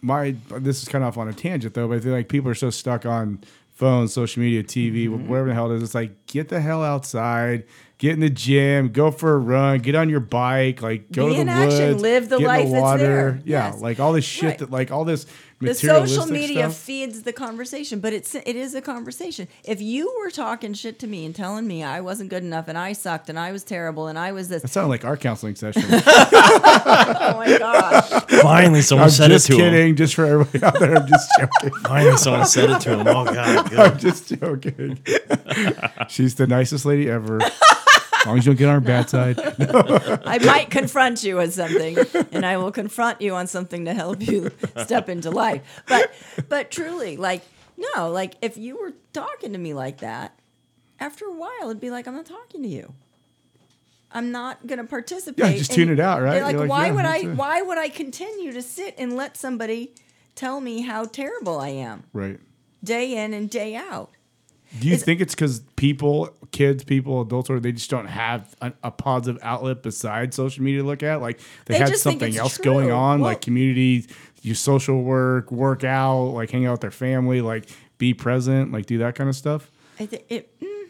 my 0.02 0.36
this 0.50 0.82
is 0.82 0.88
kind 0.88 1.02
of 1.02 1.08
off 1.08 1.18
on 1.18 1.28
a 1.28 1.32
tangent 1.32 1.74
though, 1.74 1.88
but 1.88 1.96
I 1.96 2.00
feel 2.00 2.12
like 2.12 2.28
people 2.28 2.50
are 2.50 2.54
so 2.54 2.70
stuck 2.70 3.06
on 3.06 3.42
phones, 3.74 4.12
social 4.12 4.42
media, 4.42 4.62
TV, 4.62 5.08
Mm-hmm. 5.08 5.28
whatever 5.28 5.48
the 5.48 5.54
hell 5.54 5.70
it 5.70 5.76
is. 5.76 5.82
It's 5.82 5.94
like 5.94 6.26
get 6.26 6.48
the 6.48 6.60
hell 6.60 6.84
outside, 6.84 7.64
get 7.98 8.12
in 8.12 8.20
the 8.20 8.30
gym, 8.30 8.90
go 8.90 9.10
for 9.10 9.34
a 9.34 9.38
run, 9.38 9.78
get 9.80 9.94
on 9.94 10.08
your 10.08 10.20
bike, 10.20 10.82
like 10.82 11.10
go 11.12 11.28
Be 11.28 11.34
to 11.36 11.40
in 11.40 11.46
the 11.46 11.52
action, 11.52 11.88
woods, 11.92 12.02
live 12.02 12.28
the 12.28 12.38
get 12.38 12.42
in 12.42 12.48
life 12.48 12.70
that's 12.70 12.80
water. 12.82 12.98
there. 13.02 13.40
Yeah, 13.44 13.70
Yes. 13.72 13.80
like 13.80 14.00
all 14.00 14.12
this 14.12 14.24
shit 14.24 14.44
Right. 14.44 14.58
that 14.58 14.70
like 14.70 14.90
all 14.90 15.04
this 15.04 15.26
the 15.58 15.72
social 15.74 16.26
media 16.26 16.64
stuff. 16.70 16.76
feeds 16.76 17.22
the 17.22 17.32
conversation 17.32 17.98
but 17.98 18.12
it's 18.12 18.34
it 18.34 18.44
is 18.56 18.74
a 18.74 18.82
conversation 18.82 19.48
if 19.64 19.80
you 19.80 20.14
were 20.20 20.30
talking 20.30 20.74
shit 20.74 20.98
to 20.98 21.06
me 21.06 21.24
and 21.24 21.34
telling 21.34 21.66
me 21.66 21.82
i 21.82 21.98
wasn't 22.02 22.28
good 22.28 22.42
enough 22.42 22.68
and 22.68 22.76
i 22.76 22.92
sucked 22.92 23.30
and 23.30 23.38
i 23.38 23.50
was 23.52 23.64
terrible 23.64 24.06
and 24.06 24.18
i 24.18 24.32
was 24.32 24.50
this 24.50 24.60
That 24.60 24.68
sounded 24.68 24.88
like 24.90 25.06
our 25.06 25.16
counseling 25.16 25.54
session. 25.54 25.82
oh 25.90 27.32
my 27.38 27.56
gosh 27.58 28.10
Finally, 28.42 28.82
someone 28.82 29.04
I'm 29.04 29.10
said 29.10 29.30
it 29.30 29.34
just 29.34 29.46
to 29.46 29.52
him. 29.54 29.58
Just 29.58 29.70
kidding, 29.70 29.96
just 29.96 30.14
for 30.14 30.24
everybody 30.26 30.62
out 30.62 30.78
there. 30.78 30.94
I'm 30.98 31.08
just 31.08 31.30
joking. 31.40 31.70
Finally, 31.84 32.16
someone 32.18 32.44
said 32.46 32.70
it 32.70 32.80
to 32.82 32.98
him. 32.98 33.06
Oh 33.08 33.24
God, 33.24 33.70
good. 33.70 33.78
I'm 33.78 33.98
just 33.98 34.28
joking. 34.38 34.98
She's 36.08 36.34
the 36.34 36.46
nicest 36.46 36.84
lady 36.84 37.08
ever. 37.10 37.40
As 38.26 38.28
long 38.28 38.38
as 38.38 38.46
you 38.46 38.52
don't 38.54 38.58
get 38.58 38.68
on 38.68 38.74
her 38.74 38.80
bad 38.80 39.08
side. 39.16 39.38
i 40.26 40.38
might 40.44 40.68
confront 40.68 41.22
you 41.22 41.36
with 41.36 41.54
something 41.54 41.96
and 42.32 42.44
i 42.44 42.56
will 42.56 42.72
confront 42.72 43.20
you 43.20 43.34
on 43.34 43.46
something 43.46 43.84
to 43.84 43.94
help 43.94 44.20
you 44.20 44.50
step 44.84 45.08
into 45.08 45.30
life 45.30 45.62
but 45.86 46.12
but 46.48 46.70
truly 46.72 47.16
like 47.16 47.42
no 47.94 48.10
like 48.10 48.34
if 48.42 48.56
you 48.56 48.76
were 48.80 48.92
talking 49.12 49.52
to 49.52 49.58
me 49.58 49.72
like 49.74 49.98
that 49.98 50.36
after 50.98 51.24
a 51.26 51.32
while 51.32 51.64
it'd 51.70 51.80
be 51.80 51.90
like 51.90 52.08
i'm 52.08 52.14
not 52.16 52.26
talking 52.26 52.62
to 52.62 52.68
you 52.68 52.92
I'm 54.10 54.30
not 54.30 54.66
going 54.66 54.78
to 54.78 54.84
participate. 54.84 55.44
Yeah, 55.44 55.58
just 55.58 55.72
tune 55.72 55.90
And 55.90 55.98
it 55.98 56.02
out, 56.02 56.22
right? 56.22 56.40
Like, 56.42 56.56
like, 56.56 56.70
why 56.70 56.86
yeah, 56.86 56.92
would 56.92 57.04
I? 57.04 57.16
it. 57.18 57.34
Why 57.34 57.60
would 57.60 57.76
I 57.76 57.88
continue 57.88 58.52
to 58.52 58.62
sit 58.62 58.94
and 58.96 59.14
let 59.16 59.36
somebody 59.36 59.94
tell 60.34 60.60
me 60.60 60.82
how 60.82 61.04
terrible 61.04 61.58
I 61.58 61.68
am 61.70 62.04
Right. 62.14 62.38
day 62.82 63.16
in 63.22 63.34
and 63.34 63.50
day 63.50 63.74
out? 63.74 64.10
Do 64.80 64.88
you 64.88 64.96
think 64.96 65.20
it's 65.20 65.34
because 65.34 65.60
people, 65.76 66.28
kids, 66.52 66.84
people, 66.84 67.20
adults, 67.22 67.48
or 67.50 67.60
they 67.60 67.72
just 67.72 67.90
don't 67.90 68.06
have 68.06 68.54
a, 68.60 68.72
a 68.82 68.90
positive 68.90 69.40
outlet 69.42 69.82
besides 69.82 70.36
social 70.36 70.62
media 70.64 70.80
to 70.82 70.86
look 70.86 71.02
at? 71.02 71.20
Like 71.20 71.38
they, 71.66 71.74
They 71.74 71.78
had 71.78 71.96
something 71.96 72.36
else 72.36 72.58
going 72.58 72.90
on, 72.90 73.20
Well- 73.20 73.30
like 73.30 73.40
community, 73.40 74.06
you 74.42 74.54
social 74.54 75.02
work, 75.02 75.50
work 75.50 75.84
out, 75.84 76.26
like 76.34 76.50
hang 76.50 76.66
out 76.66 76.72
with 76.72 76.80
their 76.82 76.90
family, 76.90 77.40
like 77.40 77.68
be 77.98 78.14
present, 78.14 78.72
like 78.72 78.86
do 78.86 78.98
that 78.98 79.14
kind 79.14 79.28
of 79.30 79.36
stuff. 79.36 79.70
I 79.98 80.06
think 80.06 80.24
it. 80.28 80.60
Mm, 80.60 80.84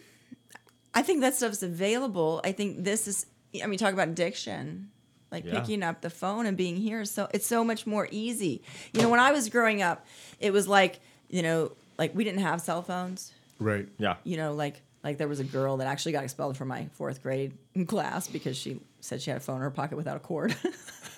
I 0.95 1.03
think 1.03 1.21
that 1.21 1.35
stuff's 1.35 1.63
available. 1.63 2.41
I 2.45 2.53
think 2.53 2.83
this 2.85 3.07
is. 3.07 3.27
I 3.63 3.67
mean, 3.67 3.79
talk 3.79 3.93
about 3.93 4.09
addiction. 4.09 4.91
Like 5.31 5.45
Yeah. 5.45 5.61
picking 5.61 5.83
up 5.83 6.01
the 6.03 6.11
phone 6.11 6.47
and 6.47 6.57
being 6.57 6.77
here, 6.77 7.05
so 7.05 7.29
it's 7.35 7.47
so 7.47 7.63
much 7.65 7.87
more 7.87 8.09
easy. 8.11 8.63
You 8.93 9.03
know, 9.03 9.09
when 9.09 9.21
I 9.21 9.33
was 9.33 9.49
growing 9.49 9.83
up, 9.83 10.07
it 10.41 10.53
was 10.53 10.67
like 10.69 11.01
you 11.29 11.43
know, 11.43 11.73
like 11.99 12.15
we 12.15 12.25
didn't 12.25 12.41
have 12.41 12.61
cell 12.61 12.83
phones. 12.83 13.33
Right. 13.59 13.89
Yeah. 13.99 14.17
You 14.25 14.37
know, 14.37 14.53
like 14.55 14.83
like 15.05 15.19
there 15.19 15.29
was 15.29 15.39
a 15.41 15.45
girl 15.45 15.77
that 15.79 15.87
actually 15.87 16.13
got 16.13 16.25
expelled 16.25 16.57
from 16.57 16.69
my 16.69 16.89
fourth 16.95 17.23
grade 17.23 17.53
class 17.87 18.27
because 18.27 18.57
she 18.57 18.81
said 19.01 19.23
she 19.23 19.31
had 19.31 19.37
a 19.37 19.41
phone 19.41 19.57
in 19.57 19.63
her 19.63 19.71
pocket 19.71 19.97
without 19.97 20.17
a 20.17 20.21
cord. 20.21 20.53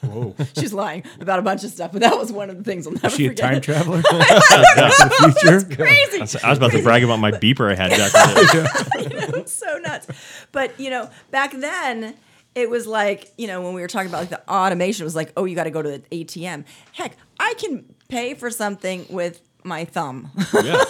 Whoa. 0.02 0.34
She's 0.58 0.72
lying 0.74 1.04
about 1.20 1.38
a 1.38 1.42
bunch 1.42 1.64
of 1.64 1.70
stuff, 1.70 1.92
but 1.92 2.02
that 2.02 2.16
was 2.18 2.30
one 2.30 2.50
of 2.50 2.58
the 2.58 2.64
things 2.64 2.86
I'll 2.86 2.92
never 2.92 3.06
Is 3.08 3.14
she 3.16 3.26
a 3.26 3.30
forget. 3.30 3.50
time 3.50 3.60
traveler? 3.62 4.02
Back 4.10 4.18
to 4.18 5.08
the 5.20 5.36
future? 5.66 5.76
Crazy. 5.76 6.18
I 6.18 6.20
was- 6.20 6.36
I 6.36 6.48
was 6.50 6.58
about 6.58 6.72
to 6.72 6.82
brag 6.82 7.02
about 7.02 7.18
my 7.18 7.30
beeper 7.32 7.70
I 7.72 7.74
had 7.74 7.90
back 7.90 8.28
in 8.28 9.04
the 9.04 9.32
day. 9.32 9.44
so 9.46 9.78
nuts. 9.78 10.06
But 10.52 10.78
you 10.78 10.90
know, 10.90 11.08
back 11.30 11.52
then 11.52 12.14
it 12.54 12.68
was 12.68 12.86
like, 12.86 13.32
you 13.38 13.46
know, 13.46 13.62
when 13.62 13.72
we 13.74 13.80
were 13.80 13.88
talking 13.88 14.08
about 14.08 14.20
like 14.20 14.30
the 14.30 14.48
automation, 14.52 15.02
it 15.02 15.06
was 15.06 15.16
like, 15.16 15.32
oh, 15.36 15.44
you 15.46 15.54
got 15.56 15.64
to 15.64 15.70
go 15.70 15.80
to 15.82 15.98
the 15.98 16.24
ATM. 16.24 16.64
Heck, 16.92 17.16
I 17.40 17.54
can 17.58 17.94
pay 18.08 18.34
for 18.34 18.50
something 18.50 19.06
with 19.08 19.40
my 19.64 19.84
thumb. 19.84 20.30
Yeah, 20.62 20.84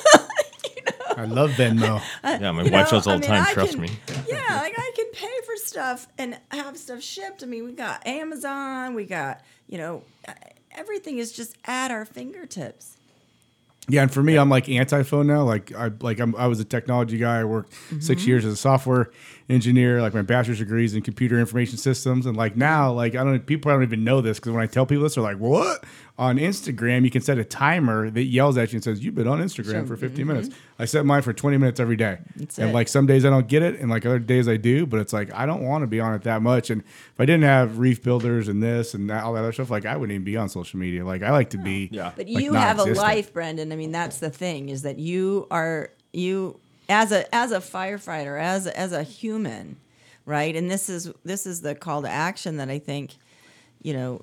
I 1.19 1.25
love 1.25 1.51
Venmo. 1.53 2.01
yeah. 2.25 2.51
My 2.53 2.63
You 2.63 2.71
wife 2.71 2.93
know, 2.93 2.99
says 2.99 3.07
all 3.07 3.15
I 3.15 3.17
the 3.17 3.21
mean, 3.23 3.31
time. 3.31 3.47
I 3.49 3.53
Trust 3.53 3.73
can- 3.73 3.81
me. 3.83 3.91
Yeah, 4.29 4.61
like 4.61 4.75
I 4.79 4.93
can 4.95 5.07
pay 5.13 5.35
for 5.47 5.57
stuff 5.57 6.07
and 6.19 6.39
have 6.51 6.77
stuff 6.77 7.03
shipped. 7.03 7.43
I 7.43 7.47
mean, 7.47 7.65
we 7.65 7.73
got 7.73 8.07
Amazon, 8.07 8.95
we 8.95 9.05
got, 9.05 9.41
you 9.69 9.79
know, 9.79 10.03
everything 10.73 11.19
is 11.19 11.33
just 11.33 11.57
at 11.65 11.91
our 11.91 12.05
fingertips. 12.05 12.97
Yeah, 13.91 14.03
and 14.03 14.13
for 14.13 14.23
me, 14.23 14.37
I'm 14.37 14.51
like 14.51 14.69
anti-phone 14.69 15.27
now. 15.27 15.45
Like 15.45 15.75
I 15.75 15.91
like 16.03 16.21
I'm, 16.21 16.37
I 16.37 16.47
was 16.47 16.61
a 16.61 16.65
technology 16.65 17.17
guy. 17.17 17.41
I 17.41 17.45
worked 17.45 17.73
six 18.01 18.21
Mm-hmm. 18.21 18.29
years 18.29 18.45
as 18.45 18.53
a 18.53 18.57
software 18.57 19.11
engineer. 19.49 20.03
Like 20.03 20.13
my 20.13 20.21
bachelor's 20.21 20.59
degrees 20.59 20.95
in 20.95 21.01
computer 21.01 21.41
information 21.41 21.79
systems. 21.79 22.27
And 22.27 22.37
like 22.37 22.55
now, 22.55 22.93
like 22.93 23.15
I 23.15 23.25
don't 23.25 23.47
people 23.47 23.73
don't 23.73 23.83
even 23.83 24.05
know 24.05 24.21
this 24.21 24.39
because 24.39 24.53
when 24.53 24.63
I 24.63 24.67
tell 24.67 24.85
people 24.85 25.05
this, 25.05 25.15
they're 25.15 25.25
like, 25.25 25.39
"What?" 25.39 25.85
On 26.19 26.37
Instagram, 26.37 27.05
you 27.05 27.11
can 27.11 27.23
set 27.23 27.39
a 27.39 27.45
timer 27.45 28.11
that 28.11 28.25
yells 28.25 28.59
at 28.59 28.73
you 28.73 28.79
and 28.79 28.83
says, 28.83 29.05
"You've 29.05 29.15
been 29.15 29.29
on 29.29 29.41
Instagram 29.41 29.87
for 29.87 29.97
15 29.97 30.27
minutes." 30.27 30.51
I 30.77 30.85
set 30.85 31.07
mine 31.07 31.23
for 31.23 31.33
20 31.33 31.57
minutes 31.59 31.79
every 31.79 31.95
day. 31.95 32.19
mm-hmm. 32.21 32.41
That's 32.41 32.59
and 32.59 32.71
it. 32.71 32.75
like 32.75 32.89
some 32.89 33.07
days 33.07 33.25
I 33.25 33.31
don't 33.31 33.47
get 33.47 33.63
it, 33.63 33.79
and 33.79 33.89
like 33.89 34.05
other 34.05 34.19
days 34.19 34.49
I 34.49 34.57
do. 34.57 34.85
But 34.85 34.99
it's 34.99 35.13
like 35.13 35.33
I 35.33 35.47
don't 35.47 35.63
want 35.63 35.83
to 35.83 35.87
be 35.87 36.01
on 36.01 36.15
it 36.15 36.23
that 36.23 36.43
much. 36.43 36.71
And 36.71 36.83
if 36.83 37.21
I 37.21 37.25
didn't 37.25 37.45
have 37.45 37.79
reef 37.79 38.03
builders 38.03 38.49
and 38.49 38.61
this 38.61 38.95
and 38.95 39.09
that, 39.11 39.23
all 39.23 39.35
that 39.35 39.41
other 39.41 39.53
stuff, 39.53 39.71
like 39.71 39.87
I 39.87 39.97
wouldn't 39.97 40.13
even 40.13 40.25
be 40.25 40.37
on 40.37 40.49
social 40.49 40.81
media. 40.81 41.05
Like 41.05 41.23
I 41.23 41.31
like 41.31 41.51
to 41.51 41.59
be. 41.59 41.89
Yeah. 41.93 42.11
But 42.17 42.27
like, 42.27 42.43
you 42.43 42.55
have 42.55 42.81
a 42.81 42.85
life, 42.85 43.33
Brendan. 43.33 43.71
I 43.71 43.77
mean, 43.77 43.93
that's 43.93 44.19
the 44.19 44.31
thing 44.31 44.71
is 44.71 44.83
that 44.83 44.99
you 44.99 45.47
are 45.53 45.91
you 46.13 46.59
as 46.89 47.13
a 47.13 47.33
as 47.35 47.53
a 47.53 47.59
firefighter, 47.59 48.41
as 48.41 48.67
a, 48.67 48.79
as 48.79 48.93
a 48.93 49.03
human, 49.03 49.77
right? 50.27 50.57
And 50.57 50.71
this 50.71 50.89
is 50.89 51.13
this 51.25 51.47
is 51.47 51.61
the 51.61 51.75
call 51.75 52.03
to 52.03 52.09
action 52.09 52.57
that 52.57 52.71
I 52.71 52.79
think, 52.79 53.15
you 53.83 53.93
know, 53.93 54.23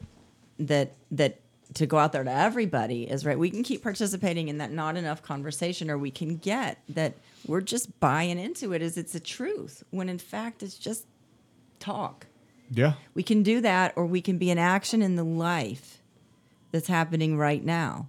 that 0.60 0.94
that 1.12 1.40
to 1.76 1.86
go 1.86 1.98
out 1.98 2.12
there 2.12 2.24
to 2.24 2.32
everybody 2.32 3.04
is 3.04 3.26
right. 3.26 3.38
We 3.38 3.50
can 3.50 3.64
keep 3.64 3.84
participating 3.84 4.48
in 4.48 4.58
that 4.58 4.72
not 4.72 4.98
enough 4.98 5.22
conversation, 5.22 5.92
or 5.92 5.98
we 5.98 6.12
can 6.12 6.38
get 6.38 6.80
that 6.90 7.14
we're 7.46 7.62
just 7.62 8.00
buying 8.00 8.40
into 8.40 8.74
it 8.74 8.82
as 8.82 8.98
it's 8.98 9.14
a 9.14 9.20
truth 9.20 9.84
when 9.92 10.10
in 10.10 10.18
fact 10.18 10.64
it's 10.64 10.78
just 10.78 11.06
talk. 11.80 12.26
Yeah. 12.72 12.94
We 13.14 13.24
can 13.24 13.44
do 13.44 13.62
that, 13.62 13.94
or 13.96 14.06
we 14.06 14.22
can 14.22 14.38
be 14.38 14.50
in 14.50 14.58
action 14.58 15.02
in 15.02 15.16
the 15.16 15.24
life 15.24 16.02
that's 16.72 16.88
happening 16.88 17.38
right 17.38 17.64
now. 17.64 18.08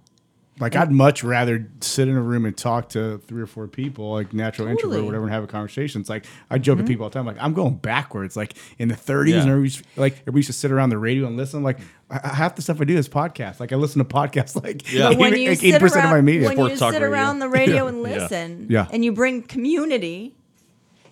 Like 0.59 0.75
I'd 0.75 0.91
much 0.91 1.23
rather 1.23 1.69
sit 1.81 2.07
in 2.07 2.15
a 2.15 2.21
room 2.21 2.43
and 2.45 2.57
talk 2.57 2.89
to 2.89 3.19
three 3.19 3.41
or 3.41 3.45
four 3.45 3.67
people, 3.67 4.11
like 4.13 4.33
natural 4.33 4.67
introvert, 4.67 4.99
or 5.01 5.03
whatever, 5.03 5.23
and 5.25 5.31
have 5.33 5.43
a 5.43 5.47
conversation. 5.47 6.01
It's 6.01 6.09
like 6.09 6.25
I 6.49 6.57
joke 6.57 6.77
with 6.77 6.85
mm-hmm. 6.85 6.93
people 6.93 7.03
all 7.03 7.09
the 7.11 7.13
time, 7.13 7.25
like 7.27 7.37
I'm 7.39 7.53
going 7.53 7.75
backwards. 7.75 8.35
Like 8.35 8.55
in 8.79 8.87
the 8.87 8.95
30s, 8.95 9.27
Yeah. 9.29 9.33
and 9.41 9.49
everybody 9.49 9.63
used, 9.63 9.85
like 9.95 10.13
everybody 10.21 10.39
used 10.39 10.47
to 10.47 10.53
sit 10.53 10.71
around 10.71 10.89
the 10.89 10.97
radio 10.97 11.27
and 11.27 11.37
listen. 11.37 11.61
Like 11.61 11.79
I, 12.09 12.19
I- 12.23 12.35
half 12.35 12.55
the 12.55 12.61
stuff 12.63 12.81
I 12.81 12.85
do 12.85 12.97
is 12.97 13.07
podcasts. 13.07 13.59
Like 13.59 13.71
I 13.71 13.75
listen 13.75 13.99
to 13.99 14.05
podcasts, 14.05 14.55
like 14.63 14.91
Yeah. 14.91 15.09
But 15.09 15.17
when 15.19 15.33
eighty 15.33 15.43
you 15.43 15.49
like 15.49 15.59
sit 15.59 15.81
80% 15.81 15.85
of 15.85 15.93
my 16.05 16.13
around, 16.15 16.25
media. 16.25 16.47
when 16.47 16.55
Sports 16.57 16.71
you 16.73 16.79
talk 16.79 16.93
sit 16.93 17.01
radio. 17.03 17.13
around 17.13 17.39
the 17.39 17.49
radio 17.61 17.75
Yeah. 17.83 17.89
and 17.89 17.97
Yeah. 17.97 18.03
listen, 18.17 18.67
Yeah. 18.69 18.87
and 18.91 19.05
you 19.05 19.11
bring 19.11 19.43
community, 19.43 20.33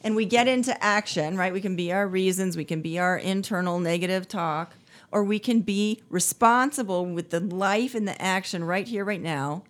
and 0.03 0.15
we 0.15 0.25
get 0.25 0.47
into 0.47 0.83
action, 0.83 1.37
right? 1.37 1.53
We 1.53 1.61
can 1.61 1.75
be 1.75 1.91
our 1.91 2.07
reasons, 2.07 2.57
we 2.57 2.65
can 2.65 2.81
be 2.81 2.97
our 2.99 3.17
internal 3.17 3.79
negative 3.79 4.27
talk, 4.27 4.73
or 5.16 5.24
we 5.24 5.39
can 5.39 5.61
be 5.61 6.01
responsible 6.09 7.05
with 7.05 7.30
the 7.30 7.39
life 7.39 7.95
and 7.95 8.05
the 8.05 8.22
action 8.22 8.66
right 8.66 8.86
here, 8.86 9.05
right 9.05 9.22
now, 9.22 9.63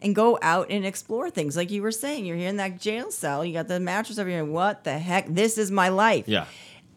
and 0.00 0.14
go 0.14 0.38
out 0.40 0.68
and 0.70 0.86
explore 0.86 1.28
things. 1.28 1.56
Like 1.56 1.72
you 1.72 1.82
were 1.82 1.90
saying, 1.90 2.24
you're 2.24 2.36
here 2.36 2.48
in 2.48 2.56
that 2.58 2.80
jail 2.80 3.10
cell, 3.10 3.44
you 3.44 3.52
got 3.52 3.66
the 3.66 3.80
mattress 3.80 4.16
over 4.20 4.30
here. 4.30 4.44
What 4.44 4.84
the 4.84 4.96
heck? 5.00 5.26
This 5.26 5.58
is 5.58 5.72
my 5.72 5.88
life. 5.88 6.28
Yeah. 6.28 6.44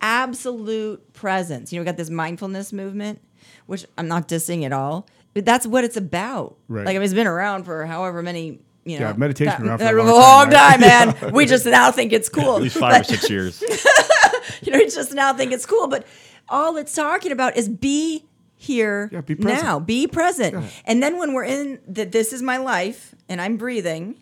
Absolute 0.02 1.14
presence. 1.14 1.74
You 1.74 1.80
know, 1.80 1.82
we 1.82 1.86
got 1.86 1.98
this 1.98 2.12
mindfulness 2.12 2.72
movement, 2.72 3.20
which 3.66 3.88
I'm 3.98 4.08
not 4.08 4.28
dissing 4.28 4.64
at 4.66 4.72
all, 4.72 5.08
but 5.34 5.44
that's 5.44 5.66
what 5.66 5.84
it's 5.84 5.98
about. 5.98 6.58
Right. 6.68 6.86
Like 6.86 6.96
I 6.96 7.00
mean, 7.00 7.06
it's 7.06 7.14
been 7.16 7.26
around 7.26 7.64
for 7.64 7.88
however 7.88 8.22
many. 8.22 8.60
You 8.88 9.00
know, 9.00 9.08
Yeah, 9.08 9.14
meditation 9.18 9.66
that- 9.66 9.82
around 9.82 9.90
for 9.90 9.98
a 9.98 10.04
long 10.04 10.20
long 10.22 10.50
time, 10.52 10.80
time, 10.80 11.16
man. 11.22 11.34
We 11.34 11.48
just 11.48 11.66
now 11.66 11.90
think 11.92 12.14
it's 12.14 12.30
cool. 12.30 12.58
At 12.58 12.62
least 12.62 12.78
five 12.78 13.02
or 13.02 13.04
six 13.04 13.28
years. 13.32 13.60
you 14.62 14.72
know, 14.72 14.78
we 14.78 14.86
just 14.86 15.12
now 15.12 15.34
think 15.34 15.52
it's 15.52 15.66
cool, 15.66 15.88
but 15.88 16.06
all 16.50 16.78
it's 16.78 16.94
talking 16.94 17.32
about 17.32 17.56
is 17.58 17.68
be 17.70 18.26
here 18.58 19.10
Yeah, 19.12 19.22
be 19.22 19.36
now, 19.36 19.80
be 19.80 20.08
present. 20.08 20.56
And 20.86 21.02
then 21.04 21.18
when 21.18 21.34
we're 21.34 21.44
in 21.44 21.80
that, 21.88 22.12
this 22.12 22.32
is 22.34 22.42
my 22.42 22.58
life 22.58 23.14
and 23.28 23.42
I'm 23.42 23.58
breathing, 23.58 24.16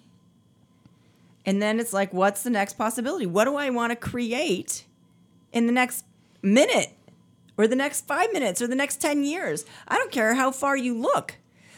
and 1.45 1.61
then 1.61 1.79
it's 1.79 1.93
like, 1.93 2.13
what's 2.13 2.43
the 2.43 2.49
next 2.49 2.73
possibility? 2.77 3.25
What 3.25 3.45
do 3.45 3.55
I 3.55 3.69
want 3.69 3.91
to 3.91 3.95
create 3.95 4.85
in 5.51 5.65
the 5.65 5.73
next 5.73 6.05
minute 6.41 6.89
or 7.57 7.67
the 7.67 7.75
next 7.75 8.07
five 8.07 8.31
minutes 8.31 8.61
or 8.61 8.67
the 8.67 8.75
next 8.75 9.01
10 9.01 9.23
years? 9.23 9.65
I 9.87 9.97
don't 9.97 10.11
care 10.11 10.35
how 10.35 10.51
far 10.51 10.77
you 10.77 10.97
look, 10.97 11.35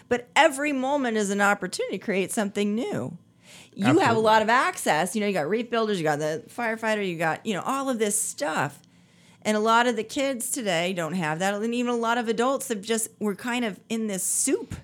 but 0.07 0.27
every 0.35 0.71
moment 0.71 1.17
is 1.17 1.31
an 1.31 1.41
opportunity 1.41 1.97
to 1.97 2.03
create 2.03 2.31
something 2.31 2.75
new. 2.75 3.17
You 3.73 3.99
have 3.99 4.15
a 4.15 4.19
lot 4.19 4.41
of 4.41 4.49
access. 4.49 5.15
You 5.15 5.21
know, 5.21 5.27
you 5.27 5.33
got 5.33 5.49
reef 5.49 5.69
builders, 5.69 5.97
you 5.97 6.03
got 6.03 6.19
the 6.19 6.43
firefighter, 6.47 7.05
you 7.05 7.17
got, 7.17 7.45
you 7.45 7.53
know, 7.55 7.61
all 7.65 7.89
of 7.89 7.99
this 7.99 8.19
stuff. 8.21 8.79
And 9.45 9.55
a 9.55 9.59
lot 9.59 9.85
of 9.85 9.95
the 9.95 10.03
kids 10.03 10.49
today 10.49 10.91
don't 10.91 11.13
have 11.13 11.39
that. 11.39 11.53
And 11.53 11.73
even 11.73 11.93
a 11.93 11.95
lot 11.95 12.17
of 12.17 12.27
adults 12.27 12.67
have 12.69 12.81
just, 12.81 13.09
we're 13.19 13.35
kind 13.35 13.63
of 13.63 13.79
in 13.87 14.07
this 14.07 14.23
soup 14.23 14.75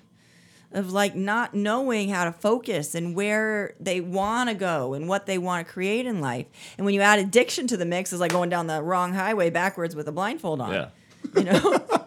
of 0.70 0.92
like 0.92 1.14
not 1.14 1.52
knowing 1.52 2.08
how 2.08 2.24
to 2.24 2.32
focus 2.32 2.94
and 2.94 3.14
where 3.14 3.74
they 3.78 4.00
want 4.00 4.48
to 4.48 4.54
go 4.54 4.94
and 4.94 5.08
what 5.08 5.26
they 5.26 5.36
want 5.36 5.66
to 5.66 5.72
create 5.72 6.06
in 6.06 6.20
life. 6.20 6.46
And 6.78 6.84
when 6.86 6.94
you 6.94 7.00
add 7.02 7.18
addiction 7.18 7.66
to 7.66 7.76
the 7.76 7.84
mix, 7.84 8.12
it's 8.12 8.20
like 8.20 8.30
going 8.32 8.48
down 8.48 8.68
the 8.68 8.80
wrong 8.82 9.12
highway 9.12 9.50
backwards 9.50 9.94
with 9.94 10.06
a 10.08 10.12
blindfold 10.12 10.60
on. 10.60 10.72
Yeah. 10.72 10.88
You 11.36 11.44
know? 11.44 11.78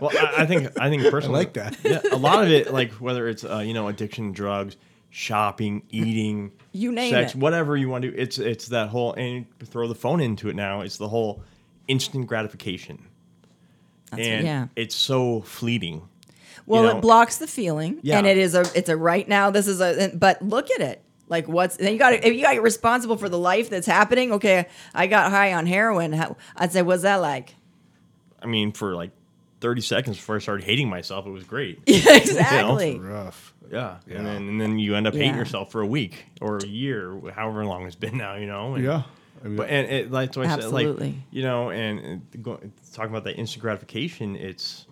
Well, 0.00 0.10
I, 0.18 0.42
I 0.42 0.46
think 0.46 0.80
I 0.80 0.88
think 0.88 1.08
personally, 1.12 1.38
like 1.38 1.52
that. 1.52 1.76
Yeah, 1.84 2.00
a 2.10 2.16
lot 2.16 2.42
of 2.42 2.50
it, 2.50 2.72
like 2.72 2.90
whether 2.94 3.28
it's 3.28 3.44
uh, 3.44 3.58
you 3.58 3.72
know 3.72 3.86
addiction, 3.86 4.32
drugs, 4.32 4.76
shopping, 5.10 5.84
eating, 5.90 6.50
You 6.72 6.90
name 6.90 7.12
sex, 7.12 7.34
it. 7.34 7.38
whatever 7.38 7.76
you 7.76 7.88
want 7.88 8.02
to 8.02 8.10
do. 8.10 8.16
It's 8.18 8.38
it's 8.38 8.66
that 8.68 8.88
whole 8.88 9.12
and 9.12 9.46
throw 9.64 9.86
the 9.86 9.94
phone 9.94 10.20
into 10.20 10.48
it 10.48 10.56
now. 10.56 10.80
It's 10.80 10.96
the 10.96 11.06
whole 11.06 11.44
instant 11.92 12.26
gratification, 12.26 13.06
and 14.10 14.46
yeah. 14.46 14.66
it's 14.76 14.94
so 14.96 15.42
fleeting. 15.42 16.08
Well, 16.66 16.84
know? 16.84 16.96
it 16.96 17.00
blocks 17.02 17.38
the 17.38 17.46
feeling, 17.46 18.00
Yeah. 18.02 18.18
and 18.18 18.26
it 18.26 18.38
is 18.38 18.54
a 18.54 18.64
it's 18.74 18.88
a 18.88 18.96
right 18.96 19.28
now. 19.28 19.50
This 19.50 19.66
is 19.68 19.80
a 19.80 20.10
but 20.14 20.40
look 20.42 20.70
at 20.70 20.80
it. 20.80 21.02
Like 21.28 21.48
what's 21.48 21.76
then 21.76 21.92
you 21.92 21.98
got 21.98 22.10
to 22.10 22.26
if 22.26 22.34
you 22.34 22.42
got 22.42 22.50
to 22.50 22.54
get 22.56 22.62
responsible 22.62 23.16
for 23.16 23.28
the 23.28 23.38
life 23.38 23.68
that's 23.70 23.86
happening. 23.86 24.32
Okay, 24.32 24.66
I 24.94 25.06
got 25.06 25.30
high 25.30 25.52
on 25.54 25.66
heroin. 25.66 26.12
How, 26.12 26.36
I'd 26.56 26.72
say, 26.72 26.82
what's 26.82 27.02
that 27.02 27.16
like? 27.16 27.54
I 28.42 28.46
mean, 28.46 28.72
for 28.72 28.94
like 28.94 29.10
thirty 29.60 29.80
seconds 29.82 30.16
before 30.16 30.36
I 30.36 30.38
started 30.40 30.64
hating 30.64 30.88
myself, 30.88 31.26
it 31.26 31.30
was 31.30 31.44
great. 31.44 31.80
Yeah, 31.86 32.16
exactly. 32.16 32.98
Rough. 32.98 33.54
Yeah, 33.70 33.98
Yeah. 34.06 34.16
and 34.18 34.26
then 34.26 34.48
and 34.48 34.60
then 34.60 34.78
you 34.78 34.94
end 34.94 35.06
up 35.06 35.14
hating 35.14 35.30
Yeah. 35.30 35.38
yourself 35.38 35.72
for 35.72 35.80
a 35.80 35.86
week 35.86 36.26
or 36.40 36.58
a 36.58 36.66
year, 36.66 37.18
however 37.34 37.64
long 37.64 37.86
it's 37.86 37.96
been 37.96 38.16
now. 38.18 38.34
You 38.36 38.46
know. 38.46 38.74
And- 38.74 38.84
Yeah. 38.84 39.02
I 39.42 39.48
mean, 39.48 39.56
But 39.56 39.70
and 39.70 39.90
it, 39.90 40.10
like 40.12 40.32
so 40.34 40.42
I 40.42 40.48
said, 40.58 40.70
like 40.70 41.14
you 41.30 41.42
know, 41.42 41.70
and, 41.70 41.98
and 41.98 42.42
go, 42.42 42.60
talking 42.92 43.10
about 43.10 43.24
that 43.24 43.36
instant 43.36 43.62
gratification, 43.62 44.36
it's 44.36 44.86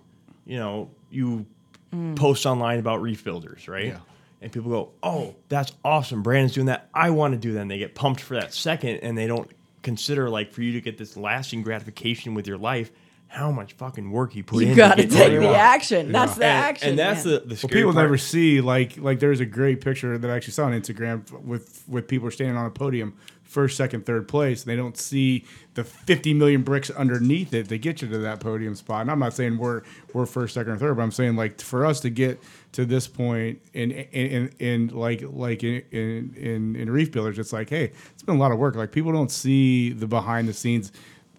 you 0.46 0.59
know 0.59 0.90
you 1.11 1.46
Mm. 1.94 2.14
post 2.14 2.46
online 2.46 2.78
about 2.78 3.03
reef 3.03 3.24
builders, 3.24 3.66
right? 3.66 3.86
Yeah. 3.86 3.98
And 4.40 4.53
people 4.53 4.70
go, 4.70 4.90
"Oh, 5.03 5.34
that's 5.48 5.72
awesome! 5.84 6.22
Brandon's 6.22 6.53
doing 6.53 6.66
that. 6.66 6.88
I 6.94 7.11
want 7.11 7.32
to 7.34 7.38
do 7.38 7.53
that." 7.55 7.61
And 7.62 7.68
they 7.70 7.78
get 7.78 7.96
pumped 7.96 8.20
for 8.20 8.34
that 8.34 8.55
second, 8.55 8.98
and 8.98 9.18
they 9.18 9.26
don't 9.26 9.51
consider 9.82 10.30
like 10.30 10.53
for 10.53 10.62
you 10.62 10.72
to 10.74 10.80
get 10.80 10.98
this 10.98 11.16
lasting 11.16 11.62
gratification 11.62 12.34
with 12.34 12.46
your 12.46 12.59
life, 12.59 12.92
how 13.26 13.51
much 13.51 13.72
fucking 13.72 14.09
work 14.12 14.36
you 14.36 14.44
put 14.44 14.62
in. 14.62 14.68
You 14.68 14.74
got 14.76 14.98
to 14.98 15.03
get 15.03 15.11
to 15.11 15.16
take 15.16 15.26
the 15.32 15.42
you 15.42 15.48
are. 15.48 15.55
action. 15.57 16.12
That's 16.12 16.36
the 16.36 16.44
and, 16.44 16.64
action, 16.64 16.88
and 16.90 16.98
that's 17.01 17.26
yeah. 17.26 17.32
the 17.32 17.55
the 17.55 17.61
Well, 17.61 17.68
people 17.70 17.92
part. 17.92 18.05
never 18.05 18.16
see 18.16 18.61
like 18.61 18.96
like 18.98 19.18
there's 19.18 19.40
a 19.40 19.46
great 19.46 19.80
picture 19.80 20.16
that 20.16 20.30
I 20.30 20.36
actually 20.36 20.53
saw 20.53 20.66
on 20.66 20.80
Instagram 20.80 21.28
with 21.42 21.82
with 21.88 22.07
people 22.07 22.30
standing 22.30 22.57
on 22.57 22.66
a 22.66 22.70
podium, 22.70 23.14
first, 23.51 23.76
second, 23.76 24.07
third 24.07 24.28
place. 24.28 24.62
They 24.62 24.76
don't 24.76 24.96
see 24.96 25.44
the 25.74 25.82
50 25.82 26.34
million 26.34 26.62
bricks 26.62 26.88
underneath 26.88 27.53
it 27.53 27.68
to 27.68 27.78
get 27.78 28.01
you 28.01 28.09
to 28.09 28.18
that 28.18 28.38
podium 28.38 28.74
spot. 28.76 29.01
And 29.03 29.11
I'm 29.11 29.18
not 29.18 29.34
saying 29.34 29.59
we're 29.59 29.82
we're 30.12 30.26
first, 30.26 30.55
second, 30.55 30.72
or 30.74 30.76
third, 30.78 30.96
but 30.96 31.03
I'm 31.03 31.11
saying 31.11 31.34
like 31.36 31.61
for 31.61 31.84
us 31.84 31.98
to 32.01 32.11
get 32.11 32.40
to 32.72 32.84
this 32.86 33.09
point 33.09 33.61
in 33.74 33.90
in, 33.90 34.26
in, 34.30 34.51
in 34.61 34.88
like 34.88 35.22
like 35.26 35.64
in, 35.64 35.82
in 35.90 36.34
in 36.36 36.76
in 36.76 36.90
reef 36.90 37.11
builders, 37.11 37.38
it's 37.38 37.53
like 37.53 37.68
hey, 37.68 37.92
it's 38.12 38.22
been 38.22 38.36
a 38.36 38.38
lot 38.38 38.53
of 38.53 38.59
work. 38.59 38.76
Like 38.76 38.92
people 38.92 39.12
don't 39.12 39.30
see 39.32 39.90
the 39.92 40.07
behind 40.07 40.48
the 40.48 40.53
scenes. 40.55 40.92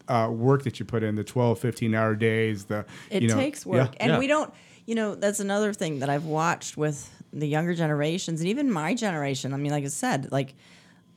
Uh, 0.08 0.28
work 0.30 0.64
that 0.64 0.78
you 0.78 0.84
put 0.86 1.04
in 1.04 1.16
the 1.16 1.24
12 1.24 1.58
15 1.60 1.96
hour 1.96 2.16
days 2.16 2.66
the 2.66 2.84
It 3.10 3.22
you 3.22 3.30
know, 3.30 3.36
takes 3.36 3.66
work. 3.66 3.94
yeah. 3.94 3.98
And 4.04 4.12
Yeah. 4.14 4.20
we 4.20 4.28
don't, 4.28 4.54
you 4.86 4.94
know, 4.94 5.16
that's 5.16 5.40
another 5.40 5.72
thing 5.72 6.00
that 6.00 6.10
I've 6.10 6.26
watched 6.26 6.76
with 6.76 7.10
the 7.32 7.48
younger 7.48 7.74
generations 7.74 8.42
and 8.42 8.50
even 8.50 8.70
my 8.70 8.94
generation. 8.94 9.54
I 9.54 9.58
mean, 9.58 9.72
like 9.72 9.86
I 9.86 9.88
said, 9.88 10.30
like 10.30 10.54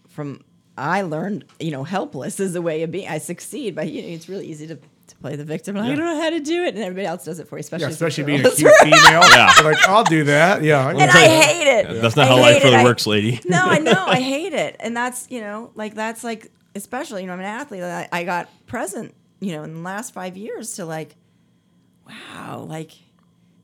from 0.08 0.44
I 0.76 1.02
learned, 1.02 1.44
you 1.60 1.70
know, 1.70 1.84
helpless 1.84 2.40
is 2.40 2.52
the 2.52 2.62
way 2.62 2.82
of 2.82 2.90
being. 2.90 3.08
I 3.08 3.18
succeed, 3.18 3.74
but 3.74 3.88
you 3.90 4.02
know, 4.02 4.08
it's 4.08 4.28
really 4.28 4.46
easy 4.46 4.66
to, 4.66 4.74
to 4.76 5.16
play 5.20 5.36
the 5.36 5.44
victim. 5.44 5.76
Like, 5.76 5.84
I 5.92 5.94
don't 5.94 6.04
know 6.04 6.20
how 6.20 6.30
to 6.30 6.40
do 6.40 6.64
it, 6.64 6.74
and 6.74 6.78
everybody 6.82 7.06
else 7.06 7.24
does 7.24 7.38
it 7.38 7.46
for 7.46 7.56
you, 7.56 7.60
especially 7.60 7.86
Yeah, 7.86 7.90
especially 7.92 8.24
being 8.24 8.44
a 8.44 8.50
cute 8.50 8.72
female. 8.82 8.98
Yeah. 9.30 9.52
You're 9.56 9.72
like, 9.72 9.88
I'll 9.88 10.02
do 10.04 10.24
that. 10.24 10.62
Yeah. 10.62 10.84
I 10.86 10.90
and 10.92 11.02
I 11.02 11.28
hate 11.28 11.68
it. 11.68 12.02
That's 12.02 12.16
not 12.16 12.26
I 12.26 12.28
how 12.30 12.36
life 12.40 12.64
really 12.64 12.76
I- 12.76 12.82
works, 12.84 13.06
lady. 13.06 13.40
no, 13.46 13.62
I 13.64 13.78
know. 13.78 14.04
I 14.06 14.20
hate 14.20 14.52
it. 14.52 14.76
And 14.80 14.96
that's, 14.96 15.28
you 15.30 15.40
know, 15.40 15.70
like 15.76 15.94
that's 15.94 16.24
like, 16.24 16.50
especially, 16.74 17.20
you 17.22 17.28
know, 17.28 17.34
I'm 17.34 17.38
an 17.40 17.46
athlete. 17.46 17.82
I, 17.84 18.08
I 18.10 18.24
got 18.24 18.48
present, 18.66 19.14
you 19.40 19.52
know, 19.52 19.62
in 19.62 19.74
the 19.74 19.80
last 19.80 20.12
five 20.12 20.36
years 20.36 20.74
to 20.74 20.84
like, 20.84 21.14
wow, 22.08 22.66
like, 22.68 22.90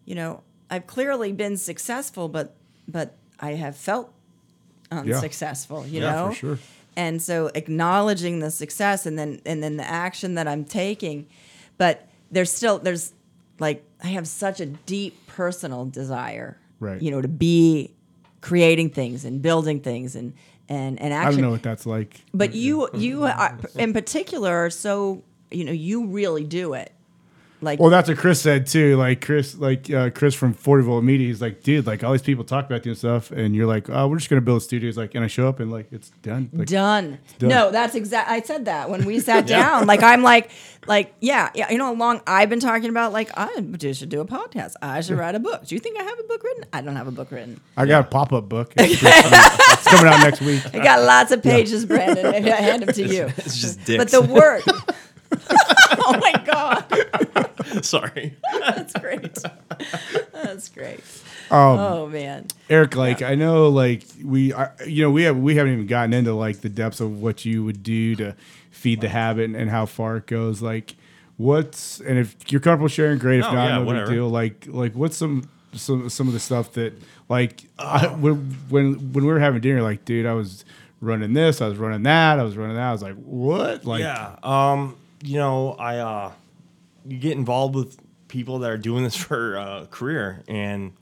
you 0.04 0.14
know, 0.14 0.42
I've 0.70 0.86
clearly 0.86 1.32
been 1.32 1.56
successful, 1.56 2.28
but, 2.28 2.54
but 2.86 3.16
I 3.40 3.52
have 3.54 3.76
felt 3.76 4.12
unsuccessful, 4.92 5.86
you 5.86 6.00
Yeah, 6.02 6.12
know? 6.12 6.28
for 6.28 6.34
sure. 6.34 6.58
And 6.97 7.22
so 7.22 7.51
acknowledging 7.55 8.41
the 8.41 8.51
success 8.51 9.07
and 9.07 9.18
then, 9.18 9.41
and 9.47 9.62
then 9.62 9.76
the 9.76 9.88
action 9.88 10.34
that 10.34 10.47
I'm 10.49 10.64
taking, 10.64 11.26
but 11.78 12.09
there's 12.30 12.53
still, 12.53 12.78
there's 12.78 13.12
like, 13.59 13.84
I 14.03 14.09
have 14.09 14.26
such 14.26 14.61
a 14.61 14.66
deep 14.66 15.26
personal 15.26 15.84
desire, 15.86 16.59
Right. 16.80 17.01
you 17.01 17.11
know, 17.11 17.20
to 17.20 17.28
be 17.28 17.95
creating 18.41 18.91
things 18.91 19.24
and 19.24 19.43
building 19.43 19.80
things 19.80 20.16
and 20.16 20.32
and 20.68 21.01
and 21.01 21.12
I 21.12 21.30
don't 21.30 21.41
know 21.41 21.51
what 21.51 21.62
that's 21.62 21.84
like. 21.84 22.22
But 22.32 22.55
you 22.64 22.88
you 22.95 23.24
are, 23.24 23.59
in 23.76 23.93
particular 23.93 24.55
are 24.55 24.70
so 24.70 25.22
you 25.51 25.64
know 25.64 25.72
you 25.72 26.07
really 26.07 26.45
do 26.45 26.74
it. 26.74 26.93
Like 27.62 27.78
Well, 27.78 27.90
that's 27.90 28.08
what 28.08 28.18
Chris 28.18 28.40
said 28.40 28.66
too. 28.66 28.96
Like 28.96 29.20
Chris, 29.20 29.56
like 29.56 29.90
uh, 29.90 30.11
Chris 30.11 30.34
from 30.34 30.54
Forty 30.54 30.82
Volt 30.82 31.04
Media, 31.04 31.26
he's 31.26 31.42
like, 31.42 31.62
dude, 31.62 31.86
like 31.86 32.02
all 32.02 32.12
these 32.12 32.22
people 32.22 32.44
talk 32.44 32.66
about 32.66 32.82
doing 32.82 32.96
stuff, 32.96 33.30
and 33.30 33.54
you're 33.54 33.66
like, 33.66 33.90
oh, 33.90 34.08
we're 34.08 34.16
just 34.16 34.30
gonna 34.30 34.40
build 34.40 34.58
a 34.58 34.64
studio. 34.64 34.88
He's 34.88 34.96
like, 34.96 35.14
and 35.14 35.24
I 35.24 35.26
show 35.26 35.48
up 35.48 35.61
and 35.61 35.70
like 35.70 35.92
it's 35.92 36.11
done. 36.22 36.48
Like, 36.52 36.68
done. 36.68 37.18
done. 37.38 37.50
No, 37.50 37.70
that's 37.70 37.94
exact. 37.94 38.30
I 38.30 38.40
said 38.40 38.64
that 38.64 38.88
when 38.88 39.04
we 39.04 39.20
sat 39.20 39.46
down. 39.46 39.86
Like 39.86 40.02
I'm 40.02 40.22
like, 40.22 40.50
like 40.86 41.14
yeah, 41.20 41.50
yeah. 41.54 41.70
You 41.70 41.78
know, 41.78 41.86
how 41.86 41.94
long 41.94 42.20
I've 42.26 42.48
been 42.48 42.61
talking 42.61 42.88
about 42.88 43.12
like 43.12 43.30
I 43.34 43.48
should 43.92 44.08
do 44.08 44.20
a 44.20 44.26
podcast. 44.26 44.74
I 44.80 45.00
should 45.02 45.18
write 45.18 45.34
a 45.34 45.40
book. 45.40 45.66
Do 45.66 45.74
you 45.74 45.80
think 45.80 45.98
I 45.98 46.02
have 46.02 46.18
a 46.18 46.24
book 46.24 46.42
written? 46.42 46.64
I 46.72 46.80
don't 46.80 46.96
have 46.96 47.08
a 47.08 47.12
book 47.12 47.30
written. 47.30 47.61
I 47.76 47.86
got 47.86 48.06
a 48.06 48.08
pop 48.08 48.32
up 48.32 48.48
book. 48.48 48.72
It's, 48.76 49.02
it's 49.04 49.88
coming 49.88 50.12
out 50.12 50.20
next 50.20 50.40
week. 50.40 50.62
I 50.74 50.82
got 50.82 51.02
lots 51.02 51.30
of 51.32 51.42
pages, 51.42 51.84
Brandon. 51.84 52.30
Maybe 52.30 52.50
I 52.50 52.56
hand 52.56 52.82
them 52.82 52.94
to 52.94 53.06
you. 53.06 53.26
It's 53.36 53.61
just 53.61 53.84
dicks. 53.84 53.98
But 54.02 54.11
the 54.11 54.32
work. 54.32 54.62
oh 55.50 56.18
my 56.20 56.32
god, 56.44 56.84
Sorry. 57.82 58.36
that's 58.60 58.92
great. 58.94 59.38
That's 60.32 60.68
great. 60.68 61.00
oh 61.50 62.08
man. 62.08 62.46
Eric, 62.68 62.96
like 62.96 63.22
I 63.22 63.34
know, 63.34 63.68
like 63.68 64.04
we, 64.22 64.52
I, 64.52 64.70
you 64.86 65.02
know, 65.02 65.10
we 65.10 65.22
have 65.22 65.36
we 65.36 65.56
haven't 65.56 65.72
even 65.72 65.86
gotten 65.86 66.12
into 66.12 66.34
like 66.34 66.60
the 66.60 66.68
depths 66.68 67.00
of 67.00 67.20
what 67.20 67.44
you 67.44 67.64
would 67.64 67.82
do 67.82 68.16
to 68.16 68.34
feed 68.70 69.00
the 69.00 69.08
habit 69.08 69.44
and, 69.44 69.56
and 69.56 69.70
how 69.70 69.86
far 69.86 70.16
it 70.16 70.26
goes. 70.26 70.62
Like, 70.62 70.96
what's 71.36 72.00
and 72.00 72.18
if 72.18 72.36
you're 72.50 72.60
comfortable 72.60 72.88
sharing, 72.88 73.18
great. 73.18 73.40
If 73.40 73.46
No, 73.46 73.52
not, 73.52 73.68
yeah, 73.68 73.78
no 73.84 74.04
big 74.04 74.14
deal. 74.14 74.28
Like, 74.28 74.66
like 74.68 74.94
what's 74.94 75.16
some 75.16 75.48
some 75.72 76.08
some 76.08 76.26
of 76.26 76.32
the 76.32 76.40
stuff 76.40 76.72
that 76.72 76.94
like. 77.28 77.64
I, 77.78 78.08
when 78.08 78.36
when 78.68 79.12
when 79.12 79.24
we 79.24 79.32
were 79.32 79.40
having 79.40 79.60
dinner, 79.60 79.82
like, 79.82 80.04
dude, 80.04 80.26
I 80.26 80.34
was 80.34 80.64
running 81.00 81.32
this, 81.32 81.60
I 81.60 81.68
was 81.68 81.78
running 81.78 82.02
that, 82.02 82.38
I 82.38 82.42
was 82.42 82.56
running 82.56 82.76
that. 82.76 82.88
I 82.88 82.92
was 82.92 83.02
like, 83.02 83.16
what? 83.16 83.84
Like, 83.84 84.00
yeah. 84.00 84.36
Um, 84.42 84.96
you 85.22 85.36
know, 85.38 85.72
I 85.72 85.98
uh, 85.98 86.32
you 87.06 87.18
get 87.18 87.36
involved 87.36 87.74
with 87.74 87.98
people 88.28 88.60
that 88.60 88.70
are 88.70 88.78
doing 88.78 89.04
this 89.04 89.16
for 89.24 89.56
a 89.56 89.88
career 89.90 90.42
and 90.48 90.92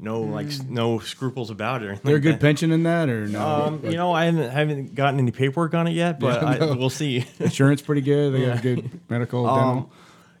no 0.00 0.20
like 0.20 0.46
no 0.68 0.98
scruples 1.00 1.50
about 1.50 1.82
it. 1.82 1.86
Or 1.86 1.88
anything 1.90 2.06
there 2.06 2.16
a 2.16 2.20
good 2.20 2.34
that. 2.34 2.40
pension 2.40 2.70
in 2.70 2.84
that 2.84 3.08
or 3.08 3.26
no? 3.26 3.46
Um, 3.46 3.84
you 3.84 3.96
know, 3.96 4.12
I 4.12 4.26
haven't 4.26 4.50
haven't 4.50 4.94
gotten 4.94 5.18
any 5.18 5.32
paperwork 5.32 5.74
on 5.74 5.86
it 5.86 5.92
yet, 5.92 6.20
but 6.20 6.42
Yeah, 6.42 6.66
I, 6.66 6.72
we'll 6.74 6.90
see. 6.90 7.26
insurance 7.40 7.82
pretty 7.82 8.02
good. 8.02 8.32
They 8.32 8.46
got 8.46 8.62
good 8.62 9.00
medical, 9.08 9.44
dental. 9.44 9.92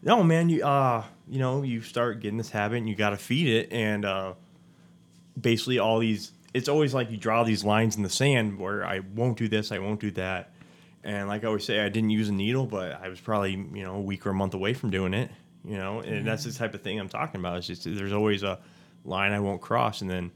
no, 0.02 0.22
man, 0.22 0.48
you 0.48 0.64
uh, 0.64 1.04
you 1.28 1.38
know, 1.38 1.62
you 1.62 1.82
start 1.82 2.20
getting 2.20 2.38
this 2.38 2.50
habit, 2.50 2.76
and 2.76 2.88
you 2.88 2.94
got 2.94 3.10
to 3.10 3.16
feed 3.16 3.48
it, 3.48 3.72
and 3.72 4.04
uh, 4.04 4.34
basically 5.40 5.78
all 5.78 5.98
these. 5.98 6.32
It's 6.54 6.68
always 6.68 6.94
like 6.94 7.10
you 7.10 7.18
draw 7.18 7.44
these 7.44 7.62
lines 7.62 7.96
in 7.96 8.02
the 8.02 8.08
sand 8.08 8.58
where 8.58 8.84
I 8.84 9.00
won't 9.00 9.36
do 9.36 9.48
this, 9.48 9.70
I 9.70 9.78
won't 9.80 10.00
do 10.00 10.10
that, 10.12 10.50
and 11.04 11.28
like 11.28 11.44
I 11.44 11.46
always 11.46 11.64
say, 11.64 11.80
I 11.80 11.88
didn't 11.88 12.10
use 12.10 12.28
a 12.28 12.32
needle, 12.32 12.66
but 12.66 13.00
I 13.02 13.08
was 13.08 13.20
probably 13.20 13.52
you 13.52 13.82
know 13.84 13.94
a 13.94 14.00
week 14.00 14.26
or 14.26 14.30
a 14.30 14.34
month 14.34 14.54
away 14.54 14.74
from 14.74 14.90
doing 14.90 15.14
it, 15.14 15.30
you 15.64 15.76
know, 15.76 16.00
and 16.00 16.08
mm-hmm. 16.08 16.24
that's 16.26 16.44
the 16.44 16.52
type 16.52 16.74
of 16.74 16.82
thing 16.82 16.98
I'm 16.98 17.08
talking 17.08 17.40
about. 17.40 17.58
It's 17.58 17.66
just 17.66 17.84
there's 17.84 18.12
always 18.12 18.42
a 18.42 18.58
line 19.04 19.32
I 19.32 19.40
won't 19.40 19.60
cross, 19.60 20.00
and 20.00 20.10
then 20.10 20.30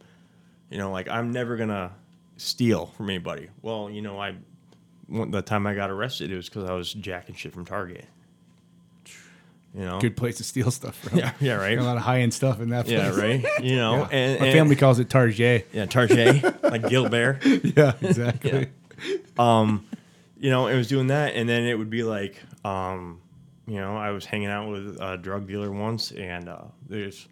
you 0.70 0.78
know, 0.78 0.90
like 0.90 1.08
I'm 1.08 1.32
never 1.32 1.56
gonna 1.56 1.92
steal 2.36 2.86
from 2.86 3.10
anybody. 3.10 3.48
Well, 3.60 3.90
you 3.90 4.02
know, 4.02 4.20
I 4.20 4.34
the 5.08 5.42
time 5.42 5.66
I 5.66 5.74
got 5.74 5.90
arrested, 5.90 6.30
it 6.30 6.36
was 6.36 6.48
because 6.48 6.68
I 6.68 6.72
was 6.72 6.92
jacking 6.92 7.34
shit 7.34 7.52
from 7.52 7.64
Target. 7.64 8.06
You 9.74 9.86
know, 9.86 10.00
Good 10.00 10.18
place 10.18 10.36
to 10.36 10.44
steal 10.44 10.70
stuff 10.70 10.98
from. 10.98 11.18
Yeah, 11.18 11.32
yeah, 11.40 11.54
right. 11.54 11.76
Got 11.76 11.82
a 11.82 11.86
lot 11.86 11.96
of 11.96 12.02
high 12.02 12.20
end 12.20 12.34
stuff 12.34 12.60
in 12.60 12.70
that 12.70 12.84
place. 12.84 12.98
Yeah, 12.98 13.18
right. 13.18 13.44
You 13.62 13.76
know, 13.76 13.96
Yeah. 14.10 14.18
and, 14.18 14.40
My 14.40 14.46
and- 14.46 14.54
family 14.54 14.76
calls 14.76 14.98
it 14.98 15.08
Target. 15.08 15.66
yeah, 15.72 15.86
Target, 15.86 16.62
like 16.62 16.88
Gilbert. 16.88 17.38
Yeah, 17.44 17.94
exactly. 18.02 18.68
Um, 19.38 19.86
you 20.42 20.50
know, 20.50 20.66
it 20.66 20.76
was 20.76 20.88
doing 20.88 21.06
that, 21.06 21.36
and 21.36 21.48
then 21.48 21.62
it 21.62 21.78
would 21.78 21.88
be 21.88 22.02
like, 22.02 22.42
um, 22.64 23.20
you 23.68 23.76
know, 23.76 23.96
I 23.96 24.10
was 24.10 24.26
hanging 24.26 24.48
out 24.48 24.68
with 24.68 25.00
a 25.00 25.16
drug 25.16 25.46
dealer 25.46 25.70
once, 25.70 26.10
and 26.10 26.48
uh, 26.48 26.64
there's 26.88 27.28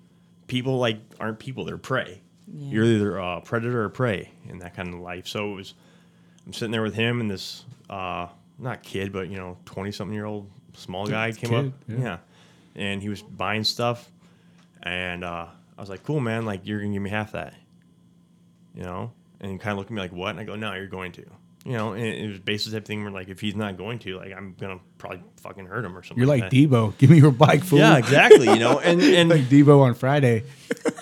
people 0.46 0.78
like 0.78 1.00
aren't 1.18 1.40
people; 1.40 1.64
they're 1.64 1.76
prey. 1.76 2.20
Yeah. 2.46 2.70
You're 2.70 2.84
either 2.84 3.16
a 3.18 3.40
predator 3.40 3.82
or 3.82 3.88
prey 3.88 4.30
in 4.48 4.60
that 4.60 4.76
kind 4.76 4.94
of 4.94 5.00
life. 5.00 5.26
So 5.26 5.52
it 5.52 5.56
was, 5.56 5.74
I'm 6.46 6.52
sitting 6.52 6.70
there 6.70 6.82
with 6.82 6.94
him 6.94 7.20
and 7.20 7.28
this, 7.28 7.64
uh, 7.88 8.28
not 8.60 8.84
kid, 8.84 9.12
but 9.12 9.28
you 9.28 9.38
know, 9.38 9.56
twenty 9.64 9.90
something 9.90 10.14
year 10.14 10.26
old 10.26 10.48
small 10.74 11.04
guy 11.04 11.32
came 11.32 11.50
kid, 11.50 11.66
up, 11.66 11.72
yeah. 11.88 11.98
yeah, 11.98 12.18
and 12.76 13.02
he 13.02 13.08
was 13.08 13.22
buying 13.22 13.64
stuff, 13.64 14.08
and 14.84 15.24
uh, 15.24 15.46
I 15.76 15.80
was 15.80 15.90
like, 15.90 16.04
cool, 16.04 16.20
man, 16.20 16.46
like 16.46 16.60
you're 16.62 16.78
gonna 16.78 16.92
give 16.92 17.02
me 17.02 17.10
half 17.10 17.32
that, 17.32 17.54
you 18.72 18.84
know, 18.84 19.10
and 19.40 19.50
he 19.50 19.58
kind 19.58 19.72
of 19.72 19.78
looked 19.78 19.90
at 19.90 19.94
me 19.94 20.00
like, 20.00 20.12
what? 20.12 20.30
And 20.30 20.38
I 20.38 20.44
go, 20.44 20.54
no, 20.54 20.74
you're 20.74 20.86
going 20.86 21.10
to. 21.10 21.26
You 21.64 21.72
know, 21.72 21.92
and 21.92 22.02
it 22.02 22.26
was 22.26 22.38
basically 22.38 22.70
the 22.70 22.76
type 22.76 22.84
of 22.84 22.88
thing 22.88 23.02
where, 23.02 23.12
like, 23.12 23.28
if 23.28 23.38
he's 23.38 23.54
not 23.54 23.76
going 23.76 23.98
to, 24.00 24.16
like, 24.16 24.32
I'm 24.32 24.56
gonna 24.58 24.80
probably 24.96 25.22
fucking 25.42 25.66
hurt 25.66 25.84
him 25.84 25.96
or 25.96 26.02
something. 26.02 26.16
You're 26.16 26.26
like 26.26 26.48
that. 26.48 26.52
Debo. 26.52 26.96
Give 26.98 27.10
me 27.10 27.18
your 27.18 27.32
bike, 27.32 27.64
fool. 27.64 27.80
Yeah, 27.80 27.98
exactly. 27.98 28.46
You 28.46 28.58
know, 28.58 28.78
and 28.78 29.02
and 29.02 29.28
like 29.28 29.42
Debo 29.42 29.80
on 29.80 29.92
Friday. 29.92 30.44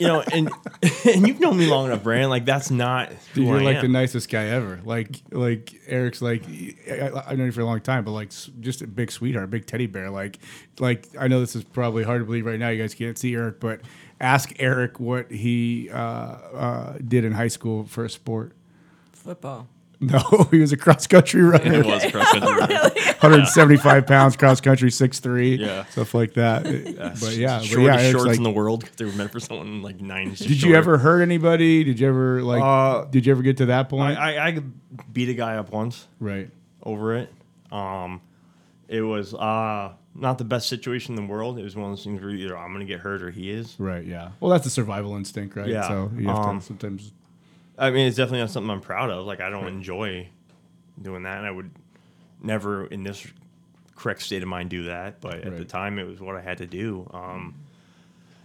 you 0.00 0.08
know, 0.08 0.20
and 0.32 0.50
and 1.06 1.28
you've 1.28 1.38
known 1.38 1.58
me 1.58 1.66
long 1.66 1.86
enough, 1.86 2.02
Brandon. 2.02 2.28
Like, 2.28 2.44
that's 2.44 2.72
not 2.72 3.08
who 3.08 3.42
Dude, 3.42 3.46
you're 3.46 3.60
I 3.60 3.62
like 3.62 3.76
am. 3.76 3.82
the 3.82 3.88
nicest 3.88 4.30
guy 4.30 4.46
ever. 4.46 4.80
Like, 4.84 5.22
like 5.30 5.74
Eric's 5.86 6.20
like, 6.20 6.42
I, 6.90 7.12
I've 7.26 7.38
known 7.38 7.46
you 7.46 7.52
for 7.52 7.60
a 7.60 7.64
long 7.64 7.80
time, 7.80 8.04
but 8.04 8.10
like, 8.10 8.32
just 8.58 8.82
a 8.82 8.88
big 8.88 9.12
sweetheart, 9.12 9.50
big 9.50 9.64
teddy 9.64 9.86
bear. 9.86 10.10
Like, 10.10 10.40
like 10.80 11.06
I 11.16 11.28
know 11.28 11.38
this 11.38 11.54
is 11.54 11.62
probably 11.62 12.02
hard 12.02 12.20
to 12.20 12.24
believe 12.24 12.46
right 12.46 12.58
now. 12.58 12.70
You 12.70 12.82
guys 12.82 12.94
can't 12.94 13.16
see 13.16 13.32
Eric, 13.32 13.60
but 13.60 13.80
ask 14.20 14.52
Eric 14.58 14.98
what 14.98 15.30
he 15.30 15.88
uh, 15.90 15.96
uh, 15.96 16.98
did 17.06 17.24
in 17.24 17.30
high 17.30 17.46
school 17.46 17.84
for 17.84 18.04
a 18.04 18.10
sport. 18.10 18.54
Football. 19.12 19.68
No, 20.00 20.18
he 20.52 20.60
was 20.60 20.70
a 20.70 20.76
cross 20.76 21.08
country 21.08 21.42
runner. 21.42 21.80
It 21.80 21.84
was 21.86 22.04
cross 22.12 22.30
country 22.30 22.54
running. 22.54 22.78
175 23.20 24.06
pounds, 24.06 24.36
cross 24.36 24.60
country, 24.60 24.90
6'3", 24.90 25.58
Yeah. 25.58 25.84
stuff 25.86 26.14
like 26.14 26.34
that. 26.34 26.62
but 26.62 26.72
yeah, 27.36 27.58
but 27.58 27.64
shortest 27.64 27.78
yeah, 27.78 28.10
shorts 28.10 28.26
like, 28.26 28.36
in 28.36 28.44
the 28.44 28.50
world. 28.50 28.84
'cause 28.84 28.94
They 28.96 29.04
were 29.04 29.12
meant 29.12 29.32
for 29.32 29.40
someone 29.40 29.82
like 29.82 30.00
nine. 30.00 30.28
inches 30.28 30.46
did 30.46 30.62
you 30.62 30.76
ever 30.76 30.98
hurt 30.98 31.20
anybody? 31.22 31.82
Did 31.82 31.98
you 31.98 32.08
ever 32.08 32.42
like? 32.42 32.62
Uh, 32.62 33.06
did 33.10 33.26
you 33.26 33.32
ever 33.32 33.42
get 33.42 33.56
to 33.56 33.66
that 33.66 33.86
I, 33.86 33.88
point? 33.88 34.18
I 34.18 34.46
I 34.48 34.58
beat 35.12 35.30
a 35.30 35.34
guy 35.34 35.56
up 35.56 35.72
once 35.72 36.06
right. 36.20 36.48
over 36.84 37.16
it. 37.16 37.32
Um, 37.72 38.20
it 38.86 39.02
was 39.02 39.34
uh 39.34 39.92
not 40.14 40.38
the 40.38 40.44
best 40.44 40.68
situation 40.68 41.16
in 41.16 41.26
the 41.26 41.32
world. 41.32 41.58
It 41.58 41.62
was 41.62 41.76
one 41.76 41.86
of 41.90 41.96
those 41.96 42.04
things 42.04 42.20
where 42.20 42.30
either 42.30 42.56
I'm 42.56 42.72
gonna 42.72 42.84
get 42.84 43.00
hurt 43.00 43.22
or 43.22 43.30
he 43.30 43.50
is. 43.50 43.74
Right. 43.78 44.04
Yeah. 44.04 44.30
Well, 44.40 44.50
that's 44.50 44.66
a 44.66 44.70
survival 44.70 45.16
instinct, 45.16 45.56
right? 45.56 45.68
Yeah, 45.68 45.86
So 45.88 46.10
you 46.16 46.28
have 46.28 46.38
um, 46.38 46.60
to 46.60 46.64
sometimes. 46.66 47.12
I 47.78 47.90
mean, 47.90 48.06
it's 48.06 48.16
definitely 48.16 48.40
not 48.40 48.50
something 48.50 48.70
I'm 48.70 48.80
proud 48.80 49.10
of. 49.10 49.26
Like 49.26 49.40
I 49.40 49.50
don't 49.50 49.68
enjoy 49.68 50.28
doing 51.00 51.22
that, 51.22 51.38
and 51.38 51.46
I 51.46 51.50
would 51.50 51.70
never, 52.42 52.86
in 52.86 53.04
this 53.04 53.26
correct 53.94 54.22
state 54.22 54.42
of 54.42 54.48
mind, 54.48 54.70
do 54.70 54.84
that. 54.84 55.20
But 55.20 55.36
at 55.42 55.56
the 55.56 55.64
time, 55.64 55.98
it 55.98 56.06
was 56.06 56.20
what 56.20 56.36
I 56.36 56.40
had 56.40 56.58
to 56.58 56.66
do. 56.66 57.08
Um, 57.12 57.54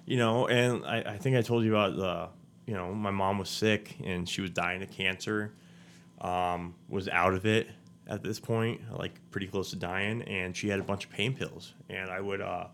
you 0.05 0.17
know, 0.17 0.47
and 0.47 0.85
I, 0.85 1.13
I 1.13 1.17
think 1.17 1.35
I 1.35 1.41
told 1.41 1.63
you 1.63 1.75
about 1.75 1.95
the, 1.95 2.27
you 2.71 2.75
know, 2.75 2.93
my 2.93 3.11
mom 3.11 3.39
was 3.39 3.49
sick 3.49 3.95
and 4.03 4.27
she 4.27 4.41
was 4.41 4.51
dying 4.51 4.83
of 4.83 4.91
cancer. 4.91 5.53
Um, 6.21 6.75
was 6.87 7.09
out 7.09 7.33
of 7.33 7.45
it 7.45 7.69
at 8.07 8.23
this 8.23 8.39
point, 8.39 8.81
like 8.97 9.11
pretty 9.31 9.47
close 9.47 9.71
to 9.71 9.75
dying, 9.75 10.21
and 10.23 10.55
she 10.55 10.69
had 10.69 10.79
a 10.79 10.83
bunch 10.83 11.05
of 11.05 11.11
pain 11.11 11.35
pills, 11.35 11.73
and 11.89 12.09
I 12.09 12.21
would 12.21 12.41
uh, 12.41 12.67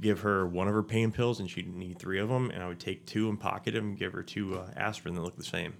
give 0.00 0.20
her 0.20 0.46
one 0.46 0.68
of 0.68 0.74
her 0.74 0.82
pain 0.82 1.12
pills, 1.12 1.40
and 1.40 1.50
she'd 1.50 1.74
need 1.74 1.98
three 1.98 2.18
of 2.18 2.28
them, 2.28 2.50
and 2.50 2.62
I 2.62 2.68
would 2.68 2.80
take 2.80 3.06
two 3.06 3.28
and 3.28 3.38
pocket 3.38 3.74
them, 3.74 3.88
and 3.90 3.98
give 3.98 4.12
her 4.12 4.22
two 4.22 4.58
uh, 4.58 4.70
aspirin 4.76 5.14
that 5.14 5.22
looked 5.22 5.38
the 5.38 5.44
same. 5.44 5.74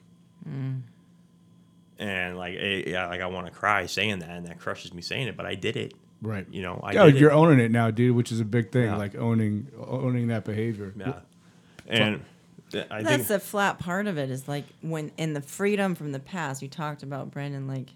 And 1.98 2.36
like, 2.36 2.54
eh, 2.58 2.84
yeah, 2.86 3.08
like 3.08 3.20
I 3.20 3.26
want 3.26 3.46
to 3.46 3.52
cry 3.52 3.86
saying 3.86 4.20
that, 4.20 4.30
and 4.30 4.46
that 4.46 4.58
crushes 4.58 4.92
me 4.94 5.02
saying 5.02 5.28
it, 5.28 5.36
but 5.36 5.46
I 5.46 5.54
did 5.54 5.76
it. 5.76 5.94
Right. 6.22 6.46
You 6.50 6.62
know, 6.62 6.80
I 6.82 6.94
oh, 6.96 7.10
did 7.10 7.20
you're 7.20 7.30
it. 7.30 7.34
owning 7.34 7.60
it 7.60 7.70
now, 7.70 7.90
dude, 7.90 8.14
which 8.14 8.30
is 8.30 8.40
a 8.40 8.44
big 8.44 8.72
thing. 8.72 8.84
Yeah. 8.84 8.96
Like 8.96 9.16
owning 9.16 9.68
owning 9.78 10.28
that 10.28 10.44
behavior. 10.44 10.92
Yeah. 10.96 11.20
And 11.86 12.22
th- 12.70 12.86
I 12.90 13.02
That's 13.02 13.16
think 13.16 13.28
the 13.28 13.40
flat 13.40 13.78
part 13.78 14.06
of 14.06 14.18
it 14.18 14.30
is 14.30 14.46
like 14.46 14.64
when 14.80 15.12
in 15.16 15.32
the 15.32 15.40
freedom 15.40 15.94
from 15.94 16.12
the 16.12 16.20
past, 16.20 16.62
you 16.62 16.68
talked 16.68 17.02
about 17.02 17.30
Brandon, 17.30 17.66
like, 17.66 17.88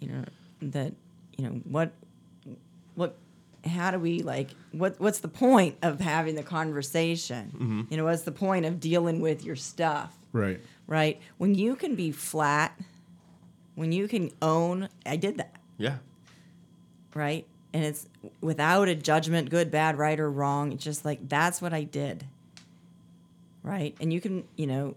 you 0.00 0.08
know, 0.08 0.24
that, 0.62 0.94
you 1.36 1.44
know, 1.44 1.60
what, 1.64 1.92
what, 2.94 3.16
how 3.68 3.90
do 3.90 3.98
we 3.98 4.20
like, 4.20 4.50
what, 4.72 4.98
what's 5.00 5.18
the 5.20 5.28
point 5.28 5.76
of 5.82 6.00
having 6.00 6.34
the 6.34 6.42
conversation? 6.42 7.52
Mm-hmm. 7.54 7.82
You 7.90 7.96
know, 7.96 8.04
what's 8.04 8.22
the 8.22 8.32
point 8.32 8.66
of 8.66 8.80
dealing 8.80 9.20
with 9.20 9.44
your 9.44 9.56
stuff? 9.56 10.16
Right. 10.32 10.60
Right. 10.86 11.20
When 11.38 11.54
you 11.54 11.76
can 11.76 11.94
be 11.94 12.12
flat, 12.12 12.78
when 13.74 13.92
you 13.92 14.08
can 14.08 14.30
own, 14.40 14.88
I 15.04 15.16
did 15.16 15.38
that. 15.38 15.56
yeah. 15.78 15.96
right? 17.16 17.46
And 17.72 17.84
it's 17.84 18.06
without 18.40 18.88
a 18.88 18.94
judgment, 18.94 19.50
good, 19.50 19.70
bad, 19.70 19.98
right, 19.98 20.18
or 20.18 20.30
wrong. 20.30 20.72
It's 20.72 20.84
just 20.84 21.04
like 21.04 21.28
that's 21.28 21.60
what 21.60 21.72
I 21.74 21.82
did, 21.82 22.24
right? 23.62 23.94
And 24.00 24.12
you 24.12 24.20
can, 24.20 24.44
you 24.56 24.66
know, 24.66 24.94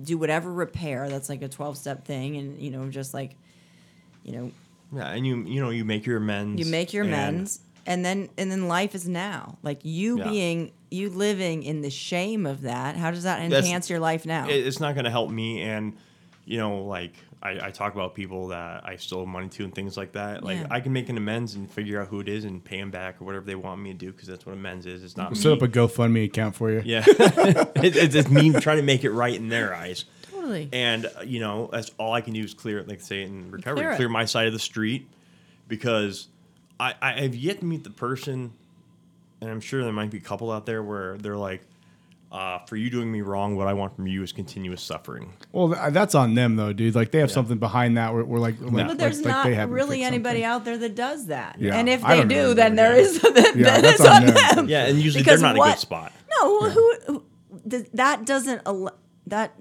do 0.00 0.18
whatever 0.18 0.52
repair. 0.52 1.08
That's 1.08 1.28
like 1.28 1.42
a 1.42 1.48
twelve-step 1.48 2.04
thing, 2.04 2.36
and 2.36 2.60
you 2.60 2.70
know, 2.70 2.88
just 2.88 3.14
like, 3.14 3.34
you 4.22 4.32
know, 4.32 4.52
Yeah, 4.94 5.08
and 5.10 5.26
you 5.26 5.42
you 5.44 5.60
know 5.60 5.70
you 5.70 5.84
make 5.84 6.06
your 6.06 6.18
amends. 6.18 6.64
you 6.64 6.70
make 6.70 6.92
your 6.92 7.04
and- 7.04 7.12
amends, 7.14 7.60
and 7.86 8.04
then 8.04 8.28
and 8.38 8.50
then 8.50 8.68
life 8.68 8.94
is 8.94 9.08
now. 9.08 9.58
Like 9.62 9.80
you 9.84 10.18
Yeah. 10.18 10.28
being 10.28 10.72
you 10.90 11.08
living 11.10 11.62
in 11.62 11.80
the 11.80 11.90
shame 11.90 12.44
of 12.46 12.62
that. 12.62 12.96
How 12.96 13.10
does 13.10 13.22
that 13.22 13.38
That's- 13.40 13.64
enhance 13.64 13.88
your 13.88 14.00
life 14.00 14.26
now? 14.26 14.48
it- 14.48 14.66
it's 14.66 14.80
not 14.80 14.94
going 14.94 15.04
to 15.04 15.10
help 15.10 15.30
me 15.30 15.62
and 15.62 15.94
you 16.44 16.58
know 16.58 16.82
like 16.84 17.12
I, 17.40 17.66
I 17.68 17.70
talk 17.70 17.94
about 17.94 18.14
people 18.16 18.48
that 18.48 18.84
i 18.84 18.96
stole 18.96 19.26
money 19.26 19.48
to 19.50 19.62
and 19.64 19.72
things 19.72 19.96
like 19.96 20.12
that 20.12 20.42
like 20.42 20.58
Yeah. 20.58 20.66
i 20.72 20.80
can 20.80 20.92
make 20.92 21.08
an 21.08 21.16
amends 21.16 21.54
and 21.54 21.70
figure 21.70 22.00
out 22.02 22.08
who 22.08 22.18
it 22.18 22.28
is 22.28 22.44
and 22.44 22.62
pay 22.64 22.78
them 22.80 22.90
back 22.90 23.20
or 23.22 23.24
whatever 23.24 23.44
they 23.46 23.54
want 23.54 23.80
me 23.80 23.92
to 23.92 23.96
do 23.98 24.10
because 24.10 24.26
that's 24.26 24.44
what 24.44 24.52
amends 24.54 24.84
is 24.84 25.04
it's 25.04 25.16
not 25.16 25.30
We'll 25.30 25.36
me. 25.38 25.42
set 25.42 25.52
up 25.52 25.62
a 25.62 25.68
GoFundMe 25.68 26.24
account 26.24 26.56
for 26.56 26.68
you. 26.72 26.82
yeah 26.84 27.04
it, 27.08 27.96
it's 27.96 28.12
just 28.12 28.28
me 28.28 28.52
trying 28.54 28.78
to 28.78 28.82
make 28.82 29.04
it 29.04 29.10
right 29.12 29.34
in 29.36 29.48
their 29.50 29.72
eyes 29.72 30.04
totally. 30.42 30.68
and 30.72 31.06
uh, 31.06 31.22
you 31.24 31.40
know 31.40 31.68
that's 31.72 31.90
all 31.98 32.12
i 32.12 32.20
can 32.20 32.32
do 32.34 32.42
is 32.42 32.54
clear 32.54 32.78
it 32.78 32.88
like 32.88 33.00
say 33.00 33.22
in 33.22 33.50
recovery 33.50 33.82
Clear 33.84 33.96
clear, 33.96 34.08
my 34.08 34.24
side 34.24 34.46
of 34.46 34.52
the 34.52 34.58
street 34.58 35.08
because 35.68 36.28
I, 36.80 36.94
I 37.00 37.12
have 37.22 37.34
yet 37.34 37.60
to 37.60 37.64
meet 37.64 37.84
the 37.84 37.90
person 37.90 38.52
and 39.40 39.50
i'm 39.50 39.60
sure 39.60 39.82
there 39.84 39.92
might 39.92 40.10
be 40.10 40.18
a 40.18 40.22
couple 40.22 40.50
out 40.50 40.66
there 40.66 40.82
where 40.82 41.16
they're 41.18 41.36
like 41.36 41.62
uh, 42.32 42.58
for 42.60 42.76
you 42.76 42.88
doing 42.88 43.12
me 43.12 43.20
wrong 43.20 43.56
what 43.56 43.68
i 43.68 43.74
want 43.74 43.94
from 43.94 44.06
you 44.06 44.22
is 44.22 44.32
continuous 44.32 44.80
suffering 44.82 45.34
Well, 45.52 45.74
th- 45.74 45.92
that's 45.92 46.14
on 46.14 46.34
them 46.34 46.56
though, 46.56 46.72
dude. 46.72 46.94
Like 46.94 47.10
they 47.10 47.18
have 47.18 47.28
Yeah. 47.28 47.34
something 47.34 47.58
behind 47.58 47.98
that. 47.98 48.14
Where 48.14 48.24
we're 48.24 48.38
like, 48.38 48.58
like, 48.58 48.86
But 48.88 48.96
there's 48.96 49.18
like 49.20 49.28
not 49.28 49.44
they 49.44 49.54
haven't 49.54 49.74
really 49.74 50.02
anybody 50.02 50.40
something. 50.40 50.44
out 50.44 50.64
there 50.64 50.78
that 50.78 50.94
does 50.94 51.26
that. 51.26 51.56
Yeah, 51.60 51.74
And 51.76 51.90
if 51.90 52.00
they 52.00 52.16
don't 52.20 52.28
know 52.28 52.54
then 52.54 52.74
there 52.74 52.94
is 52.96 53.20
then, 53.22 53.34
Yeah, 53.34 53.52
then 53.52 53.82
that's 53.82 54.00
it's 54.00 54.08
on 54.08 54.16
on 54.16 54.26
them. 54.28 54.56
them. 54.56 54.68
yeah 54.70 54.86
and 54.86 54.98
usually 54.98 55.22
Because 55.22 55.42
they're 55.42 55.52
not 55.52 55.56
in 55.56 55.62
a 55.62 55.72
good 55.72 55.78
spot 55.78 56.10
No, 56.40 56.70
who, 56.70 56.94
who 57.06 57.24
th- 57.68 57.88
that 57.92 58.24
doesn't 58.24 58.62
al- 58.64 58.96
that 59.26 59.52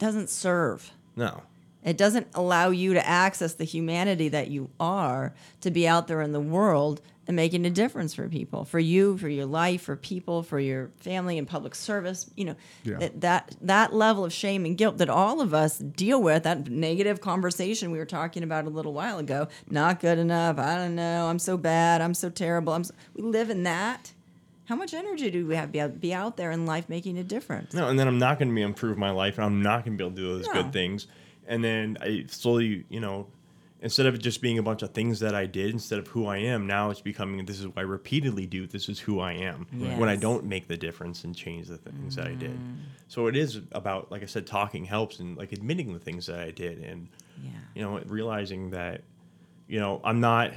doesn't 0.00 0.28
serve. 0.30 0.90
no 1.14 1.42
It 1.84 1.96
doesn't 1.96 2.26
allow 2.34 2.70
you 2.70 2.94
to 2.94 3.06
access 3.06 3.54
the 3.54 3.64
humanity 3.64 4.28
that 4.30 4.48
you 4.48 4.70
are 4.80 5.32
to 5.60 5.70
be 5.70 5.86
out 5.86 6.08
there 6.08 6.20
in 6.22 6.32
the 6.32 6.40
world 6.40 7.00
and 7.26 7.36
making 7.36 7.64
a 7.64 7.70
difference 7.70 8.12
for 8.12 8.28
people, 8.28 8.64
for 8.64 8.80
you, 8.80 9.16
for 9.16 9.28
your 9.28 9.46
life, 9.46 9.82
for 9.82 9.94
people, 9.94 10.42
for 10.42 10.58
your 10.58 10.90
family 10.96 11.38
and 11.38 11.46
public 11.46 11.74
service. 11.76 12.28
You 12.34 12.44
know, 12.46 12.54
Yeah. 12.82 12.96
that, 12.98 13.20
that 13.20 13.56
that 13.60 13.92
level 13.94 14.24
of 14.24 14.32
shame 14.32 14.64
and 14.64 14.76
guilt 14.76 14.98
that 14.98 15.08
all 15.08 15.40
of 15.40 15.54
us 15.54 15.78
deal 15.78 16.20
with, 16.20 16.42
that 16.42 16.68
negative 16.68 17.20
conversation 17.20 17.92
we 17.92 17.98
were 17.98 18.04
talking 18.06 18.42
about 18.42 18.64
a 18.66 18.70
little 18.70 18.92
while 18.92 19.18
ago, 19.18 19.46
not 19.70 20.00
good 20.00 20.18
enough. 20.18 20.58
I 20.58 20.74
don't 20.76 20.96
know. 20.96 21.28
I'm 21.28 21.38
so 21.38 21.56
bad. 21.56 22.00
I'm 22.00 22.14
so 22.14 22.30
terrible. 22.30 22.72
I'm 22.72 22.82
so, 22.84 22.94
we 23.14 23.22
live 23.22 23.48
in 23.48 23.62
that. 23.62 24.12
How 24.70 24.76
much 24.76 24.94
energy 24.94 25.32
do 25.32 25.48
we 25.48 25.56
have 25.56 25.72
to 25.72 25.88
be 25.88 26.14
out, 26.14 26.36
there 26.36 26.52
in 26.52 26.64
life 26.64 26.88
making 26.88 27.18
a 27.18 27.24
difference? 27.24 27.74
No, 27.74 27.88
and 27.88 27.98
then 27.98 28.06
I'm 28.06 28.20
not 28.20 28.38
going 28.38 28.50
to 28.50 28.54
be 28.54 28.62
improve 28.62 28.96
my 28.96 29.10
life, 29.10 29.36
and 29.36 29.44
I'm 29.44 29.60
not 29.62 29.84
going 29.84 29.98
to 29.98 30.04
be 30.04 30.06
able 30.06 30.14
to 30.14 30.22
do 30.22 30.38
those 30.38 30.46
No. 30.46 30.62
good 30.62 30.72
things. 30.72 31.08
And 31.48 31.64
then 31.64 31.98
I 32.00 32.26
slowly, 32.28 32.84
you 32.88 33.00
know, 33.00 33.26
instead 33.80 34.06
of 34.06 34.14
it 34.14 34.18
just 34.18 34.40
being 34.40 34.58
a 34.58 34.62
bunch 34.62 34.82
of 34.82 34.92
things 34.94 35.18
that 35.18 35.34
I 35.34 35.46
did 35.46 35.72
instead 35.72 35.98
of 35.98 36.06
who 36.06 36.26
I 36.26 36.36
am, 36.36 36.68
now 36.68 36.90
it's 36.90 37.00
becoming 37.00 37.44
this 37.46 37.58
is 37.58 37.66
what 37.66 37.78
I 37.78 37.80
repeatedly 37.80 38.46
do. 38.46 38.68
This 38.68 38.88
is 38.88 39.00
who 39.00 39.18
I 39.18 39.32
am 39.32 39.66
when 39.98 40.08
I 40.08 40.14
don't 40.14 40.44
make 40.44 40.68
the 40.68 40.76
difference 40.76 41.24
and 41.24 41.34
change 41.34 41.66
the 41.66 41.76
things 41.76 42.14
that 42.14 42.28
I 42.28 42.34
did. 42.34 42.52
Mm. 42.56 42.76
So 43.08 43.26
it 43.26 43.34
is 43.34 43.60
about, 43.72 44.12
like 44.12 44.22
I 44.22 44.26
said, 44.26 44.46
talking 44.46 44.84
helps 44.84 45.18
and 45.18 45.36
like 45.36 45.50
admitting 45.50 45.92
the 45.94 45.98
things 45.98 46.26
that 46.26 46.38
I 46.38 46.52
did 46.52 46.78
and 46.78 47.08
Yeah. 47.42 47.50
you 47.74 47.82
know 47.82 48.00
realizing 48.06 48.70
that 48.70 49.02
you 49.66 49.80
know 49.80 50.00
I'm 50.04 50.20
not 50.20 50.52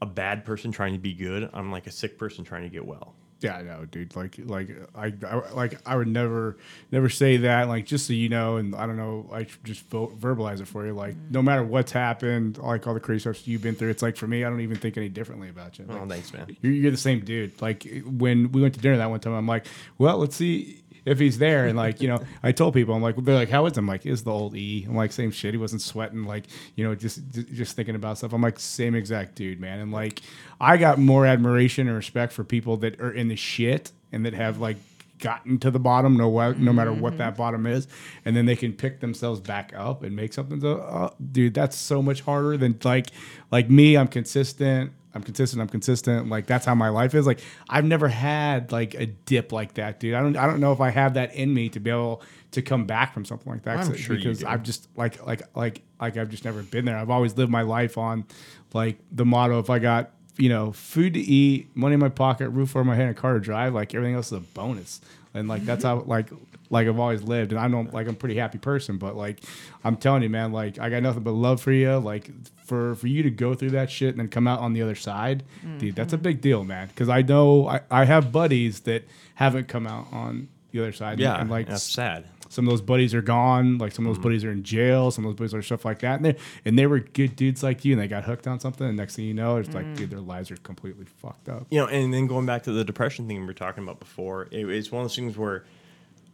a 0.00 0.06
bad 0.06 0.44
person 0.44 0.70
trying 0.70 0.92
to 0.92 1.00
be 1.00 1.12
good. 1.12 1.50
I'm 1.52 1.72
like 1.72 1.88
a 1.88 1.92
sick 1.92 2.16
person 2.18 2.44
trying 2.44 2.62
to 2.62 2.68
get 2.68 2.86
well. 2.86 3.16
Yeah, 3.42 3.56
I 3.56 3.62
know, 3.62 3.84
dude. 3.84 4.14
Like, 4.14 4.36
like 4.44 4.70
I, 4.94 5.12
I, 5.26 5.50
like 5.50 5.80
I 5.84 5.96
would 5.96 6.08
never, 6.08 6.56
never 6.92 7.08
say 7.08 7.38
that. 7.38 7.68
Like, 7.68 7.86
just 7.86 8.06
so 8.06 8.12
you 8.12 8.28
know, 8.28 8.56
and 8.56 8.74
I 8.74 8.86
don't 8.86 8.96
know, 8.96 9.28
I 9.32 9.46
just 9.64 9.84
vo- 9.88 10.12
verbalize 10.18 10.60
it 10.60 10.68
for 10.68 10.86
you. 10.86 10.92
Like, 10.92 11.14
mm-hmm. 11.14 11.32
no 11.32 11.42
matter 11.42 11.64
what's 11.64 11.92
happened, 11.92 12.58
like 12.58 12.86
all 12.86 12.94
the 12.94 13.00
crazy 13.00 13.20
stuff 13.20 13.48
you've 13.48 13.62
been 13.62 13.74
through, 13.74 13.90
it's 13.90 14.02
like 14.02 14.16
for 14.16 14.26
me, 14.26 14.44
I 14.44 14.48
don't 14.48 14.60
even 14.60 14.76
think 14.76 14.96
any 14.96 15.08
differently 15.08 15.48
about 15.48 15.78
you. 15.78 15.86
Oh, 15.88 15.92
like, 15.94 16.02
Oh, 16.02 16.08
thanks, 16.08 16.32
man. 16.32 16.56
You're, 16.60 16.72
you're 16.72 16.90
the 16.90 16.96
same 16.96 17.24
dude. 17.24 17.60
Like 17.60 17.86
when 18.04 18.52
we 18.52 18.62
went 18.62 18.74
to 18.74 18.80
dinner 18.80 18.96
that 18.96 19.10
one 19.10 19.20
time, 19.20 19.32
I'm 19.32 19.46
like, 19.46 19.66
well, 19.98 20.18
let's 20.18 20.36
see 20.36 20.81
if 21.04 21.18
he's 21.18 21.38
there. 21.38 21.66
And 21.66 21.76
like, 21.76 22.00
you 22.00 22.08
know, 22.08 22.18
I 22.42 22.52
told 22.52 22.74
people, 22.74 22.94
I'm 22.94 23.02
like, 23.02 23.16
they're 23.16 23.34
like, 23.34 23.50
how 23.50 23.66
is 23.66 23.76
him? 23.76 23.84
I'm 23.84 23.88
like, 23.88 24.06
is 24.06 24.24
the 24.24 24.30
old 24.30 24.56
E. 24.56 24.84
I'm 24.88 24.94
like, 24.94 25.12
same 25.12 25.30
shit. 25.30 25.54
He 25.54 25.58
wasn't 25.58 25.82
sweating. 25.82 26.24
Like, 26.24 26.44
you 26.76 26.84
know, 26.84 26.94
just 26.94 27.20
just 27.30 27.76
thinking 27.76 27.94
about 27.94 28.18
stuff. 28.18 28.32
I'm 28.32 28.42
like, 28.42 28.58
same 28.58 28.94
exact 28.94 29.34
dude, 29.34 29.60
man. 29.60 29.80
And 29.80 29.92
like, 29.92 30.22
I 30.60 30.76
got 30.76 30.98
more 30.98 31.26
admiration 31.26 31.88
and 31.88 31.96
respect 31.96 32.32
for 32.32 32.44
people 32.44 32.76
that 32.78 33.00
are 33.00 33.12
in 33.12 33.28
the 33.28 33.36
shit 33.36 33.92
and 34.12 34.24
that 34.26 34.34
have 34.34 34.58
like 34.58 34.76
gotten 35.18 35.56
to 35.60 35.70
the 35.70 35.78
bottom, 35.78 36.16
no 36.16 36.52
no 36.52 36.72
matter 36.72 36.92
what 36.92 37.16
that 37.18 37.36
bottom 37.36 37.66
is, 37.66 37.86
and 38.24 38.36
then 38.36 38.44
they 38.44 38.56
can 38.56 38.72
pick 38.72 39.00
themselves 39.00 39.40
back 39.40 39.72
up 39.74 40.02
and 40.02 40.14
make 40.14 40.32
something. 40.32 40.60
To, 40.60 40.78
uh, 40.78 41.10
dude, 41.30 41.54
that's 41.54 41.76
so 41.76 42.02
much 42.02 42.20
harder 42.22 42.56
than 42.56 42.78
like, 42.82 43.06
like 43.50 43.70
me. 43.70 43.96
I'm 43.96 44.08
consistent. 44.08 44.92
I'm 45.14 45.22
consistent. 45.22 45.60
I'm 45.60 45.68
consistent. 45.68 46.28
Like 46.28 46.46
that's 46.46 46.64
how 46.64 46.74
my 46.74 46.88
life 46.88 47.14
is. 47.14 47.26
Like 47.26 47.40
I've 47.68 47.84
never 47.84 48.08
had 48.08 48.72
like 48.72 48.94
a 48.94 49.06
dip 49.06 49.52
like 49.52 49.74
that, 49.74 50.00
dude. 50.00 50.14
I 50.14 50.20
don't. 50.20 50.36
I 50.36 50.46
don't 50.46 50.60
know 50.60 50.72
if 50.72 50.80
I 50.80 50.90
have 50.90 51.14
that 51.14 51.34
in 51.34 51.52
me 51.52 51.68
to 51.70 51.80
be 51.80 51.90
able 51.90 52.22
to 52.52 52.62
come 52.62 52.86
back 52.86 53.12
from 53.12 53.24
something 53.24 53.52
like 53.52 53.62
that. 53.62 53.78
I'm 53.78 53.94
sure 53.96 54.16
you 54.16 54.22
because. 54.22 54.44
I've 54.44 54.62
just 54.62 54.88
like 54.96 55.24
like 55.26 55.42
like 55.54 55.82
like 56.00 56.16
I've 56.16 56.30
just 56.30 56.44
never 56.44 56.62
been 56.62 56.84
there. 56.84 56.96
I've 56.96 57.10
always 57.10 57.36
lived 57.36 57.50
my 57.50 57.62
life 57.62 57.98
on 57.98 58.24
like 58.72 58.98
the 59.10 59.24
motto: 59.24 59.58
if 59.58 59.70
I 59.70 59.78
got 59.78 60.12
you 60.38 60.48
know 60.48 60.72
food 60.72 61.14
to 61.14 61.20
eat, 61.20 61.74
money 61.74 61.94
in 61.94 62.00
my 62.00 62.08
pocket, 62.08 62.48
roof 62.50 62.74
over 62.74 62.84
my 62.84 62.94
head, 62.94 63.08
and 63.08 63.16
a 63.16 63.20
car 63.20 63.34
to 63.34 63.40
drive, 63.40 63.74
like 63.74 63.94
everything 63.94 64.14
else 64.14 64.26
is 64.26 64.38
a 64.38 64.40
bonus. 64.40 65.00
And 65.34 65.48
like 65.48 65.64
that's 65.64 65.84
mm-hmm. 65.84 66.00
how 66.00 66.06
like 66.06 66.28
like 66.72 66.88
I've 66.88 66.98
always 66.98 67.22
lived. 67.22 67.52
And 67.52 67.60
I 67.60 67.68
know 67.68 67.82
like 67.92 68.08
I'm 68.08 68.14
a 68.14 68.16
pretty 68.16 68.36
happy 68.36 68.58
person, 68.58 68.98
but 68.98 69.14
like 69.16 69.40
I'm 69.84 69.96
telling 69.96 70.24
you, 70.24 70.28
man, 70.30 70.50
like 70.52 70.80
I 70.80 70.90
got 70.90 71.02
nothing 71.04 71.22
but 71.22 71.32
love 71.32 71.60
for 71.60 71.70
you. 71.70 71.96
Like 71.98 72.30
for 72.64 72.96
for 72.96 73.06
you 73.06 73.22
to 73.22 73.30
go 73.30 73.54
through 73.54 73.70
that 73.70 73.90
shit 73.90 74.10
and 74.10 74.18
then 74.18 74.28
come 74.28 74.48
out 74.48 74.58
on 74.58 74.72
the 74.72 74.82
other 74.82 74.96
side, 74.96 75.44
dude, 75.78 75.94
that's 75.94 76.12
a 76.12 76.18
big 76.18 76.40
deal, 76.40 76.64
man. 76.64 76.88
Because 76.88 77.08
I 77.08 77.22
know 77.22 77.68
I, 77.68 77.80
I 77.90 78.04
have 78.06 78.32
buddies 78.32 78.80
that 78.80 79.04
haven't 79.36 79.68
come 79.68 79.86
out 79.86 80.08
on 80.12 80.48
the 80.72 80.80
other 80.80 80.92
side. 80.92 81.20
Yeah, 81.20 81.38
and 81.40 81.50
like 81.50 81.68
that's 81.68 81.82
sad. 81.82 82.24
some 82.48 82.66
of 82.66 82.70
those 82.70 82.80
buddies 82.80 83.12
are 83.14 83.20
gone. 83.22 83.76
Like 83.76 83.92
some 83.92 84.06
of 84.06 84.10
those 84.10 84.16
Mm-hmm. 84.16 84.22
buddies 84.22 84.44
are 84.44 84.52
in 84.52 84.62
jail. 84.62 85.10
Some 85.10 85.26
of 85.26 85.30
those 85.32 85.38
buddies 85.38 85.54
are 85.54 85.62
stuff 85.62 85.84
like 85.84 85.98
that. 85.98 86.16
And 86.16 86.24
they 86.24 86.36
and 86.64 86.78
they 86.78 86.86
were 86.86 87.00
good 87.00 87.36
dudes 87.36 87.62
like 87.62 87.84
you, 87.84 87.92
and 87.92 88.00
they 88.00 88.08
got 88.08 88.24
hooked 88.24 88.46
on 88.46 88.58
something. 88.60 88.86
And 88.86 88.96
next 88.96 89.16
thing 89.16 89.26
you 89.26 89.34
know, 89.34 89.58
it's 89.58 89.74
like, 89.74 89.94
dude, 89.94 90.08
their 90.08 90.20
lives 90.20 90.50
are 90.50 90.56
completely 90.56 91.04
fucked 91.18 91.50
up. 91.50 91.66
you 91.70 91.78
know, 91.80 91.86
and 91.88 92.14
then 92.14 92.26
going 92.26 92.46
back 92.46 92.62
to 92.62 92.72
the 92.72 92.84
depression 92.84 93.28
thing 93.28 93.40
we 93.40 93.46
were 93.46 93.52
talking 93.52 93.82
about 93.82 94.00
before, 94.00 94.48
it, 94.50 94.64
it's 94.66 94.90
one 94.90 95.02
of 95.02 95.04
those 95.10 95.16
things 95.16 95.36
where, 95.36 95.64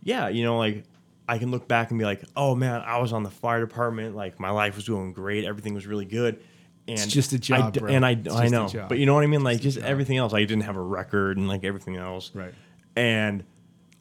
yeah, 0.03 0.29
you 0.29 0.45
know, 0.45 0.59
like 0.59 0.85
I 1.29 1.39
can 1.39 1.51
look 1.51 1.69
back 1.69 1.91
and 1.91 1.99
be 1.99 2.05
like, 2.05 2.23
oh 2.37 2.55
man, 2.55 2.81
I 2.81 2.99
was 2.99 3.13
on 3.13 3.23
the 3.23 3.31
fire 3.31 3.61
department, 3.61 4.17
like 4.17 4.41
my 4.41 4.51
life 4.51 4.77
was 4.77 4.89
going 4.89 5.13
great, 5.13 5.45
everything 5.45 5.75
was 5.75 5.87
really 5.87 6.07
good. 6.07 6.41
And 6.87 6.99
it's 6.99 7.07
just 7.07 7.33
a 7.35 7.39
job, 7.39 7.75
d- 7.75 7.81
bro. 7.81 7.91
And 7.91 8.05
I, 8.05 8.13
It's 8.13 8.35
I 8.35 8.49
know, 8.49 8.69
but 8.89 8.99
you 8.99 9.05
know 9.05 9.15
what 9.15 9.23
I 9.23 9.27
mean? 9.27 9.45
Like 9.45 9.61
Just 9.61 9.77
just 9.77 9.87
everything 9.87 10.17
else, 10.17 10.33
I 10.33 10.41
didn't 10.41 10.63
have 10.63 10.77
a 10.77 10.83
record 10.83 11.37
and 11.37 11.47
like 11.47 11.65
everything 11.65 11.97
else. 11.97 12.31
Right. 12.35 12.55
And 12.97 13.45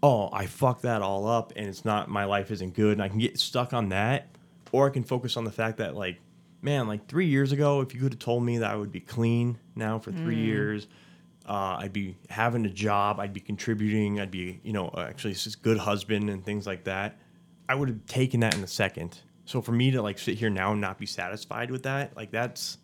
oh, 0.02 0.30
I 0.32 0.46
fucked 0.46 0.84
that 0.84 1.02
all 1.02 1.28
up, 1.28 1.52
and 1.56 1.68
it's 1.68 1.84
not 1.84 2.10
my 2.10 2.24
life 2.24 2.50
isn't 2.52 2.74
good, 2.74 2.94
and 2.94 3.04
I 3.04 3.10
can 3.10 3.20
get 3.20 3.38
stuck 3.40 3.74
on 3.74 3.90
that, 3.90 4.30
or 4.72 4.88
I 4.88 4.90
can 4.90 5.04
focus 5.04 5.38
on 5.38 5.44
the 5.44 5.52
fact 5.52 5.80
that 5.80 5.96
like, 5.96 6.20
man, 6.62 6.88
like 6.88 7.08
three 7.08 7.28
years 7.28 7.52
ago, 7.52 7.82
if 7.82 7.94
you 7.94 8.00
could 8.00 8.14
have 8.14 8.20
told 8.20 8.44
me 8.44 8.60
that 8.60 8.72
I 8.72 8.76
would 8.76 8.92
be 8.92 9.02
clean 9.02 9.58
now 9.76 10.00
for 10.00 10.12
three 10.12 10.38
mm. 10.38 10.46
years, 10.46 10.88
uh, 11.48 11.78
I'd 11.80 11.94
be 11.94 12.18
having 12.30 12.66
a 12.66 12.70
job, 12.70 13.20
I'd 13.20 13.34
be 13.34 13.40
contributing, 13.40 14.20
I'd 14.20 14.32
be 14.32 14.60
you 14.64 14.74
know 14.74 14.94
actually 14.98 15.34
just 15.34 15.56
a 15.56 15.60
good 15.60 15.78
husband 15.78 16.30
and 16.30 16.44
things 16.44 16.68
like 16.68 16.84
that, 16.86 17.18
I 17.70 17.76
would 17.76 17.90
have 17.90 18.06
taken 18.06 18.40
that 18.42 18.56
in 18.56 18.64
a 18.64 18.68
second. 18.68 19.20
So 19.46 19.62
for 19.62 19.72
me 19.72 19.92
to 19.92 20.02
like 20.02 20.20
sit 20.20 20.38
here 20.38 20.50
now 20.50 20.74
and 20.74 20.82
not 20.82 20.98
be 20.98 21.06
satisfied 21.06 21.72
with 21.72 21.84
that, 21.84 22.16
like 22.18 22.32
that's, 22.32 22.78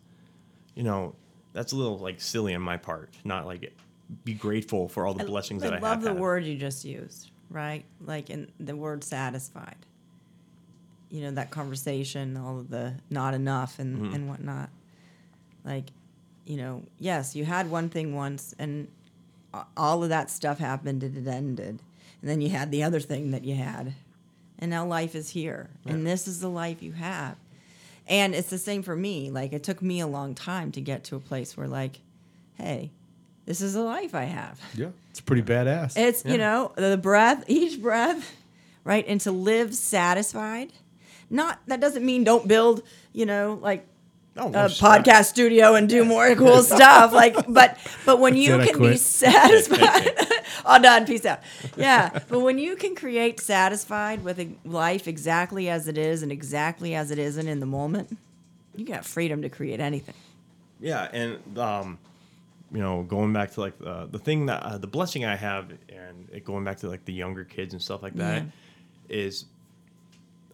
you 0.74 0.82
know, 0.82 1.14
that's 1.52 1.72
a 1.72 1.76
little 1.76 1.98
like 1.98 2.20
silly 2.22 2.54
on 2.54 2.62
my 2.62 2.78
part. 2.78 3.12
Not 3.22 3.44
like 3.46 3.74
be 4.24 4.32
grateful 4.34 4.88
for 4.88 5.06
all 5.06 5.12
the 5.14 5.24
blessings 5.24 5.62
that 5.62 5.74
I 5.74 5.76
that 5.80 5.84
I 5.84 5.90
love 5.90 6.02
the 6.02 6.08
had. 6.12 6.18
word 6.18 6.44
you 6.44 6.56
just 6.56 6.84
used, 6.86 7.30
right? 7.50 7.84
Like 8.00 8.30
in 8.30 8.50
the 8.58 8.74
word 8.74 9.04
satisfied. 9.04 9.76
You 11.10 11.20
know, 11.22 11.30
that 11.32 11.50
conversation, 11.50 12.36
all 12.38 12.58
of 12.60 12.70
the 12.70 12.94
not 13.10 13.34
enough 13.34 13.78
and, 13.78 13.98
Mm-hmm. 13.98 14.14
and 14.14 14.28
whatnot. 14.28 14.70
Like, 15.64 15.90
you 16.44 16.56
know, 16.56 16.82
yes, 16.98 17.34
you 17.34 17.44
had 17.44 17.70
one 17.70 17.88
thing 17.88 18.14
once 18.14 18.54
and 18.58 18.88
all 19.76 20.02
of 20.02 20.08
that 20.08 20.30
stuff 20.30 20.58
happened 20.58 21.02
and 21.02 21.16
it 21.16 21.30
ended. 21.30 21.80
And 22.20 22.30
then 22.30 22.40
you 22.40 22.50
had 22.50 22.70
the 22.70 22.82
other 22.82 23.00
thing 23.00 23.30
that 23.32 23.44
you 23.44 23.54
had. 23.54 23.94
And 24.58 24.70
now 24.70 24.86
life 24.86 25.14
is 25.14 25.30
here. 25.30 25.70
And 25.84 26.06
this 26.06 26.26
is 26.28 26.40
the 26.40 26.48
life 26.48 26.82
you 26.82 26.92
have. 26.92 27.36
And 28.06 28.34
it's 28.34 28.50
the 28.50 28.58
same 28.58 28.82
for 28.82 28.94
me. 28.94 29.30
Like, 29.30 29.52
it 29.52 29.62
took 29.62 29.82
me 29.82 30.00
a 30.00 30.06
long 30.06 30.34
time 30.34 30.72
to 30.72 30.80
get 30.80 31.04
to 31.04 31.16
a 31.16 31.20
place 31.20 31.56
where, 31.56 31.66
like, 31.66 32.00
hey, 32.56 32.90
this 33.46 33.60
is 33.60 33.74
the 33.74 33.82
life 33.82 34.14
I 34.14 34.24
have. 34.24 34.60
Yeah, 34.74 34.88
it's 35.10 35.20
pretty 35.20 35.42
badass. 35.42 35.96
It's 35.96 36.24
you 36.24 36.38
know 36.38 36.72
the 36.76 36.96
breath, 36.96 37.44
each 37.46 37.80
breath, 37.80 38.34
right, 38.84 39.04
and 39.06 39.20
to 39.22 39.32
live 39.32 39.74
satisfied. 39.74 40.72
Not 41.30 41.60
that 41.66 41.80
doesn't 41.80 42.04
mean 42.04 42.24
don't 42.24 42.48
build, 42.48 42.82
you 43.12 43.26
know, 43.26 43.58
like 43.60 43.86
Oh, 44.36 44.48
a 44.48 44.50
well, 44.50 44.68
podcast 44.68 45.26
studio 45.26 45.76
and 45.76 45.88
do 45.88 46.04
more 46.04 46.34
cool 46.34 46.62
stuff. 46.62 47.12
Like, 47.12 47.36
but 47.46 47.78
but 48.04 48.18
when 48.18 48.34
you 48.34 48.58
can 48.58 48.80
be 48.80 48.96
satisfied, 48.96 50.10
all 50.64 50.80
done, 50.80 51.06
peace 51.06 51.24
out. 51.24 51.40
Yeah, 51.76 52.18
but 52.28 52.40
when 52.40 52.58
you 52.58 52.74
can 52.74 52.96
create 52.96 53.38
satisfied 53.38 54.24
with 54.24 54.40
a 54.40 54.48
life 54.64 55.06
exactly 55.06 55.68
as 55.68 55.86
it 55.86 55.96
is 55.96 56.24
and 56.24 56.32
exactly 56.32 56.96
as 56.96 57.12
it 57.12 57.18
isn't 57.18 57.46
in 57.46 57.60
the 57.60 57.66
moment, 57.66 58.18
you 58.74 58.84
got 58.84 59.04
freedom 59.04 59.42
to 59.42 59.48
create 59.48 59.78
anything. 59.78 60.16
Yeah, 60.80 61.08
and 61.12 61.56
um, 61.56 61.98
you 62.72 62.80
know, 62.80 63.04
going 63.04 63.32
back 63.32 63.52
to 63.52 63.60
like 63.60 63.78
the 63.78 64.08
the 64.10 64.18
thing 64.18 64.46
that 64.46 64.62
uh, 64.64 64.78
the 64.78 64.88
blessing 64.88 65.24
I 65.24 65.36
have, 65.36 65.70
and 65.88 66.28
it 66.32 66.44
going 66.44 66.64
back 66.64 66.78
to 66.78 66.88
like 66.88 67.04
the 67.04 67.12
younger 67.12 67.44
kids 67.44 67.72
and 67.72 67.80
stuff 67.80 68.02
like 68.02 68.14
that, 68.14 68.42
is 69.08 69.44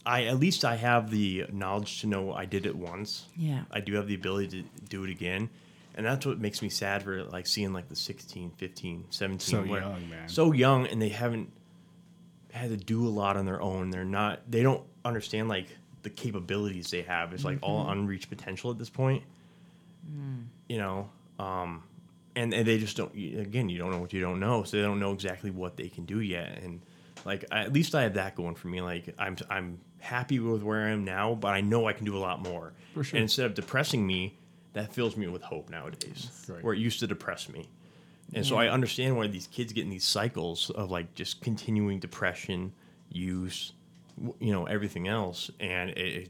I 0.06 0.24
at 0.24 0.38
least 0.40 0.64
I 0.64 0.76
have 0.76 1.10
the 1.10 1.44
knowledge 1.52 2.00
to 2.00 2.06
know 2.06 2.32
I 2.32 2.44
did 2.46 2.66
it 2.66 2.74
once. 2.76 3.26
Yeah. 3.36 3.64
I 3.70 3.80
do 3.80 3.94
have 3.94 4.06
the 4.06 4.14
ability 4.14 4.62
to 4.62 4.68
do 4.88 5.04
it 5.04 5.10
again. 5.10 5.50
And 5.96 6.06
that's 6.06 6.24
what 6.24 6.38
makes 6.38 6.62
me 6.62 6.68
sad 6.70 7.02
for 7.02 7.24
like 7.24 7.46
seeing 7.46 7.72
like 7.72 7.88
the 7.88 7.96
16, 7.96 8.52
15, 8.56 9.04
17 9.10 9.38
So 9.40 9.62
where- 9.62 9.80
young, 9.80 10.08
man. 10.10 10.28
So 10.28 10.52
young 10.52 10.86
and 10.86 11.00
they 11.02 11.08
haven't 11.10 11.52
had 12.52 12.70
to 12.70 12.76
do 12.76 13.06
a 13.06 13.10
lot 13.10 13.36
on 13.36 13.44
their 13.44 13.60
own. 13.60 13.90
They're 13.90 14.04
not 14.04 14.40
they 14.50 14.62
don't 14.62 14.82
understand 15.04 15.48
like 15.48 15.66
the 16.02 16.10
capabilities 16.10 16.90
they 16.90 17.02
have. 17.02 17.32
It's 17.34 17.44
like 17.44 17.58
all 17.62 17.82
Mm-hmm. 17.84 17.92
unreached 18.00 18.28
potential 18.30 18.70
at 18.70 18.78
this 18.78 18.90
point. 18.90 19.22
You 20.68 20.78
know, 20.78 21.10
um 21.38 21.82
and, 22.36 22.54
and 22.54 22.66
they 22.66 22.78
just 22.78 22.96
don't 22.96 23.12
again 23.14 23.68
you 23.68 23.78
don't 23.78 23.90
know 23.90 23.98
what 23.98 24.12
you 24.12 24.20
don't 24.20 24.38
know 24.40 24.62
so 24.62 24.76
they 24.76 24.82
don't 24.84 25.00
know 25.00 25.12
exactly 25.12 25.50
what 25.50 25.76
they 25.76 25.88
can 25.88 26.04
do 26.06 26.20
yet 26.20 26.60
and 26.62 26.80
like 27.24 27.44
at 27.50 27.72
least 27.72 27.94
i 27.96 28.02
have 28.02 28.14
that 28.14 28.36
going 28.36 28.54
for 28.54 28.68
me 28.68 28.80
like 28.80 29.12
i'm 29.18 29.36
i'm 29.50 29.78
happy 30.00 30.38
with 30.38 30.62
where 30.62 30.84
i 30.86 30.90
am 30.90 31.04
now 31.04 31.34
but 31.34 31.48
i 31.54 31.60
know 31.60 31.86
i 31.86 31.92
can 31.92 32.04
do 32.04 32.16
a 32.16 32.18
lot 32.18 32.42
more 32.42 32.72
For 32.94 33.04
sure. 33.04 33.16
and 33.16 33.22
instead 33.22 33.46
of 33.46 33.54
depressing 33.54 34.06
me 34.06 34.36
that 34.72 34.92
fills 34.92 35.16
me 35.16 35.26
with 35.28 35.42
hope 35.42 35.68
nowadays 35.70 36.30
Right. 36.48 36.62
where 36.64 36.74
it 36.74 36.78
used 36.78 37.00
to 37.00 37.06
depress 37.06 37.48
me 37.48 37.68
and 38.34 38.44
so 38.46 38.56
i 38.56 38.68
understand 38.68 39.16
why 39.16 39.26
these 39.26 39.46
kids 39.48 39.72
get 39.72 39.84
in 39.84 39.90
these 39.90 40.04
cycles 40.04 40.70
of 40.70 40.90
like 40.90 41.14
just 41.14 41.40
continuing 41.40 41.98
depression 42.00 42.72
use 43.10 43.72
you 44.38 44.52
know 44.52 44.64
everything 44.66 45.08
else 45.08 45.50
and 45.60 45.90
it, 45.90 45.98
it 45.98 46.28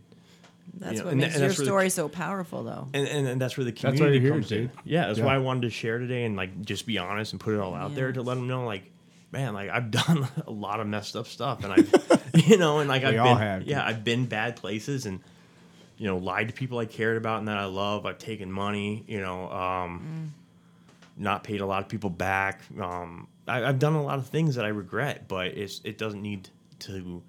That's 0.79 0.99
know, 0.99 1.05
what 1.07 1.13
and 1.13 1.21
tha- 1.23 1.27
makes 1.27 1.35
and 1.35 1.41
your 1.43 1.49
that's 1.49 1.59
where 1.59 1.65
the- 1.65 1.69
story 1.69 1.91
so 1.91 2.09
powerful, 2.09 2.63
though. 2.63 2.89
and, 2.95 3.07
and, 3.09 3.27
and 3.27 3.41
that's 3.41 3.57
where 3.57 3.65
the 3.65 3.73
That's 3.73 3.83
why 3.85 3.91
community 3.91 4.19
you're 4.19 4.23
here, 4.27 4.33
comes 4.41 4.53
in. 4.53 4.59
dude. 4.69 4.71
Yeah, 4.85 5.07
that's 5.09 5.19
Yeah. 5.19 5.25
why 5.27 5.35
I 5.35 5.39
wanted 5.39 5.63
to 5.63 5.71
share 5.71 5.99
today 5.99 6.25
and 6.25 6.37
like 6.37 6.63
just 6.63 6.87
be 6.87 6.97
honest 6.99 7.33
and 7.33 7.41
put 7.41 7.55
it 7.55 7.61
all 7.61 7.75
out 7.75 7.95
there 7.97 8.13
to 8.13 8.23
let 8.23 8.35
them 8.37 8.47
know 8.47 8.65
like, 8.65 8.85
man, 9.33 9.55
like 9.55 9.71
I've 9.71 9.91
done 10.07 10.29
a 10.47 10.51
lot 10.51 10.81
of 10.81 10.87
messed 10.87 11.17
up 11.17 11.27
stuff 11.27 11.65
and 11.65 11.73
I've, 11.73 12.23
you 12.49 12.57
know, 12.57 12.79
and 12.79 12.89
like 12.89 13.05
I've 13.05 13.15
been, 13.15 13.37
have, 13.37 13.63
yeah. 13.65 13.85
I've 13.85 14.05
been 14.05 14.27
bad 14.27 14.57
places 14.57 15.07
and 15.07 15.21
you 15.97 16.07
know 16.07 16.17
lied 16.17 16.49
to 16.49 16.55
people 16.55 16.79
I 16.79 16.87
cared 16.87 17.17
about 17.17 17.39
and 17.39 17.49
that 17.49 17.59
I 17.59 17.67
love. 17.67 18.07
I've 18.07 18.19
taken 18.19 18.51
money, 18.51 19.05
you 19.07 19.21
know, 19.21 19.51
um, 19.51 20.33
not 21.17 21.45
paid 21.45 21.61
a 21.61 21.67
lot 21.67 21.83
of 21.83 21.89
people 21.89 22.11
back. 22.11 22.61
Um, 22.81 23.29
I, 23.47 23.65
I've 23.65 23.79
done 23.79 23.95
a 23.95 24.03
lot 24.03 24.19
of 24.19 24.27
things 24.29 24.55
that 24.55 24.65
I 24.65 24.69
regret, 24.69 25.29
but 25.29 25.49
it's 25.49 25.81
it 25.85 25.99
doesn't 25.99 26.23
need 26.23 26.49
to 26.81 27.23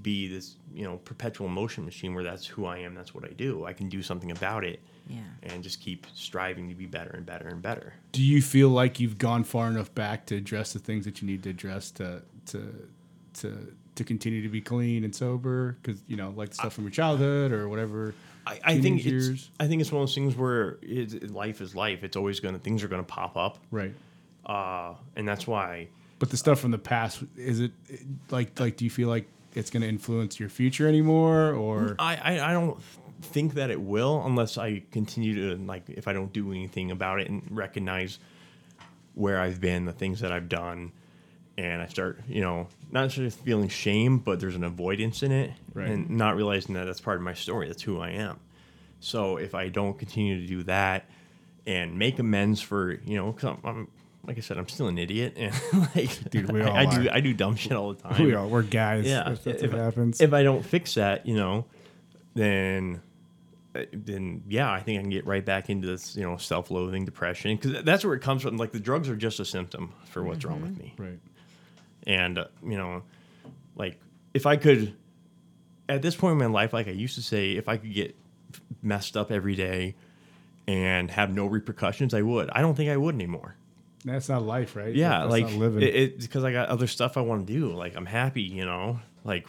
be 0.00 0.28
this 0.28 0.56
you 0.72 0.84
know 0.84 0.96
perpetual 0.98 1.48
motion 1.48 1.84
machine 1.84 2.14
where 2.14 2.24
that's 2.24 2.46
who 2.46 2.66
I 2.66 2.78
am, 2.78 2.94
that's 2.94 3.14
what 3.14 3.24
I 3.24 3.32
do. 3.32 3.64
I 3.64 3.72
can 3.72 3.88
do 3.88 4.02
something 4.02 4.30
about 4.30 4.64
it, 4.64 4.80
Yeah. 5.06 5.18
and 5.42 5.62
just 5.62 5.80
keep 5.80 6.06
striving 6.14 6.68
to 6.70 6.74
be 6.74 6.86
better 6.86 7.10
and 7.10 7.26
better 7.26 7.48
and 7.48 7.60
better. 7.60 7.92
Do 8.12 8.22
you 8.22 8.40
feel 8.40 8.70
like 8.70 9.00
you've 9.00 9.18
gone 9.18 9.44
far 9.44 9.68
enough 9.68 9.94
back 9.94 10.26
to 10.26 10.36
address 10.36 10.72
the 10.72 10.78
things 10.78 11.04
that 11.04 11.20
you 11.20 11.26
need 11.26 11.42
to 11.42 11.50
address 11.50 11.90
to 11.92 12.22
to 12.46 12.88
to 13.34 13.74
to 13.96 14.04
continue 14.04 14.42
to 14.42 14.48
be 14.48 14.60
clean 14.60 15.04
and 15.04 15.14
sober? 15.14 15.76
Because 15.82 16.00
you 16.08 16.16
know, 16.16 16.32
like 16.36 16.50
the 16.50 16.54
stuff 16.56 16.72
from 16.72 16.84
your 16.84 16.90
childhood 16.90 17.52
or 17.52 17.68
whatever. 17.68 18.14
I, 18.46 18.60
I 18.64 18.80
think 18.80 19.02
teenage 19.02 19.30
it's. 19.34 19.50
I 19.60 19.66
think 19.66 19.80
it's 19.80 19.90
one 19.92 20.02
of 20.02 20.08
those 20.08 20.14
things 20.14 20.36
where 20.36 20.78
it, 20.82 21.14
it- 21.14 21.30
life 21.30 21.60
is 21.60 21.74
life. 21.74 22.02
It's 22.04 22.16
always 22.16 22.40
gonna 22.40 22.58
things 22.58 22.82
are 22.82 22.88
gonna 22.88 23.02
pop 23.02 23.36
up, 23.36 23.58
right. 23.70 23.92
uh, 24.46 24.94
and 25.16 25.26
that's 25.28 25.46
why 25.46 25.88
But 26.18 26.30
the 26.30 26.36
stuff 26.36 26.60
from 26.60 26.70
the 26.70 26.78
past 26.78 27.22
is 27.36 27.60
it 27.60 27.72
like 28.30 28.58
like 28.60 28.76
do 28.76 28.84
you 28.84 28.90
feel 28.90 29.08
like 29.08 29.26
it's 29.54 29.70
going 29.70 29.82
to 29.82 29.88
influence 29.88 30.40
your 30.40 30.48
future 30.48 30.88
anymore 30.88 31.52
or 31.52 31.94
I, 31.98 32.16
I 32.16 32.50
I 32.50 32.52
don't 32.52 32.76
think 33.22 33.54
that 33.54 33.70
it 33.70 33.80
will 33.80 34.22
unless 34.24 34.58
I 34.58 34.82
continue 34.90 35.56
to 35.56 35.62
like 35.64 35.88
if 35.88 36.06
I 36.08 36.12
don't 36.12 36.32
do 36.32 36.50
anything 36.50 36.90
about 36.90 37.20
it 37.20 37.28
and 37.30 37.42
recognize 37.50 38.18
where 39.14 39.40
I've 39.40 39.60
been, 39.60 39.84
the 39.84 39.92
things 39.92 40.20
that 40.20 40.32
I've 40.32 40.48
done, 40.48 40.92
and 41.56 41.80
I 41.80 41.86
start 41.86 42.20
you 42.28 42.40
know 42.40 42.68
not 42.90 43.02
necessarily 43.02 43.30
feeling 43.30 43.68
shame, 43.68 44.18
but 44.18 44.40
there's 44.40 44.56
an 44.56 44.64
avoidance 44.64 45.22
in 45.22 45.32
it, 45.32 45.52
Right. 45.72 45.88
and 45.88 46.10
not 46.10 46.36
realizing 46.36 46.74
that 46.74 46.84
that's 46.84 47.00
part 47.00 47.16
of 47.16 47.22
my 47.22 47.34
story. 47.34 47.68
That's 47.68 47.82
who 47.82 48.00
I 48.00 48.10
am. 48.10 48.38
So 49.00 49.36
if 49.36 49.54
I 49.54 49.68
don't 49.68 49.98
continue 49.98 50.40
to 50.40 50.46
do 50.46 50.62
that 50.64 51.04
and 51.66 51.98
make 51.98 52.18
amends 52.18 52.60
for 52.60 52.92
you 53.04 53.16
know, 53.16 53.32
because 53.32 53.50
I'm, 53.50 53.58
I'm 53.64 53.88
like 54.26 54.38
I 54.38 54.40
said, 54.40 54.56
I'm 54.58 54.68
still 54.68 54.88
an 54.88 54.98
idiot, 54.98 55.34
and 55.38 55.54
like 55.94 56.30
Dude, 56.30 56.50
we 56.50 56.62
I, 56.62 56.66
all 56.68 56.76
I 56.76 56.84
do 56.86 57.08
are. 57.08 57.14
I 57.14 57.20
do 57.20 57.32
dumb 57.34 57.56
shit 57.56 57.72
all 57.72 57.92
the 57.92 58.02
time. 58.08 58.22
we 58.24 58.34
are 58.34 58.46
we're 58.46 58.62
guys 58.62 59.04
Yeah, 59.06 59.30
if 59.30 59.44
that's 59.44 59.62
if, 59.62 59.70
what 59.72 59.80
happens 59.80 60.20
if 60.20 60.32
I 60.32 60.42
don't 60.42 60.64
fix 60.64 60.94
that, 60.94 61.26
you 61.26 61.36
know, 61.36 61.66
then 62.34 63.00
uh, 63.74 63.84
then 63.92 64.42
yeah, 64.48 64.70
I 64.70 64.80
think 64.80 64.98
I 64.98 65.02
can 65.02 65.10
get 65.10 65.26
right 65.26 65.44
back 65.44 65.70
into 65.70 65.86
this, 65.86 66.14
you 66.16 66.22
know, 66.22 66.36
self-loathing, 66.36 67.04
depression, 67.04 67.56
because 67.56 67.82
that's 67.82 68.04
where 68.04 68.14
it 68.14 68.20
comes 68.20 68.42
from. 68.42 68.56
Like 68.56 68.72
the 68.72 68.80
drugs 68.80 69.08
are 69.08 69.16
just 69.16 69.40
a 69.40 69.44
symptom 69.44 69.92
for 70.06 70.22
what's 70.22 70.44
wrong 70.44 70.62
with 70.62 70.78
me, 70.78 70.94
right 70.98 71.18
and 72.06 72.38
uh, 72.38 72.46
you 72.62 72.76
know, 72.76 73.02
like 73.76 73.98
if 74.32 74.46
I 74.46 74.56
could, 74.56 74.94
at 75.88 76.02
this 76.02 76.14
point 76.14 76.32
in 76.32 76.38
my 76.38 76.46
life, 76.46 76.72
like 76.72 76.88
I 76.88 76.92
used 76.92 77.16
to 77.16 77.22
say, 77.22 77.52
if 77.52 77.68
I 77.68 77.76
could 77.76 77.92
get 77.92 78.16
messed 78.82 79.16
up 79.16 79.30
every 79.30 79.54
day 79.54 79.94
and 80.66 81.10
have 81.10 81.32
no 81.34 81.46
repercussions, 81.46 82.14
I 82.14 82.22
would. 82.22 82.50
I 82.50 82.60
don't 82.60 82.74
think 82.74 82.90
I 82.90 82.96
would 82.96 83.14
anymore. 83.14 83.56
that's 84.04 84.28
not 84.28 84.42
life 84.42 84.76
right 84.76 84.94
Yeah, 84.94 85.20
that's 85.20 85.30
like 85.30 85.44
not 85.44 85.54
living 85.54 85.82
it, 85.82 85.94
it's 85.94 86.26
because 86.26 86.44
I 86.44 86.52
got 86.52 86.68
other 86.68 86.86
stuff 86.86 87.16
I 87.16 87.20
want 87.20 87.46
to 87.46 87.52
do. 87.52 87.72
Like 87.72 87.96
I'm 87.96 88.06
happy, 88.06 88.42
you 88.42 88.64
know. 88.64 89.00
Like 89.24 89.46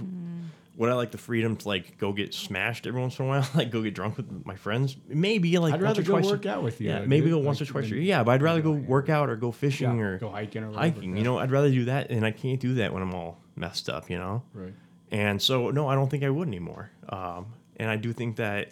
would 0.77 0.89
I 0.89 0.93
like 0.93 1.11
the 1.11 1.18
freedom 1.18 1.56
to 1.56 1.68
like 1.68 1.97
go 1.97 2.11
get 2.11 2.34
smashed 2.34 2.85
every 2.85 2.99
once 2.99 3.18
in 3.19 3.26
a 3.26 3.27
while? 3.30 3.49
Like 3.56 3.72
go 3.72 3.81
get 3.81 3.93
drunk 3.93 4.18
with 4.18 4.45
my 4.45 4.56
friends? 4.56 4.97
Maybe 5.07 5.57
like 5.57 5.73
I'd 5.73 5.81
once 5.81 5.97
rather 5.97 6.02
or 6.02 6.03
go 6.03 6.11
twice. 6.19 6.26
work 6.31 6.45
out 6.45 6.64
with 6.64 6.81
you, 6.81 6.89
Yeah, 6.89 7.06
maybe 7.06 7.27
dude. 7.27 7.31
go 7.34 7.38
once 7.39 7.61
Like, 7.61 7.69
or 7.69 7.73
twice. 7.73 7.85
a 7.85 7.89
year. 7.95 7.99
Yeah, 7.99 8.23
but 8.23 8.31
I'd 8.31 8.41
rather 8.41 8.61
go 8.61 8.73
Yeah. 8.73 8.80
work 8.81 9.10
out 9.10 9.30
or 9.30 9.35
go 9.35 9.52
fishing 9.52 9.97
Yeah, 9.97 10.03
or 10.06 10.18
go 10.19 10.30
hiking 10.30 10.64
or 10.64 10.72
whatever, 10.72 10.95
hiking. 10.95 11.15
You 11.18 11.23
know, 11.23 11.38
I'd 11.38 11.52
rather 11.52 11.69
do 11.69 11.85
that, 11.85 12.10
and 12.11 12.26
I 12.26 12.31
can't 12.31 12.60
do 12.60 12.73
that 12.76 12.93
when 12.93 13.02
I'm 13.03 13.14
all 13.14 13.39
messed 13.56 13.88
up. 13.89 14.10
You 14.10 14.18
know. 14.18 14.43
right 14.53 14.73
And 15.11 15.41
so, 15.41 15.69
no, 15.72 15.88
I 15.88 15.95
don't 15.95 16.10
think 16.10 16.23
I 16.23 16.30
would 16.30 16.47
anymore. 16.47 16.89
Um, 17.10 17.45
and 17.77 17.89
I 17.89 17.95
do 17.95 18.11
think 18.11 18.35
that 18.38 18.69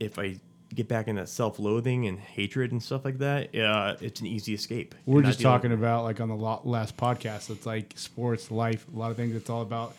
if 0.00 0.18
I 0.18 0.40
get 0.74 0.88
back 0.88 1.06
in 1.06 1.16
that 1.16 1.28
self-loathing 1.28 2.06
and 2.06 2.18
hatred 2.18 2.72
and 2.72 2.82
stuff 2.82 3.04
like 3.04 3.18
that, 3.18 3.54
uh, 3.54 3.94
it's 4.00 4.20
an 4.22 4.26
easy 4.26 4.54
escape. 4.54 4.94
we 5.06 5.14
we're 5.16 5.22
just 5.22 5.40
talking 5.40 5.70
about 5.70 6.02
like 6.04 6.20
on 6.20 6.28
the 6.30 6.34
last 6.34 6.96
podcast 6.96 7.50
it's 7.50 7.66
like 7.66 7.92
sports 7.96 8.50
life 8.50 8.86
a 8.92 8.98
lot 8.98 9.10
of 9.10 9.16
things 9.18 9.36
it's 9.36 9.50
all 9.50 9.60
about 9.62 9.94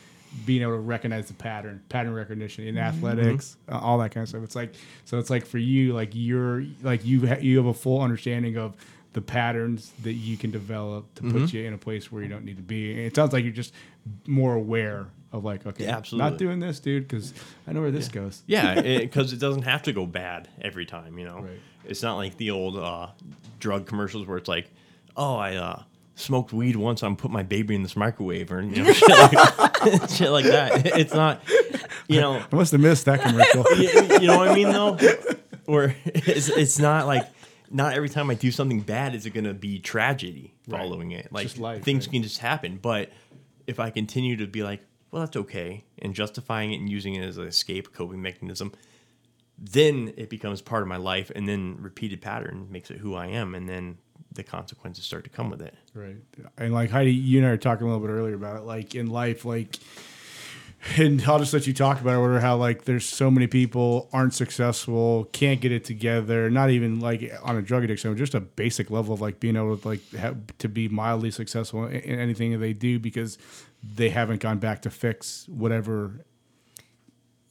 being 0.45 0.61
able 0.61 0.73
to 0.73 0.79
recognize 0.79 1.27
the 1.27 1.33
pattern 1.33 1.81
pattern 1.89 2.13
recognition 2.13 2.65
in 2.67 2.77
athletics 2.77 3.57
uh, 3.71 3.77
all 3.79 3.97
that 3.99 4.11
kind 4.11 4.23
of 4.23 4.29
stuff 4.29 4.43
it's 4.43 4.55
like 4.55 4.73
so 5.05 5.17
it's 5.19 5.29
like 5.29 5.45
for 5.45 5.57
you 5.59 5.93
like 5.93 6.09
you're 6.13 6.63
like 6.81 7.05
you 7.05 7.27
ha- 7.27 7.37
you 7.39 7.57
have 7.57 7.67
a 7.67 7.73
full 7.73 8.01
understanding 8.01 8.57
of 8.57 8.75
the 9.13 9.21
patterns 9.21 9.91
that 10.01 10.13
you 10.13 10.35
can 10.37 10.49
develop 10.49 11.13
to 11.13 11.21
put 11.31 11.53
you 11.53 11.63
in 11.65 11.73
a 11.73 11.77
place 11.77 12.11
where 12.11 12.23
you 12.23 12.27
don't 12.29 12.43
need 12.43 12.57
to 12.57 12.63
be 12.63 12.91
and 12.91 13.01
it 13.01 13.15
sounds 13.15 13.31
like 13.31 13.43
you're 13.43 13.53
just 13.53 13.73
more 14.25 14.55
aware 14.55 15.05
of 15.31 15.43
like 15.45 15.65
okay 15.67 15.83
Yeah, 15.85 15.97
absolutely. 15.97 16.29
not 16.31 16.39
doing 16.39 16.59
this 16.59 16.79
dude 16.79 17.07
because 17.07 17.31
i 17.67 17.71
know 17.73 17.81
where 17.81 17.91
this 17.91 18.07
goes 18.07 18.41
Yeah, 18.47 18.81
because 18.81 19.31
it, 19.33 19.39
doesn't 19.39 19.61
have 19.63 19.83
to 19.83 19.93
go 19.93 20.05
bad 20.07 20.47
every 20.61 20.85
time. 20.87 21.19
You 21.19 21.25
know, 21.27 21.39
Right. 21.41 21.59
it's 21.85 22.01
not 22.01 22.15
like 22.17 22.37
the 22.37 22.49
old 22.51 22.75
uh, 22.77 23.07
drug 23.59 23.85
commercials 23.85 24.25
where 24.27 24.37
it's 24.37 24.47
like, 24.49 24.69
"Oh, 25.15 25.35
I 25.35 25.55
uh, 25.55 25.83
smoked 26.15 26.53
weed 26.53 26.75
once. 26.75 27.03
I'm 27.03 27.15
put 27.15 27.31
my 27.31 27.43
baby 27.43 27.75
in 27.75 27.83
this 27.83 27.95
microwave," 27.95 28.51
or 28.51 28.61
you 28.61 28.83
know, 28.83 28.93
shit, 28.93 29.09
like, 29.09 29.31
shit 30.09 30.31
like 30.31 30.45
that. 30.45 30.85
It's 30.97 31.13
not, 31.13 31.41
you 32.07 32.21
know, 32.21 32.43
i 32.51 32.55
must 32.55 32.71
have 32.71 32.81
missed 32.81 33.05
that 33.05 33.21
commercial 33.21 33.65
you, 33.77 34.19
you 34.21 34.27
know 34.27 34.37
what 34.37 34.49
I 34.49 34.55
mean 34.55 34.69
though, 34.71 34.97
or 35.67 35.95
it's 36.05 36.49
it's 36.49 36.79
not 36.79 37.07
like. 37.07 37.27
Not 37.75 37.95
every 37.95 38.09
time 38.09 38.29
I 38.29 38.35
do 38.35 38.51
something 38.51 38.81
bad 38.81 39.15
is 39.15 39.25
it 39.25 39.31
going 39.31 39.45
to 39.45 39.53
be 39.55 39.79
tragedy 39.79 40.53
Right. 40.67 40.79
following 40.79 41.09
it. 41.11 41.29
Like 41.31 41.57
life, 41.57 41.81
things 41.81 42.05
right? 42.05 42.11
can 42.13 42.21
just 42.21 42.37
happen. 42.37 42.77
But 42.79 43.09
if 43.65 43.79
I 43.79 43.89
continue 43.89 44.35
to 44.37 44.45
be 44.45 44.61
like, 44.61 44.81
well, 45.09 45.21
that's 45.23 45.35
okay, 45.35 45.83
and 45.97 46.13
justifying 46.13 46.71
it 46.71 46.75
and 46.81 46.87
using 46.87 47.15
it 47.15 47.23
as 47.25 47.39
an 47.39 47.47
escape 47.47 47.91
coping 47.91 48.21
mechanism, 48.21 48.73
then 49.57 50.13
it 50.17 50.29
becomes 50.29 50.61
part 50.61 50.83
of 50.83 50.87
my 50.87 50.97
life, 50.97 51.31
and 51.35 51.47
then 51.49 51.77
repeated 51.79 52.21
pattern 52.21 52.67
makes 52.69 52.91
it 52.91 52.97
who 52.97 53.15
I 53.15 53.27
am, 53.27 53.55
and 53.55 53.67
then 53.67 53.97
the 54.35 54.43
consequences 54.43 55.05
start 55.05 55.23
to 55.23 55.29
come 55.29 55.49
with 55.49 55.61
it. 55.61 55.73
Right. 55.93 56.17
And 56.57 56.73
like 56.73 56.89
Heidi, 56.89 57.13
you 57.13 57.39
and 57.39 57.47
I 57.47 57.51
were 57.51 57.57
talking 57.57 57.87
a 57.87 57.89
little 57.89 58.05
bit 58.05 58.11
earlier 58.11 58.35
about 58.35 58.57
it. 58.57 58.63
Like 58.63 58.95
in 58.95 59.07
life, 59.07 59.45
like, 59.45 59.77
and 60.97 61.23
I'll 61.23 61.39
just 61.39 61.53
let 61.53 61.65
you 61.67 61.73
talk 61.73 62.01
about 62.01 62.13
it. 62.13 62.17
Or 62.17 62.39
how 62.39 62.57
like 62.57 62.85
there's 62.85 63.05
so 63.05 63.31
many 63.31 63.47
people 63.47 64.09
aren't 64.11 64.33
successful, 64.33 65.25
can't 65.31 65.61
get 65.61 65.71
it 65.71 65.85
together. 65.85 66.49
Not 66.49 66.69
even 66.69 66.99
like 66.99 67.33
on 67.43 67.57
a 67.57 67.61
drug 67.61 67.83
addiction, 67.83 68.11
but 68.11 68.17
just 68.17 68.35
a 68.35 68.41
basic 68.41 68.89
level 68.89 69.13
of 69.13 69.21
like 69.21 69.39
being 69.39 69.55
able 69.55 69.77
to 69.77 69.87
like 69.87 70.09
have, 70.11 70.37
to 70.57 70.67
be 70.67 70.87
mildly 70.89 71.31
successful 71.31 71.85
in, 71.85 71.95
in 72.01 72.19
anything 72.19 72.51
that 72.51 72.57
they 72.57 72.73
do 72.73 72.99
because 72.99 73.37
they 73.95 74.09
haven't 74.09 74.41
gone 74.41 74.57
back 74.57 74.81
to 74.83 74.89
fix 74.89 75.47
whatever. 75.47 76.25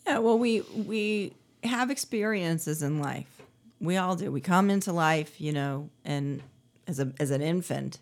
Yeah, 0.06 0.18
well, 0.18 0.38
we 0.38 0.62
we 0.74 1.32
have 1.64 1.90
experiences 1.90 2.82
in 2.82 3.00
life. 3.00 3.42
We 3.80 3.96
all 3.96 4.16
do. 4.16 4.30
We 4.30 4.40
come 4.40 4.70
into 4.70 4.92
life, 4.92 5.40
you 5.40 5.52
know, 5.52 5.90
and 6.04 6.42
as 6.92 7.00
a 7.00 7.12
as 7.18 7.30
an 7.30 7.42
infant, 7.42 7.98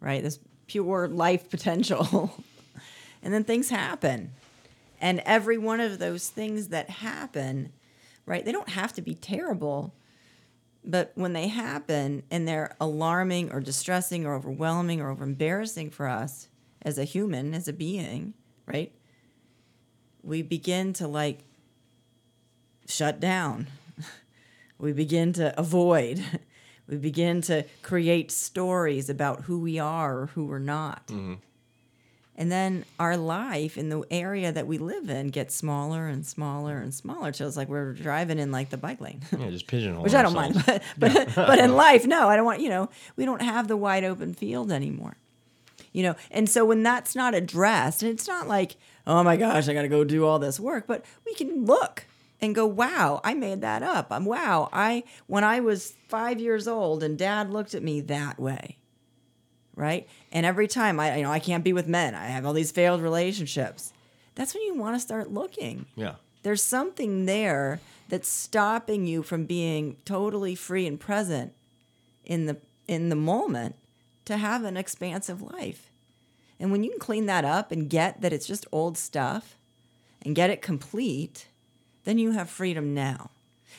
right? 0.00 0.22
This 0.22 0.38
pure 0.66 1.08
life 1.08 1.48
potential, 1.50 2.32
and 3.22 3.32
then 3.32 3.44
things 3.44 3.70
happen, 3.70 4.32
and 5.00 5.20
every 5.24 5.58
one 5.58 5.80
of 5.80 5.98
those 5.98 6.28
things 6.28 6.68
that 6.68 6.90
happen, 6.90 7.72
right? 8.26 8.44
They 8.44 8.52
don't 8.52 8.70
have 8.70 8.92
to 8.94 9.02
be 9.02 9.14
terrible, 9.14 9.94
but 10.84 11.12
when 11.14 11.32
they 11.32 11.48
happen 11.48 12.22
and 12.30 12.46
they're 12.46 12.76
alarming 12.80 13.52
or 13.52 13.60
distressing 13.60 14.26
or 14.26 14.34
overwhelming 14.34 15.00
or 15.00 15.10
over 15.10 15.24
embarrassing 15.24 15.90
for 15.90 16.06
us 16.06 16.48
as 16.82 16.98
a 16.98 17.04
human, 17.04 17.54
as 17.54 17.68
a 17.68 17.72
being, 17.72 18.34
right? 18.66 18.92
we 20.26 20.42
begin 20.42 20.92
to 20.92 21.06
like 21.06 21.44
shut 22.86 23.20
down. 23.20 23.68
We 24.78 24.92
begin 24.92 25.32
to 25.34 25.58
avoid. 25.58 26.22
We 26.88 26.96
begin 26.96 27.40
to 27.42 27.64
create 27.82 28.30
stories 28.30 29.10
about 29.10 29.42
who 29.42 29.60
we 29.60 29.78
are 29.78 30.20
or 30.20 30.26
who 30.26 30.46
we're 30.46 30.58
not. 30.58 31.08
Mm-hmm. 31.08 31.34
And 32.38 32.52
then 32.52 32.84
our 33.00 33.16
life 33.16 33.78
in 33.78 33.88
the 33.88 34.04
area 34.10 34.52
that 34.52 34.66
we 34.66 34.76
live 34.76 35.08
in 35.08 35.28
gets 35.28 35.54
smaller 35.54 36.06
and 36.06 36.24
smaller 36.24 36.76
and 36.76 36.94
smaller 36.94 37.32
till 37.32 37.48
it's 37.48 37.56
like 37.56 37.68
we're 37.68 37.94
driving 37.94 38.38
in 38.38 38.52
like 38.52 38.68
the 38.68 38.76
bike 38.76 39.00
lane. 39.00 39.22
Yeah, 39.36 39.50
just 39.50 39.66
pigeonhole. 39.66 40.04
Which 40.04 40.14
I 40.14 40.22
don't 40.22 40.34
mind, 40.34 40.62
but 40.66 40.82
but, 40.98 41.34
but 41.34 41.58
in 41.58 41.74
life, 41.74 42.06
no, 42.06 42.28
I 42.28 42.36
don't 42.36 42.44
want. 42.44 42.60
You 42.60 42.68
know, 42.68 42.90
we 43.16 43.24
don't 43.24 43.42
have 43.42 43.68
the 43.68 43.76
wide 43.76 44.04
open 44.04 44.34
field 44.34 44.70
anymore. 44.70 45.16
You 45.92 46.02
know, 46.02 46.16
and 46.30 46.48
so 46.48 46.64
when 46.64 46.82
that's 46.82 47.16
not 47.16 47.34
addressed, 47.34 48.02
and 48.02 48.12
it's 48.12 48.28
not 48.28 48.46
like, 48.48 48.76
oh 49.06 49.22
my 49.22 49.36
gosh, 49.36 49.66
I 49.68 49.72
got 49.72 49.82
to 49.82 49.88
go 49.88 50.04
do 50.04 50.26
all 50.26 50.38
this 50.38 50.60
work, 50.60 50.86
but 50.86 51.04
we 51.24 51.34
can 51.34 51.64
look 51.64 52.04
and 52.40 52.54
go, 52.54 52.66
wow, 52.66 53.20
I 53.24 53.34
made 53.34 53.60
that 53.62 53.82
up. 53.82 54.08
I'm 54.10 54.24
wow, 54.24 54.68
I 54.72 55.04
when 55.26 55.44
I 55.44 55.60
was 55.60 55.94
five 56.08 56.40
years 56.40 56.68
old 56.68 57.02
and 57.02 57.16
Dad 57.18 57.50
looked 57.50 57.74
at 57.74 57.82
me 57.82 58.00
that 58.02 58.38
way, 58.38 58.76
right? 59.74 60.06
And 60.32 60.44
every 60.46 60.68
time 60.68 61.00
I, 61.00 61.16
you 61.16 61.22
know, 61.22 61.30
I 61.32 61.38
can't 61.38 61.64
be 61.64 61.72
with 61.72 61.86
men. 61.88 62.14
I 62.14 62.26
have 62.26 62.44
all 62.46 62.52
these 62.52 62.72
failed 62.72 63.00
relationships. 63.02 63.92
That's 64.34 64.54
when 64.54 64.62
you 64.64 64.74
want 64.74 64.96
to 64.96 65.00
start 65.00 65.32
looking 65.32 65.86
Yeah. 65.96 66.16
there's 66.42 66.62
something 66.62 67.24
there 67.26 67.80
that's 68.08 68.28
stopping 68.28 69.06
you 69.06 69.22
from 69.22 69.46
being 69.46 69.96
totally 70.04 70.54
free 70.54 70.86
and 70.86 71.00
present 71.00 71.52
in 72.24 72.46
the 72.46 72.56
in 72.86 73.08
the 73.08 73.16
moment 73.16 73.74
to 74.26 74.36
have 74.36 74.62
an 74.64 74.76
expansive 74.76 75.40
life. 75.42 75.90
And 76.60 76.70
when 76.70 76.84
you 76.84 76.90
can 76.90 76.98
clean 77.00 77.26
that 77.26 77.44
up 77.44 77.72
and 77.72 77.88
get 77.90 78.20
that 78.20 78.32
it's 78.32 78.46
just 78.46 78.66
old 78.72 78.96
stuff 78.96 79.56
and 80.22 80.34
get 80.36 80.50
it 80.50 80.62
complete, 80.62 81.46
then 82.06 82.18
you 82.18 82.30
have 82.30 82.48
freedom 82.48 82.94
now. 82.94 83.30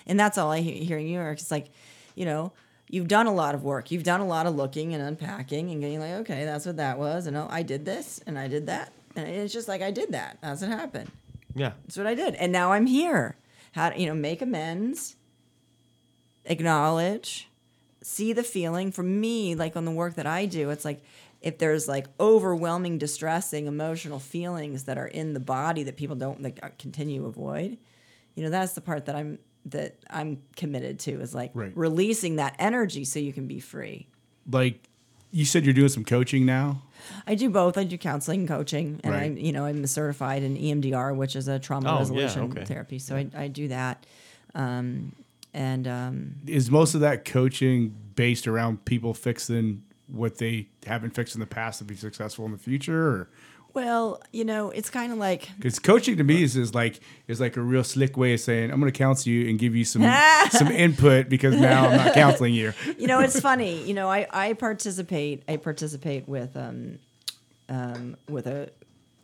And 0.06 0.20
that's 0.20 0.38
all 0.38 0.52
I 0.52 0.60
hear 0.62 1.00
in 1.00 1.06
New 1.06 1.20
York. 1.20 1.40
It's 1.40 1.50
like, 1.50 1.70
you 2.14 2.26
know, 2.26 2.52
you've 2.90 3.08
done 3.08 3.26
a 3.26 3.34
lot 3.34 3.56
of 3.56 3.64
work. 3.64 3.90
You've 3.90 4.04
done 4.04 4.22
a 4.22 4.28
lot 4.28 4.46
of 4.46 4.56
looking 4.56 4.94
and 4.94 5.02
unpacking 5.02 5.72
and 5.72 5.82
getting 5.82 6.00
like, 6.00 6.12
okay, 6.12 6.46
that's 6.46 6.66
what 6.66 6.78
that 6.78 7.00
was. 7.00 7.26
And 7.26 7.36
oh, 7.36 7.48
I 7.50 7.64
did 7.64 7.86
this 7.86 8.22
and 8.28 8.38
I 8.38 8.48
did 8.48 8.68
that. 8.68 8.94
And 9.16 9.28
it's 9.28 9.54
just 9.54 9.68
like 9.68 9.82
I 9.82 9.92
did 9.92 10.12
that. 10.12 10.38
That's 10.42 10.62
what 10.62 10.70
happened. 10.70 11.10
Yeah. 11.56 11.72
That's 11.86 11.98
what 11.98 12.06
I 12.06 12.14
did. 12.14 12.36
And 12.36 12.52
now 12.52 12.74
I'm 12.74 12.86
here. 12.86 13.38
How 13.72 13.90
to, 13.90 14.00
you 14.00 14.08
know, 14.08 14.14
make 14.14 14.42
amends, 14.42 15.16
acknowledge, 16.46 17.50
see 18.02 18.34
the 18.34 18.44
feeling. 18.44 18.92
For 18.92 19.04
me, 19.04 19.56
like 19.56 19.76
on 19.76 19.86
the 19.86 19.92
work 19.92 20.16
that 20.16 20.26
I 20.26 20.46
do, 20.46 20.70
it's 20.70 20.86
like 20.86 21.04
if 21.42 21.58
there's 21.58 21.88
like 21.88 22.08
overwhelming, 22.20 22.98
distressing 22.98 23.68
emotional 23.68 24.20
feelings 24.20 24.84
that 24.86 24.98
are 24.98 25.08
in 25.08 25.34
the 25.34 25.40
body 25.40 25.84
that 25.84 25.98
people 25.98 26.16
don't 26.16 26.42
like 26.42 26.60
uh, 26.64 26.70
continue 26.80 27.22
to 27.22 27.28
avoid, 27.28 27.78
you 28.38 28.44
know, 28.44 28.50
that's 28.52 28.74
the 28.74 28.82
part 28.82 29.08
that 29.08 29.16
I'm 29.16 29.40
that 29.66 29.98
I'm 30.10 30.42
committed 30.56 31.00
to 31.00 31.20
is 31.20 31.36
like 31.36 31.52
Right. 31.54 31.74
releasing 31.76 32.38
that 32.38 32.56
energy 32.58 33.04
so 33.04 33.20
you 33.20 33.34
can 33.34 33.48
be 33.48 33.60
free. 33.60 34.08
Like 34.50 34.88
you 35.32 35.44
said, 35.44 35.66
you're 35.66 35.74
doing 35.74 35.90
some 35.90 36.06
coaching 36.06 36.46
now. 36.46 36.84
I 37.26 37.36
do 37.36 37.50
both. 37.50 37.78
I 37.78 37.84
do 37.84 37.98
counseling 37.98 38.42
and 38.42 38.48
coaching, 38.50 39.02
and 39.04 39.14
Right. 39.14 39.24
I'm 39.24 39.38
you 39.38 39.52
know 39.52 39.66
I'm 39.66 39.86
certified 39.88 40.44
in 40.44 40.56
EMDR, 40.56 41.16
which 41.16 41.36
is 41.36 41.48
a 41.50 41.58
trauma 41.60 41.90
Oh, 41.90 41.94
yeah, 41.94 41.98
resolution 42.00 42.44
okay. 42.44 42.64
therapy. 42.66 43.00
So 43.00 43.18
I, 43.18 43.28
I 43.36 43.48
do 43.50 43.68
that, 43.70 44.06
um, 44.56 45.14
and 45.54 45.88
um, 45.88 46.36
Is 46.46 46.70
most 46.72 46.94
of 46.96 47.02
that 47.02 47.26
coaching 47.26 47.94
based 48.16 48.48
around 48.48 48.86
people 48.86 49.14
fixing 49.14 49.84
what 50.08 50.38
they 50.38 50.70
haven't 50.86 51.14
fixed 51.14 51.36
in 51.36 51.42
the 51.42 51.48
past 51.48 51.80
to 51.80 51.84
be 51.86 51.96
successful 51.96 52.46
in 52.46 52.52
the 52.54 52.58
future, 52.58 53.08
or 53.08 53.30
well, 53.78 54.20
you 54.32 54.44
know, 54.44 54.72
it's 54.72 54.90
kind 54.90 55.12
of 55.12 55.20
like 55.20 55.50
Because 55.56 55.78
coaching 55.78 56.18
to 56.18 56.24
me 56.24 56.42
is, 56.42 56.58
is 56.58 56.74
like 56.74 57.00
is 57.28 57.40
like 57.40 57.58
a 57.58 57.62
real 57.62 57.84
slick 57.84 58.18
way 58.18 58.34
of 58.34 58.40
saying 58.40 58.72
I'm 58.72 58.80
going 58.80 58.92
to 58.92 58.98
counsel 58.98 59.32
you 59.32 59.48
and 59.48 59.60
give 59.60 59.76
you 59.76 59.86
some 59.86 60.02
some 60.50 60.70
input 60.70 61.30
because 61.30 61.56
now 61.56 61.88
I'm 61.88 61.98
not 61.98 62.16
counseling 62.16 62.56
you. 62.56 62.74
you 62.98 63.06
know 63.06 63.20
it's 63.20 63.40
funny. 63.40 63.84
You 63.84 63.94
know, 63.94 64.10
I 64.10 64.26
I 64.32 64.54
participate. 64.54 65.44
I 65.48 65.58
participate 65.58 66.28
with 66.28 66.58
um, 66.58 66.98
um, 67.70 68.18
with 68.28 68.48
a 68.48 68.72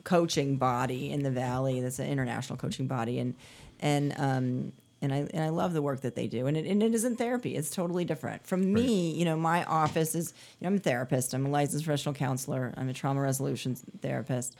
coaching 0.03 0.57
body 0.57 1.09
in 1.09 1.23
the 1.23 1.31
valley. 1.31 1.81
That's 1.81 1.97
an 1.97 2.07
international 2.07 2.57
coaching 2.57 2.85
body, 2.85 3.17
and 3.17 3.33
and 3.79 4.13
um, 4.19 4.73
and 5.03 5.13
I 5.13 5.27
and 5.33 5.43
I 5.43 5.49
love 5.49 5.73
the 5.73 5.81
work 5.81 6.01
that 6.01 6.15
they 6.15 6.27
do. 6.27 6.47
And 6.47 6.57
it, 6.57 6.65
and 6.65 6.81
it 6.81 6.93
isn't 6.95 7.17
therapy. 7.17 7.55
It's 7.55 7.69
totally 7.69 8.05
different. 8.05 8.47
From 8.47 8.73
me, 8.73 9.11
you 9.11 9.25
know, 9.25 9.35
my 9.35 9.63
office 9.65 10.15
is. 10.15 10.33
You 10.59 10.65
know, 10.65 10.69
I'm 10.69 10.77
a 10.77 10.79
therapist. 10.79 11.33
I'm 11.33 11.45
a 11.45 11.49
licensed 11.49 11.85
professional 11.85 12.15
counselor. 12.15 12.73
I'm 12.77 12.89
a 12.89 12.93
trauma 12.93 13.21
resolution 13.21 13.75
therapist. 14.01 14.55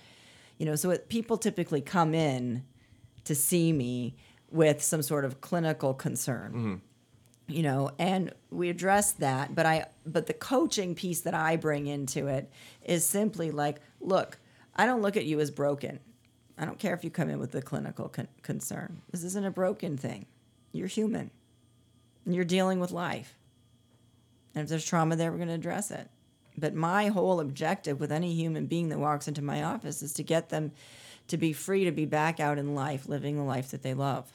You 0.60 0.68
know, 0.68 0.76
so 0.76 0.92
it, 0.92 1.10
people 1.10 1.38
typically 1.38 1.82
come 1.82 2.14
in 2.14 2.64
to 3.24 3.36
see 3.36 3.72
me 3.74 4.16
with 4.54 4.84
some 4.84 5.02
sort 5.02 5.26
of 5.26 5.42
clinical 5.42 5.94
concern 5.94 6.52
mm-hmm. 6.52 6.76
you 7.48 7.64
know 7.64 7.90
and 7.98 8.32
we 8.52 8.70
address 8.70 9.12
that 9.14 9.54
but 9.56 9.66
i 9.66 9.86
but 10.06 10.28
the 10.28 10.34
coaching 10.34 10.94
piece 10.94 11.22
that 11.22 11.34
i 11.34 11.56
bring 11.56 11.88
into 11.88 12.28
it 12.28 12.50
is 12.84 13.04
simply 13.04 13.50
like 13.52 13.82
look 14.00 14.38
i 14.76 14.86
don't 14.86 15.02
look 15.02 15.18
at 15.18 15.26
you 15.26 15.40
as 15.40 15.50
broken 15.50 16.00
i 16.58 16.66
don't 16.66 16.80
care 16.80 16.94
if 16.94 17.04
you 17.04 17.10
come 17.10 17.30
in 17.30 17.40
with 17.40 17.54
a 17.56 17.62
clinical 17.62 18.08
con- 18.08 18.28
concern 18.44 19.02
this 19.12 19.24
isn't 19.24 19.46
a 19.46 19.52
broken 19.52 19.98
thing 19.98 20.26
you're 20.74 20.88
human. 20.88 21.32
And 22.26 22.36
you're 22.36 22.44
dealing 22.44 22.82
with 22.82 22.92
life. 22.92 23.38
And 24.54 24.64
if 24.64 24.70
there's 24.70 24.86
trauma 24.86 25.16
there 25.16 25.32
we're 25.32 25.38
going 25.38 25.48
to 25.48 25.54
address 25.54 25.92
it. 25.92 26.10
But 26.58 26.76
my 26.76 27.08
whole 27.08 27.40
objective 27.40 28.00
with 28.00 28.12
any 28.12 28.34
human 28.34 28.66
being 28.66 28.90
that 28.90 29.00
walks 29.00 29.28
into 29.28 29.42
my 29.42 29.64
office 29.64 30.04
is 30.04 30.14
to 30.14 30.24
get 30.24 30.50
them 30.50 30.72
to 31.28 31.38
be 31.38 31.54
free 31.54 31.86
to 31.86 31.92
be 31.92 32.06
back 32.06 32.40
out 32.40 32.58
in 32.58 32.76
life 32.76 33.08
living 33.08 33.38
the 33.38 33.44
life 33.44 33.72
that 33.72 33.82
they 33.82 33.94
love. 33.94 34.30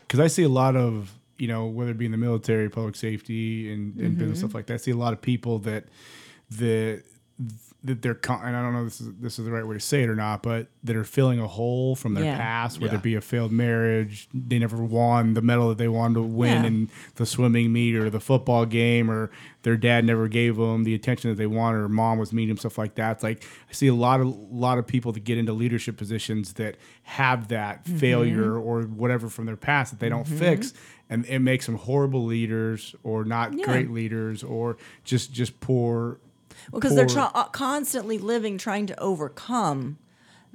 Because 0.00 0.20
I 0.20 0.28
see 0.28 0.44
a 0.44 0.48
lot 0.48 0.76
of 0.76 1.12
you 1.38 1.48
know 1.48 1.66
whether 1.66 1.90
it 1.90 1.98
be 1.98 2.06
in 2.06 2.12
the 2.12 2.18
military, 2.18 2.68
public 2.68 2.96
safety, 2.96 3.72
and, 3.72 3.96
and 3.96 4.10
mm-hmm. 4.10 4.18
business 4.18 4.38
stuff 4.40 4.54
like 4.54 4.66
that. 4.66 4.74
I 4.74 4.76
see 4.78 4.90
a 4.90 4.96
lot 4.96 5.12
of 5.12 5.20
people 5.20 5.58
that 5.60 5.84
that 6.52 7.02
that 7.82 8.02
they're 8.02 8.14
con- 8.14 8.42
and 8.44 8.54
I 8.54 8.60
don't 8.62 8.74
know 8.74 8.80
if 8.80 8.98
this 8.98 9.00
is 9.00 9.12
this 9.20 9.38
is 9.38 9.44
the 9.46 9.50
right 9.50 9.66
way 9.66 9.74
to 9.74 9.80
say 9.80 10.02
it 10.02 10.10
or 10.10 10.14
not, 10.14 10.42
but 10.42 10.66
that 10.84 10.96
are 10.96 11.04
filling 11.04 11.40
a 11.40 11.46
hole 11.46 11.96
from 11.96 12.12
their 12.14 12.24
Yeah. 12.24 12.36
past, 12.36 12.78
whether 12.80 12.92
Yeah. 12.94 12.98
it 12.98 13.02
be 13.02 13.14
a 13.14 13.20
failed 13.22 13.52
marriage, 13.52 14.28
they 14.34 14.58
never 14.58 14.76
won 14.84 15.32
the 15.34 15.40
medal 15.40 15.70
that 15.70 15.78
they 15.78 15.88
wanted 15.88 16.14
to 16.14 16.22
win 16.22 16.62
Yeah. 16.62 16.66
in 16.66 16.88
the 17.14 17.24
swimming 17.24 17.72
meet 17.72 17.94
or 17.94 18.10
the 18.10 18.20
football 18.20 18.66
game, 18.66 19.10
or 19.10 19.30
their 19.62 19.76
dad 19.78 20.04
never 20.04 20.28
gave 20.28 20.56
them 20.56 20.84
the 20.84 20.94
attention 20.94 21.30
that 21.30 21.36
they 21.36 21.46
wanted, 21.46 21.78
or 21.78 21.88
mom 21.88 22.18
was 22.18 22.32
mean 22.34 22.48
to 22.48 22.54
them, 22.54 22.58
stuff 22.58 22.76
like 22.76 22.96
that. 22.96 23.12
It's 23.12 23.22
like 23.22 23.42
I 23.68 23.72
see 23.72 23.86
a 23.86 23.94
lot 23.94 24.20
of 24.20 24.26
lot 24.28 24.76
of 24.76 24.86
people 24.86 25.12
that 25.12 25.24
get 25.24 25.38
into 25.38 25.52
leadership 25.54 25.96
positions 25.96 26.54
that 26.54 26.76
have 27.04 27.48
that 27.48 27.84
Mm-hmm. 27.84 27.96
failure 27.98 28.58
or 28.58 28.82
whatever 28.82 29.28
from 29.30 29.46
their 29.46 29.56
past 29.56 29.92
that 29.92 30.00
they 30.00 30.08
don't 30.10 30.26
fix, 30.28 30.74
and 31.08 31.24
it 31.26 31.38
makes 31.38 31.64
them 31.66 31.76
horrible 31.76 32.24
leaders 32.26 32.94
or 33.02 33.24
not 33.24 33.54
Yeah. 33.56 33.64
great 33.64 33.90
leaders 33.90 34.42
or 34.44 34.76
just 35.04 35.32
just 35.32 35.60
poor. 35.60 36.18
Well, 36.70 36.80
because 36.80 36.94
they're 36.96 37.06
tra- 37.06 37.30
uh, 37.34 37.44
constantly 37.44 38.18
living 38.18 38.58
trying 38.58 38.86
to 38.86 39.00
overcome 39.00 39.98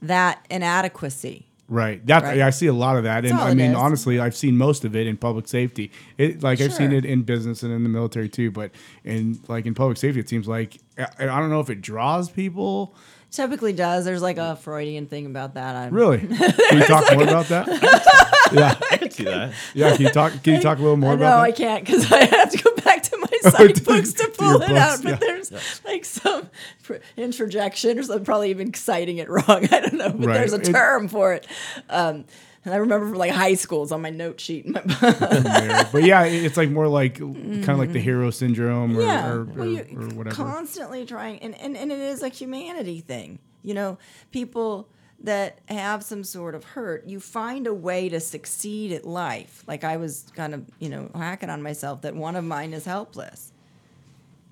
that 0.01 0.45
inadequacy. 0.49 1.47
Right. 1.67 2.05
That 2.05 2.21
Right. 2.23 2.41
I 2.41 2.51
see 2.51 2.67
a 2.67 2.73
lot 2.73 2.95
of 2.95 3.05
that, 3.05 3.25
and 3.25 3.33
all 3.33 3.47
I 3.47 3.55
mean, 3.55 3.71
is. 3.71 3.75
honestly, 3.75 4.19
I've 4.19 4.35
seen 4.35 4.55
most 4.55 4.85
of 4.85 4.95
it 4.95 5.07
in 5.07 5.17
public 5.17 5.47
safety. 5.47 5.91
It 6.17 6.43
like 6.43 6.61
I've 6.61 6.73
seen 6.73 6.91
it 6.91 7.05
in 7.05 7.23
business 7.23 7.63
and 7.63 7.73
in 7.73 7.81
the 7.81 7.89
military 7.89 8.29
too, 8.29 8.51
but 8.51 8.69
in 9.03 9.39
like 9.47 9.65
in 9.65 9.73
public 9.73 9.97
safety, 9.97 10.19
it 10.19 10.29
seems 10.29 10.47
like 10.47 10.77
I, 10.97 11.07
I 11.21 11.39
don't 11.39 11.49
know 11.49 11.61
if 11.61 11.71
it 11.71 11.81
draws 11.81 12.29
people. 12.29 12.93
Typically 13.31 13.73
does. 13.73 14.05
There's 14.05 14.21
like 14.21 14.37
a 14.37 14.55
Freudian 14.55 15.07
thing 15.07 15.25
about 15.25 15.55
that. 15.55 15.75
I'm, 15.75 15.93
Really? 15.93 16.19
Can 16.27 16.77
you 16.77 16.85
talk 16.85 17.11
more 17.13 17.23
about 17.23 17.47
that? 17.47 17.67
yeah, 18.53 18.77
I 18.91 18.97
can 18.97 19.11
see 19.11 19.23
that. 19.25 19.53
yeah. 19.73 19.95
Can 19.95 20.05
you 20.05 20.11
talk? 20.11 20.31
Can 20.43 20.53
you 20.55 20.61
talk 20.61 20.77
a 20.77 20.81
little 20.81 20.95
more 20.97 21.11
I 21.13 21.15
know 21.15 21.21
about 21.25 21.39
I 21.41 21.51
that? 21.51 21.57
can't 21.57 21.85
because 21.85 22.11
I 22.11 22.23
have 22.25 22.51
to 22.51 22.57
go 22.63 22.73
back 22.77 23.03
to 23.03 23.17
my 23.17 23.27
Oh, 23.45 23.49
psych 23.49 23.75
to- 23.75 23.83
books 23.83 24.13
to 24.13 24.23
to 24.23 24.29
pull 24.31 24.47
your 24.53 24.55
it 24.63 24.67
books, 24.69 24.79
out. 24.79 25.03
But 25.03 25.09
yeah. 25.09 25.15
there's 25.17 25.51
like 25.85 26.05
some 26.05 26.49
pr- 26.83 26.95
interjection 27.17 27.99
or 27.99 28.03
something. 28.03 28.23
Probably 28.25 28.49
even 28.51 28.73
citing 28.73 29.17
it 29.17 29.29
wrong. 29.29 29.45
I 29.49 29.79
don't 29.81 29.93
know. 29.95 30.09
But 30.11 30.27
Right. 30.27 30.33
there's 30.35 30.53
a 30.53 30.61
It- 30.61 30.65
term 30.71 31.07
for 31.09 31.33
it. 31.33 31.45
Um, 31.89 32.25
and 32.65 32.73
I 32.73 32.77
remember 32.77 33.07
from 33.07 33.17
like 33.17 33.31
high 33.31 33.53
school. 33.53 33.83
It's 33.83 33.91
on 33.91 34.01
my 34.01 34.09
note 34.09 34.41
sheet. 34.41 34.67
My 34.67 34.81
But 35.91 36.03
yeah, 36.03 36.23
it's 36.23 36.57
like 36.57 36.69
more 36.69 36.87
like 36.87 37.19
kind 37.19 37.69
of 37.69 37.77
like 37.77 37.93
the 37.93 37.99
mm-hmm. 37.99 38.03
hero 38.03 38.31
syndrome 38.31 38.97
or, 38.97 39.01
yeah. 39.01 39.29
or, 39.31 39.47
or, 39.57 39.65
you 39.65 39.85
or 39.95 40.07
whatever. 40.09 40.35
constantly 40.35 41.05
trying, 41.05 41.39
and, 41.39 41.55
and 41.55 41.77
and 41.77 41.91
it 41.91 41.99
is 41.99 42.23
a 42.23 42.29
humanity 42.29 43.01
thing. 43.01 43.39
You 43.61 43.75
know, 43.75 43.97
people 44.31 44.89
that 45.21 45.59
have 45.67 46.03
some 46.03 46.23
sort 46.23 46.55
of 46.55 46.63
hurt, 46.63 47.05
you 47.07 47.19
find 47.19 47.67
a 47.67 47.73
way 47.73 48.09
to 48.09 48.19
succeed 48.19 48.91
at 48.91 49.05
life. 49.05 49.63
Like 49.67 49.83
I 49.83 49.97
was 49.97 50.25
kind 50.35 50.53
of, 50.53 50.65
you 50.79 50.89
know, 50.89 51.09
hacking 51.15 51.49
on 51.49 51.61
myself 51.61 52.01
that 52.01 52.15
one 52.15 52.35
of 52.35 52.43
mine 52.43 52.73
is 52.73 52.85
helpless. 52.85 53.51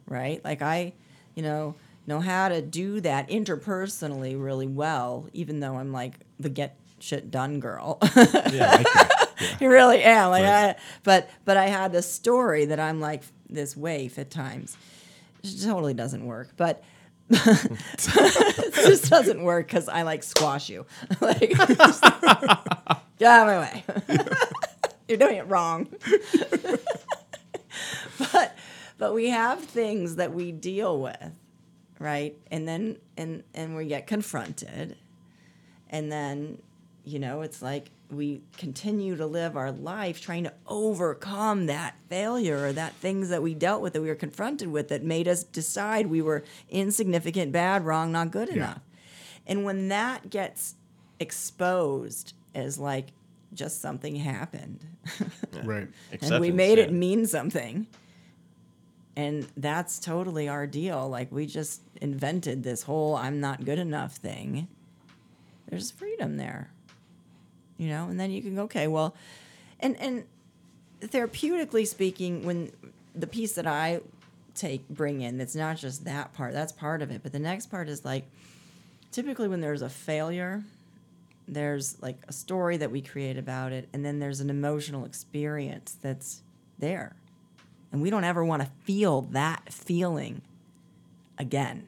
Right? 0.08 0.44
Like 0.44 0.62
I, 0.62 0.94
you 1.36 1.44
know, 1.44 1.76
know 2.08 2.20
how 2.20 2.50
to 2.50 2.62
do 2.62 3.02
that 3.02 3.30
interpersonally 3.30 4.42
really 4.42 4.68
well, 4.68 5.28
even 5.34 5.60
though 5.60 5.78
I'm 5.78 5.92
like 5.92 6.20
the 6.40 6.50
get 6.50 6.78
shit 7.04 7.30
done 7.32 7.60
girl. 7.60 8.00
Yeah, 8.16 8.72
I 8.80 8.84
can. 8.84 9.58
you 9.60 9.70
really 9.70 10.02
am. 10.04 10.30
Like 10.30 10.44
Right. 10.44 10.70
I, 10.70 10.76
but 11.04 11.30
but 11.46 11.58
i 11.58 11.66
had 11.68 11.92
this 11.92 12.12
story 12.12 12.66
that 12.66 12.80
i'm 12.80 13.00
like 13.02 13.24
this 13.50 13.76
waif 13.76 14.18
at 14.20 14.30
times. 14.32 14.78
It 15.44 15.62
totally 15.64 15.94
doesn't 15.94 16.26
work 16.26 16.50
but 16.58 16.84
it 17.30 18.74
just 18.76 19.10
doesn't 19.10 19.42
work 19.44 19.68
because 19.68 19.90
i 19.90 20.04
like 20.04 20.24
squash 20.24 20.70
you. 20.70 20.86
Like 21.22 21.52
just- 21.52 22.02
get 23.20 23.28
out 23.32 23.48
of 23.48 23.48
my 23.48 23.60
way. 23.60 23.84
You're 25.08 25.18
doing 25.18 25.38
it 25.38 25.48
wrong. 25.48 25.88
But 28.18 28.56
but 28.98 29.14
we 29.14 29.30
have 29.30 29.60
things 29.64 30.16
that 30.18 30.34
we 30.34 30.52
deal 30.52 31.00
with 31.02 31.32
right? 32.00 32.36
And 32.52 32.68
then 32.68 32.98
and 33.18 33.44
and 33.54 33.76
we 33.78 33.86
get 33.88 34.08
confronted. 34.08 34.98
And 35.90 36.12
then 36.12 36.58
you 37.06 37.20
know 37.20 37.42
it's 37.42 37.62
like 37.62 37.92
we 38.10 38.42
continue 38.58 39.16
to 39.16 39.26
live 39.26 39.58
our 39.58 39.72
life 39.72 40.22
trying 40.22 40.44
to 40.44 40.54
overcome 40.68 41.66
that 41.66 41.96
failure 42.10 42.66
or 42.66 42.74
that 42.74 42.94
things 42.96 43.30
that 43.30 43.42
we 43.42 43.54
dealt 43.54 43.82
with 43.82 43.94
that 43.94 44.02
we 44.02 44.08
were 44.08 44.16
confronted 44.16 44.72
with 44.72 44.90
that 44.90 45.04
made 45.04 45.28
us 45.28 45.44
decide 45.44 46.08
we 46.08 46.22
were 46.22 46.44
insignificant 46.70 47.52
bad 47.52 47.86
wrong 47.86 48.12
not 48.12 48.32
good 48.32 48.50
enough. 48.50 48.80
And 49.46 49.66
when 49.66 49.90
that 49.90 50.30
gets 50.30 50.76
exposed 51.20 52.34
as 52.56 52.78
like 52.78 53.08
just 53.54 53.82
something 53.82 54.16
happened. 54.16 54.86
Right. 55.64 55.88
and 55.88 55.92
we 56.12 56.16
Acceptance, 56.16 56.56
made 56.56 56.78
it 56.80 56.92
mean 56.92 57.26
something. 57.26 57.88
And 59.16 59.48
that's 59.56 60.00
totally 60.00 60.50
our 60.50 60.66
deal. 60.66 61.08
Like 61.08 61.32
we 61.32 61.46
just 61.46 61.82
invented 62.02 62.64
this 62.64 62.84
whole 62.84 63.16
i'm 63.16 63.40
not 63.40 63.64
good 63.64 63.80
enough 63.80 64.16
thing. 64.16 64.68
There's 65.70 65.92
freedom 65.92 66.38
there 66.38 66.73
you 67.78 67.88
know 67.88 68.08
and 68.08 68.20
then 68.20 68.32
you 68.32 68.42
can 68.42 68.56
go 68.56 68.64
okay 68.64 68.88
well 68.88 69.16
and 69.80 70.00
and 70.00 70.24
therapeutically 71.02 71.86
speaking 71.86 72.46
when 72.46 72.72
the 73.16 73.28
piece 73.28 73.54
that 73.54 73.68
i 73.68 74.00
take 74.56 74.88
bring 74.90 75.22
in 75.22 75.38
that's 75.38 75.56
not 75.56 75.78
just 75.78 76.06
that 76.06 76.34
part 76.34 76.54
that's 76.54 76.72
part 76.72 77.02
of 77.02 77.12
it 77.12 77.22
but 77.24 77.32
the 77.32 77.40
next 77.40 77.68
part 77.68 77.90
is 77.90 78.06
like 78.06 78.26
typically 79.12 79.48
when 79.48 79.62
there's 79.62 79.82
a 79.82 79.90
failure 79.90 80.64
there's 81.48 82.02
like 82.02 82.18
a 82.28 82.34
story 82.34 82.78
that 82.78 82.92
we 82.92 83.02
create 83.02 83.38
about 83.38 83.72
it 83.72 83.90
and 83.94 84.06
then 84.06 84.20
there's 84.20 84.40
an 84.40 84.50
emotional 84.50 85.06
experience 85.06 85.98
that's 86.02 86.42
there. 86.80 87.16
And 87.92 88.02
we 88.02 88.10
don't 88.10 88.24
ever 88.24 88.44
want 88.44 88.62
to 88.62 88.70
feel 88.84 89.22
that 89.32 89.72
feeling 89.72 90.42
again 91.38 91.88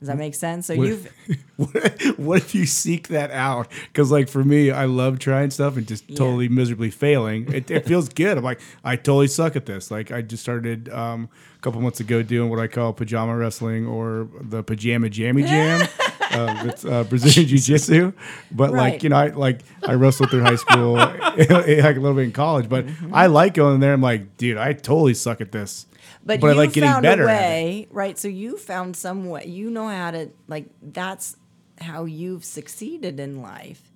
Does 0.00 0.08
that 0.08 0.16
make 0.18 0.34
sense? 0.34 0.66
So 0.66 0.74
What- 0.76 0.88
you've 0.88 1.12
what, 1.56 2.02
what 2.18 2.38
if 2.38 2.54
you 2.54 2.64
seek 2.66 3.08
that 3.08 3.30
out? 3.30 3.68
Because 3.92 4.10
like 4.10 4.28
for 4.30 4.42
me, 4.42 4.70
I 4.70 4.86
love 4.86 5.18
trying 5.18 5.50
stuff 5.50 5.76
and 5.76 5.86
just 5.86 6.08
Yeah. 6.08 6.16
totally 6.16 6.48
miserably 6.48 6.90
failing. 6.90 7.52
It, 7.52 7.70
it 7.70 7.84
feels 7.86 8.08
good. 8.08 8.38
I'm 8.38 8.44
like, 8.44 8.60
I 8.82 8.96
totally 8.96 9.28
suck 9.28 9.56
at 9.56 9.66
this. 9.66 9.90
Like 9.90 10.10
I 10.10 10.22
just 10.22 10.42
started 10.42 10.88
um, 10.88 11.28
a 11.58 11.60
couple 11.60 11.80
months 11.82 12.00
ago 12.00 12.22
doing 12.22 12.48
what 12.48 12.58
I 12.58 12.66
call 12.66 12.94
pajama 12.94 13.36
wrestling 13.36 13.86
or 13.86 14.26
the 14.40 14.62
pajama 14.62 15.10
jammy 15.10 15.42
jam. 15.42 15.86
uh, 16.30 16.62
it's 16.66 16.84
uh, 16.84 17.04
Brazilian 17.04 17.48
jiu 17.48 17.58
jitsu, 17.58 18.12
but 18.50 18.70
Right. 18.72 18.92
like 18.94 19.02
you 19.02 19.08
know, 19.10 19.16
I 19.16 19.28
like 19.28 19.60
I 19.86 19.94
wrestled 19.94 20.30
through 20.30 20.42
high 20.42 20.56
school, 20.56 20.92
like 20.94 21.38
a 21.38 21.92
little 22.00 22.14
bit 22.14 22.24
in 22.24 22.32
college. 22.32 22.68
But 22.68 22.86
Mm-hmm. 22.86 23.14
I 23.14 23.26
like 23.26 23.54
going 23.54 23.80
there. 23.80 23.92
I'm 23.92 24.00
like, 24.00 24.36
dude, 24.36 24.56
I 24.56 24.72
totally 24.72 25.14
suck 25.14 25.40
at 25.40 25.52
this. 25.52 25.86
but, 26.24 26.40
but 26.40 26.48
I 26.48 26.52
you 26.52 26.56
like 26.58 26.72
getting 26.72 26.90
found 26.90 27.02
better 27.02 27.24
a 27.24 27.26
way, 27.26 27.86
right? 27.90 28.18
So 28.18 28.28
you 28.28 28.56
found 28.58 28.96
some 28.96 29.28
way. 29.28 29.46
You 29.46 29.70
know 29.70 29.88
how 29.88 30.10
to 30.12 30.30
like. 30.48 30.66
That's 30.82 31.36
how 31.80 32.04
you've 32.04 32.44
succeeded 32.44 33.18
in 33.20 33.40
life, 33.42 33.90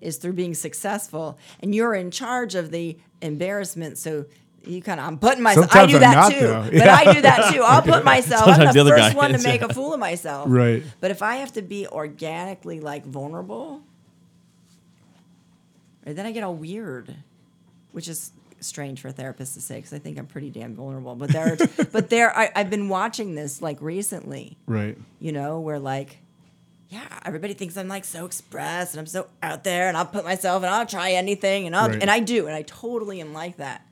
is 0.00 0.16
through 0.18 0.32
being 0.34 0.54
successful, 0.54 1.38
and 1.60 1.74
you're 1.74 1.94
in 1.94 2.10
charge 2.10 2.54
of 2.54 2.70
the 2.70 2.98
embarrassment. 3.22 3.98
So. 3.98 4.26
You 4.64 4.82
kind 4.82 5.00
of, 5.00 5.06
I'm 5.06 5.18
putting 5.18 5.42
myself. 5.42 5.66
I 5.74 5.86
Sometimes 5.86 5.90
do 5.92 5.96
I'm 5.96 6.00
that 6.02 6.14
not, 6.14 6.32
too, 6.32 6.40
though. 6.46 6.62
but 6.64 6.72
Yeah. 6.74 6.94
I 6.94 7.12
do 7.14 7.20
that 7.22 7.52
too. 7.54 7.62
I'll 7.62 7.80
put 7.82 8.04
myself. 8.14 8.42
I'm 8.48 8.54
Sometimes 8.54 8.74
the 8.74 8.74
the 8.74 8.80
other 8.80 8.96
first 9.02 9.12
guy 9.14 9.16
one 9.16 9.32
to 9.32 9.38
make 9.42 9.60
yeah. 9.60 9.66
a 9.70 9.72
fool 9.72 9.94
of 9.94 10.00
myself. 10.00 10.46
Right. 10.50 10.82
But 11.00 11.10
if 11.10 11.22
I 11.22 11.36
have 11.36 11.52
to 11.54 11.62
be 11.62 11.86
organically 11.86 12.80
like 12.80 13.06
vulnerable, 13.06 13.82
or 16.06 16.12
then 16.12 16.26
I 16.26 16.32
get 16.32 16.42
all 16.42 16.54
weird, 16.54 17.14
which 17.92 18.08
is 18.08 18.32
strange 18.60 19.00
for 19.00 19.08
a 19.08 19.12
therapist 19.12 19.54
to 19.54 19.60
say 19.60 19.76
because 19.76 19.92
I 19.92 19.98
think 19.98 20.18
I'm 20.18 20.26
pretty 20.26 20.50
damn 20.50 20.74
vulnerable. 20.74 21.14
But 21.14 21.30
there, 21.30 21.52
are, 21.52 21.84
but 21.92 22.10
there, 22.10 22.36
I, 22.36 22.50
I've 22.54 22.70
been 22.70 22.88
watching 22.88 23.34
this 23.34 23.62
like 23.62 23.80
recently, 23.80 24.56
Right. 24.66 24.98
you 25.20 25.32
know, 25.32 25.60
where 25.60 25.78
like, 25.78 26.18
yeah, 26.88 27.06
everybody 27.24 27.54
thinks 27.54 27.76
I'm 27.76 27.88
like 27.88 28.04
so 28.04 28.24
expressed 28.26 28.94
and 28.94 29.00
I'm 29.00 29.06
so 29.06 29.28
out 29.42 29.62
there 29.64 29.88
and 29.88 29.96
I'll 29.96 30.06
put 30.06 30.24
myself 30.24 30.62
and 30.62 30.74
I'll 30.74 30.86
try 30.86 31.12
anything 31.12 31.66
and 31.66 31.76
I'll 31.76 31.88
Right. 31.90 32.00
and 32.00 32.10
I 32.10 32.20
do 32.20 32.46
and 32.46 32.56
I 32.56 32.62
totally 32.62 33.20
am 33.20 33.32
like 33.32 33.58
that. 33.58 33.82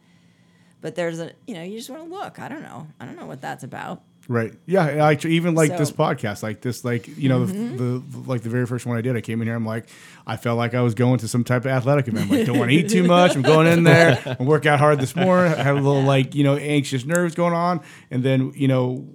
But 0.80 0.94
there's 0.94 1.18
a, 1.20 1.32
you 1.46 1.54
know, 1.54 1.62
you 1.62 1.76
just 1.78 1.90
want 1.90 2.04
to 2.04 2.08
look. 2.08 2.38
I 2.38 2.48
don't 2.48 2.62
know. 2.62 2.86
I 3.00 3.06
don't 3.06 3.16
know 3.16 3.26
what 3.26 3.40
that's 3.40 3.64
about. 3.64 4.02
Right. 4.28 4.52
Yeah. 4.66 5.04
Like 5.04 5.24
even 5.24 5.54
like 5.54 5.76
this 5.78 5.88
So- 5.90 5.94
Mm-hmm. 5.94 6.02
podcast, 6.26 6.42
like 6.42 6.60
this, 6.60 6.84
like 6.84 7.06
you 7.16 7.28
know, 7.28 7.46
the, 7.46 7.52
the 7.52 8.02
like 8.26 8.42
the 8.42 8.48
very 8.50 8.66
first 8.66 8.84
one 8.84 8.96
I 8.98 9.00
did, 9.00 9.16
I 9.16 9.20
came 9.20 9.40
in 9.40 9.46
here. 9.48 9.54
I'm 9.56 9.64
like, 9.66 9.88
I 10.26 10.36
felt 10.36 10.58
like 10.58 10.74
I 10.74 10.80
was 10.82 10.94
going 10.94 11.18
to 11.20 11.28
some 11.28 11.44
type 11.44 11.62
of 11.64 11.70
athletic 11.70 12.08
event. 12.08 12.30
I'm 12.30 12.36
like, 12.36 12.46
don't 12.46 12.58
want 12.58 12.70
to 12.72 12.76
eat 12.76 12.88
too 12.90 13.04
much. 13.04 13.36
I'm 13.36 13.42
going 13.42 13.68
in 13.68 13.84
there 13.84 14.20
and 14.38 14.46
work 14.48 14.66
out 14.66 14.80
hard 14.80 14.98
this 15.00 15.14
morning. 15.14 15.52
I 15.54 15.62
have 15.62 15.76
a 15.76 15.80
little 15.80 16.02
like 16.02 16.34
you 16.34 16.42
know 16.44 16.56
anxious 16.56 17.04
nerves 17.04 17.34
going 17.36 17.54
on, 17.54 17.80
and 18.10 18.22
then 18.24 18.52
you 18.56 18.66
know 18.68 19.06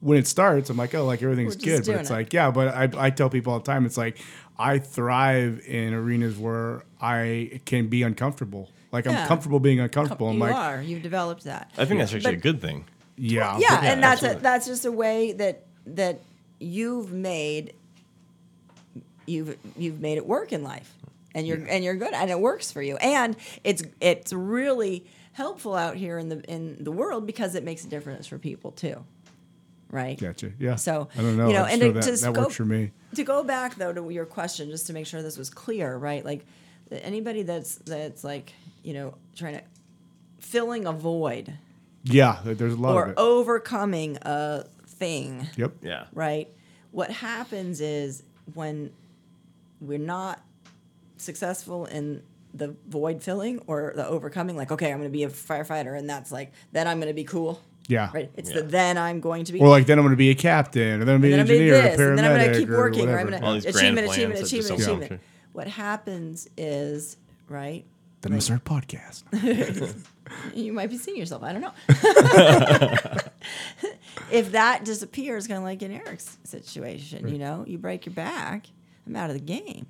when 0.00 0.16
it 0.16 0.28
starts, 0.28 0.70
I'm 0.70 0.76
like, 0.76 0.94
oh, 0.94 1.04
like 1.04 1.22
everything's 1.22 1.56
good. 1.56 1.84
But 1.84 1.96
it's 1.96 2.10
it. 2.10 2.12
like, 2.12 2.32
yeah, 2.32 2.52
but 2.52 2.68
I, 2.68 3.06
I 3.06 3.10
tell 3.10 3.28
people 3.30 3.52
all 3.52 3.58
the 3.58 3.64
time, 3.66 3.84
it's 3.84 3.96
like 3.96 4.18
I 4.56 4.78
thrive 4.78 5.60
in 5.66 5.92
arenas 5.92 6.36
where 6.38 6.84
I 7.00 7.60
can 7.64 7.88
be 7.88 8.02
uncomfortable. 8.04 8.70
Like 8.92 9.06
I'm 9.06 9.26
comfortable 9.28 9.60
being 9.60 9.80
uncomfortable. 9.80 10.28
I'm 10.28 10.34
you 10.34 10.40
like, 10.40 10.54
are. 10.54 10.80
You've 10.82 11.02
developed 11.02 11.44
that. 11.44 11.70
I 11.76 11.84
think 11.84 12.00
that's 12.00 12.14
actually 12.14 12.32
But- 12.36 12.38
a 12.38 12.42
good 12.42 12.60
thing. 12.62 12.84
yeah, 13.16 13.58
yeah, 13.58 13.76
but- 13.76 13.84
and 13.84 14.02
that's 14.02 14.22
a, 14.22 14.34
that's 14.40 14.66
just 14.66 14.84
a 14.86 14.92
way 14.92 15.32
that 15.32 15.64
that 15.86 16.20
you've 16.58 17.12
made 17.12 17.74
you've 19.26 19.56
you've 19.76 20.00
made 20.00 20.16
it 20.18 20.26
work 20.26 20.52
in 20.52 20.62
life, 20.62 20.92
and 21.34 21.46
you're 21.46 21.58
and 21.68 21.84
you're 21.84 21.96
good, 21.96 22.12
and 22.14 22.30
it 22.30 22.40
works 22.40 22.72
for 22.72 22.82
you, 22.82 22.96
and 22.96 23.36
it's 23.64 23.82
it's 24.00 24.32
really 24.32 25.04
helpful 25.32 25.74
out 25.74 25.96
here 25.96 26.18
in 26.18 26.28
the 26.28 26.40
in 26.50 26.82
the 26.82 26.90
world 26.92 27.26
because 27.26 27.54
it 27.54 27.64
makes 27.64 27.84
a 27.84 27.88
difference 27.88 28.26
for 28.26 28.38
people 28.38 28.72
too, 28.72 29.04
right? 29.90 30.18
Gotcha. 30.18 30.52
Yeah. 30.58 30.76
So, 30.76 31.08
I 31.16 31.20
don't 31.20 31.36
know. 31.36 31.48
you 31.48 31.54
know, 31.54 31.64
I 31.64 31.70
just 31.70 31.72
and 31.72 31.80
know 31.82 31.88
to- 31.88 31.92
that, 31.94 32.02
to 32.04 32.10
that 32.12 32.18
scope- 32.18 32.36
works 32.36 32.56
for 32.56 32.64
me. 32.64 32.90
To 33.14 33.24
go 33.24 33.42
back 33.44 33.76
though 33.76 33.92
to 33.92 34.08
your 34.10 34.26
question, 34.26 34.70
just 34.70 34.86
to 34.88 34.92
make 34.92 35.06
sure 35.06 35.22
this 35.22 35.36
was 35.38 35.50
clear, 35.50 35.96
right? 35.96 36.24
Like 36.24 36.44
anybody 36.90 37.42
that's 37.42 37.76
that's 37.76 38.24
like 38.24 38.52
you 38.88 38.94
know 38.94 39.14
trying 39.36 39.54
to 39.58 39.62
filling 40.40 40.86
a 40.86 40.92
void 40.92 41.52
Yeah, 42.04 42.38
there's 42.42 42.72
a 42.72 42.76
lot 42.76 42.90
of 42.90 42.96
or 42.96 43.08
it. 43.10 43.14
overcoming 43.18 44.16
a 44.22 44.64
thing. 44.86 45.46
Yep. 45.56 45.72
Yeah. 45.82 46.04
right? 46.14 46.48
What 46.90 47.10
happens 47.10 47.82
is 47.82 48.22
when 48.54 48.90
we're 49.80 49.98
not 49.98 50.40
successful 51.18 51.84
in 51.84 52.22
the 52.54 52.74
void 52.88 53.22
filling 53.22 53.58
or 53.66 53.92
the 53.94 54.06
overcoming, 54.06 54.56
like, 54.56 54.72
okay, 54.72 54.90
I'm 54.90 54.98
going 54.98 55.10
to 55.10 55.12
be 55.12 55.24
a 55.24 55.28
firefighter, 55.28 55.96
and 55.98 56.08
that's 56.08 56.32
like, 56.32 56.52
then 56.72 56.88
I'm 56.88 56.98
going 56.98 57.08
to 57.10 57.14
be 57.14 57.24
cool, 57.24 57.60
Yeah. 57.88 58.08
right? 58.14 58.30
It's 58.36 58.48
Yeah. 58.50 58.60
the 58.60 58.62
then 58.62 58.96
I'm 58.96 59.20
going 59.20 59.44
to 59.44 59.52
be. 59.52 59.60
Or 59.60 59.68
like 59.68 59.84
then 59.86 59.98
I'm 59.98 60.04
going 60.04 60.12
to 60.14 60.16
be 60.16 60.30
a 60.30 60.34
captain, 60.34 61.02
or 61.02 61.04
then 61.04 61.16
I'm 61.16 61.20
going 61.20 61.22
to 61.22 61.28
be 61.28 61.34
I'm 61.34 61.40
an 61.40 61.46
gonna 61.46 61.58
engineer, 61.58 61.74
do 61.74 61.78
or 61.78 61.82
this, 61.90 62.00
and 62.08 62.18
then 62.18 62.24
I'm 62.24 62.38
going 62.38 62.48
paramedic, 62.48 62.54
to 62.54 62.60
keep 62.60 62.70
or 62.70 62.76
working, 62.78 63.08
or 63.10 63.18
I'm 63.18 63.24
whatever. 63.26 63.30
going 63.30 63.42
All 63.44 63.60
to 63.60 63.60
these 63.66 63.74
grand 63.74 63.98
achievement, 63.98 64.06
plans 64.06 64.16
achievement, 64.16 64.34
that 64.34 64.40
just 64.40 64.52
achievement, 64.52 64.80
don't 64.86 64.96
achievement. 65.02 65.22
What 65.52 65.66
happens 65.68 66.48
is, 66.56 67.16
right? 67.48 67.84
Then 68.20 68.32
I'm 68.32 68.40
start 68.40 68.64
podcast. 68.64 69.22
You 70.54 70.74
might 70.74 70.90
be 70.90 70.98
seeing 70.98 71.16
yourself. 71.16 71.42
I 71.42 71.52
don't 71.54 71.62
know. 71.62 71.72
if 74.30 74.52
that 74.52 74.84
disappears, 74.84 75.46
kind 75.46 75.58
of 75.58 75.64
like 75.64 75.82
in 75.82 75.90
Eric's 75.92 76.36
situation, 76.44 77.28
you 77.28 77.38
know, 77.38 77.64
you 77.66 77.78
break 77.78 78.04
your 78.06 78.14
back, 78.14 78.66
I'm 79.06 79.16
out 79.16 79.30
of 79.30 79.34
the 79.34 79.42
game. 79.42 79.86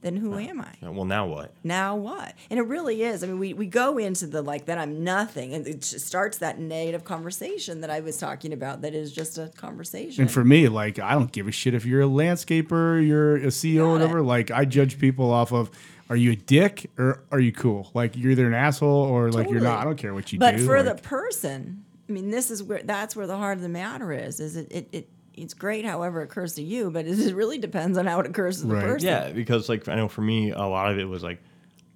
Then 0.00 0.16
who 0.16 0.38
am 0.38 0.60
I? 0.60 0.72
Yeah, 0.80 0.90
Well, 0.90 1.06
now 1.06 1.26
what? 1.26 1.52
Now 1.64 1.96
what? 1.96 2.32
And 2.50 2.60
it 2.60 2.62
really 2.62 3.02
is. 3.02 3.24
I 3.24 3.26
mean, 3.26 3.40
we, 3.40 3.52
we 3.52 3.66
go 3.66 3.98
into 3.98 4.28
the 4.28 4.42
like, 4.42 4.66
that 4.66 4.78
I'm 4.78 5.02
nothing. 5.02 5.54
And 5.54 5.66
it 5.66 5.80
just 5.80 6.06
starts 6.06 6.38
that 6.38 6.60
negative 6.60 7.02
conversation 7.02 7.80
that 7.80 7.90
I 7.90 7.98
was 7.98 8.16
talking 8.16 8.52
about 8.52 8.82
that 8.82 8.94
is 8.94 9.12
just 9.12 9.38
a 9.38 9.48
conversation. 9.56 10.22
And 10.22 10.30
for 10.30 10.44
me, 10.44 10.68
like 10.68 11.00
I 11.00 11.14
don't 11.14 11.32
give 11.32 11.48
a 11.48 11.52
shit 11.52 11.74
if 11.74 11.84
you're 11.84 12.02
a 12.02 12.06
landscaper, 12.06 13.04
you're 13.04 13.38
a 13.38 13.46
CEO, 13.48 13.80
or 13.80 13.82
Got 13.86 13.88
it. 13.88 13.92
whatever. 13.94 14.22
Like 14.22 14.52
I 14.52 14.64
judge 14.66 15.00
people 15.00 15.32
off 15.32 15.52
of. 15.52 15.68
Are 16.10 16.16
you 16.16 16.32
a 16.32 16.36
dick 16.36 16.90
or 16.98 17.22
are 17.30 17.40
you 17.40 17.52
cool? 17.52 17.90
Like 17.94 18.16
you're 18.16 18.32
either 18.32 18.46
an 18.46 18.54
asshole 18.54 18.88
or 19.04 19.30
like 19.30 19.50
you're 19.50 19.60
not. 19.60 19.80
I 19.80 19.84
don't 19.84 19.96
care 19.98 20.14
what 20.14 20.32
you 20.32 20.38
but 20.38 20.56
do. 20.56 20.66
But 20.66 20.66
for 20.66 20.82
the 20.82 20.94
person, 20.94 21.84
I 22.08 22.12
mean, 22.12 22.30
this 22.30 22.50
is 22.50 22.62
where 22.62 22.82
that's 22.82 23.14
where 23.14 23.26
the 23.26 23.36
heart 23.36 23.58
of 23.58 23.62
the 23.62 23.68
matter 23.68 24.12
is. 24.12 24.40
Is 24.40 24.56
it 24.56 24.68
it, 24.72 24.88
it 24.92 25.08
it's 25.34 25.54
great 25.54 25.84
however 25.84 26.22
it 26.22 26.24
occurs 26.24 26.54
to 26.54 26.62
you, 26.62 26.90
but 26.90 27.06
it 27.06 27.34
really 27.34 27.58
depends 27.58 27.98
on 27.98 28.06
how 28.06 28.20
it 28.20 28.26
occurs 28.26 28.62
to 28.62 28.66
the 28.68 28.74
Right. 28.74 28.84
person. 28.84 29.08
Yeah, 29.08 29.30
because 29.30 29.68
like 29.68 29.86
I 29.88 29.96
know 29.96 30.08
for 30.08 30.22
me, 30.22 30.50
a 30.50 30.62
lot 30.62 30.90
of 30.90 30.98
it 30.98 31.04
was 31.04 31.22
like 31.22 31.40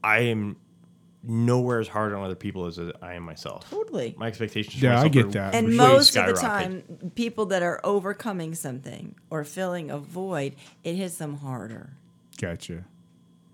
I 0.05 0.21
am 0.21 0.57
nowhere 1.25 1.79
as 1.79 1.87
hard 1.89 2.13
on 2.13 2.23
other 2.25 2.35
people 2.35 2.67
as 2.67 2.79
I 3.01 3.15
am 3.15 3.23
myself. 3.23 3.71
Totally. 3.71 4.15
My 4.19 4.27
expectations. 4.27 4.77
for 4.79 4.85
Yeah, 4.87 5.01
I 5.01 5.09
get 5.09 5.27
are 5.27 5.31
that. 5.31 5.55
And 5.55 5.77
most 5.77 6.17
of 6.17 6.27
the 6.27 6.33
time, 6.35 6.83
people 7.15 7.47
that 7.47 7.63
are 7.63 7.81
overcoming 7.85 8.55
something 8.57 9.15
or 9.31 9.45
filling 9.45 9.91
a 9.91 9.99
void, 9.99 10.57
it 10.83 10.97
hits 10.97 11.17
them 11.19 11.37
harder. 11.39 11.91
gotcha. 12.41 12.85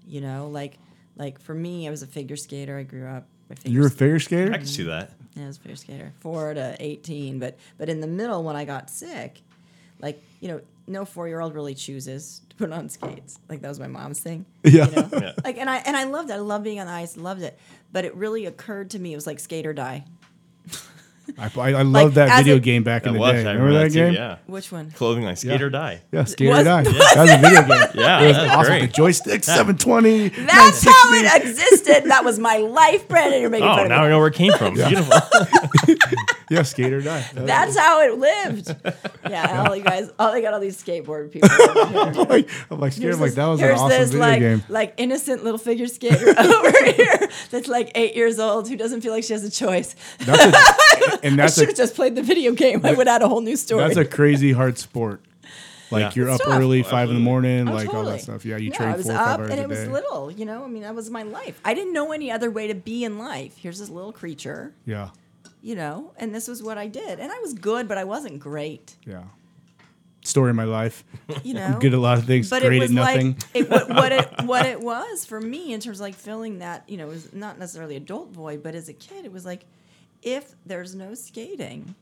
You 0.09 0.20
know, 0.20 0.48
like 0.48 0.78
like 1.16 1.40
for 1.40 1.55
me, 1.55 1.86
I 1.86 1.90
was 1.90 2.02
a 2.02 2.06
figure 2.06 2.36
skater. 2.36 2.78
I 2.78 2.82
grew 2.82 3.06
up. 3.06 3.26
You're 3.64 3.86
a 3.86 3.90
figure 3.90 4.20
skater. 4.20 4.52
I 4.52 4.59
can 4.59 4.66
see 4.66 4.85
that. 4.85 5.12
Yeah, 5.35 5.44
I 5.44 5.47
was 5.47 5.56
a 5.56 5.60
figure 5.60 5.76
skater, 5.76 6.12
four 6.20 6.55
to 6.55 6.76
eighteen. 6.80 7.39
But 7.39 7.56
but 7.76 7.89
in 7.89 8.01
the 8.01 8.06
middle, 8.06 8.43
when 8.43 8.56
I 8.56 8.64
got 8.64 8.90
sick, 8.90 9.40
like 10.01 10.22
you 10.40 10.48
know, 10.48 10.60
no 10.86 11.05
four 11.05 11.28
year 11.28 11.40
old 11.40 11.55
really 11.55 11.74
chooses 11.74 12.43
to 12.51 12.56
put 12.56 12.72
on 12.72 12.89
skates. 12.89 13.39
Like 13.48 13.60
that 13.60 13.68
was 13.68 13.80
my 13.80 13.89
mom's 13.89 14.20
thing. 14.20 14.44
Yeah. 14.64 14.89
You 14.89 14.97
know? 14.97 15.09
Yeah. 15.12 15.32
Like 15.44 15.59
and 15.59 15.68
I 15.68 15.76
and 15.78 15.97
I 15.97 16.05
loved 16.05 16.30
it. 16.30 16.35
I 16.35 16.39
loved 16.39 16.64
being 16.64 16.80
on 16.80 16.86
the 16.86 16.93
ice. 16.93 17.16
Loved 17.16 17.43
it. 17.43 17.59
But 17.93 18.05
it 18.05 18.14
really 18.14 18.47
occurred 18.47 18.90
to 18.90 18.98
me. 18.98 19.12
It 19.12 19.16
was 19.16 19.26
like 19.26 19.40
skate 19.40 19.66
or 19.66 19.72
die. 19.72 20.05
I, 21.36 21.50
I, 21.56 21.70
I 21.72 21.82
love 21.82 22.14
that 22.14 22.30
as 22.30 22.38
video 22.38 22.56
a- 22.56 22.60
game 22.60 22.82
back 22.84 23.06
in 23.06 23.12
the 23.14 23.18
was. 23.18 23.32
day. 23.32 23.46
I 23.48 23.52
Remember, 23.52 23.72
that, 23.80 23.88
too, 23.88 23.94
game? 23.94 24.14
Yeah. 24.14 24.36
Which 24.46 24.72
one? 24.72 24.90
Clothing 24.92 25.24
line, 25.24 25.36
skate 25.36 25.60
Yeah. 25.60 25.66
or 25.66 25.70
die. 25.70 26.00
Yeah, 26.12 26.24
Skate 26.24 26.48
or 26.48 26.52
Was- 26.52 26.64
Die. 26.64 26.82
That 26.84 27.16
was 27.16 27.30
a 27.30 27.36
video 27.38 27.60
game. 27.62 27.88
Yeah, 27.94 28.20
It 28.22 28.26
was 28.28 28.36
that's 28.36 28.50
awesome. 28.55 28.64
great. 28.72 28.80
The 28.82 28.88
joystick, 28.88 29.44
720. 29.44 30.28
That's 30.46 30.84
how 30.84 31.12
it 31.14 31.42
existed. 31.44 32.05
That 32.06 32.24
was 32.24 32.38
my 32.38 32.56
life, 32.59 33.06
Brandon. 33.09 33.40
You're 33.40 33.50
making 33.50 33.68
Oh, 33.68 33.74
fun 33.76 33.82
of 33.84 33.88
now 33.90 34.05
I 34.05 34.09
know 34.09 34.18
where 34.18 34.28
it 34.28 34.34
came 34.34 34.52
from. 34.52 34.74
Beautiful. 34.74 35.18
Yeah, 36.51 36.62
Skate 36.62 36.93
or 36.93 37.01
Die. 37.03 37.20
That 37.20 37.35
was- 37.35 37.45
That's 37.47 37.77
how 37.77 38.01
it 38.03 38.19
lived. 38.19 38.75
Yeah, 39.29 39.65
all 39.69 39.77
you 39.77 39.83
guys, 39.83 40.11
all 40.19 40.33
they 40.33 40.41
got 40.41 40.55
all 40.55 40.61
these 40.61 40.83
skateboard 40.83 41.31
people. 41.31 41.51
I'm 41.53 42.12
like, 42.29 42.49
I'm 42.70 42.81
like 42.81 42.93
scared. 42.95 43.15
I'm 43.15 43.20
like 43.20 43.33
that 43.35 43.47
was 43.47 43.61
an 43.61 43.73
awesome 43.73 43.89
this, 43.91 44.11
video 44.11 44.27
like, 44.27 44.41
game. 44.41 44.65
Like 44.70 44.95
innocent 44.97 45.45
little 45.45 45.59
figure 45.59 45.87
skater 45.87 46.29
over 46.39 46.93
here 46.93 47.29
that's 47.51 47.69
like 47.69 47.93
eight 47.95 48.16
years 48.16 48.39
old 48.39 48.69
who 48.69 48.77
doesn't 48.77 49.03
feel 49.03 49.12
like 49.12 49.25
she 49.25 49.35
has 49.35 49.45
a 49.45 49.51
choice. 49.51 49.95
That's 50.20 50.41
a, 51.12 51.25
and 51.27 51.35
I 51.35 51.45
that's 51.45 51.57
should 51.57 51.69
have 51.69 51.77
just 51.77 51.95
played 51.95 52.15
the 52.15 52.23
video 52.23 52.53
game. 52.53 52.87
I 52.87 52.95
would 52.95 53.07
add 53.09 53.20
a 53.20 53.29
whole 53.29 53.43
new 53.43 53.57
story. 53.57 53.85
that's 53.85 53.99
a 53.99 54.05
crazy 54.07 54.53
hard 54.53 54.79
sport. 54.79 55.20
Like 55.91 56.01
Yeah. 56.01 56.12
you're 56.15 56.29
It's 56.29 56.41
up 56.41 56.47
tough. 56.49 56.59
early, 56.61 56.83
five 56.83 57.09
in 57.11 57.15
the 57.16 57.20
morning, 57.20 57.69
Oh, 57.69 57.73
like 57.75 57.93
all 57.93 58.05
that 58.05 58.23
stuff. 58.23 58.47
Yeah, 58.47 58.57
you 58.57 58.70
Yeah, 58.70 58.77
train 58.77 58.89
I 58.91 58.97
was 58.97 59.07
four 59.07 59.15
or 59.15 59.19
five 59.19 59.27
up 59.29 59.41
hours 59.41 59.51
and 59.51 59.61
a 59.61 59.62
it 59.65 59.69
was 59.69 59.89
little. 59.89 60.31
You 60.31 60.45
know, 60.47 60.65
I 60.65 60.69
mean, 60.69 60.83
that 60.83 60.95
was 60.95 61.11
my 61.11 61.23
life. 61.23 61.61
I 61.66 61.75
didn't 61.75 61.93
know 61.93 62.12
any 62.12 62.31
other 62.31 62.51
way 62.51 62.66
to 62.69 62.75
be 62.75 63.05
in 63.05 63.19
life. 63.19 63.57
Here's 63.59 63.79
this 63.79 63.89
little 63.91 64.12
creature, 64.12 64.73
Yeah, 64.87 65.11
you 65.62 65.74
know, 65.74 66.12
and 66.16 66.35
this 66.35 66.48
was 66.48 66.62
what 66.62 66.78
I 66.78 66.86
did. 66.86 67.18
And 67.20 67.30
I 67.32 67.39
was 67.40 67.55
good, 67.55 67.89
but 67.89 67.98
I 67.98 68.05
wasn't 68.05 68.40
great. 68.40 68.97
yeah. 69.06 69.24
Story 70.24 70.51
of 70.51 70.56
my 70.56 70.64
life. 70.64 71.05
You 71.43 71.55
know, 71.55 71.64
I'm 71.64 71.78
good 71.78 71.94
at 71.94 71.98
a 71.98 72.02
lot 72.02 72.18
of 72.18 72.26
things. 72.26 72.51
but 72.51 72.60
great 72.62 72.76
it 72.76 72.80
was 72.80 72.90
at 72.90 72.94
nothing. 72.94 73.32
like 73.32 73.44
it, 73.55 73.70
what, 73.70 73.89
what 74.01 74.12
it 74.12 74.28
what 74.44 74.66
it 74.66 74.80
was 74.80 75.24
for 75.24 75.40
me 75.40 75.72
in 75.72 75.80
terms 75.80 75.98
of 75.98 76.02
like 76.02 76.14
filling 76.14 76.59
that 76.59 76.85
you 76.86 76.98
know 76.98 77.06
it 77.06 77.10
was 77.10 77.32
not 77.32 77.59
necessarily 77.59 77.97
adult 77.97 78.28
void 78.30 78.62
but 78.62 78.74
as 78.74 78.90
a 78.90 78.93
kid 78.93 79.24
it 79.24 79.32
was 79.32 79.47
like 79.47 79.64
if 80.22 80.55
there's 80.66 80.94
no 80.94 81.14
skating 81.14 81.94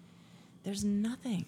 there's 0.64 0.82
nothing 0.82 1.44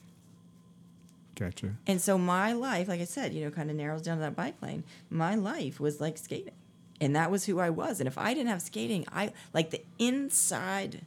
Gotcha. 1.38 1.74
And 1.86 2.00
so 2.00 2.18
my 2.18 2.52
life, 2.52 2.88
like 2.88 3.00
I 3.00 3.04
said, 3.04 3.32
you 3.32 3.44
know, 3.44 3.50
kind 3.52 3.70
of 3.70 3.76
narrows 3.76 4.02
down 4.02 4.16
to 4.16 4.22
that 4.22 4.34
bike 4.34 4.60
lane. 4.60 4.82
My 5.08 5.36
life 5.36 5.78
was 5.78 6.00
like 6.00 6.18
skating. 6.18 6.54
And 7.00 7.14
that 7.14 7.30
was 7.30 7.44
who 7.44 7.60
I 7.60 7.70
was. 7.70 8.00
And 8.00 8.08
if 8.08 8.18
I 8.18 8.34
didn't 8.34 8.48
have 8.48 8.60
skating, 8.60 9.06
I 9.12 9.32
like 9.54 9.70
the 9.70 9.82
inside 10.00 11.02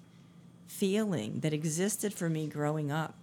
feeling 0.78 1.42
that 1.42 1.54
existed 1.54 2.14
for 2.14 2.30
me 2.30 2.48
growing 2.48 2.92
up 2.92 3.16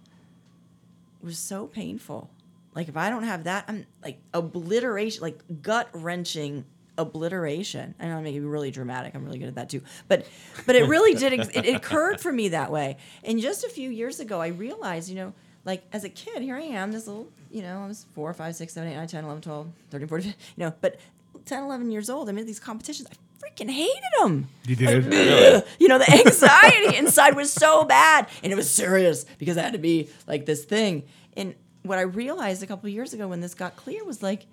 was 1.21 1.37
so 1.37 1.67
painful. 1.67 2.29
Like 2.75 2.87
if 2.87 2.95
I 2.95 3.09
don't 3.09 3.23
have 3.23 3.43
that, 3.45 3.65
I'm 3.67 3.85
like 4.03 4.19
obliteration, 4.33 5.21
like 5.21 5.39
gut 5.61 5.89
wrenching 5.93 6.63
obliteration. 6.97 7.95
I 7.99 8.05
know 8.05 8.17
I'm 8.17 8.23
making 8.23 8.47
really 8.47 8.71
dramatic. 8.71 9.15
I'm 9.15 9.25
really 9.25 9.39
good 9.39 9.47
at 9.49 9.55
that 9.55 9.69
too. 9.69 9.81
But 10.07 10.25
but 10.65 10.75
it 10.75 10.87
really 10.87 11.15
did. 11.15 11.33
ex- 11.39 11.49
It, 11.49 11.65
it 11.65 11.75
occurred 11.75 12.21
for 12.21 12.31
me 12.31 12.49
that 12.49 12.71
way. 12.71 12.97
And 13.23 13.39
just 13.39 13.63
a 13.63 13.69
few 13.69 13.89
years 13.89 14.19
ago, 14.19 14.39
I 14.39 14.47
realized, 14.47 15.09
you 15.09 15.15
know, 15.15 15.33
like 15.65 15.83
as 15.91 16.03
a 16.03 16.09
kid, 16.09 16.41
here 16.43 16.55
I 16.55 16.61
am, 16.61 16.91
this 16.91 17.07
little, 17.07 17.27
you 17.51 17.61
know, 17.63 17.81
I 17.83 17.87
was 17.87 18.05
4, 18.13 18.33
5, 18.33 18.55
7, 18.55 18.87
8, 18.91 18.95
9, 18.95 19.07
10, 19.07 19.23
11, 19.25 19.41
12, 19.41 19.67
13, 19.89 20.07
14, 20.07 20.27
you 20.55 20.65
know, 20.65 20.73
but 20.81 20.99
10, 21.45 21.63
11 21.63 21.91
years 21.91 22.09
old, 22.09 22.29
I'm 22.29 22.37
in 22.37 22.45
these 22.45 22.59
competitions. 22.59 23.09
I 23.11 23.15
freaking 23.39 23.69
hated 23.69 24.03
them. 24.19 24.47
You 24.65 24.75
did. 24.75 25.63
you 25.79 25.87
know, 25.87 25.97
the 25.97 26.11
anxiety 26.11 26.97
inside 26.97 27.35
was 27.35 27.51
so 27.51 27.83
bad. 27.85 28.27
And 28.43 28.51
it 28.51 28.55
was 28.55 28.69
serious 28.69 29.25
because 29.37 29.57
I 29.57 29.61
had 29.63 29.73
to 29.73 29.79
be 29.79 30.09
like 30.27 30.45
this 30.45 30.63
thing. 30.65 31.03
And 31.37 31.55
what 31.83 31.97
I 31.97 32.01
realized 32.01 32.61
a 32.63 32.67
couple 32.67 32.87
of 32.87 32.93
years 32.93 33.13
ago 33.13 33.27
when 33.27 33.39
this 33.41 33.53
got 33.55 33.75
clear 33.75 34.03
was 34.03 34.21
like, 34.21 34.45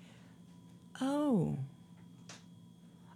oh, 1.01 1.57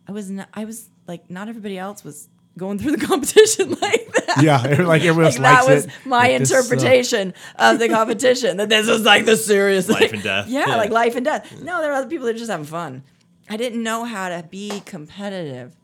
I 0.08 0.12
was 0.12 0.30
not, 0.30 0.50
I 0.54 0.66
was 0.66 0.90
like, 1.08 1.30
not 1.30 1.48
everybody 1.48 1.78
else 1.78 2.04
was 2.04 2.28
going 2.58 2.78
through 2.80 2.92
the 2.98 3.06
competition 3.08 3.70
like 3.82 4.12
that. 4.14 4.42
yeah, 4.44 4.58
like 4.84 5.04
everyone 5.04 5.26
else 5.26 5.40
Like 5.40 5.66
that 5.66 5.74
was 5.74 5.86
it. 5.86 5.92
my 6.06 6.18
Like, 6.30 6.40
this 6.40 6.52
uh, 6.52 6.58
interpretation 6.58 7.34
of 7.58 7.80
the 7.80 7.88
competition. 7.90 8.58
that 8.58 8.70
this 8.70 8.88
was 8.88 9.04
like 9.04 9.26
the 9.26 9.38
serious 9.38 9.88
Life 9.88 10.02
like- 10.02 10.14
and 10.14 10.24
death. 10.24 10.48
Yeah, 10.50 10.66
Yeah. 10.68 10.76
like 10.76 10.92
life 10.92 11.16
and 11.16 11.24
death. 11.26 11.62
No, 11.62 11.82
there 11.82 11.92
are 11.92 11.96
other 11.96 12.10
people 12.10 12.26
that 12.28 12.36
are 12.36 12.40
just 12.40 12.52
having 12.52 12.66
fun. 12.66 13.04
I 13.52 13.58
didn't 13.58 13.84
know 13.84 14.06
how 14.06 14.30
to 14.30 14.48
be 14.50 14.82
competitive 14.86 15.76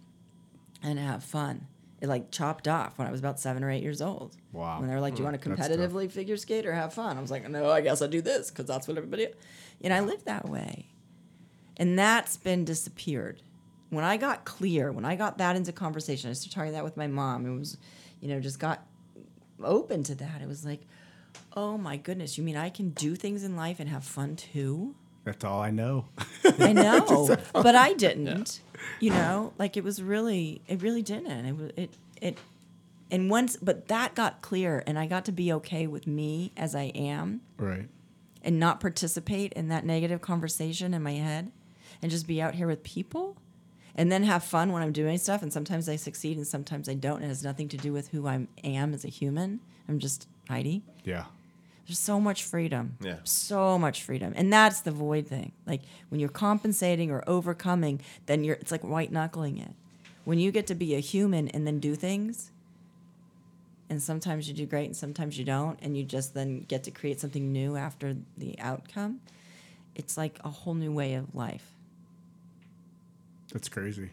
and 0.82 0.98
have 0.98 1.22
fun. 1.22 1.68
It 2.00 2.08
like 2.08 2.32
chopped 2.32 2.66
off 2.66 2.98
when 2.98 3.10
I 3.10 3.12
was 3.12 3.20
about 3.20 3.42
seven 3.42 3.62
or 3.62 3.70
eight 3.70 3.84
years 3.84 4.02
old. 4.02 4.38
Wow. 4.54 4.80
When 4.80 4.88
they 4.88 4.96
were 4.96 5.02
like, 5.02 5.16
"Do 5.16 5.20
you 5.20 5.26
want 5.26 5.42
to 5.42 5.50
competitively 5.50 6.10
figure 6.10 6.38
skate 6.38 6.66
or 6.66 6.72
have 6.72 6.94
fun?" 6.94 7.18
I 7.18 7.22
was 7.22 7.30
like, 7.30 7.50
"No, 7.50 7.70
I 7.70 7.82
guess 7.82 8.02
I 8.02 8.08
do 8.08 8.22
this 8.22 8.50
because 8.50 8.68
that's 8.68 8.88
what 8.88 8.96
everybody." 8.96 9.28
And 9.82 9.94
I 9.94 10.00
lived 10.00 10.24
that 10.28 10.48
way, 10.48 10.86
and 11.76 12.00
that's 12.00 12.38
been 12.38 12.64
disappeared. 12.64 13.42
When 13.90 14.06
I 14.06 14.16
got 14.16 14.46
clear, 14.46 14.90
when 14.94 15.04
I 15.04 15.18
got 15.18 15.38
that 15.40 15.58
into 15.58 15.74
conversation, 15.74 16.30
I 16.30 16.34
started 16.34 16.56
talking 16.56 16.72
that 16.72 16.86
with 16.86 16.96
my 16.96 17.08
mom. 17.08 17.46
It 17.46 17.60
was, 17.60 17.78
you 18.22 18.30
know, 18.30 18.40
just 18.40 18.60
got 18.60 18.88
open 19.62 20.04
to 20.04 20.16
that. 20.16 20.42
It 20.42 20.48
was 20.48 20.64
like, 20.64 20.88
"Oh 21.52 21.78
my 21.78 21.98
goodness, 21.98 22.38
you 22.38 22.46
mean 22.46 22.56
I 22.56 22.70
can 22.70 22.92
do 22.92 23.16
things 23.18 23.44
in 23.44 23.58
life 23.58 23.82
and 23.82 23.90
have 23.90 24.06
fun 24.06 24.38
too?" 24.38 24.96
That's 25.28 25.44
all 25.44 25.62
I 25.62 25.72
know. 25.72 26.06
I 26.58 26.72
know, 26.74 27.36
but 27.52 27.76
I 27.76 27.92
didn't. 27.92 28.62
You 29.02 29.10
know, 29.10 29.52
like 29.58 29.76
it 29.76 29.84
was 29.84 30.02
really, 30.02 30.62
it 30.70 30.82
really 30.82 31.02
didn't. 31.02 31.46
It 31.46 31.58
was 31.58 31.72
it 31.76 31.90
it, 32.22 32.38
and 33.12 33.30
once, 33.30 33.58
but 33.58 33.90
that 33.90 34.16
got 34.16 34.42
clear, 34.42 34.86
and 34.88 34.98
I 34.98 35.06
got 35.06 35.26
to 35.26 35.34
be 35.34 35.52
okay 35.52 35.86
with 35.86 36.08
me 36.08 36.54
as 36.56 36.76
I 36.76 36.94
am, 36.96 37.42
right. 37.58 37.90
and 38.42 38.58
not 38.58 38.80
participate 38.80 39.52
in 39.52 39.68
that 39.68 39.86
negative 39.86 40.22
conversation 40.22 40.94
in 40.94 41.04
my 41.04 41.16
head, 41.16 41.52
and 42.02 42.10
just 42.10 42.26
be 42.26 42.42
out 42.42 42.56
here 42.56 42.68
with 42.68 42.84
people, 42.84 43.36
and 43.96 44.10
then 44.10 44.24
have 44.24 44.46
fun 44.46 44.72
when 44.72 44.82
I'm 44.82 44.94
doing 44.94 45.18
stuff. 45.18 45.42
And 45.42 45.52
sometimes 45.52 45.90
I 45.90 45.98
succeed, 45.98 46.38
and 46.38 46.48
sometimes 46.48 46.88
I 46.88 46.94
don't. 46.94 47.18
And 47.18 47.26
it 47.26 47.28
has 47.28 47.44
nothing 47.44 47.68
to 47.68 47.78
do 47.78 47.92
with 47.92 48.08
who 48.08 48.28
I 48.30 48.48
am 48.64 48.94
as 48.94 49.04
a 49.04 49.10
human. 49.10 49.60
I'm 49.90 50.00
just 50.00 50.30
Heidi. 50.48 50.84
Yeah. 51.04 51.26
There's 51.88 52.00
so 52.00 52.20
much 52.20 52.44
freedom. 52.44 52.98
Yeah. 53.02 53.18
So 53.24 53.80
much 53.80 54.04
freedom. 54.04 54.34
And 54.36 54.52
that's 54.52 54.82
the 54.82 54.92
void 54.92 55.28
thing. 55.28 55.54
Like 55.66 55.82
when 56.10 56.20
you're 56.20 56.30
compensating 56.30 57.12
or 57.12 57.24
overcoming, 57.28 58.02
then 58.26 58.44
you're 58.44 58.56
it's 58.56 58.72
like 58.72 58.84
white 58.84 59.12
knuckling 59.12 59.58
it. 59.58 59.72
When 60.26 60.38
you 60.38 60.52
get 60.52 60.68
to 60.68 60.76
be 60.76 60.96
a 60.96 61.00
human 61.00 61.48
and 61.50 61.66
then 61.66 61.80
do 61.80 61.96
things, 61.96 62.52
and 63.90 64.04
sometimes 64.04 64.50
you 64.50 64.54
do 64.54 64.66
great 64.66 64.86
and 64.88 64.96
sometimes 64.98 65.38
you 65.40 65.46
don't, 65.46 65.80
and 65.82 65.98
you 65.98 66.04
just 66.04 66.34
then 66.34 66.60
get 66.68 66.84
to 66.84 66.92
create 66.92 67.22
something 67.22 67.54
new 67.54 67.78
after 67.78 68.18
the 68.38 68.60
outcome, 68.60 69.22
it's 69.96 70.18
like 70.18 70.38
a 70.44 70.50
whole 70.50 70.74
new 70.74 70.92
way 70.92 71.14
of 71.14 71.34
life. 71.34 71.72
That's 73.54 73.70
crazy. 73.70 74.10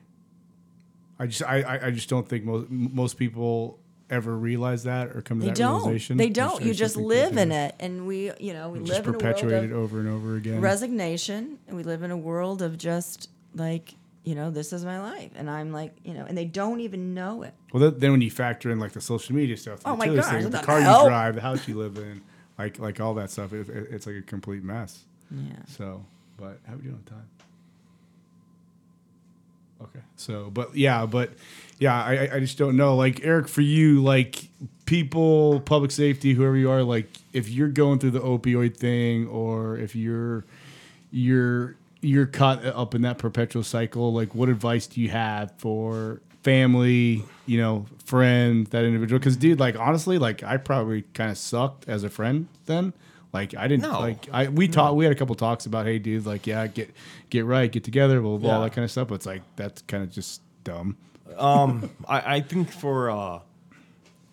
I 1.19 1.27
just 1.27 1.43
I, 1.43 1.63
I- 1.63 1.87
I 1.87 1.91
just 1.91 2.09
don't 2.09 2.29
think 2.29 2.45
most 2.45 2.71
most 2.71 3.15
people 3.19 3.81
ever 4.11 4.37
realize 4.37 4.85
that 4.85 5.09
or 5.17 5.23
come 5.23 5.39
to 5.41 5.47
They 5.47 5.51
that 5.53 5.57
don't. 5.59 5.83
realization. 5.85 6.17
They 6.17 6.29
don't. 6.31 6.63
You 6.63 6.75
just 6.75 6.97
live 6.97 7.37
in 7.37 7.51
it, 7.53 7.75
and 7.81 8.07
we, 8.07 8.31
you 8.39 8.53
know, 8.53 8.71
we 8.71 8.79
Just 8.81 8.91
live 8.91 9.09
in 9.09 9.15
a 9.15 9.19
perpetuate 9.19 9.65
it 9.65 9.73
over 9.73 9.99
and 10.01 10.09
over 10.09 10.37
again. 10.37 10.61
resignation 10.61 11.59
and 11.67 11.77
we 11.77 11.83
live 11.83 12.03
in 12.03 12.11
a 12.11 12.17
world 12.17 12.63
of 12.63 12.77
just 12.79 13.29
like 13.55 13.95
you 14.25 14.35
know 14.35 14.51
this 14.51 14.73
is 14.73 14.85
my 14.87 14.99
life 15.01 15.31
and 15.37 15.51
i'm 15.51 15.71
like 15.71 15.95
you 16.03 16.15
know 16.15 16.25
and 16.25 16.37
they 16.37 16.47
don't 16.47 16.81
even 16.81 17.13
know 17.15 17.43
it 17.43 17.53
well, 17.73 17.83
then, 17.91 17.99
then 18.01 18.11
when 18.13 18.21
you 18.23 18.31
factor 18.31 18.71
in 18.71 18.81
like 18.81 18.93
the 18.93 19.01
social 19.01 19.35
media 19.35 19.55
stuff, 19.57 19.81
oh 19.85 19.91
the 19.91 19.95
Oh 19.95 19.97
my 19.97 20.07
gosh, 20.17 20.31
things, 20.31 20.45
the 20.45 20.51
that 20.51 20.65
car 20.65 20.79
you 20.81 20.85
drive, 21.09 21.35
the 21.35 21.41
house 21.43 21.69
you 21.69 21.77
live 21.77 21.97
in, 21.99 22.23
like 22.59 22.79
like 22.79 23.01
all 23.01 23.13
that 23.15 23.31
stuff, 23.31 23.53
it, 23.53 23.69
it- 23.69 23.89
it's 23.91 24.07
like 24.07 24.17
a 24.17 24.23
complete 24.23 24.63
mess. 24.65 25.05
yeah 25.31 25.57
So, 25.67 26.05
but 26.39 26.59
how 26.67 26.75
we 26.77 26.83
doing 26.83 26.95
on 26.97 27.03
time? 27.05 27.29
Okay. 29.83 30.01
So, 30.17 30.51
but 30.53 30.75
yeah, 30.75 31.05
but 31.07 31.33
yeah, 31.79 31.95
I 31.95 32.29
I- 32.35 32.41
just 32.41 32.59
don't 32.59 32.77
know. 32.77 32.97
Like 32.97 33.21
Eric, 33.25 33.49
for 33.49 33.61
you, 33.63 34.03
like 34.03 34.49
people, 34.87 35.61
public 35.61 35.91
safety, 35.91 36.35
whoever 36.35 36.57
you 36.57 36.71
are, 36.71 36.83
like 36.83 37.09
if 37.33 37.49
you're 37.49 37.69
going 37.69 37.99
through 37.99 38.13
the 38.13 38.21
opioid 38.21 38.77
thing, 38.77 39.27
or 39.29 39.77
if 39.79 39.95
you're 39.97 40.45
you're 41.11 41.77
you're 42.01 42.27
caught 42.27 42.65
up 42.65 42.95
in 42.95 43.03
that 43.03 43.19
perpetual 43.19 43.63
cycle, 43.63 44.13
like 44.13 44.35
what 44.35 44.49
advice 44.49 44.87
do 44.87 45.01
you 45.01 45.09
have 45.09 45.53
for 45.59 46.21
family, 46.43 47.25
you 47.47 47.59
know, 47.59 47.87
friend, 48.05 48.67
that 48.69 48.85
individual? 48.85 49.19
Because 49.19 49.37
dude, 49.37 49.59
like 49.59 49.77
honestly, 49.79 50.19
like 50.19 50.43
I 50.43 50.57
probably 50.59 51.03
kind 51.15 51.31
of 51.31 51.39
sucked 51.39 51.89
as 51.89 52.05
a 52.05 52.11
friend 52.11 52.49
then. 52.67 52.93
Like 53.33 53.55
I 53.57 53.67
didn't 53.67 53.83
No. 53.91 53.99
like 53.99 54.29
I 54.33 54.49
we 54.49 54.69
talked 54.69 54.95
we 54.95 55.05
had 55.05 55.13
a 55.13 55.17
couple 55.17 55.35
talks 55.35 55.67
about 55.67 55.87
hey 55.87 55.99
dude 55.99 56.25
like 56.25 56.47
yeah 56.47 56.69
get 56.69 56.95
get 57.31 57.45
right 57.45 57.71
get 57.73 57.83
together 57.83 58.21
blah 58.21 58.31
blah, 58.33 58.39
blah 58.39 58.55
all 58.59 58.63
that 58.63 58.73
kind 58.75 58.85
of 58.85 58.93
stuff 58.93 59.09
but 59.09 59.17
it's 59.17 59.27
like 59.27 59.43
that's 59.57 59.83
kind 59.83 60.05
of 60.05 60.13
just 60.13 60.41
dumb 60.63 60.97
um, 61.37 61.91
I, 62.07 62.37
I 62.37 62.41
think 62.41 62.71
for 62.71 63.11
uh, 63.11 63.41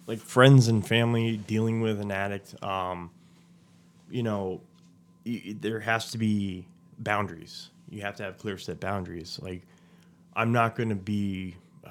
like 0.07 0.19
friends 0.19 0.67
and 0.67 0.85
family 0.85 1.37
dealing 1.37 1.81
with 1.81 1.99
an 2.01 2.11
addict, 2.11 2.61
um, 2.63 3.11
you 4.09 4.23
know, 4.23 4.61
there 5.25 5.79
has 5.79 6.11
to 6.11 6.17
be 6.17 6.65
boundaries. 6.99 7.69
You 7.89 8.01
have 8.01 8.15
to 8.17 8.23
have 8.23 8.37
clear 8.37 8.57
set 8.57 8.79
boundaries. 8.79 9.39
Like, 9.41 9.61
I'm 10.35 10.51
not 10.51 10.75
going 10.75 10.89
to 10.89 10.95
be, 10.95 11.55
uh, 11.85 11.89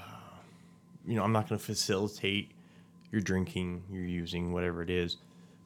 you 1.06 1.16
know, 1.16 1.22
I'm 1.22 1.32
not 1.32 1.48
going 1.48 1.59
to 1.59 1.64
facilitate 1.64 2.51
your 3.12 3.20
drinking, 3.20 3.82
your 3.90 4.05
using, 4.05 4.52
whatever 4.52 4.82
it 4.82 4.90
is. 4.90 5.16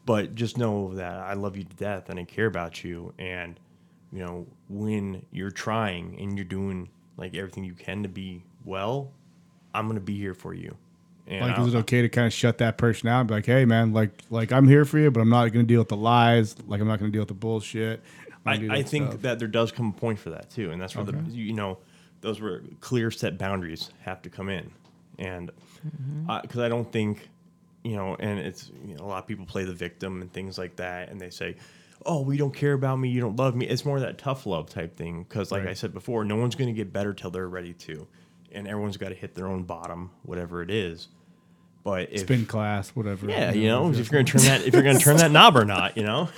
But 0.07 0.35
just 0.35 0.59
know 0.59 0.95
that 0.95 1.15
I 1.15 1.35
love 1.35 1.57
you 1.57 1.65
to 1.65 1.77
death 1.77 2.09
and 2.11 2.19
I 2.19 2.25
care 2.25 2.47
about 2.47 2.85
you. 2.85 3.15
And, 3.19 3.59
you 4.13 4.25
know, 4.25 4.47
when 4.69 5.25
you're 5.31 5.51
trying 5.51 6.19
and 6.21 6.37
you're 6.37 6.45
doing 6.45 6.89
like 7.17 7.35
everything 7.35 7.65
you 7.65 7.75
can 7.75 8.03
to 8.03 8.09
be 8.09 8.45
well, 8.65 9.13
I'm 9.75 9.87
going 9.87 9.97
to 9.97 10.01
be 10.01 10.17
here 10.19 10.35
for 10.35 10.55
you. 10.55 10.77
And 11.27 11.41
like 11.41 11.59
I'll- 11.59 11.67
is 11.67 11.75
it 11.75 11.79
okay 11.79 12.03
to 12.03 12.09
kind 12.09 12.27
of 12.27 12.33
shut 12.33 12.59
that 12.59 12.79
person 12.79 13.09
out 13.09 13.21
and 13.21 13.29
be 13.29 13.35
like 13.35 13.47
hey 13.47 13.65
man 13.65 13.95
like 13.95 14.11
like 14.29 14.53
i'm 14.53 14.69
here 14.69 14.85
for 14.85 14.99
you 14.99 15.11
but 15.11 15.21
i'm 15.21 15.31
not 15.31 15.51
going 15.55 15.67
to 15.67 15.73
deal 15.73 15.81
with 15.81 15.89
the 15.89 15.97
lies 15.97 16.55
like 16.67 16.83
i'm 16.83 16.87
not 16.87 16.99
going 16.99 17.11
to 17.11 17.17
deal 17.17 17.23
with 17.23 17.29
the 17.29 17.35
bullshit 17.35 18.03
I'm 18.45 18.53
I, 18.53 18.57
gonna 18.57 18.69
do 18.69 18.75
I 18.75 18.83
that 18.83 18.89
think 18.89 19.09
stuff. 19.09 19.23
that 19.23 19.39
there 19.39 19.49
does 19.49 19.73
come 19.73 19.89
a 19.89 19.93
point 19.99 20.19
for 20.19 20.31
that 20.31 20.51
too, 20.51 20.71
and 20.71 20.81
that's 20.81 20.95
where 20.95 21.07
Okay. 21.07 21.17
the 21.19 21.31
you 21.33 21.53
know 21.53 21.79
those 22.21 22.41
were 22.41 22.63
clear 22.81 23.11
set 23.11 23.39
boundaries 23.39 23.91
have 24.03 24.23
to 24.23 24.31
come 24.31 24.49
in, 24.49 24.71
and 25.19 25.51
mm-hmm. 25.87 26.41
because 26.43 26.61
I 26.61 26.69
don't 26.69 26.91
think 26.91 27.29
you 27.83 27.97
know, 27.97 28.17
and 28.19 28.39
it's 28.39 28.71
you 28.87 28.97
know, 28.97 29.05
a 29.05 29.07
lot 29.07 29.19
of 29.19 29.27
people 29.27 29.47
play 29.47 29.65
the 29.65 29.75
victim 29.75 30.23
and 30.23 30.33
things 30.33 30.59
like 30.59 30.77
that, 30.77 31.11
and 31.11 31.21
they 31.21 31.31
say, 31.31 31.57
"Oh, 32.05 32.23
we 32.23 32.37
don't 32.37 32.55
care 32.55 32.73
about 32.73 32.97
me, 32.97 33.09
you 33.09 33.21
don't 33.21 33.37
love 33.37 33.55
me." 33.55 33.67
It's 33.67 33.85
more 33.85 34.01
that 34.01 34.19
tough 34.19 34.47
love 34.47 34.71
type 34.71 34.97
thing 34.97 35.23
because, 35.23 35.51
like 35.53 35.67
I 35.67 35.75
said 35.75 35.93
before, 35.95 36.25
no 36.25 36.37
one's 36.37 36.55
going 36.55 36.69
to 36.69 36.75
get 36.75 36.93
better 36.93 37.13
till 37.15 37.31
they're 37.31 37.49
ready 37.49 37.73
to, 37.75 38.07
and 38.55 38.67
everyone's 38.69 38.97
got 38.97 39.09
to 39.11 39.15
hit 39.15 39.35
their 39.35 39.47
own 39.47 39.65
bottom, 39.65 40.11
whatever 40.23 40.63
it 40.63 40.71
is. 40.71 41.09
But 41.83 42.09
if 42.13 42.21
spin 42.23 42.47
class 42.47 42.91
whatever 42.91 43.29
yeah, 43.29 43.53
you 43.53 43.69
know, 43.69 43.91
if 43.91 43.97
you're 43.97 44.05
going 44.07 44.25
to 44.25 44.33
turn 44.33 44.43
that, 44.43 44.63
if 44.67 44.73
you're 44.73 44.83
going 44.83 44.97
to 44.97 45.03
turn 45.05 45.19
that 45.19 45.31
knob 45.33 45.57
or 45.57 45.65
not, 45.67 45.97
you 45.97 46.03
know. 46.05 46.29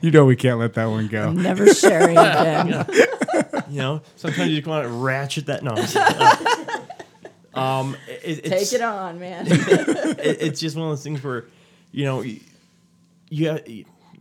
you 0.00 0.10
know 0.10 0.24
we 0.24 0.36
can't 0.36 0.58
let 0.58 0.74
that 0.74 0.86
one 0.86 1.08
go 1.08 1.32
never 1.32 1.72
sharing 1.74 2.16
again 2.16 2.84
You 3.68 3.78
know, 3.78 4.02
sometimes 4.16 4.50
you 4.50 4.56
just 4.56 4.66
want 4.68 4.84
to 4.86 4.92
ratchet 4.92 5.46
that. 5.46 5.62
No, 5.62 5.72
um, 7.60 7.96
it, 8.08 8.40
it's, 8.44 8.48
take 8.48 8.72
it 8.80 8.82
on 8.82 9.18
man 9.18 9.46
it- 9.48 10.18
it's 10.42 10.60
just 10.60 10.76
one 10.76 10.86
of 10.86 10.92
those 10.92 11.02
things 11.04 11.22
where, 11.22 11.44
you 11.90 12.04
know, 12.04 12.18
y- 12.18 12.40
you 13.28 13.48
have, 13.48 13.62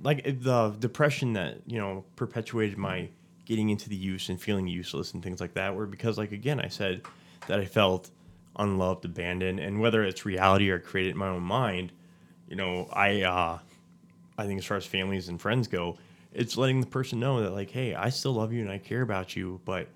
like 0.03 0.23
the 0.41 0.75
depression 0.79 1.33
that 1.33 1.57
you 1.67 1.77
know 1.79 2.03
perpetuated 2.15 2.77
my 2.77 3.09
getting 3.51 3.69
into 3.69 3.89
the 3.89 3.97
use 3.97 4.29
and 4.29 4.39
feeling 4.39 4.65
useless 4.65 5.13
and 5.13 5.21
things 5.21 5.41
like 5.41 5.55
that. 5.55 5.75
Were 5.75 5.85
because, 5.85 6.17
like 6.17 6.31
again, 6.31 6.61
I 6.61 6.69
said 6.69 7.01
that 7.47 7.59
I 7.59 7.65
felt 7.65 8.09
unloved, 8.55 9.03
abandoned, 9.03 9.59
and 9.59 9.81
whether 9.81 10.05
it's 10.05 10.25
reality 10.25 10.69
or 10.69 10.79
created 10.79 11.11
in 11.11 11.17
my 11.17 11.27
own 11.27 11.43
mind, 11.43 11.91
you 12.47 12.55
know, 12.55 12.87
I 12.93 13.23
uh, 13.23 13.59
I 14.37 14.45
think 14.45 14.57
as 14.57 14.65
far 14.65 14.77
as 14.77 14.85
families 14.85 15.27
and 15.27 15.39
friends 15.41 15.67
go, 15.67 15.97
it's 16.31 16.55
letting 16.55 16.79
the 16.79 16.87
person 16.87 17.19
know 17.19 17.41
that 17.43 17.51
like, 17.51 17.71
hey, 17.71 17.93
I 17.93 18.07
still 18.07 18.31
love 18.31 18.53
you 18.53 18.61
and 18.61 18.71
I 18.71 18.77
care 18.77 19.01
about 19.01 19.35
you, 19.35 19.59
but 19.65 19.89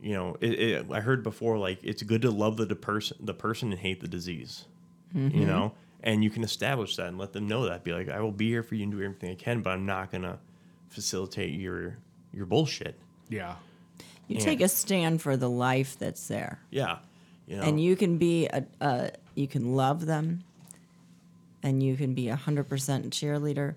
you 0.00 0.12
know, 0.12 0.36
it, 0.40 0.52
it, 0.52 0.86
I 0.92 1.00
heard 1.00 1.24
before 1.24 1.58
like 1.58 1.80
it's 1.82 2.04
good 2.04 2.22
to 2.22 2.30
love 2.30 2.56
the, 2.58 2.64
the 2.64 2.76
person, 2.76 3.16
the 3.18 3.34
person 3.34 3.72
and 3.72 3.80
hate 3.80 4.00
the 4.00 4.08
disease. 4.08 4.66
You 5.40 5.46
know, 5.46 5.72
and 6.04 6.22
you 6.22 6.30
can 6.30 6.44
establish 6.44 6.94
that 6.94 7.08
and 7.08 7.18
let 7.18 7.32
them 7.32 7.48
know 7.48 7.68
that. 7.68 7.82
Be 7.82 7.92
like, 7.92 8.08
I 8.08 8.20
will 8.20 8.30
be 8.30 8.50
here 8.50 8.62
for 8.62 8.76
you 8.76 8.84
and 8.84 8.92
do 8.92 9.02
everything 9.02 9.32
I 9.32 9.34
can, 9.34 9.62
but 9.62 9.70
I'm 9.70 9.84
not 9.84 10.12
gonna 10.12 10.38
facilitate 10.90 11.58
your 11.58 11.98
your 12.34 12.46
bullshit. 12.46 12.98
Yeah. 13.28 13.56
You 14.28 14.36
Yeah. 14.38 14.44
take 14.44 14.60
a 14.60 14.68
stand 14.68 15.20
for 15.22 15.36
the 15.36 15.50
life 15.50 15.98
that's 15.98 16.26
there. 16.28 16.58
Yeah, 16.70 16.98
you 17.46 17.56
know, 17.56 17.62
and 17.62 17.80
you 17.80 17.94
can 17.96 18.18
be 18.18 18.46
a, 18.46 18.64
a 18.80 19.10
you 19.34 19.46
can 19.46 19.74
love 19.76 20.06
them 20.06 20.44
and 21.62 21.82
you 21.82 21.96
can 21.96 22.14
be 22.14 22.28
a 22.28 22.36
hundred 22.36 22.68
percent 22.68 23.10
cheerleader 23.10 23.74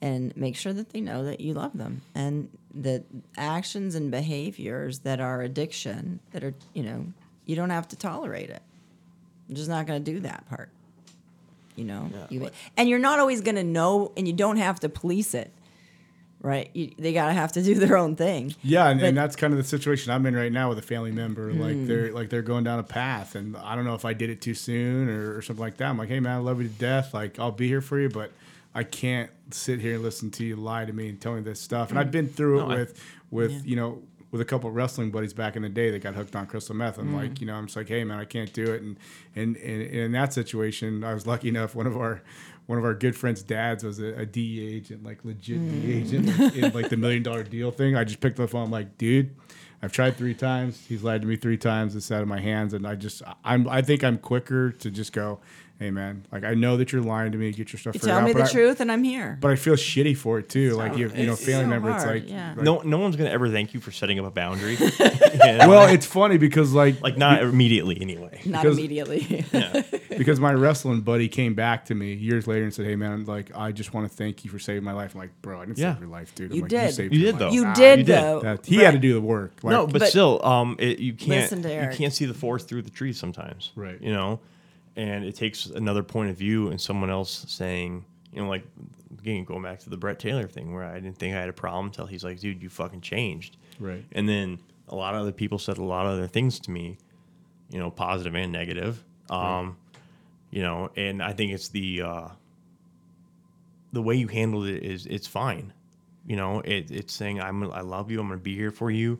and 0.00 0.36
make 0.36 0.56
sure 0.56 0.72
that 0.72 0.90
they 0.90 1.00
know 1.00 1.24
that 1.24 1.40
you 1.40 1.54
love 1.54 1.76
them 1.76 2.02
and 2.14 2.48
that 2.74 3.04
actions 3.36 3.94
and 3.94 4.10
behaviors 4.10 5.00
that 5.00 5.20
are 5.20 5.42
addiction 5.42 6.20
that 6.32 6.42
are 6.42 6.54
you 6.74 6.82
know 6.82 7.06
you 7.46 7.54
don't 7.56 7.70
have 7.70 7.86
to 7.88 7.96
tolerate 7.96 8.48
it 8.50 8.62
i'm 9.48 9.54
just 9.54 9.68
not 9.68 9.86
going 9.86 10.02
to 10.02 10.12
do 10.12 10.20
that 10.20 10.48
part 10.48 10.70
you 11.76 11.84
know 11.84 12.10
Yeah. 12.12 12.26
you, 12.30 12.50
and 12.76 12.88
you're 12.88 12.98
not 12.98 13.18
always 13.18 13.40
going 13.42 13.56
to 13.56 13.64
know 13.64 14.12
and 14.16 14.26
you 14.26 14.32
don't 14.32 14.56
have 14.56 14.80
to 14.80 14.88
police 14.88 15.34
it 15.34 15.50
right 16.42 16.70
you, 16.74 16.90
they 16.98 17.12
gotta 17.12 17.32
have 17.32 17.52
to 17.52 17.62
do 17.62 17.74
their 17.76 17.96
own 17.96 18.16
thing 18.16 18.54
Yeah, 18.62 18.88
and, 18.88 19.00
But- 19.00 19.06
and 19.10 19.16
that's 19.16 19.36
kind 19.36 19.52
of 19.52 19.58
the 19.58 19.64
situation 19.64 20.12
I'm 20.12 20.26
in 20.26 20.34
right 20.36 20.52
now 20.52 20.68
with 20.68 20.78
a 20.78 20.82
family 20.82 21.12
member. 21.12 21.50
Hmm. 21.50 21.60
Like 21.60 21.86
they're 21.86 22.12
like 22.12 22.28
they're 22.30 22.42
going 22.42 22.64
down 22.64 22.78
a 22.78 22.82
path, 22.84 23.34
and 23.36 23.56
I 23.56 23.74
don't 23.76 23.84
know 23.84 23.94
if 23.94 24.04
I 24.04 24.12
did 24.12 24.28
it 24.30 24.40
too 24.40 24.54
soon 24.54 25.08
or, 25.08 25.36
or 25.36 25.42
something 25.42 25.62
like 25.62 25.76
that. 25.78 25.88
I'm 25.88 25.98
like, 25.98 26.08
hey 26.08 26.20
man, 26.20 26.32
I 26.32 26.38
love 26.40 26.60
you 26.60 26.68
to 26.68 26.74
death. 26.74 27.14
Like 27.14 27.38
I'll 27.38 27.52
be 27.52 27.68
here 27.68 27.80
for 27.80 27.98
you, 28.00 28.08
but 28.08 28.32
I 28.74 28.84
can't 28.84 29.30
sit 29.50 29.80
here 29.80 29.94
and 29.94 30.02
listen 30.02 30.30
to 30.32 30.44
you 30.44 30.56
lie 30.56 30.84
to 30.84 30.92
me 30.92 31.08
and 31.08 31.20
tell 31.20 31.34
me 31.34 31.42
this 31.42 31.60
stuff. 31.60 31.90
And 31.90 31.98
I've 31.98 32.10
been 32.10 32.28
through 32.28 32.60
it 32.60 32.62
No, 32.68 32.70
I- 32.70 32.74
with 32.78 33.04
with 33.30 33.52
Yeah. 33.52 33.60
you 33.64 33.76
know 33.76 34.02
with 34.32 34.40
a 34.40 34.46
couple 34.46 34.66
of 34.70 34.74
wrestling 34.74 35.10
buddies 35.10 35.34
back 35.34 35.56
in 35.56 35.62
the 35.62 35.68
day 35.68 35.90
that 35.90 35.98
got 36.02 36.14
hooked 36.14 36.34
on 36.34 36.46
crystal 36.46 36.74
meth. 36.74 36.96
I'm 36.96 37.14
like, 37.14 37.38
you 37.42 37.46
know, 37.46 37.54
I'm 37.54 37.66
just 37.66 37.76
like, 37.76 37.88
hey 37.88 38.02
man, 38.02 38.18
I 38.18 38.24
can't 38.24 38.50
do 38.52 38.64
it. 38.72 38.80
And 38.80 38.96
and, 39.36 39.56
and 39.58 39.82
in 39.82 40.12
that 40.12 40.32
situation, 40.32 41.04
I 41.04 41.12
was 41.12 41.26
lucky 41.26 41.48
enough. 41.50 41.74
One 41.74 41.86
of 41.86 41.96
our 41.98 42.22
one 42.72 42.78
of 42.78 42.86
our 42.86 42.94
good 42.94 43.14
friends' 43.14 43.42
dads 43.42 43.84
was 43.84 43.98
a, 43.98 44.14
a 44.20 44.24
DE 44.24 44.74
agent, 44.76 45.04
like 45.04 45.22
legit 45.26 45.58
DE 45.58 45.76
mm. 45.76 46.06
agent, 46.06 46.56
in 46.56 46.72
like 46.72 46.88
the 46.88 46.96
million 46.96 47.22
dollar 47.22 47.42
deal 47.42 47.70
thing. 47.70 47.96
I 47.96 48.02
just 48.02 48.20
picked 48.20 48.40
up 48.40 48.46
the 48.46 48.48
phone, 48.48 48.64
I'm 48.64 48.70
like, 48.70 48.96
dude, 48.96 49.36
I've 49.82 49.92
tried 49.92 50.16
three 50.16 50.32
times. 50.32 50.86
He's 50.88 51.02
lied 51.02 51.20
to 51.20 51.28
me 51.28 51.36
three 51.36 51.58
times. 51.58 51.94
It's 51.94 52.10
out 52.10 52.22
of 52.22 52.28
my 52.28 52.40
hands, 52.40 52.72
and 52.72 52.86
I 52.86 52.94
just, 52.94 53.20
I'm, 53.44 53.68
I 53.68 53.82
think 53.82 54.02
I'm 54.02 54.16
quicker 54.16 54.72
to 54.72 54.90
just 54.90 55.12
go, 55.12 55.40
hey 55.82 55.90
man, 55.90 56.24
like 56.30 56.44
I 56.44 56.54
know 56.54 56.76
that 56.76 56.92
you're 56.92 57.02
lying 57.02 57.32
to 57.32 57.38
me. 57.38 57.50
Get 57.52 57.72
your 57.72 57.80
stuff. 57.80 57.94
you 57.94 58.00
tell 58.00 58.18
out, 58.18 58.24
me 58.24 58.32
but 58.32 58.44
the 58.44 58.48
I- 58.48 58.52
truth 58.52 58.80
and 58.80 58.90
i'm 58.92 59.02
here 59.02 59.36
But 59.40 59.50
I 59.50 59.56
feel 59.56 59.74
shitty 59.74 60.16
for 60.16 60.38
it 60.38 60.48
too. 60.48 60.74
Like 60.74 60.96
you, 60.96 61.10
you 61.14 61.26
know, 61.26 61.36
family 61.36 61.64
so 61.64 61.68
member. 61.68 61.90
It's 61.90 62.06
like, 62.06 62.28
yeah. 62.30 62.54
like- 62.56 62.64
no 62.64 62.80
no 62.80 62.98
one's 62.98 63.16
gonna 63.16 63.30
ever 63.30 63.48
thank 63.48 63.74
you 63.74 63.80
for 63.80 63.90
setting 63.90 64.18
up 64.18 64.26
a 64.26 64.30
boundary. 64.30 64.76
Well, 65.42 65.88
it's 65.92 66.06
funny 66.06 66.38
because 66.38 66.72
like, 66.72 67.00
like 67.02 67.16
not 67.16 67.42
immediately 67.42 68.00
anyway. 68.00 68.40
not 68.44 68.62
because- 68.62 68.78
immediately 68.78 69.44
Yeah. 69.52 69.82
because 70.18 70.38
my 70.40 70.52
wrestling 70.52 71.00
buddy 71.00 71.28
came 71.28 71.54
back 71.54 71.86
to 71.86 71.94
me 71.94 72.14
years 72.14 72.46
later 72.46 72.64
and 72.64 72.72
said, 72.72 72.86
"Hey 72.86 72.96
man, 72.96 73.24
like 73.24 73.50
I 73.56 73.72
just 73.72 73.92
want 73.94 74.08
to 74.10 74.14
thank 74.16 74.44
you 74.44 74.50
for 74.50 74.58
saving 74.58 74.84
my 74.84 74.92
life." 74.92 75.14
I'm 75.14 75.20
like, 75.20 75.30
"Bro, 75.42 75.60
I 75.60 75.64
didn't 75.66 75.78
Yeah. 75.78 75.92
save 75.94 76.00
your 76.02 76.10
life, 76.10 76.34
dude." 76.34 76.50
I'm 76.50 76.56
You 76.56 76.62
like, 76.62 76.70
did. 76.70 76.94
saved 76.94 77.14
You 77.14 77.20
did, 77.20 77.32
life." 77.32 77.38
though. 77.40 77.50
you 77.50 77.64
Nah, 77.64 77.74
did 77.74 77.98
you 78.00 78.04
did. 78.04 78.14
though 78.22 78.40
That, 78.40 78.66
he 78.66 78.76
had 78.76 78.92
to 78.92 78.98
do 78.98 79.14
the 79.14 79.20
work. 79.20 79.52
Like, 79.62 79.72
no, 79.72 79.86
but, 79.86 80.00
But- 80.00 80.08
still, 80.08 80.44
um, 80.44 80.76
it, 80.78 80.98
you 80.98 81.14
can't 81.14 81.50
you 81.50 81.88
can't 81.96 82.12
see 82.12 82.26
the 82.26 82.34
forest 82.34 82.68
through 82.68 82.82
the 82.82 82.90
trees 82.90 83.18
sometimes. 83.18 83.72
Right. 83.74 84.00
You 84.00 84.12
know, 84.12 84.40
and 84.96 85.24
it 85.24 85.34
takes 85.34 85.66
another 85.66 86.02
point 86.02 86.30
of 86.30 86.36
view 86.36 86.68
and 86.68 86.80
someone 86.80 87.10
else 87.10 87.44
saying, 87.48 88.04
you 88.32 88.42
know, 88.42 88.48
like 88.48 88.64
again 89.18 89.44
going 89.44 89.62
back 89.62 89.78
to 89.80 89.90
the 89.90 89.96
Brett 89.96 90.18
Taylor 90.18 90.48
thing 90.48 90.74
where 90.74 90.84
I 90.84 90.94
didn't 90.94 91.18
think 91.18 91.34
I 91.34 91.40
had 91.40 91.48
a 91.48 91.52
problem 91.52 91.86
until 91.86 92.06
he's 92.06 92.24
like, 92.24 92.40
dude, 92.40 92.62
you 92.62 92.68
fucking 92.68 93.00
changed. 93.00 93.56
Right. 93.78 94.04
And 94.12 94.28
then 94.28 94.58
a 94.88 94.94
lot 94.94 95.14
of 95.14 95.20
other 95.20 95.32
people 95.32 95.58
said 95.58 95.78
a 95.78 95.84
lot 95.84 96.06
of 96.06 96.12
other 96.12 96.26
things 96.26 96.60
to 96.60 96.70
me, 96.70 96.98
you 97.70 97.78
know, 97.78 97.90
positive 97.90 98.34
and 98.34 98.52
negative. 98.52 99.02
Um, 99.30 99.76
you 100.50 100.62
know, 100.62 100.90
and 100.96 101.22
I 101.22 101.32
think 101.32 101.52
it's 101.52 101.68
the 101.68 102.02
uh, 102.02 102.28
the 103.92 104.02
way 104.02 104.16
you 104.16 104.28
handled 104.28 104.66
it 104.66 104.82
is 104.82 105.06
it's 105.06 105.26
fine. 105.26 105.72
You 106.26 106.36
know, 106.36 106.60
it, 106.60 106.90
it's 106.90 107.12
saying 107.12 107.40
I'm 107.40 107.70
I 107.72 107.80
love 107.80 108.10
you. 108.10 108.20
I'm 108.20 108.28
going 108.28 108.38
to 108.38 108.42
be 108.42 108.54
here 108.54 108.70
for 108.70 108.90
you 108.90 109.18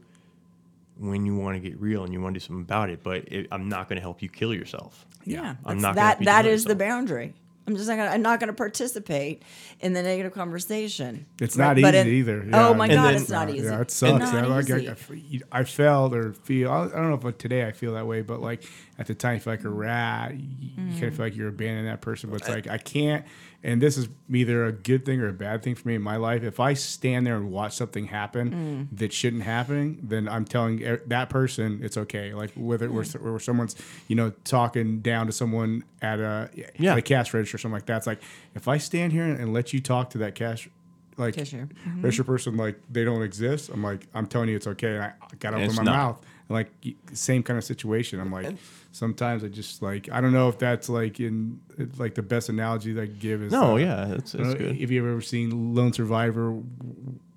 when 0.99 1.25
you 1.25 1.35
want 1.35 1.61
to 1.61 1.69
get 1.69 1.81
real 1.81 2.05
and 2.05 2.13
you 2.13 2.21
want 2.21 2.35
to 2.35 2.41
do 2.41 2.45
something 2.45 2.63
about 2.63 2.91
it. 2.91 3.03
But 3.03 3.25
it, 3.33 3.49
I'm 3.51 3.69
not 3.69 3.89
going 3.89 3.97
to 3.97 4.03
help 4.03 4.21
you 4.21 4.29
kill 4.29 4.53
yourself. 4.53 5.07
Yeah, 5.25 5.57
I'm 5.65 5.79
that's- 5.79 5.83
not 5.83 5.95
that. 5.97 6.19
be 6.19 6.25
That 6.27 6.47
the 6.65 6.75
boundary. 6.77 7.35
I'm 7.65 7.77
just 7.77 7.89
not 7.89 7.97
gonna. 7.97 8.11
I'm 8.11 8.23
not 8.23 8.41
gonna 8.41 8.53
participate 8.53 9.45
in 9.79 9.93
the 9.93 10.03
negative 10.03 10.33
conversation. 10.33 11.27
It's 11.41 11.57
not 11.57 11.81
but 11.81 11.95
easy 11.95 11.99
in- 12.01 12.15
either. 12.17 12.49
Oh 12.53 12.75
my 12.75 12.87
And 12.87 12.95
god, 12.95 13.15
then- 13.15 13.23
it's 13.23 13.31
not 13.31 13.49
Uh, 13.49 13.53
easy. 13.53 13.67
Yeah, 13.67 13.81
it 13.81 13.91
sucks. 13.93 14.19
Not 14.19 14.35
man. 14.35 14.51
Like, 14.51 14.69
I, 14.69 14.77
easy. 14.79 14.89
I 14.89 14.93
f- 14.93 15.11
I 15.53 15.65
felt 15.65 16.13
or 16.13 16.33
feel. 16.33 16.73
I 16.73 16.89
don't 16.89 17.23
know 17.23 17.29
if 17.29 17.39
today 17.39 17.65
I 17.65 17.71
feel 17.71 17.95
that 17.95 18.05
way, 18.07 18.23
but 18.23 18.41
like 18.41 18.65
at 18.99 19.07
the 19.07 19.15
time, 19.15 19.35
you 19.35 19.41
feel 19.41 19.53
like 19.53 19.63
a 19.65 19.69
rat. 19.69 20.35
You, 20.37 20.45
you 20.61 20.77
kind 20.77 20.93
Mm. 21.03 21.07
of 21.09 21.17
feel 21.17 21.27
like 21.27 21.37
you're 21.37 21.49
abandoning 21.49 21.87
that 21.87 22.01
person. 22.01 22.31
But 22.31 22.41
it's 22.41 22.49
like 22.49 22.67
I 22.67 22.79
can't. 22.79 23.25
And 23.65 23.81
this 23.81 23.97
is 23.97 24.09
either 24.29 24.65
a 24.67 24.73
good 24.73 25.05
thing 25.05 25.21
or 25.21 25.29
a 25.29 25.33
bad 25.33 25.63
thing 25.63 25.77
for 25.77 25.87
me 25.87 25.95
in 25.95 26.03
my 26.03 26.17
life. 26.17 26.43
If 26.43 26.59
I 26.59 26.75
stand 26.75 27.25
there 27.27 27.37
and 27.37 27.53
watch 27.53 27.75
something 27.77 28.07
happen 28.07 28.89
Mm. 28.93 28.99
that 28.99 29.13
shouldn't 29.13 29.45
happen, 29.45 30.01
then 30.03 30.29
I'm 30.29 30.45
telling 30.45 30.81
e- 30.83 30.97
that 31.07 31.31
person 31.31 31.79
it's 31.81 31.97
okay. 31.97 32.35
Like 32.35 32.51
whether 32.57 32.91
where, 32.91 33.05
Mm. 33.05 33.21
where 33.23 33.39
someone's 33.39 33.77
you 34.09 34.17
know 34.17 34.31
talking 34.45 35.01
down 35.01 35.27
to 35.27 35.33
someone 35.33 35.85
at 36.01 36.19
a 36.19 36.51
Yeah. 36.77 36.93
at 36.93 36.99
a 36.99 37.03
cash 37.03 37.33
register 37.33 37.55
or 37.55 37.59
something 37.59 37.75
like 37.75 37.87
that. 37.87 37.99
It's 37.99 38.07
like 38.09 38.21
if 38.57 38.67
I 38.67 38.79
stand 38.79 39.13
here 39.13 39.25
and 39.25 39.53
let 39.53 39.73
you 39.73 39.81
talk 39.81 40.11
to 40.11 40.19
that 40.19 40.35
cash 40.35 40.69
like 41.17 41.35
Cashier. 41.35 41.69
register 42.01 42.25
person 42.25 42.57
like 42.57 42.81
they 42.91 43.05
don't 43.05 43.23
exist. 43.23 43.71
I'm 43.73 43.83
like 43.85 44.09
I'm 44.13 44.27
telling 44.27 44.49
you 44.49 44.57
it's 44.57 44.67
okay. 44.67 44.95
And 44.97 45.05
I 45.05 45.13
gotta 45.39 45.59
And 45.59 45.65
open 45.67 45.77
my 45.77 45.83
not. 45.85 45.97
mouth. 45.97 46.27
And 46.49 46.57
like 46.57 46.71
same 47.13 47.43
kind 47.43 47.59
of 47.59 47.65
situation. 47.65 48.21
I'm 48.21 48.33
like 48.33 48.55
sometimes 48.93 49.45
I 49.45 49.49
just 49.49 49.83
like 49.83 50.09
I 50.11 50.21
don't 50.21 50.33
know 50.33 50.49
if 50.49 50.59
that's 50.59 50.89
like 50.89 51.21
in 51.21 51.61
like 51.99 52.15
the 52.15 52.23
best 52.23 52.49
analogy 52.49 52.93
that 52.93 53.03
I 53.03 53.07
can 53.07 53.19
give 53.19 53.43
is 53.43 53.53
No, 53.53 53.75
uh, 53.75 53.77
yeah, 53.77 54.05
that's, 54.07 54.35
I 54.35 54.39
don't 54.39 54.49
that's 54.49 54.61
know 54.61 54.67
good. 54.69 54.81
If 54.81 54.91
you've 54.91 55.07
ever 55.07 55.21
seen 55.21 55.75
Lone 55.75 55.93
Survivor, 55.93 56.59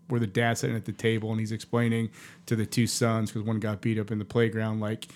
where 0.08 0.20
the 0.20 0.28
dad's 0.28 0.60
sitting 0.62 0.76
at 0.76 0.86
the 0.86 0.92
table 0.92 1.32
and 1.32 1.40
he's 1.40 1.52
explaining 1.52 2.10
to 2.46 2.56
the 2.56 2.66
two 2.66 2.88
sons 2.88 3.32
because 3.32 3.46
one 3.46 3.60
got 3.60 3.82
beat 3.82 3.98
up 3.98 4.12
in 4.12 4.20
the 4.20 4.26
playground, 4.26 4.80
like 4.80 5.08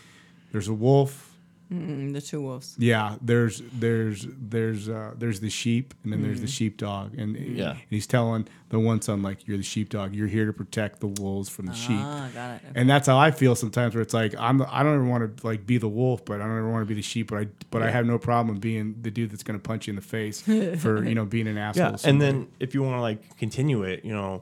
there's 0.52 0.68
a 0.68 0.74
wolf. 0.74 1.29
Mm, 1.72 2.14
the 2.14 2.22
two 2.22 2.42
wolves. 2.42 2.76
Yeah, 2.80 3.18
there's 3.22 3.62
there's 3.72 4.26
there's 4.28 4.90
uh, 4.90 5.14
there's 5.16 5.40
the 5.40 5.52
sheep 5.52 5.94
and 6.04 6.12
then 6.12 6.24
there's 6.24 6.42
the 6.42 6.48
sheepdog 6.48 7.14
and, 7.16 7.36
Yeah. 7.38 7.72
and 7.72 7.80
he's 7.92 8.08
telling 8.08 8.48
the 8.70 8.80
one 8.80 9.02
son 9.04 9.22
like 9.22 9.48
you're 9.48 9.58
the 9.58 9.62
sheepdog 9.64 10.16
you're 10.16 10.28
here 10.28 10.48
to 10.48 10.54
protect 10.54 11.00
the 11.00 11.08
wolves 11.08 11.48
from 11.48 11.68
the 11.68 11.74
sheep. 11.74 12.00
Ah, 12.00 12.28
got 12.34 12.56
it. 12.56 12.62
and 12.74 12.90
that's 12.90 13.06
how 13.08 13.20
I 13.20 13.30
feel 13.30 13.54
sometimes 13.56 13.94
where 13.94 14.02
it's 14.02 14.16
like 14.16 14.34
I'm 14.40 14.64
I 14.64 14.82
don't 14.82 14.96
ever 14.96 15.06
want 15.06 15.38
to 15.38 15.46
like 15.46 15.68
be 15.68 15.78
the 15.78 15.88
wolf 15.88 16.26
but 16.26 16.42
I 16.42 16.46
don't 16.46 16.58
ever 16.58 16.70
want 16.72 16.82
to 16.82 16.88
be 16.88 16.96
the 16.96 17.04
sheep 17.04 17.30
but 17.30 17.38
I 17.40 17.48
but 17.70 17.84
I 17.84 17.92
have 17.92 18.08
no 18.08 18.18
problem 18.18 18.58
being 18.58 18.96
the 19.02 19.12
dude 19.12 19.30
that's 19.30 19.44
going 19.44 19.60
to 19.60 19.64
punch 19.64 19.86
you 19.86 19.92
in 19.92 19.96
the 19.96 20.02
face 20.02 20.42
for 20.82 21.04
you 21.06 21.14
know 21.14 21.26
being 21.26 21.48
an 21.48 21.60
asshole 21.60 21.92
Yeah, 21.92 21.96
to 21.98 22.10
and 22.10 22.20
then 22.20 22.48
if 22.60 22.74
you 22.74 22.82
want 22.82 22.96
to 22.98 23.02
like 23.02 23.38
continue 23.38 23.84
it, 23.84 24.04
you 24.04 24.14
know, 24.14 24.42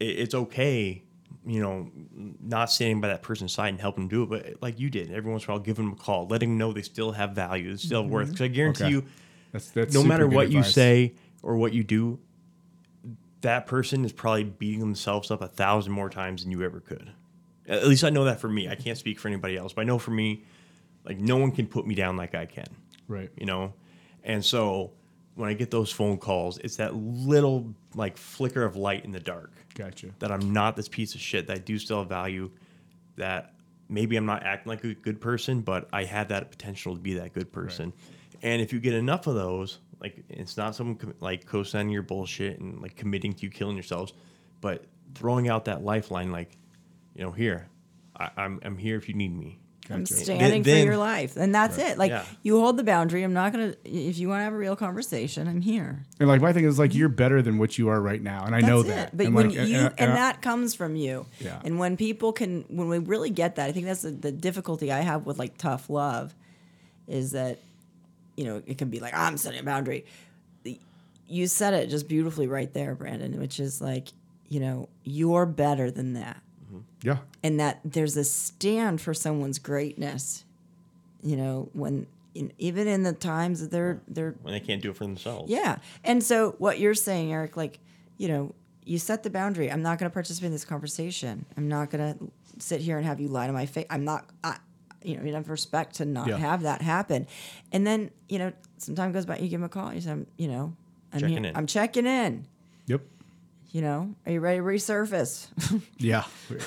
it, 0.00 0.04
it's 0.20 0.34
okay, 0.34 1.02
you 1.46 1.62
know, 1.62 1.90
not 2.40 2.70
standing 2.70 3.00
by 3.00 3.08
that 3.08 3.22
person's 3.22 3.52
side 3.52 3.68
and 3.68 3.80
helping 3.80 4.04
them 4.04 4.08
do 4.08 4.22
it, 4.24 4.28
but 4.28 4.62
like 4.62 4.78
you 4.80 4.90
did, 4.90 5.12
every 5.12 5.30
once 5.30 5.44
in 5.44 5.50
a 5.50 5.54
while, 5.54 5.60
give 5.60 5.76
them 5.76 5.92
a 5.92 5.96
call, 5.96 6.26
letting 6.26 6.50
them 6.50 6.58
know 6.58 6.72
they 6.72 6.82
still 6.82 7.12
have 7.12 7.32
value, 7.32 7.70
they 7.70 7.76
still 7.76 8.02
have 8.02 8.10
worth. 8.10 8.24
Mm-hmm. 8.24 8.32
Because 8.32 8.44
I 8.44 8.48
guarantee 8.48 8.84
Okay. 8.84 8.92
you, 8.92 9.04
that's 9.52 9.70
that's 9.70 9.94
no 9.94 10.02
matter 10.02 10.26
what 10.26 10.50
you 10.50 10.62
say 10.62 11.14
or 11.42 11.56
what 11.56 11.72
you 11.72 11.84
do, 11.84 12.18
that 13.42 13.66
person 13.66 14.04
is 14.04 14.12
probably 14.12 14.44
beating 14.44 14.80
themselves 14.80 15.30
up 15.30 15.40
a 15.40 15.48
thousand 15.48 15.92
more 15.92 16.10
times 16.10 16.42
than 16.42 16.50
you 16.50 16.62
ever 16.62 16.80
could. 16.80 17.12
At 17.68 17.86
least 17.86 18.04
I 18.04 18.10
know 18.10 18.24
that 18.24 18.40
for 18.40 18.48
me. 18.48 18.68
I 18.68 18.74
can't 18.74 18.98
speak 18.98 19.18
for 19.18 19.28
anybody 19.28 19.56
else, 19.56 19.72
but 19.72 19.82
I 19.82 19.84
know 19.84 19.98
for 19.98 20.10
me, 20.10 20.44
like 21.04 21.18
no 21.18 21.36
one 21.36 21.52
can 21.52 21.66
put 21.66 21.86
me 21.86 21.94
down 21.94 22.16
like 22.16 22.34
I 22.34 22.46
can 22.46 22.66
right 23.08 23.30
you 23.36 23.46
know 23.46 23.72
and 24.24 24.44
so 24.44 24.90
when 25.36 25.48
i 25.48 25.54
get 25.54 25.70
those 25.70 25.92
phone 25.92 26.18
calls 26.18 26.58
it's 26.58 26.76
that 26.76 26.94
little 26.94 27.72
like 27.94 28.16
flicker 28.16 28.64
of 28.64 28.76
light 28.76 29.04
in 29.04 29.12
the 29.12 29.20
dark 29.20 29.52
gotcha. 29.74 30.08
that 30.18 30.32
i'm 30.32 30.52
not 30.52 30.76
this 30.76 30.88
piece 30.88 31.14
of 31.14 31.20
shit 31.20 31.46
that 31.46 31.56
i 31.56 31.58
do 31.58 31.78
still 31.78 32.00
have 32.00 32.08
value 32.08 32.50
that 33.16 33.54
maybe 33.88 34.16
i'm 34.16 34.26
not 34.26 34.42
acting 34.42 34.70
like 34.70 34.82
a 34.84 34.94
good 34.94 35.20
person 35.20 35.60
but 35.60 35.88
i 35.92 36.02
have 36.04 36.28
that 36.28 36.50
potential 36.50 36.94
to 36.94 37.00
be 37.00 37.14
that 37.14 37.32
good 37.32 37.52
person. 37.52 37.92
And 38.42 38.60
if 38.60 38.70
you 38.70 38.80
get 38.80 38.92
enough 38.92 39.26
of 39.26 39.34
those 39.34 39.78
like 40.00 40.22
it's 40.28 40.56
not 40.56 40.74
someone 40.74 40.96
com- 40.96 41.14
like 41.20 41.46
co-signing 41.46 41.92
your 41.92 42.02
bullshit 42.02 42.60
and 42.60 42.80
like 42.80 42.96
committing 42.96 43.32
to 43.32 43.42
you 43.42 43.50
killing 43.50 43.76
yourselves 43.76 44.12
but 44.60 44.84
throwing 45.14 45.48
out 45.48 45.64
that 45.64 45.82
lifeline 45.82 46.30
like 46.30 46.56
you 47.14 47.22
know 47.22 47.32
here 47.32 47.68
I, 48.18 48.30
I'm, 48.36 48.60
I'm 48.62 48.76
here 48.76 48.96
if 48.96 49.08
you 49.08 49.14
need 49.14 49.36
me 49.36 49.58
I'm 49.90 50.00
Gotcha. 50.00 50.14
standing 50.14 50.62
Then- 50.62 50.82
for 50.82 50.86
your 50.86 50.96
life, 50.96 51.36
and 51.36 51.54
that's 51.54 51.78
it. 51.78 51.98
Like 51.98 52.10
Yeah. 52.10 52.24
you 52.42 52.60
hold 52.60 52.76
the 52.76 52.84
boundary. 52.84 53.22
I'm 53.22 53.32
not 53.32 53.52
gonna. 53.52 53.74
If 53.84 54.18
you 54.18 54.28
want 54.28 54.40
to 54.40 54.44
have 54.44 54.52
a 54.52 54.56
real 54.56 54.76
conversation, 54.76 55.46
I'm 55.48 55.60
here. 55.60 56.04
and 56.18 56.28
like 56.28 56.40
my 56.40 56.52
thing 56.52 56.64
is 56.64 56.78
like 56.78 56.90
mm-hmm. 56.90 56.98
you're 56.98 57.08
better 57.08 57.42
than 57.42 57.58
what 57.58 57.78
you 57.78 57.88
are 57.88 58.00
right 58.00 58.22
now 58.22 58.44
and 58.44 58.54
I 58.54 58.60
know 58.60 58.82
That's 58.82 58.96
that 58.96 59.08
it. 59.08 59.16
But 59.16 59.26
and 59.26 59.34
when 59.34 59.48
like, 59.48 59.68
you 59.68 59.76
and, 59.76 59.94
I- 59.98 60.04
uh, 60.04 60.14
that 60.14 60.42
comes 60.42 60.74
from 60.74 60.96
you. 60.96 61.26
Yeah. 61.38 61.60
And 61.64 61.78
when 61.78 61.96
people 61.96 62.32
can, 62.32 62.64
when 62.68 62.88
we 62.88 62.98
really 62.98 63.30
get 63.30 63.56
that, 63.56 63.68
I 63.68 63.72
think 63.72 63.86
that's 63.86 64.02
the, 64.02 64.10
the 64.10 64.32
difficulty 64.32 64.90
I 64.92 65.00
have 65.00 65.26
with 65.26 65.38
like 65.38 65.56
tough 65.58 65.88
love, 65.88 66.34
is 67.06 67.32
that, 67.32 67.58
you 68.36 68.44
know, 68.44 68.62
it 68.66 68.78
can 68.78 68.88
be 68.88 69.00
like 69.00 69.14
I'm 69.14 69.36
setting 69.36 69.60
a 69.60 69.62
boundary. 69.62 70.04
You 71.28 71.46
said 71.48 71.74
it 71.74 71.88
just 71.88 72.08
beautifully 72.08 72.46
right 72.46 72.72
there, 72.72 72.94
Brandon, 72.94 73.40
which 73.40 73.58
is 73.58 73.80
like, 73.80 74.08
you 74.48 74.60
know, 74.60 74.88
you're 75.02 75.44
better 75.46 75.90
than 75.90 76.12
that. 76.12 76.40
Yeah. 77.02 77.18
And 77.46 77.60
that 77.60 77.80
there's 77.84 78.16
a 78.16 78.24
stand 78.24 79.00
for 79.00 79.14
someone's 79.14 79.58
greatness, 79.60 80.44
you 81.22 81.36
know, 81.36 81.68
when 81.74 82.06
in, 82.34 82.52
even 82.58 82.88
in 82.88 83.02
the 83.02 83.12
times 83.12 83.60
that 83.60 83.70
they're 83.70 84.00
they're 84.08 84.34
when 84.42 84.52
they 84.52 84.60
can't 84.60 84.82
do 84.82 84.90
it 84.90 84.96
for 84.96 85.04
themselves. 85.04 85.50
yeah. 85.50 85.78
And 86.02 86.22
so 86.22 86.54
what 86.58 86.78
you're 86.80 86.94
saying, 86.94 87.32
Erik, 87.32 87.56
like, 87.56 87.78
you 88.18 88.28
know, 88.28 88.54
you 88.84 88.98
set 88.98 89.22
the 89.22 89.30
boundary. 89.30 89.70
I'm 89.70 89.82
not 89.82 89.98
going 89.98 90.10
to 90.10 90.12
participate 90.12 90.46
in 90.46 90.52
this 90.52 90.64
conversation. 90.64 91.44
I'm 91.56 91.68
not 91.68 91.90
going 91.90 92.14
to 92.18 92.30
sit 92.58 92.80
here 92.80 92.96
and 92.98 93.06
have 93.06 93.20
you 93.20 93.28
lie 93.28 93.46
to 93.46 93.52
my 93.52 93.66
face. 93.66 93.86
I'm 93.90 94.04
not, 94.04 94.26
I, 94.44 94.56
you 95.02 95.16
know, 95.16 95.22
you 95.24 95.34
have 95.34 95.48
respect 95.48 95.96
to 95.96 96.04
not 96.04 96.26
Yeah. 96.28 96.38
have 96.38 96.62
that 96.62 96.82
happen. 96.82 97.26
And 97.72 97.86
then, 97.86 98.10
you 98.28 98.38
know, 98.38 98.52
some 98.78 98.94
time 98.94 99.12
goes 99.12 99.24
by, 99.26 99.38
you 99.38 99.48
give 99.48 99.60
him 99.60 99.64
a 99.64 99.68
call. 99.68 99.92
You 99.94 100.00
say, 100.00 100.16
you 100.36 100.48
know, 100.48 100.74
I'm, 101.12 101.20
Checking 101.20 101.36
here- 101.44 101.50
in. 101.50 101.56
I'm 101.56 101.66
checking 101.66 102.06
in. 102.06 102.46
You 103.72 103.82
know, 103.82 104.14
are 104.24 104.32
you 104.32 104.40
ready 104.40 104.58
to 104.58 104.64
resurface? 104.64 105.48
Yeah. 105.98 106.24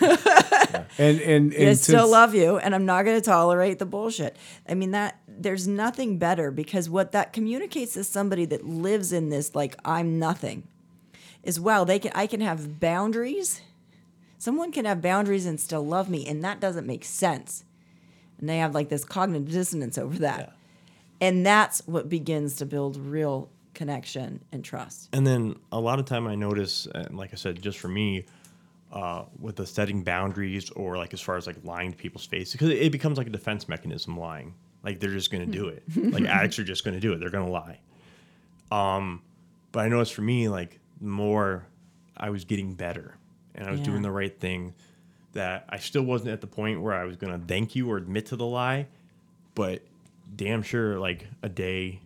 and 0.97 1.19
and 1.21 1.53
and 1.53 1.69
I 1.69 1.73
still 1.73 2.09
love 2.09 2.35
you, 2.35 2.57
and 2.57 2.75
I'm 2.75 2.85
not 2.85 3.03
going 3.05 3.15
to 3.19 3.25
tolerate 3.25 3.79
the 3.79 3.85
bullshit. 3.85 4.35
I 4.67 4.73
mean 4.75 4.91
that 4.91 5.19
there's 5.27 5.67
nothing 5.67 6.17
better 6.17 6.51
because 6.51 6.89
what 6.89 7.11
that 7.13 7.31
communicates 7.33 7.93
to 7.93 8.03
somebody 8.03 8.45
that 8.45 8.65
lives 8.65 9.13
in 9.13 9.29
this 9.29 9.55
like 9.55 9.75
I'm 9.85 10.19
nothing 10.19 10.63
is 11.41 11.59
wow 11.59 11.83
they 11.85 11.99
can 11.99 12.11
I 12.13 12.27
can 12.27 12.41
have 12.41 12.79
boundaries. 12.79 13.61
Someone 14.37 14.71
can 14.71 14.85
have 14.85 15.01
boundaries 15.01 15.45
and 15.45 15.59
still 15.59 15.85
love 15.85 16.09
me, 16.09 16.25
and 16.27 16.43
that 16.43 16.59
doesn't 16.59 16.85
make 16.87 17.05
sense. 17.05 17.63
And 18.39 18.47
they 18.49 18.57
have 18.59 18.73
like 18.75 18.89
this 18.89 19.03
cognitive 19.05 19.49
dissonance 19.51 19.97
over 19.97 20.17
that, 20.19 20.39
Yeah. 20.39 21.27
and 21.27 21.45
that's 21.45 21.81
what 21.87 22.07
begins 22.09 22.55
to 22.57 22.65
build 22.65 22.97
real 22.97 23.49
connection 23.79 24.43
and 24.51 24.63
trust. 24.63 25.07
And 25.13 25.25
then 25.25 25.55
a 25.71 25.79
lot 25.79 25.99
of 25.99 26.05
time 26.05 26.27
I 26.27 26.35
notice, 26.35 26.85
and 26.93 27.17
like 27.17 27.31
I 27.31 27.37
said, 27.37 27.61
just 27.61 27.79
for 27.79 27.87
me, 27.87 28.25
uh, 28.91 29.23
with 29.39 29.55
the 29.55 29.65
setting 29.65 30.03
boundaries 30.03 30.69
or 30.71 30.97
like 30.97 31.13
as 31.13 31.21
far 31.21 31.37
as 31.37 31.47
like 31.47 31.55
lying 31.63 31.91
to 31.91 31.97
people's 31.97 32.25
faces, 32.25 32.51
because 32.51 32.69
it 32.71 32.91
becomes 32.91 33.17
like 33.17 33.27
a 33.27 33.29
defense 33.29 33.69
mechanism. 33.69 34.17
Lying, 34.19 34.53
like 34.83 34.99
they're 34.99 35.11
just 35.11 35.31
going 35.31 35.45
to 35.49 35.51
do 35.57 35.69
it. 35.69 35.83
like 36.13 36.25
addicts 36.37 36.59
are 36.59 36.65
just 36.65 36.83
going 36.83 36.93
to 36.95 36.99
do 36.99 37.13
it. 37.13 37.19
They're 37.21 37.29
going 37.29 37.45
to 37.45 37.51
lie. 37.51 37.79
Um, 38.71 39.21
but 39.71 39.85
I 39.85 39.87
noticed 39.87 40.13
for 40.13 40.23
me, 40.23 40.49
like 40.49 40.79
more 40.99 41.65
I 42.17 42.29
was 42.31 42.43
getting 42.43 42.73
better 42.73 43.15
and 43.55 43.65
I 43.65 43.71
was 43.71 43.79
Yeah. 43.79 43.85
doing 43.87 44.01
the 44.01 44.11
right 44.11 44.37
thing, 44.37 44.73
that 45.33 45.65
I 45.69 45.77
still 45.77 46.01
wasn't 46.03 46.31
at 46.31 46.41
the 46.41 46.47
point 46.47 46.81
where 46.81 46.93
I 46.93 47.05
was 47.05 47.15
going 47.15 47.31
to 47.39 47.45
thank 47.47 47.75
you 47.75 47.89
or 47.89 47.97
admit 47.97 48.25
to 48.27 48.35
the 48.35 48.45
lie, 48.45 48.87
but 49.55 49.83
damn 50.35 50.63
sure 50.63 50.99
like 50.99 51.27
a 51.43 51.49
day, 51.49 52.01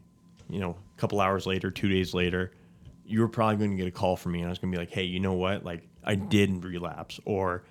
you 0.53 0.59
know, 0.59 0.77
a 0.95 0.99
couple 0.99 1.19
hours 1.19 1.45
later, 1.45 1.71
two 1.71 1.89
days 1.89 2.13
later, 2.13 2.51
you 3.05 3.19
were 3.21 3.27
probably 3.27 3.57
going 3.57 3.71
to 3.71 3.77
get 3.77 3.87
a 3.87 3.91
call 3.91 4.15
from 4.15 4.31
me 4.33 4.39
and 4.39 4.47
I 4.47 4.49
was 4.49 4.59
going 4.59 4.71
to 4.71 4.77
be 4.77 4.79
like, 4.81 4.91
hey, 4.91 5.03
you 5.03 5.19
know 5.19 5.33
what? 5.33 5.65
Like 5.65 5.87
I 6.03 6.15
did 6.15 6.63
relapse 6.63 7.19
or, 7.25 7.63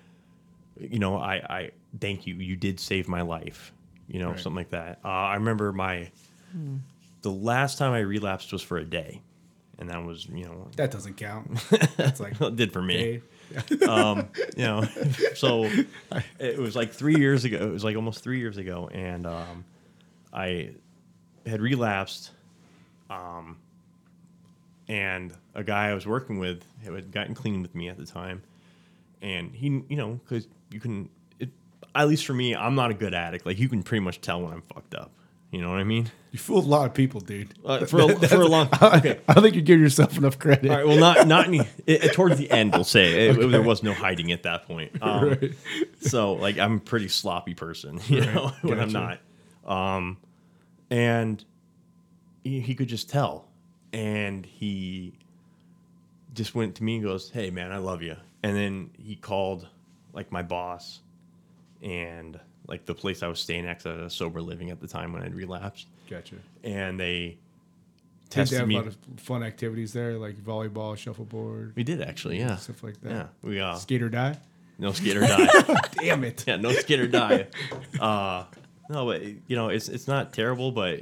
you 0.79 0.99
know, 0.99 1.17
I, 1.17 1.35
I 1.35 1.71
thank 1.99 2.27
you. 2.27 2.35
You 2.35 2.55
did 2.55 2.79
save 2.79 3.07
my 3.07 3.21
life, 3.21 3.73
you 4.07 4.19
know, 4.19 4.31
Right. 4.31 4.39
something 4.39 4.57
like 4.57 4.69
that. 4.71 4.99
Uh, 5.03 5.07
I 5.07 5.35
remember 5.35 5.71
my, 5.73 6.11
the 7.23 7.31
last 7.31 7.77
time 7.77 7.93
I 7.93 7.99
relapsed 7.99 8.51
was 8.51 8.61
for 8.61 8.77
a 8.77 8.85
day. 8.85 9.21
And 9.79 9.89
that 9.89 10.03
was, 10.03 10.27
you 10.27 10.45
know, 10.45 10.67
that 10.77 10.91
doesn't 10.91 11.15
count. 11.17 11.59
That's 11.97 12.19
like 12.19 12.39
it 12.41 12.55
did 12.55 12.71
for 12.71 12.81
me 12.81 12.95
hey, 12.95 13.21
you 14.55 14.63
know 14.63 14.83
so 15.35 15.69
it 16.39 16.57
was 16.59 16.75
like 16.75 16.91
three 16.93 17.15
years 17.15 17.43
ago 17.43 17.57
it 17.57 17.71
was 17.71 17.83
like 17.83 17.95
almost 17.95 18.23
three 18.23 18.39
years 18.39 18.57
ago 18.57 18.89
and 18.93 19.25
um, 19.27 19.65
i 20.31 20.69
had 21.45 21.61
relapsed 21.61 22.31
um, 23.13 23.57
and 24.87 25.33
a 25.55 25.63
guy 25.63 25.89
i 25.89 25.93
was 25.93 26.05
working 26.05 26.39
with 26.39 26.63
had 26.83 27.11
gotten 27.11 27.33
clean 27.33 27.61
with 27.61 27.73
me 27.73 27.87
at 27.89 27.97
the 27.97 28.05
time 28.05 28.41
and 29.21 29.53
he 29.55 29.67
you 29.89 29.95
know 29.95 30.19
because 30.27 30.47
you 30.71 30.79
can 30.79 31.09
it, 31.39 31.49
at 31.95 32.07
least 32.07 32.25
for 32.25 32.33
me 32.33 32.55
i'm 32.55 32.75
not 32.75 32.91
a 32.91 32.93
good 32.93 33.13
addict 33.13 33.45
like 33.45 33.57
you 33.57 33.69
can 33.69 33.81
pretty 33.83 34.03
much 34.03 34.19
tell 34.19 34.41
when 34.41 34.51
i'm 34.51 34.61
fucked 34.73 34.93
up 34.95 35.11
you 35.51 35.61
know 35.61 35.69
what 35.69 35.79
i 35.79 35.83
mean 35.83 36.11
you 36.33 36.39
fooled 36.39 36.65
a 36.65 36.67
lot 36.67 36.87
of 36.87 36.95
people, 36.95 37.21
dude. 37.21 37.53
uh, 37.63 37.85
for, 37.85 38.01
a, 38.11 38.27
for 38.27 38.41
a 38.41 38.47
long 38.47 38.67
okay 38.81 39.19
I 39.27 39.33
don't 39.35 39.43
think 39.43 39.55
you 39.55 39.61
give 39.61 39.79
yourself 39.79 40.17
enough 40.17 40.39
credit. 40.39 40.67
all 40.71 40.77
right. 40.77 40.87
Well, 40.87 40.97
not 40.97 41.27
not 41.27 41.45
any, 41.45 41.59
it, 41.59 41.67
it- 42.05 42.13
towards 42.13 42.39
the 42.39 42.49
end. 42.49 42.71
We'll 42.73 42.83
say 42.83 43.27
it, 43.29 43.51
there 43.51 43.61
was 43.61 43.83
no 43.83 43.93
hiding 43.93 44.31
at 44.31 44.41
that 44.41 44.65
point. 44.65 44.93
Um, 45.03 45.29
Right. 45.29 45.53
So 46.01 46.33
like 46.33 46.57
I'm 46.57 46.77
a 46.77 46.79
pretty 46.79 47.07
sloppy 47.07 47.53
person, 47.53 47.99
you 48.07 48.21
know, 48.21 48.51
when 48.63 48.79
I'm 48.79 48.91
not. 48.91 49.19
Um, 49.63 50.17
and 50.89 51.45
he, 52.43 52.59
he 52.59 52.75
could 52.75 52.87
just 52.89 53.09
tell, 53.09 53.47
and 53.91 54.45
he 54.45 55.13
just 56.33 56.55
went 56.55 56.75
to 56.75 56.83
me 56.83 56.95
and 56.95 57.03
goes, 57.03 57.29
"Hey, 57.29 57.49
man, 57.49 57.71
I 57.71 57.77
love 57.77 58.01
you." 58.01 58.15
And 58.43 58.55
then 58.55 58.89
he 58.97 59.15
called 59.15 59.67
like 60.13 60.31
my 60.31 60.41
boss, 60.43 60.99
and 61.81 62.39
like 62.67 62.85
the 62.85 62.95
place 62.95 63.23
I 63.23 63.27
was 63.27 63.39
staying 63.39 63.65
at, 63.67 63.83
'cause 63.83 63.85
I 63.99 64.03
was 64.03 64.13
sober 64.13 64.41
living 64.41 64.69
at 64.69 64.79
the 64.79 64.87
time 64.87 65.13
when 65.13 65.21
I'd 65.23 65.35
relapsed, 65.35 65.87
Gotcha. 66.09 66.35
and 66.63 66.99
they 66.99 67.37
Did 68.29 68.47
they 68.47 68.55
have 68.57 68.67
me. 68.67 68.75
a 68.75 68.77
lot 68.79 68.87
of 68.87 68.97
fun 69.17 69.43
activities 69.43 69.93
there, 69.93 70.17
like 70.17 70.35
volleyball, 70.37 70.95
shuffleboard, 70.97 71.73
we 71.75 71.83
did 71.83 72.01
actually, 72.01 72.39
yeah, 72.39 72.55
stuff 72.57 72.83
like 72.83 72.99
that. 73.01 73.09
yeah. 73.11 73.27
We 73.41 73.59
uh, 73.59 73.75
Skate 73.75 74.01
or 74.01 74.09
die. 74.09 74.37
no 74.79 74.91
skate 74.93 75.17
or 75.17 75.21
die. 75.27 75.47
Damn 75.99 76.23
it. 76.23 76.43
yeah, 76.47 76.55
no 76.55 76.71
skid 76.71 76.99
or 76.99 77.07
die. 77.07 77.47
Uh, 77.99 78.45
no, 78.89 79.05
but 79.05 79.21
you 79.23 79.55
know, 79.55 79.69
it's 79.69 79.87
it's 79.89 80.07
not 80.07 80.33
terrible, 80.33 80.71
but 80.71 81.01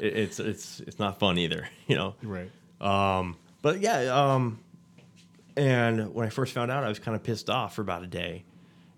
it, 0.00 0.16
it's 0.16 0.40
it's 0.40 0.80
it's 0.80 0.98
not 0.98 1.18
fun 1.18 1.38
either. 1.38 1.68
You 1.86 1.96
know. 1.96 2.14
Right. 2.22 2.50
Um, 2.80 3.36
but 3.62 3.80
yeah. 3.80 4.02
Um, 4.14 4.60
and 5.56 6.14
when 6.14 6.24
I 6.26 6.30
first 6.30 6.52
found 6.54 6.70
out, 6.70 6.84
I 6.84 6.88
was 6.88 7.00
kind 7.00 7.16
of 7.16 7.22
pissed 7.24 7.50
off 7.50 7.74
for 7.74 7.82
about 7.82 8.04
a 8.04 8.06
day, 8.06 8.44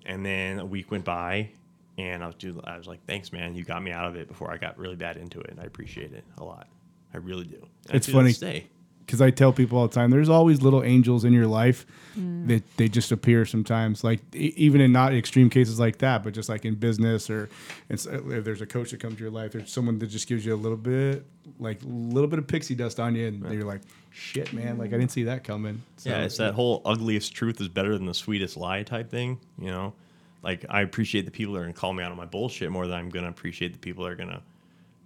and 0.05 0.25
then 0.25 0.59
a 0.59 0.67
week 0.67 0.91
went 0.91 1.05
by, 1.05 1.49
and 1.97 2.23
I 2.23 2.27
was 2.27 2.35
do 2.35 2.61
I 2.65 2.77
was 2.77 2.87
like, 2.87 3.05
"Thanks, 3.07 3.33
man, 3.33 3.55
you 3.55 3.65
got 3.65 3.83
me 3.83 3.91
out 3.93 4.07
of 4.07 4.17
it 4.17 4.29
before 4.29 4.53
I 4.53 4.59
got 4.59 4.79
really 4.79 4.97
bad 4.97 5.17
into 5.17 5.41
it, 5.41 5.51
and 5.51 5.59
I 5.59 5.65
appreciate 5.65 6.13
it 6.13 6.25
a 6.37 6.45
lot. 6.45 6.69
I 7.15 7.17
really 7.19 7.45
do." 7.45 7.67
And 7.87 7.97
It's 7.97 8.07
do 8.07 8.13
to 8.13 8.23
this 8.25 8.39
funny. 8.39 8.69
Day. 9.03 9.07
because 9.07 9.21
I 9.21 9.31
tell 9.31 9.53
people 9.53 9.79
all 9.79 9.89
the 9.89 9.95
time, 9.95 10.11
there's 10.11 10.29
always 10.29 10.63
little 10.63 10.83
angels 10.83 11.25
in 11.25 11.33
your 11.33 11.47
life 11.47 11.87
mm. 12.19 12.47
that 12.49 12.63
they 12.77 12.89
just 12.89 13.13
appear 13.13 13.45
sometimes. 13.45 14.05
Like 14.05 14.21
e- 14.35 14.55
even 14.57 14.81
in 14.81 14.93
not 14.93 15.15
extreme 15.15 15.51
cases 15.51 15.79
like 15.79 15.99
that, 15.99 16.23
but 16.23 16.35
just 16.35 16.49
like 16.49 16.65
in 16.65 16.75
business 16.75 17.31
or 17.31 17.49
if 17.89 18.45
there's 18.45 18.61
a 18.61 18.67
coach 18.67 18.91
that 18.91 19.01
comes 19.01 19.17
to 19.17 19.23
your 19.23 19.31
life, 19.31 19.53
there's 19.53 19.71
someone 19.71 19.99
that 19.99 20.09
just 20.09 20.29
gives 20.29 20.45
you 20.45 20.55
a 20.55 20.57
little 20.57 20.77
bit, 20.77 21.25
like 21.59 21.83
a 21.83 21.87
little 21.87 22.29
bit 22.29 22.39
of 22.39 22.47
pixie 22.47 22.75
dust 22.75 23.01
on 23.01 23.15
you, 23.15 23.29
and 23.29 23.53
you're 23.53 23.65
like, 23.65 23.83
shit, 24.11 24.53
man, 24.53 24.79
like 24.79 24.93
I 24.93 24.99
didn't 24.99 25.11
see 25.11 25.25
that 25.25 25.45
coming. 25.45 25.83
So, 25.97 26.11
yeah, 26.11 26.23
it's 26.23 26.37
that 26.39 26.55
whole 26.55 26.83
ugliest 26.85 27.35
truth 27.35 27.61
is 27.61 27.69
better 27.69 27.97
than 27.97 28.07
the 28.07 28.15
sweetest 28.15 28.57
lie 28.57 28.83
type 28.83 29.11
thing. 29.11 29.41
You 29.59 29.71
know, 29.71 29.95
like 30.43 30.65
I 30.69 30.83
appreciate 30.83 31.25
the 31.25 31.31
people 31.31 31.55
that 31.55 31.61
are 31.61 31.65
gonna 31.65 31.73
call 31.73 31.93
me 31.93 32.03
out 32.03 32.11
on 32.11 32.17
my 32.17 32.27
bullshit 32.27 32.71
more 32.71 32.87
than 32.87 32.99
I'm 32.99 33.11
gonna 33.11 33.29
appreciate 33.29 33.73
the 33.73 33.79
people 33.79 34.05
that 34.05 34.13
are 34.13 34.17
gonna 34.17 34.43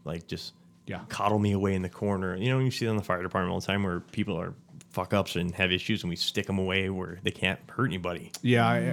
like 0.05 0.27
just 0.27 0.53
Yeah. 0.87 1.01
coddle 1.09 1.39
me 1.39 1.53
away 1.53 1.75
in 1.75 1.83
the 1.83 1.89
corner. 1.89 2.37
You 2.37 2.49
know, 2.51 2.59
you 2.59 2.71
see 2.71 2.87
it 2.87 2.91
in 2.91 2.97
the 2.97 3.03
fire 3.03 3.23
department 3.23 3.53
all 3.53 3.61
the 3.61 3.67
time 3.67 3.83
where 3.83 4.01
people 4.01 4.41
are 4.41 4.55
fuck 4.91 5.13
ups 5.13 5.37
and 5.37 5.55
have 5.55 5.71
issues, 5.73 6.03
and 6.03 6.09
we 6.09 6.17
stick 6.17 6.47
them 6.47 6.59
away 6.59 6.89
where 6.89 7.19
they 7.23 7.31
can't 7.31 7.61
hurt 7.69 7.85
anybody, 7.87 8.33
Yeah, 8.41 8.67
I, 8.67 8.77
I, 8.77 8.79
I, 8.79 8.85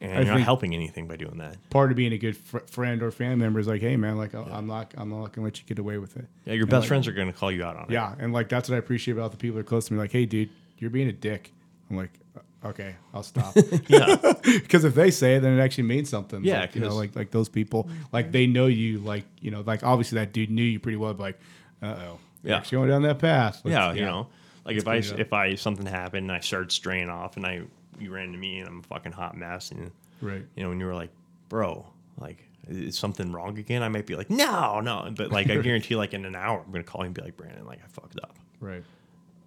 and 0.00 0.12
I 0.12 0.20
you're 0.20 0.24
not 0.26 0.40
helping 0.42 0.72
anything 0.72 1.08
by 1.08 1.16
doing 1.16 1.38
that. 1.38 1.56
part 1.70 1.90
of 1.90 1.96
being 1.96 2.12
a 2.12 2.18
good 2.18 2.36
fr- 2.36 2.58
friend 2.68 3.02
or 3.02 3.10
family 3.10 3.34
member 3.36 3.58
is 3.58 3.66
like, 3.66 3.80
hey, 3.80 3.96
man, 3.96 4.16
like 4.16 4.36
I- 4.36 4.42
I'm 4.52 4.68
not, 4.68 4.94
I'm 4.96 5.10
not 5.10 5.32
gonna 5.32 5.44
let 5.46 5.58
you 5.58 5.64
get 5.66 5.80
away 5.80 5.98
with 5.98 6.16
it. 6.16 6.26
Yeah, 6.44 6.52
your 6.52 6.62
And, 6.62 6.70
best 6.70 6.82
like, 6.82 6.88
friends 6.88 7.08
are 7.08 7.12
gonna 7.12 7.32
call 7.32 7.50
you 7.50 7.64
out 7.64 7.76
on 7.76 7.84
it. 7.84 7.90
Yeah, 7.90 8.14
and 8.20 8.32
like 8.32 8.48
that's 8.48 8.68
what 8.68 8.76
I 8.76 8.78
appreciate 8.78 9.14
about 9.14 9.32
the 9.32 9.36
people 9.36 9.56
that 9.56 9.62
are 9.62 9.64
close 9.64 9.86
to 9.88 9.94
me. 9.94 9.98
Like, 9.98 10.12
hey, 10.12 10.26
dude, 10.26 10.50
you're 10.78 10.90
being 10.90 11.08
a 11.08 11.12
dick. 11.12 11.52
I'm 11.90 11.96
like, 11.96 12.12
"Uh, 12.36 12.40
okay, 12.64 12.96
I'll 13.14 13.22
stop. 13.22 13.54
yeah, 13.88 14.16
Because 14.42 14.84
if 14.84 14.94
they 14.94 15.10
say 15.10 15.36
it, 15.36 15.40
then 15.40 15.58
it 15.58 15.62
actually 15.62 15.84
means 15.84 16.08
something. 16.08 16.44
Yeah, 16.44 16.60
like, 16.62 16.74
you 16.74 16.80
know, 16.80 16.94
like 16.94 17.14
like 17.16 17.30
those 17.30 17.48
people, 17.48 17.88
like 18.12 18.32
they 18.32 18.46
know 18.46 18.66
you. 18.66 18.98
Like 18.98 19.24
you 19.40 19.50
know, 19.50 19.62
like 19.66 19.82
obviously 19.84 20.16
that 20.18 20.32
dude 20.32 20.50
knew 20.50 20.62
you 20.62 20.80
pretty 20.80 20.96
well. 20.96 21.14
But 21.14 21.22
like, 21.22 21.40
uh 21.82 21.96
oh, 22.08 22.18
Yeah. 22.42 22.62
she's 22.62 22.72
going 22.72 22.88
down 22.88 23.02
that 23.02 23.18
path. 23.18 23.60
Let's- 23.64 23.72
yeah, 23.72 23.92
you 23.92 24.02
know, 24.04 24.28
like 24.64 24.76
if 24.76 24.86
I 24.88 25.00
clean 25.00 25.10
it 25.10 25.12
up. 25.14 25.20
if 25.20 25.32
I 25.32 25.54
something 25.54 25.86
happened 25.86 26.24
and 26.30 26.32
I 26.32 26.40
started 26.40 26.72
straying 26.72 27.08
off 27.08 27.36
and 27.36 27.46
I 27.46 27.62
you 27.98 28.12
ran 28.12 28.26
into 28.26 28.38
me 28.38 28.60
and 28.60 28.68
I'm 28.68 28.78
a 28.80 28.82
fucking 28.82 29.12
hot 29.12 29.36
mess 29.36 29.70
and 29.72 29.90
right, 30.22 30.44
you 30.54 30.62
know, 30.62 30.68
when 30.68 30.78
you 30.80 30.86
were 30.86 30.94
like, 30.94 31.10
bro, 31.48 31.84
like, 32.20 32.44
is 32.68 32.96
something 32.98 33.32
wrong 33.32 33.58
again? 33.58 33.82
I 33.82 33.88
might 33.88 34.06
be 34.06 34.14
like, 34.14 34.30
no, 34.30 34.80
no. 34.80 35.10
But 35.16 35.32
like, 35.32 35.48
I 35.50 35.56
guarantee, 35.56 35.96
like, 35.96 36.12
in 36.14 36.24
an 36.24 36.36
hour, 36.36 36.60
I'm 36.64 36.70
going 36.70 36.84
to 36.84 36.88
call 36.88 37.00
you 37.02 37.06
and 37.06 37.14
be 37.14 37.22
like, 37.22 37.36
Brandon, 37.36 37.64
like, 37.66 37.80
I 37.82 37.88
fucked 37.88 38.18
up, 38.22 38.36
right, 38.60 38.84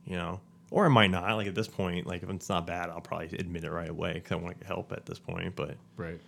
you 0.05 0.17
know? 0.17 0.41
Or 0.71 0.85
I 0.85 0.89
might 0.89 1.11
not. 1.11 1.35
Like, 1.35 1.47
at 1.47 1.53
this 1.55 1.67
point, 1.67 2.07
like, 2.07 2.23
if 2.23 2.29
it's 2.29 2.49
not 2.49 2.65
bad, 2.65 2.89
I'll 2.89 3.01
probably 3.01 3.27
admit 3.37 3.65
it 3.65 3.71
right 3.71 3.89
away 3.89 4.13
because 4.13 4.31
I 4.31 4.35
want 4.35 4.59
to 4.61 4.65
help 4.65 4.91
at 4.93 5.05
this 5.05 5.19
point. 5.19 5.55
But, 5.55 5.75
right. 5.97 6.19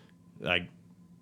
like, 0.42 0.68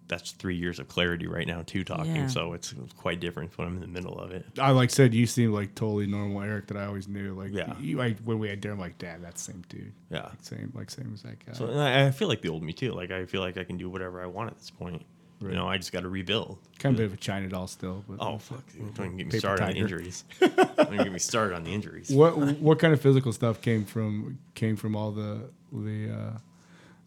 that's 0.08 0.32
three 0.32 0.56
years 0.58 0.80
of 0.80 0.88
clarity 0.90 1.28
right 1.28 1.48
now, 1.48 1.62
too, 1.62 1.84
talking. 1.86 2.16
Yeah. 2.16 2.28
So 2.28 2.52
it's 2.54 2.74
quite 2.98 3.22
different 3.22 3.58
when 3.58 3.68
I'm 3.68 3.76
in 3.76 3.82
the 3.82 3.88
middle 3.88 4.20
of 4.20 4.32
it. 4.32 4.46
I 4.60 4.72
like 4.72 4.90
said 4.90 5.14
you 5.14 5.26
seem 5.26 5.54
like 5.54 5.74
totally 5.74 6.06
normal 6.06 6.42
Erik 6.42 6.68
that 6.68 6.76
I 6.76 6.86
always 6.86 7.08
knew. 7.08 7.34
Like, 7.34 7.54
Yeah. 7.54 7.74
you, 7.80 7.96
like 7.98 8.18
when 8.26 8.38
we 8.40 8.50
had 8.50 8.60
dinner, 8.60 8.74
I'm 8.74 8.80
like, 8.80 8.98
Dad, 8.98 9.24
that's 9.24 9.46
the 9.46 9.54
same 9.54 9.64
dude. 9.70 9.94
Yeah. 10.10 10.24
Like, 10.24 10.42
same, 10.42 10.72
like 10.76 10.90
same 10.90 11.12
as 11.14 11.22
that 11.22 11.46
guy. 11.46 11.54
So 11.54 11.68
and 11.68 11.80
I, 11.80 12.08
I 12.08 12.12
feel 12.12 12.28
like 12.28 12.42
the 12.42 12.50
old 12.50 12.64
me, 12.64 12.74
too. 12.74 12.92
Like, 12.92 13.12
I 13.12 13.26
feel 13.26 13.40
like 13.40 13.56
I 13.58 13.64
can 13.64 13.78
do 13.78 13.90
whatever 13.90 14.22
I 14.22 14.26
want 14.26 14.50
at 14.50 14.58
this 14.58 14.70
point. 14.72 15.06
You 15.42 15.56
know, 15.56 15.68
I 15.68 15.78
just 15.78 15.92
got 15.92 16.02
to 16.02 16.10
rebuild. 16.10 16.58
Kind 16.80 16.94
of 16.96 17.00
a 17.00 17.04
bit 17.04 17.06
of 17.08 17.14
a 17.14 17.18
China 17.18 17.48
doll 17.48 17.68
still. 17.68 18.04
But 18.08 18.18
Oh 18.26 18.38
fuck! 18.38 18.64
Dude. 18.72 18.94
Don't 18.94 19.06
even 19.08 19.18
get 19.18 19.26
me 19.28 19.32
Paper 19.32 19.40
started 19.40 19.64
on 19.64 19.72
the 19.74 19.78
injuries. 19.80 20.24
Don't 20.40 20.80
even 20.94 20.98
get 20.98 21.12
me 21.12 21.20
started 21.20 21.56
on 21.56 21.64
the 21.64 21.74
injuries. 21.74 22.10
What 22.12 22.38
what 22.60 22.80
kind 22.80 22.94
of 22.94 23.02
physical 23.02 23.34
stuff 23.34 23.62
came 23.62 23.86
from 23.86 24.38
came 24.56 24.76
from 24.76 24.96
all 24.96 25.12
the 25.12 25.42
the 25.72 26.12
uh, 26.14 26.38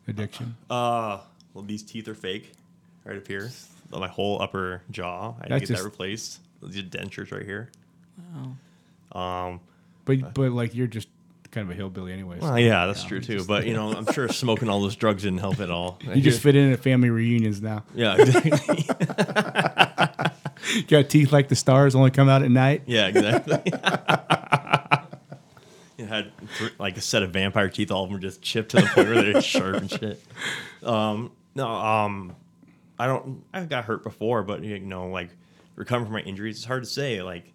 addiction? 0.08 0.56
Uh, 0.68 1.20
well, 1.52 1.64
these 1.64 1.82
teeth 1.82 2.08
are 2.08 2.14
fake, 2.14 2.52
right 3.04 3.16
up 3.16 3.26
here. 3.26 3.50
My 3.90 4.08
whole 4.08 4.42
upper 4.42 4.82
jaw. 4.90 5.34
I 5.38 5.42
had 5.42 5.42
to 5.42 5.48
get 5.60 5.68
just- 5.68 5.82
that 5.82 5.84
replaced. 5.84 6.40
These 6.62 6.84
dentures 6.84 7.30
right 7.30 7.44
here. 7.44 7.70
Wow. 9.14 9.48
Um, 9.48 9.60
But 10.06 10.34
but 10.34 10.50
like 10.52 10.74
you're 10.74 10.86
just 10.86 11.08
kind 11.54 11.66
of 11.66 11.70
a 11.70 11.74
hillbilly 11.74 12.12
anyway. 12.12 12.38
so- 12.40 12.46
well, 12.46 12.58
yeah, 12.58 12.86
that's 12.86 13.04
true 13.04 13.20
too. 13.20 13.44
But 13.44 13.66
you 13.66 13.74
know, 13.74 13.92
I'm 13.92 14.10
sure 14.12 14.28
smoking 14.28 14.68
all 14.68 14.80
those 14.82 14.96
drugs 14.96 15.22
didn't 15.22 15.38
help 15.38 15.60
at 15.60 15.70
all. 15.70 15.98
You 16.14 16.20
just 16.20 16.42
fit 16.42 16.56
in 16.56 16.72
at 16.72 16.80
family 16.80 17.10
reunions 17.10 17.62
now. 17.62 17.84
Yeah, 17.94 18.16
exactly. 18.18 18.84
Got 20.88 21.08
teeth 21.10 21.32
like 21.32 21.48
the 21.48 21.56
stars, 21.56 21.94
only 21.94 22.10
come 22.10 22.28
out 22.28 22.42
at 22.42 22.50
night. 22.50 22.82
yeah, 22.86 23.06
exactly. 23.06 23.60
it 25.98 26.06
had 26.08 26.32
th- 26.58 26.72
like 26.78 26.96
a 26.96 27.00
set 27.00 27.22
of 27.22 27.30
vampire 27.30 27.68
teeth. 27.68 27.90
All 27.90 28.04
of 28.04 28.08
them 28.10 28.14
were 28.14 28.20
just 28.22 28.42
chipped 28.42 28.70
to 28.72 28.76
the 28.78 28.82
point 28.86 29.08
where 29.08 29.22
they're 29.22 29.42
sharp 29.42 29.76
and 29.76 29.90
shit. 29.90 30.22
Um, 30.82 31.32
no, 31.54 31.68
um, 31.68 32.34
I 32.98 33.06
don't. 33.06 33.44
I 33.52 33.64
got 33.64 33.84
hurt 33.84 34.02
before, 34.02 34.42
but 34.42 34.62
you 34.62 34.78
know, 34.80 35.08
like 35.08 35.30
recovering 35.76 36.06
from 36.06 36.14
my 36.14 36.20
injuries, 36.22 36.56
it's 36.56 36.64
hard 36.64 36.82
to 36.82 36.88
say. 36.88 37.22
Like, 37.22 37.52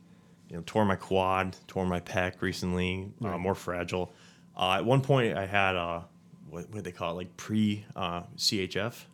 you 0.50 0.58
know, 0.58 0.64
tore 0.66 0.86
my 0.86 0.96
quad, 0.96 1.56
tore 1.68 1.86
my 1.86 2.00
pec 2.00 2.42
recently, 2.42 3.12
uh, 3.24 3.38
more 3.38 3.56
fragile. 3.56 4.14
Uh, 4.58 4.74
at 4.74 4.86
one 4.86 5.02
point, 5.02 5.38
I 5.38 5.46
had 5.46 5.76
uh, 5.76 6.02
what, 6.50 6.70
what 6.70 6.76
do 6.76 6.82
they 6.82 6.92
call 6.92 7.14
it? 7.14 7.16
Like 7.16 7.38
pre 7.38 7.86
uh, 7.96 8.24
CHF. 8.36 9.06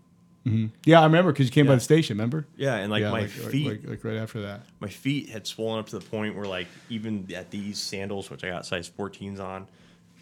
Yeah, 0.85 1.01
I 1.01 1.05
remember 1.05 1.31
because 1.31 1.47
you 1.47 1.51
came 1.51 1.65
by 1.65 1.73
the 1.73 1.81
station. 1.81 2.17
Remember? 2.17 2.45
Yeah, 2.55 2.75
and 2.75 2.91
like 2.91 3.01
yeah, 3.01 3.09
my 3.09 3.21
like, 3.21 3.29
feet, 3.31 3.67
like, 3.67 3.89
like 3.89 4.03
right 4.03 4.17
after 4.17 4.43
that. 4.43 4.61
my 4.79 4.87
feet 4.87 5.29
had 5.29 5.47
swollen 5.47 5.79
up 5.79 5.87
to 5.87 5.97
the 5.97 6.05
point 6.05 6.35
where 6.35 6.45
like 6.45 6.67
even 6.87 7.27
at 7.35 7.49
these 7.49 7.79
sandals, 7.79 8.29
which 8.29 8.43
I 8.43 8.49
got 8.49 8.63
size 8.63 8.87
14s 8.87 9.39
on, 9.39 9.67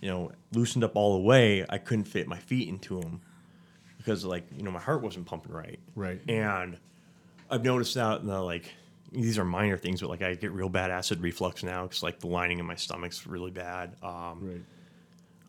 you 0.02 0.10
know, 0.10 0.32
loosened 0.54 0.86
up 0.86 0.96
all 0.96 1.18
the 1.18 1.24
way, 1.24 1.66
I 1.70 1.78
couldn't 1.78 2.06
fit 2.06 2.30
my 2.30 2.38
feet 2.38 2.70
into 2.70 3.02
them 3.02 3.20
because 3.98 4.24
like 4.24 4.46
you 4.56 4.64
know 4.64 4.72
my 4.72 4.80
heart 4.80 5.02
wasn't 5.02 5.26
pumping 5.26 5.52
right. 5.52 5.80
Right. 5.94 6.22
And 6.30 6.78
I've 7.50 7.66
noticed 7.66 7.98
now 7.98 8.18
that 8.18 8.42
like 8.42 8.72
these 9.14 9.38
are 9.38 9.46
minor 9.46 9.78
things, 9.78 10.02
but 10.02 10.10
like 10.10 10.22
I 10.22 10.36
get 10.36 10.52
real 10.52 10.70
bad 10.70 10.92
acid 10.92 11.22
reflux 11.22 11.64
now 11.64 11.84
because 11.84 12.04
like 12.04 12.20
the 12.20 12.28
lining 12.28 12.60
in 12.60 12.66
my 12.66 12.76
stomach's 12.76 13.26
really 13.28 13.52
bad. 13.52 13.96
Um, 14.04 14.40
Right. 14.42 14.62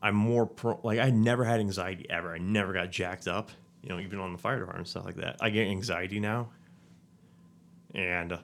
I'm 0.03 0.15
more 0.15 0.45
pro 0.47 0.79
like 0.83 0.99
I 0.99 1.11
never 1.11 1.45
had 1.45 1.61
anxiety 1.61 2.07
ever. 2.11 2.35
I 2.35 2.39
never 2.39 2.73
got 2.75 2.91
jacked 2.91 3.27
up, 3.27 3.51
you 3.83 3.89
know, 3.89 3.99
even 3.99 4.19
on 4.19 4.33
the 4.33 4.39
fire 4.39 4.59
department 4.59 4.81
and 4.81 4.89
stuff 4.89 5.07
like 5.07 5.17
that. 5.17 5.37
I 5.41 5.49
get 5.51 5.67
anxiety 5.69 6.21
now, 6.21 6.51
and 7.95 8.33
uh, 8.33 8.39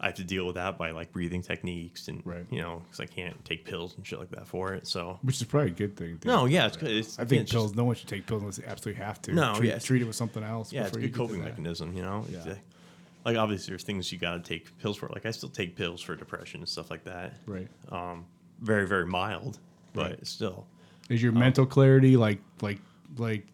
I 0.00 0.06
have 0.06 0.14
to 0.14 0.24
deal 0.24 0.46
with 0.46 0.54
that 0.54 0.78
by 0.78 0.92
like 0.92 1.12
breathing 1.12 1.42
techniques 1.42 2.08
and 2.08 2.22
Right. 2.24 2.46
you 2.50 2.60
know 2.60 2.82
because 2.84 3.00
I 3.00 3.06
can't 3.06 3.44
take 3.44 3.64
pills 3.64 3.96
and 3.96 4.06
shit 4.06 4.18
like 4.18 4.30
that 4.30 4.46
for 4.46 4.72
it. 4.74 4.86
So 4.86 5.18
Which 5.22 5.36
is 5.40 5.44
probably 5.46 5.70
a 5.70 5.74
good 5.74 5.96
thing. 5.96 6.20
no, 6.24 6.46
yeah, 6.46 6.66
it's 6.66 6.76
good. 6.76 6.90
It's, 6.92 7.18
I 7.18 7.24
think 7.24 7.42
it's 7.42 7.52
pills. 7.52 7.66
Just, 7.70 7.76
no 7.76 7.84
one 7.84 7.96
should 7.96 8.08
take 8.08 8.26
pills 8.26 8.42
unless 8.42 8.56
they 8.56 8.66
absolutely 8.66 9.02
have 9.04 9.20
to. 9.22 9.32
No, 9.34 9.54
treat, 9.56 9.68
yes. 9.68 9.84
treat 9.84 10.02
it 10.02 10.06
with 10.06 10.16
something 10.16 10.42
else. 10.42 10.72
yeah, 10.72 10.86
it's 10.86 10.96
a 10.96 11.00
good 11.00 11.14
coping 11.14 11.42
mechanism. 11.42 11.94
You 11.94 12.02
know, 12.02 12.24
Yeah. 12.30 12.54
Like 13.24 13.36
obviously 13.36 13.72
there's 13.72 13.82
things 13.84 14.10
you 14.12 14.18
got 14.18 14.32
to 14.32 14.40
take 14.40 14.76
pills 14.78 14.96
for. 14.96 15.08
Like 15.08 15.26
I 15.26 15.30
still 15.30 15.48
take 15.50 15.76
pills 15.76 16.00
for 16.00 16.16
depression 16.16 16.60
and 16.60 16.68
stuff 16.68 16.90
like 16.90 17.04
that. 17.04 17.34
Right. 17.46 17.68
Um, 17.90 18.26
very 18.60 18.86
very 18.86 19.06
mild, 19.06 19.58
but 19.92 20.10
Right. 20.12 20.26
still. 20.26 20.66
Is 21.08 21.22
your 21.22 21.32
mental 21.32 21.66
clarity 21.66 22.16
like 22.16 22.40
like 22.62 22.78
like? 23.16 23.46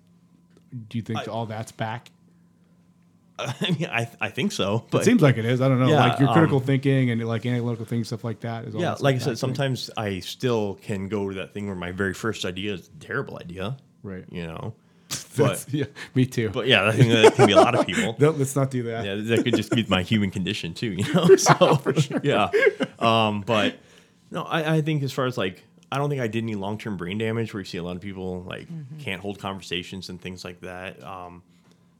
Do 0.88 0.98
you 0.98 1.02
think 1.02 1.20
I- 1.20 1.24
all 1.24 1.46
that's 1.46 1.72
back? 1.72 2.10
I 3.38 3.70
mean, 3.78 3.88
I 3.90 4.08
I 4.20 4.30
think 4.30 4.52
so. 4.52 4.86
But 4.90 5.02
it 5.02 5.04
seems 5.04 5.20
like 5.20 5.36
it 5.36 5.44
is. 5.44 5.60
I 5.60 5.68
don't 5.68 5.78
know. 5.78 5.88
Yeah, 5.88 6.00
like 6.08 6.18
your 6.18 6.32
critical 6.32 6.58
um, 6.58 6.64
thinking 6.64 7.10
and 7.10 7.22
like 7.26 7.44
analytical 7.44 7.84
things, 7.84 8.06
stuff 8.06 8.24
like 8.24 8.40
that. 8.40 8.64
Is 8.64 8.74
all 8.74 8.80
yeah, 8.80 8.90
that 8.92 9.02
like 9.02 9.16
I 9.16 9.18
said, 9.18 9.30
back 9.32 9.38
sometimes 9.38 9.90
I 9.96 10.20
still 10.20 10.74
can 10.76 11.08
go 11.08 11.28
to 11.28 11.34
that 11.36 11.52
thing 11.52 11.66
where 11.66 11.76
my 11.76 11.92
very 11.92 12.14
first 12.14 12.44
idea 12.46 12.72
is 12.74 12.88
a 12.88 13.04
terrible 13.04 13.38
idea. 13.38 13.76
Right. 14.02 14.24
You 14.30 14.46
know. 14.46 14.74
That's- 15.08 15.64
But 15.64 15.66
yeah, 15.74 15.84
me 16.14 16.26
too. 16.26 16.48
but 16.50 16.66
yeah, 16.66 16.86
I 16.88 16.92
think 16.92 17.12
that 17.12 17.34
can 17.34 17.46
be 17.46 17.52
a 17.52 17.56
lot 17.56 17.74
of 17.74 17.86
people. 17.86 18.16
No, 18.20 18.30
let's 18.30 18.56
not 18.56 18.70
do 18.70 18.82
that. 18.84 19.04
Yeah, 19.04 19.14
that 19.16 19.44
could 19.44 19.54
just 19.56 19.70
be 19.70 19.84
my 19.88 20.02
human 20.02 20.30
condition 20.30 20.74
too, 20.74 20.92
you 20.92 21.12
know. 21.14 21.26
So 21.36 21.80
yeah, 22.22 22.50
um, 22.98 23.42
but 23.42 23.78
no, 24.30 24.42
I, 24.44 24.76
I 24.76 24.80
think 24.80 25.02
as 25.02 25.12
far 25.12 25.26
as 25.26 25.36
like, 25.38 25.62
I 25.92 25.98
don't 25.98 26.08
think 26.10 26.20
I 26.20 26.26
did 26.26 26.42
any 26.42 26.54
long 26.54 26.78
term 26.78 26.96
brain 26.96 27.18
damage 27.18 27.52
where 27.54 27.60
you 27.60 27.64
see 27.66 27.78
a 27.78 27.82
lot 27.82 27.94
of 27.96 28.02
people 28.02 28.42
like 28.42 28.66
can't 28.98 29.20
hold 29.20 29.38
conversations 29.38 30.08
and 30.08 30.20
things 30.20 30.44
like 30.44 30.60
that. 30.62 31.02
Um, 31.04 31.42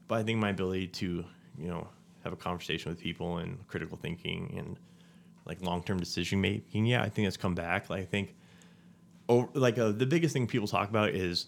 but 0.07 0.15
I 0.19 0.23
think 0.23 0.39
my 0.39 0.49
ability 0.49 0.87
to 0.87 1.23
you 1.59 1.67
know 1.67 1.87
have 2.23 2.33
a 2.33 2.37
conversation 2.37 2.91
with 2.91 2.99
people 2.99 3.37
and 3.37 3.65
critical 3.67 3.97
thinking 3.97 4.53
and 4.57 4.77
like 5.45 5.61
long 5.61 5.81
term 5.83 5.97
decision 5.99 6.41
making, 6.41 6.85
yeah, 6.85 7.01
I 7.01 7.07
think 7.09 7.25
that's 7.27 7.37
come 7.37 7.55
back. 7.55 7.89
Like 7.89 8.01
I 8.01 8.05
think, 8.05 8.35
oh, 9.29 9.49
like 9.53 9.77
uh, 9.77 9.91
the 9.91 10.05
biggest 10.05 10.33
thing 10.33 10.47
people 10.47 10.67
talk 10.67 10.89
about 10.89 11.11
is 11.11 11.45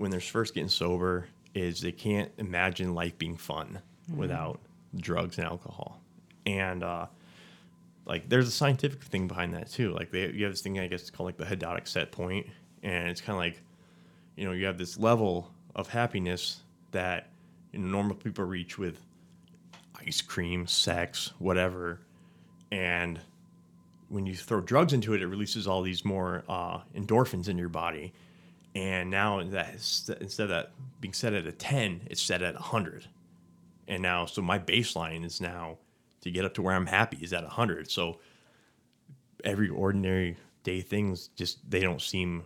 when 0.00 0.10
they're 0.10 0.18
first 0.18 0.54
getting 0.54 0.70
sober 0.70 1.26
is 1.54 1.80
they 1.80 1.92
can't 1.92 2.32
imagine 2.38 2.94
life 2.94 3.18
being 3.18 3.36
fun 3.36 3.80
without 4.16 4.58
drugs 4.96 5.36
and 5.36 5.46
alcohol. 5.46 6.00
And 6.46 6.82
uh 6.82 7.06
like 8.06 8.28
there's 8.28 8.48
a 8.48 8.50
scientific 8.50 9.02
thing 9.04 9.28
behind 9.28 9.54
that 9.54 9.70
too. 9.70 9.92
Like 9.92 10.10
they, 10.10 10.30
you 10.30 10.44
have 10.44 10.52
this 10.52 10.62
thing 10.62 10.78
i 10.80 10.86
guess 10.86 11.02
it's 11.02 11.10
called 11.10 11.26
like 11.26 11.36
the 11.36 11.44
hedonic 11.44 11.86
set 11.86 12.10
point. 12.12 12.46
And 12.82 13.08
it's 13.08 13.20
kind 13.20 13.34
of 13.34 13.38
like 13.38 13.62
you 14.36 14.46
know 14.46 14.52
you 14.52 14.64
have 14.66 14.78
this 14.78 14.98
level 14.98 15.52
of 15.76 15.88
happiness 15.88 16.60
that 16.92 17.28
you 17.72 17.78
know, 17.78 17.88
normal 17.88 18.16
people 18.16 18.44
reach 18.44 18.78
with 18.78 19.04
ice 20.06 20.22
cream 20.22 20.66
sex 20.66 21.32
whatever. 21.38 22.00
And 22.72 23.20
when 24.08 24.24
you 24.24 24.34
throw 24.34 24.60
drugs 24.60 24.92
into 24.92 25.12
it, 25.14 25.20
it 25.20 25.26
releases 25.26 25.66
all 25.66 25.82
these 25.82 26.04
more 26.04 26.42
uh, 26.48 26.80
endorphins 26.96 27.48
in 27.48 27.58
your 27.58 27.68
body. 27.68 28.12
And 28.74 29.10
now 29.10 29.42
that 29.42 29.74
instead 29.74 30.44
of 30.44 30.48
that 30.48 30.70
being 31.00 31.12
set 31.12 31.32
at 31.32 31.46
a 31.46 31.52
10, 31.52 32.02
it's 32.10 32.22
set 32.22 32.42
at 32.42 32.54
100. 32.54 33.06
And 33.88 34.02
now, 34.02 34.26
so 34.26 34.42
my 34.42 34.58
baseline 34.58 35.24
is 35.24 35.40
now 35.40 35.78
to 36.20 36.30
get 36.30 36.44
up 36.44 36.54
to 36.54 36.62
where 36.62 36.74
I'm 36.74 36.86
happy 36.86 37.18
is 37.20 37.32
at 37.32 37.42
100. 37.42 37.90
So 37.90 38.20
every 39.42 39.68
ordinary 39.68 40.36
day 40.62 40.80
things 40.82 41.28
just, 41.34 41.58
they 41.68 41.80
don't 41.80 42.00
seem, 42.00 42.44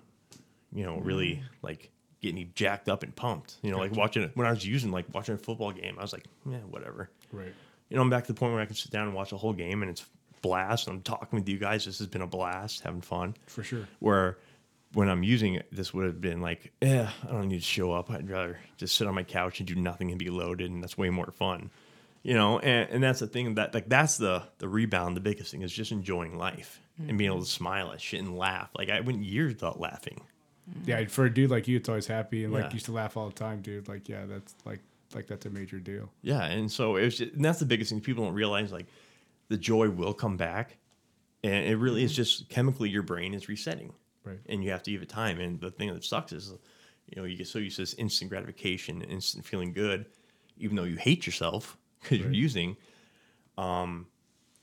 you 0.73 0.85
know, 0.85 0.97
really 0.99 1.37
mm. 1.37 1.43
like 1.61 1.91
getting 2.23 2.37
me 2.37 2.51
jacked 2.55 2.89
up 2.89 3.03
and 3.03 3.15
pumped. 3.15 3.57
You 3.63 3.71
know, 3.71 3.79
like 3.79 3.93
watching 3.93 4.23
it 4.23 4.31
when 4.35 4.47
I 4.47 4.51
was 4.51 4.65
using, 4.67 4.91
like 4.91 5.05
watching 5.13 5.35
a 5.35 5.39
football 5.39 5.73
game, 5.73 5.97
I 5.99 6.03
was 6.03 6.13
like, 6.13 6.25
yeah, 6.47 6.59
whatever 6.71 7.11
Right. 7.33 7.53
you 7.91 7.97
know, 7.97 8.03
I'm 8.03 8.11
back 8.11 8.25
to 8.27 8.33
the 8.33 8.39
point 8.39 8.53
where 8.53 8.63
I 8.63 8.67
can 8.67 8.77
sit 8.77 8.91
down 8.91 9.07
and 9.09 9.15
watch 9.15 9.33
a 9.33 9.37
whole 9.37 9.53
game 9.53 9.83
and 9.83 9.91
it's 9.91 10.07
blast. 10.41 10.87
And 10.87 10.97
I'm 10.97 11.03
talking 11.03 11.39
with 11.39 11.49
you 11.49 11.59
guys. 11.59 11.85
This 11.85 11.99
has 11.99 12.07
been 12.07 12.23
a 12.23 12.27
blast, 12.27 12.81
having 12.83 13.01
fun. 13.01 13.35
For 13.47 13.63
sure. 13.63 13.87
Where 13.99 14.39
when 14.95 15.09
I'm 15.09 15.23
using 15.23 15.55
it, 15.55 15.66
this 15.73 15.93
would 15.93 16.07
have 16.07 16.21
been 16.21 16.41
like, 16.41 16.73
yeah, 16.81 17.11
I 17.29 17.33
don't 17.33 17.49
need 17.49 17.61
to 17.61 17.65
show 17.65 17.93
up. 17.93 18.11
I'd 18.11 18.31
rather 18.31 18.59
just 18.77 18.97
sit 18.97 19.07
on 19.07 19.15
my 19.15 19.25
couch 19.25 19.61
and 19.61 19.66
do 19.66 19.75
nothing 19.75 20.11
and 20.11 20.19
be 20.19 20.31
loaded, 20.31 20.71
and 20.71 20.83
that's 20.83 20.97
way 20.97 21.11
more 21.11 21.33
fun. 21.33 21.71
You 22.23 22.35
know, 22.35 22.59
and, 22.59 22.89
and 22.91 23.03
that's 23.03 23.21
the 23.21 23.27
thing 23.27 23.57
that 23.57 23.75
like 23.75 23.89
that's 23.89 24.16
the 24.16 24.45
the 24.59 24.69
rebound. 24.69 25.16
The 25.16 25.21
biggest 25.21 25.51
thing 25.51 25.62
is 25.62 25.73
just 25.73 25.93
enjoying 25.93 26.39
life 26.39 26.81
and 26.99 27.19
being 27.19 27.31
able 27.31 27.43
to 27.43 27.51
smile 27.51 27.93
at 27.93 28.01
shit 28.01 28.21
and 28.21 28.39
laugh. 28.39 28.71
Like 28.77 28.89
I 28.89 29.01
went 29.01 29.23
years 29.23 29.53
without 29.55 29.81
laughing. 29.81 30.21
Yeah, 30.87 31.05
for 31.07 31.27
a 31.27 31.33
dude 31.33 31.51
like 31.51 31.69
you, 31.69 31.77
it's 31.77 31.89
always 31.89 32.07
happy 32.07 32.45
and 32.45 32.53
like 32.53 32.65
Yeah. 32.65 32.73
used 32.73 32.87
to 32.87 32.93
laugh 32.93 33.16
all 33.16 33.29
the 33.29 33.35
time, 33.35 33.61
dude. 33.61 33.89
Like, 33.89 34.09
yeah, 34.09 34.25
that's 34.27 34.55
like 34.65 34.81
like 35.15 35.27
that's 35.27 35.47
a 35.47 35.51
major 35.51 35.79
deal. 35.79 36.11
Yeah, 36.23 36.45
and 36.45 36.71
so 36.71 36.97
it's 36.97 37.19
just, 37.19 37.35
and 37.35 37.45
that's 37.45 37.59
the 37.59 37.66
biggest 37.66 37.91
thing. 37.91 38.01
People 38.01 38.25
don't 38.25 38.35
realize 38.35 38.73
like 38.73 38.87
the 39.49 39.59
joy 39.59 39.91
will 39.91 40.15
come 40.15 40.37
back, 40.37 40.79
and 41.43 41.66
it 41.66 41.77
really 41.77 42.03
is 42.05 42.12
mm-hmm. 42.12 42.16
just 42.16 42.49
chemically 42.49 42.89
your 42.89 43.03
brain 43.03 43.35
is 43.35 43.49
resetting, 43.49 43.93
Right. 44.25 44.41
and 44.47 44.65
you 44.65 44.71
have 44.71 44.83
to 44.85 44.91
give 44.91 45.03
it 45.03 45.09
time. 45.09 45.39
And 45.41 45.61
the 45.61 45.71
thing 45.71 45.93
that 45.93 46.03
sucks 46.05 46.33
is, 46.33 46.53
you 47.07 47.21
know, 47.21 47.25
you 47.25 47.37
get 47.37 47.47
so 47.47 47.59
used 47.59 47.77
to 47.77 47.83
this 47.83 47.95
instant 47.95 48.31
gratification, 48.31 49.03
instant 49.03 49.45
feeling 49.45 49.73
good, 49.73 50.07
even 50.57 50.77
though 50.77 50.85
you 50.85 50.97
hate 50.97 51.27
yourself 51.27 51.77
because 52.01 52.19
you're 52.19 52.33
using, 52.33 52.77
um, 53.59 54.07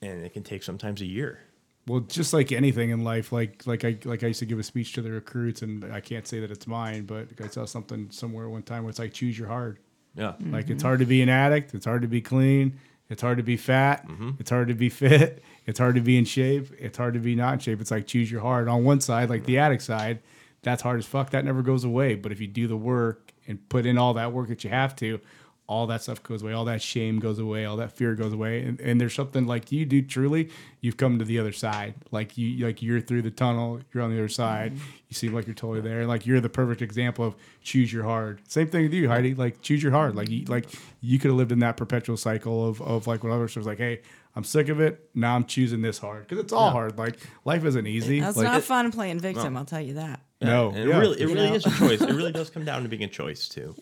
and 0.00 0.24
it 0.24 0.32
can 0.32 0.42
take 0.42 0.62
sometimes 0.62 1.00
a 1.00 1.06
year. 1.06 1.40
Well, 1.86 2.00
just 2.00 2.32
like 2.32 2.52
anything 2.52 2.90
in 2.90 3.02
life, 3.02 3.32
like 3.32 3.66
like 3.66 3.84
I 3.84 3.98
like 4.04 4.22
I 4.22 4.28
used 4.28 4.38
to 4.40 4.46
give 4.46 4.58
a 4.58 4.62
speech 4.62 4.92
to 4.92 5.02
the 5.02 5.10
recruits, 5.10 5.62
and 5.62 5.84
I 5.92 6.00
can't 6.00 6.26
say 6.26 6.38
that 6.40 6.50
it's 6.50 6.66
mine, 6.66 7.06
but 7.06 7.28
I 7.42 7.48
saw 7.48 7.64
something 7.64 8.10
somewhere 8.10 8.48
one 8.48 8.62
time 8.62 8.84
where 8.84 8.90
it's 8.90 9.00
like 9.00 9.12
choose 9.12 9.36
your 9.36 9.48
hard. 9.48 9.78
Yeah, 10.14 10.34
Like 10.50 10.68
it's 10.70 10.82
hard 10.82 11.00
to 11.00 11.06
be 11.06 11.22
an 11.22 11.28
addict, 11.28 11.74
it's 11.74 11.86
hard 11.86 12.02
to 12.02 12.08
be 12.08 12.20
clean, 12.20 12.78
it's 13.12 13.22
hard 13.22 13.36
to 13.38 13.42
be 13.44 13.56
fat, 13.56 14.08
Mm-hmm. 14.08 14.30
it's 14.40 14.50
hard 14.50 14.68
to 14.68 14.74
be 14.74 14.88
fit, 14.88 15.42
it's 15.66 15.78
hard 15.78 15.94
to 15.94 16.00
be 16.00 16.16
in 16.18 16.24
shape, 16.24 16.68
it's 16.78 16.98
hard 16.98 17.14
to 17.14 17.20
be 17.20 17.34
not 17.34 17.54
in 17.54 17.58
shape. 17.60 17.80
It's 17.80 17.90
like 17.90 18.06
choose 18.06 18.30
your 18.30 18.40
hard. 18.40 18.66
On 18.68 18.82
one 18.84 19.00
side, 19.00 19.28
like 19.30 19.44
the 19.44 19.58
addict 19.58 19.82
side, 19.82 20.20
that's 20.62 20.82
hard 20.82 20.98
as 20.98 21.06
fuck. 21.06 21.30
That 21.30 21.44
never 21.44 21.62
goes 21.62 21.84
away. 21.84 22.14
But 22.14 22.32
if 22.32 22.40
you 22.40 22.46
do 22.46 22.66
the 22.66 22.76
work 22.76 23.32
and 23.46 23.68
put 23.68 23.84
in 23.86 23.98
all 23.98 24.14
that 24.14 24.32
work 24.32 24.48
that 24.48 24.64
you 24.64 24.70
have 24.70 24.94
to, 24.96 25.20
all 25.68 25.86
that 25.86 26.02
stuff 26.02 26.22
goes 26.22 26.42
away, 26.42 26.52
all 26.52 26.64
that 26.64 26.82
shame 26.82 27.18
goes 27.18 27.38
away, 27.38 27.64
all 27.64 27.76
that 27.76 27.92
fear 27.92 28.14
goes 28.14 28.32
away, 28.32 28.62
and, 28.62 28.80
and 28.80 29.00
there's 29.00 29.14
something 29.14 29.46
like 29.46 29.72
you 29.72 29.86
do 29.86 30.02
truly, 30.02 30.50
you've 30.80 30.96
come 30.96 31.18
to 31.18 31.24
the 31.24 31.38
other 31.38 31.52
side. 31.52 31.94
Like 32.10 32.36
you, 32.36 32.66
like 32.66 32.82
you're 32.82 33.00
through 33.00 33.22
the 33.22 33.30
tunnel, 33.30 33.80
you're 33.92 34.02
on 34.02 34.10
the 34.10 34.18
other 34.18 34.28
side. 34.28 34.74
Mm-hmm. 34.74 34.90
You 35.08 35.14
seem 35.14 35.32
like 35.32 35.46
you're 35.46 35.54
totally 35.54 35.80
there. 35.80 36.06
Like 36.06 36.26
you're 36.26 36.40
the 36.40 36.48
perfect 36.48 36.82
example 36.82 37.24
of 37.24 37.36
choose 37.62 37.92
your 37.92 38.04
hard. 38.04 38.40
Same 38.48 38.66
thing 38.66 38.82
with 38.82 38.92
you, 38.92 39.08
Heidi. 39.08 39.34
Like 39.34 39.62
choose 39.62 39.82
your 39.82 39.92
hard. 39.92 40.14
Like 40.14 40.28
you, 40.28 40.44
like 40.46 40.68
you 41.00 41.18
could 41.18 41.28
have 41.28 41.36
lived 41.36 41.52
in 41.52 41.60
that 41.60 41.76
perpetual 41.76 42.16
cycle 42.16 42.68
of 42.68 42.82
of 42.82 43.06
like 43.06 43.22
when 43.22 43.32
others 43.32 43.56
was 43.56 43.66
like, 43.66 43.78
hey. 43.78 44.02
I'm 44.34 44.44
sick 44.44 44.70
of 44.70 44.80
it. 44.80 45.10
Now 45.14 45.36
I'm 45.36 45.44
choosing 45.44 45.82
this 45.82 45.98
hard 45.98 46.26
because 46.26 46.42
it's 46.42 46.54
all 46.54 46.70
hard. 46.70 46.96
Like 46.96 47.18
life 47.44 47.66
isn't 47.66 47.86
easy. 47.86 48.20
That's 48.20 48.38
like, 48.38 48.44
not 48.44 48.62
fun 48.62 48.90
playing 48.90 49.20
victim. 49.20 49.58
I'll 49.58 49.66
tell 49.66 49.82
you 49.82 49.92
that. 49.92 50.20
No, 50.44 50.68
And 50.68 50.88
yeah. 50.88 50.96
it 50.96 50.98
really, 50.98 51.20
it 51.20 51.26
really 51.26 51.50
know? 51.50 51.54
is 51.54 51.66
a 51.66 51.70
choice. 51.70 52.00
It 52.00 52.12
really 52.12 52.32
does 52.40 52.50
come 52.50 52.64
down 52.64 52.82
to 52.82 52.88
being 52.88 53.04
a 53.04 53.08
choice 53.08 53.48
too. 53.48 53.74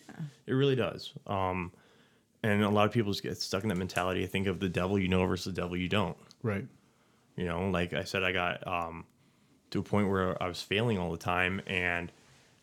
It 0.46 0.52
really 0.52 0.76
does. 0.76 1.12
Um, 1.26 1.72
and 2.42 2.62
a 2.62 2.68
lot 2.70 2.86
of 2.86 2.92
people 2.92 3.12
just 3.12 3.22
get 3.22 3.40
stuck 3.40 3.62
in 3.62 3.68
that 3.68 3.76
mentality. 3.78 4.24
I 4.24 4.26
think 4.26 4.46
of 4.46 4.60
the 4.60 4.68
devil 4.68 4.98
you 4.98 5.08
know 5.08 5.26
versus 5.26 5.54
the 5.54 5.60
devil 5.60 5.76
you 5.76 5.88
don't. 5.88 6.16
right. 6.42 6.66
You 7.36 7.46
know, 7.46 7.70
like 7.70 7.94
I 7.94 8.04
said, 8.04 8.22
I 8.22 8.32
got 8.32 8.66
um, 8.66 9.06
to 9.70 9.78
a 9.78 9.82
point 9.82 10.08
where 10.10 10.42
I 10.42 10.46
was 10.46 10.60
failing 10.60 10.98
all 10.98 11.10
the 11.10 11.16
time, 11.16 11.62
and 11.66 12.12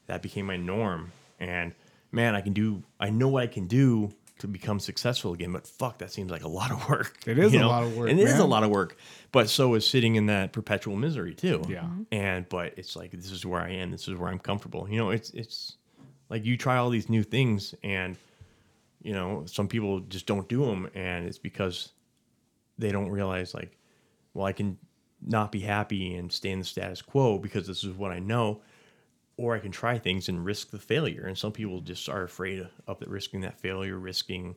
that 0.05 0.21
became 0.21 0.45
my 0.45 0.57
norm. 0.57 1.11
And 1.39 1.73
man, 2.11 2.35
I 2.35 2.41
can 2.41 2.53
do. 2.53 2.83
I 2.99 3.09
know 3.09 3.27
what 3.27 3.43
I 3.43 3.47
can 3.47 3.65
do 3.65 4.11
to 4.39 4.47
become 4.47 4.79
successful 4.79 5.33
again, 5.33 5.51
but 5.51 5.65
fuck, 5.67 5.97
that 5.99 6.11
seems 6.11 6.31
like 6.31 6.43
a 6.43 6.47
lot 6.47 6.71
of 6.71 6.87
work. 6.89 7.17
It 7.27 7.37
is 7.39 7.53
you 7.53 7.63
a 7.63 7.65
lot 7.65 7.83
of 7.83 7.95
work, 7.97 8.09
and 8.09 8.19
it 8.19 8.27
is 8.27 8.39
a 8.39 8.45
lot 8.45 8.63
of 8.63 8.69
work. 8.69 8.97
But 9.31 9.49
so 9.49 9.73
is 9.75 9.87
sitting 9.87 10.15
in 10.15 10.27
that 10.27 10.53
perpetual 10.53 10.95
misery 10.95 11.33
too. 11.33 11.63
Yeah. 11.67 11.81
Mhm. 11.81 12.05
And 12.11 12.49
but 12.49 12.73
it's 12.77 12.95
like 12.95 13.11
this 13.11 13.31
is 13.31 13.45
where 13.45 13.61
I 13.61 13.69
am. 13.71 13.91
This 13.91 14.07
is 14.07 14.15
where 14.15 14.29
I'm 14.29 14.39
comfortable. 14.39 14.87
You 14.89 14.97
know, 14.97 15.09
it's 15.09 15.31
it's 15.31 15.77
like 16.29 16.45
you 16.45 16.57
try 16.57 16.77
all 16.77 16.89
these 16.89 17.09
new 17.09 17.23
things, 17.23 17.73
and 17.83 18.15
you 19.01 19.13
know, 19.13 19.43
some 19.45 19.67
people 19.67 20.01
just 20.01 20.25
don't 20.25 20.47
do 20.49 20.65
them, 20.65 20.89
and 20.95 21.25
it's 21.27 21.37
because 21.37 21.89
they 22.77 22.91
don't 22.91 23.09
realize 23.09 23.53
like 23.53 23.77
well, 24.33 24.45
I 24.45 24.53
can 24.53 24.77
not 25.25 25.51
be 25.51 25.61
happy 25.61 26.15
and 26.15 26.31
stay 26.31 26.51
in 26.51 26.59
the 26.59 26.65
status 26.65 27.01
quo 27.01 27.39
because 27.39 27.65
this 27.65 27.83
is 27.83 27.91
what 27.93 28.11
I 28.11 28.19
know, 28.19 28.61
or 29.37 29.55
I 29.55 29.59
can 29.59 29.71
try 29.71 29.97
things 29.97 30.27
and 30.29 30.43
risk 30.43 30.71
the 30.71 30.79
failure. 30.79 31.25
And 31.25 31.37
some 31.37 31.51
people 31.51 31.79
just 31.81 32.09
are 32.09 32.23
afraid 32.23 32.67
of 32.87 32.97
risking 33.05 33.41
that 33.41 33.59
failure, 33.59 33.97
risking, 33.97 34.55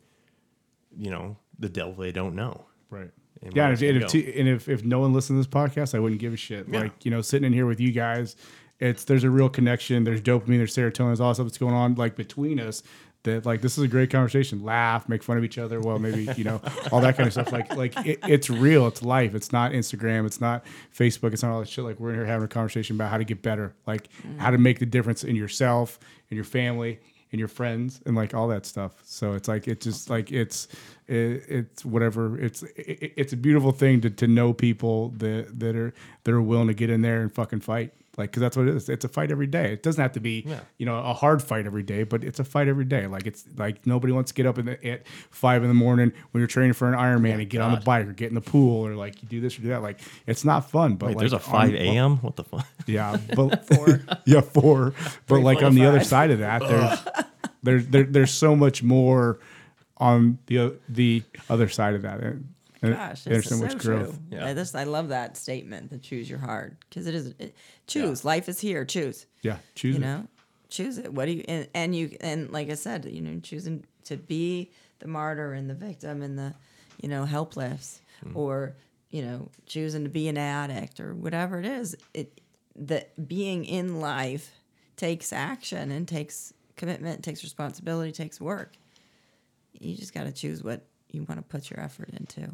you 0.97 1.11
know, 1.11 1.37
the 1.59 1.69
devil 1.69 1.93
they 1.95 2.13
don't 2.13 2.35
know. 2.35 2.65
Right. 2.89 3.11
And 3.43 3.55
yeah, 3.55 3.67
and, 3.67 3.75
if, 3.75 3.83
and, 3.83 4.03
if, 4.03 4.11
t- 4.11 4.39
and 4.39 4.49
if 4.49 4.69
if 4.69 4.85
no 4.85 5.01
one 5.01 5.13
listened 5.13 5.43
to 5.43 5.49
this 5.49 5.53
podcast, 5.53 5.95
I 5.95 5.99
wouldn't 5.99 6.21
give 6.21 6.33
a 6.33 6.37
shit. 6.37 6.67
Yeah. 6.69 6.81
Like 6.81 7.05
you 7.05 7.11
know, 7.11 7.21
sitting 7.21 7.47
in 7.47 7.53
here 7.53 7.67
with 7.67 7.81
you 7.81 7.93
guys, 7.93 8.37
it's 8.81 9.05
there's 9.05 9.25
a 9.25 9.31
real 9.31 9.49
connection. 9.49 10.05
There's 10.05 10.21
dopamine. 10.21 10.59
There's 10.59 10.75
serotonin. 10.75 11.09
There's 11.09 11.21
all 11.21 11.33
stuff 11.33 11.47
that's 11.47 11.59
going 11.59 11.75
on 11.75 11.95
like 11.95 12.17
between 12.17 12.59
us. 12.59 12.83
That 13.25 13.45
like 13.45 13.61
this 13.61 13.77
is 13.77 13.85
a 13.85 13.89
great 13.89 14.11
conversation. 14.11 14.63
Laugh, 14.63 15.09
make 15.09 15.23
fun 15.23 15.37
of 15.37 15.45
each 15.45 15.59
other. 15.59 15.81
Well, 15.81 15.99
maybe 15.99 16.29
you 16.37 16.45
know 16.45 16.61
all 16.93 17.01
that 17.03 17.17
kind 17.17 17.27
of 17.27 17.33
stuff. 17.33 17.53
Like 17.53 17.75
like 17.77 17.95
it, 18.07 18.19
it's 18.27 18.49
real. 18.49 18.87
It's 18.87 19.03
life. 19.03 19.35
It's 19.35 19.53
not 19.53 19.73
Instagram. 19.73 20.27
It's 20.27 20.41
not 20.41 20.65
Facebook. 20.97 21.33
It's 21.33 21.43
not 21.43 21.53
all 21.53 21.61
that 21.61 21.69
shit. 21.69 21.85
Like 21.85 22.01
we're 22.01 22.11
in 22.11 22.17
here 22.17 22.27
having 22.27 22.45
a 22.45 22.49
conversation 22.49 22.97
about 22.97 23.11
how 23.11 23.19
to 23.19 23.25
get 23.25 23.43
better. 23.43 23.75
Like 23.87 24.09
mm. 24.23 24.39
how 24.39 24.51
to 24.51 24.59
make 24.59 24.79
the 24.79 24.87
difference 24.87 25.23
in 25.23 25.37
yourself, 25.37 25.99
in 26.31 26.37
your 26.37 26.45
family, 26.45 26.99
and 27.33 27.39
your 27.39 27.49
friends 27.49 28.01
and 28.07 28.17
like 28.17 28.35
all 28.35 28.49
that 28.49 28.67
stuff. 28.67 28.93
So 29.05 29.35
it's 29.35 29.49
like 29.49 29.69
it's 29.69 29.85
just 29.85 30.11
like 30.11 30.33
it's 30.33 30.69
it, 31.07 31.45
it's 31.49 31.85
whatever. 31.85 32.39
It's 32.39 32.63
it, 32.63 33.13
it's 33.17 33.33
a 33.33 33.37
beautiful 33.37 33.73
thing 33.73 34.01
to, 34.03 34.11
to 34.11 34.27
know 34.27 34.53
people 34.53 35.11
that 35.19 35.59
that 35.61 35.77
are 35.77 35.95
that 36.25 36.33
are 36.33 36.43
willing 36.43 36.69
to 36.69 36.75
get 36.75 36.91
in 36.91 37.03
there 37.03 37.23
and 37.23 37.33
fucking 37.33 37.61
fight. 37.61 37.93
Like 38.19 38.31
because 38.31 38.41
that's 38.41 38.57
what 38.57 38.67
it 38.67 38.75
is. 38.75 38.89
It's 38.89 39.05
a 39.05 39.09
fight 39.09 39.31
every 39.31 39.47
day. 39.47 39.73
It 39.73 39.83
doesn't 39.83 40.03
have 40.03 40.13
to 40.13 40.21
be 40.21 40.43
Yeah. 40.47 40.61
you 40.79 40.87
know 40.87 40.99
a 40.99 41.15
hard 41.15 41.41
fight 41.43 41.65
every 41.65 41.85
day, 41.85 42.03
but 42.03 42.25
it's 42.25 42.41
a 42.41 42.45
fight 42.45 42.67
every 42.69 42.85
day. 42.85 43.07
Like 43.07 43.27
it's 43.27 43.45
like 43.57 43.87
nobody 43.87 44.13
wants 44.13 44.33
to 44.33 44.35
get 44.35 44.47
up 44.47 44.59
in 44.59 44.67
the, 44.67 44.85
at 44.87 45.07
five 45.31 45.63
in 45.63 45.69
the 45.69 45.75
morning 45.75 46.13
when 46.33 46.41
you're 46.41 46.49
training 46.49 46.73
for 46.73 46.93
an 46.93 46.99
Ironman 46.99 47.35
and 47.41 47.49
get 47.49 47.61
on 47.61 47.71
the 47.73 47.81
bike 47.81 48.07
or 48.07 48.13
get 48.13 48.29
in 48.29 48.35
the 48.35 48.41
pool 48.41 48.87
or 48.87 48.95
like 48.97 49.23
you 49.23 49.29
do 49.29 49.41
this 49.41 49.57
or 49.59 49.63
do 49.63 49.69
that. 49.69 49.83
Like 49.83 50.01
it's 50.27 50.45
not 50.45 50.69
fun. 50.71 50.97
But 50.97 51.07
Wait, 51.07 51.15
like 51.17 51.21
there's 51.21 51.33
a 51.33 51.39
5 51.39 51.73
a.m. 51.75 52.17
What 52.19 52.37
the 52.37 52.45
fuck? 52.45 52.67
yeah, 52.87 53.17
but 53.37 53.65
four. 53.67 54.01
yeah, 54.27 54.41
four. 54.41 54.93
But 55.27 55.41
like 55.41 55.63
on 55.63 55.75
the 55.75 55.87
other 55.87 56.03
side 56.03 56.31
of 56.33 56.41
that, 56.41 56.63
there's 56.67 56.99
there's 57.63 57.87
there, 57.87 58.05
there's 58.05 58.33
so 58.33 58.57
much 58.57 58.83
more 58.83 59.39
on 59.99 60.39
the 60.47 60.75
the 60.89 61.23
other 61.49 61.69
side 61.69 61.95
of 61.95 62.03
that. 62.03 62.21
And, 62.21 62.27
and 62.27 62.49
Gosh, 62.83 63.25
there's 63.25 63.45
this 63.49 63.59
so 63.59 63.63
much 63.65 63.73
so 63.73 63.79
growth. 63.79 64.09
true. 64.29 64.39
Yeah. 64.39 64.47
I, 64.47 64.55
just, 64.55 64.75
I 64.75 64.85
love 64.85 65.09
that 65.11 65.37
statement. 65.37 65.91
The 65.91 65.99
choose 65.99 66.29
your 66.31 66.39
heart 66.39 66.77
because 66.89 67.07
it 67.07 67.15
is. 67.15 67.35
It, 67.39 67.55
choose. 67.87 68.25
Life 68.25 68.49
is 68.49 68.59
here. 68.61 68.85
Choose. 68.85 69.27
Yeah, 69.43 69.59
choose 69.75 69.97
you 69.97 70.03
it. 70.03 70.05
know 70.07 70.27
choose 70.69 70.99
it 70.99 71.13
what 71.13 71.25
do 71.27 71.33
you 71.33 71.45
and, 71.49 71.67
and 71.75 71.97
you 71.97 72.17
and 72.21 72.49
like 72.53 72.71
i 72.71 72.75
said 72.75 73.05
you 73.05 73.21
know 73.21 73.41
choosing 73.41 73.85
to 74.05 74.17
be 74.17 74.71
the 75.01 75.09
martyr 75.09 75.53
and 75.53 75.69
the 75.69 75.75
victim 75.75 76.23
and 76.23 76.39
the 76.39 76.55
you 77.03 77.09
know 77.09 77.25
helpless 77.25 78.01
Hmm. 78.23 78.37
or 78.37 78.77
you 79.11 79.23
know 79.23 79.49
choosing 79.67 80.05
to 80.05 80.09
be 80.11 80.29
an 80.29 80.39
addict 80.39 81.01
or 81.01 81.13
whatever 81.13 81.59
it 81.59 81.67
is 81.67 81.97
it 82.15 82.41
that 82.77 83.27
being 83.27 83.65
in 83.65 83.99
life 83.99 84.53
takes 84.97 85.33
action 85.33 85.91
and 85.91 86.07
takes 86.07 86.53
commitment 86.77 87.25
takes 87.25 87.43
responsibility 87.43 88.13
takes 88.13 88.41
work 88.41 88.77
you 89.73 89.97
just 89.97 90.15
got 90.15 90.23
to 90.25 90.33
choose 90.33 90.63
what 90.63 90.87
you 91.11 91.25
want 91.25 91.41
to 91.41 91.43
put 91.43 91.69
your 91.69 91.81
effort 91.81 92.11
into 92.11 92.49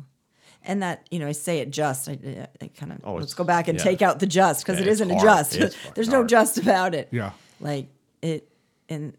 and 0.67 0.83
that 0.83 1.07
you 1.11 1.19
know 1.19 1.27
i 1.27 1.33
say 1.33 1.59
it 1.61 1.71
just 1.71 2.09
i, 2.09 2.19
I 2.61 2.69
kind 2.69 2.93
of 2.93 2.99
Oh, 3.05 3.15
let's 3.15 3.35
go 3.35 3.45
back 3.45 3.69
and 3.69 3.79
yeah. 3.79 3.85
take 3.85 4.03
out 4.03 4.19
the 4.21 4.27
just 4.27 4.65
because 4.65 4.79
Yeah, 4.81 4.87
it's 4.87 5.01
isn't 5.01 5.11
a 5.11 5.21
just 5.21 5.55
It's 5.57 5.75
fucking 5.77 5.93
there's 5.95 6.09
no 6.09 6.25
just 6.25 6.59
about 6.59 6.95
it 6.95 7.09
Yeah, 7.13 7.31
like 7.61 7.89
it 8.23 8.49
and 8.89 9.15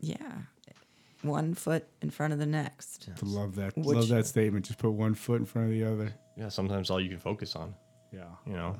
yeah 0.00 0.16
one 1.22 1.54
foot 1.54 1.86
in 2.00 2.10
front 2.10 2.32
of 2.32 2.38
the 2.38 2.46
next 2.46 3.08
I 3.10 3.26
love 3.26 3.54
that. 3.56 3.76
Which- 3.76 3.86
love 3.86 4.08
that 4.08 4.26
statement. 4.26 4.64
Just 4.64 4.78
put 4.78 4.90
one 4.92 5.12
foot 5.14 5.40
in 5.40 5.44
front 5.44 5.66
of 5.68 5.72
the 5.74 5.84
other. 5.84 6.14
Yeah, 6.36 6.48
sometimes 6.48 6.88
all 6.90 6.98
you 6.98 7.10
can 7.10 7.18
focus 7.18 7.54
on. 7.56 7.74
Yeah, 8.10 8.24
You 8.46 8.54
know, 8.54 8.76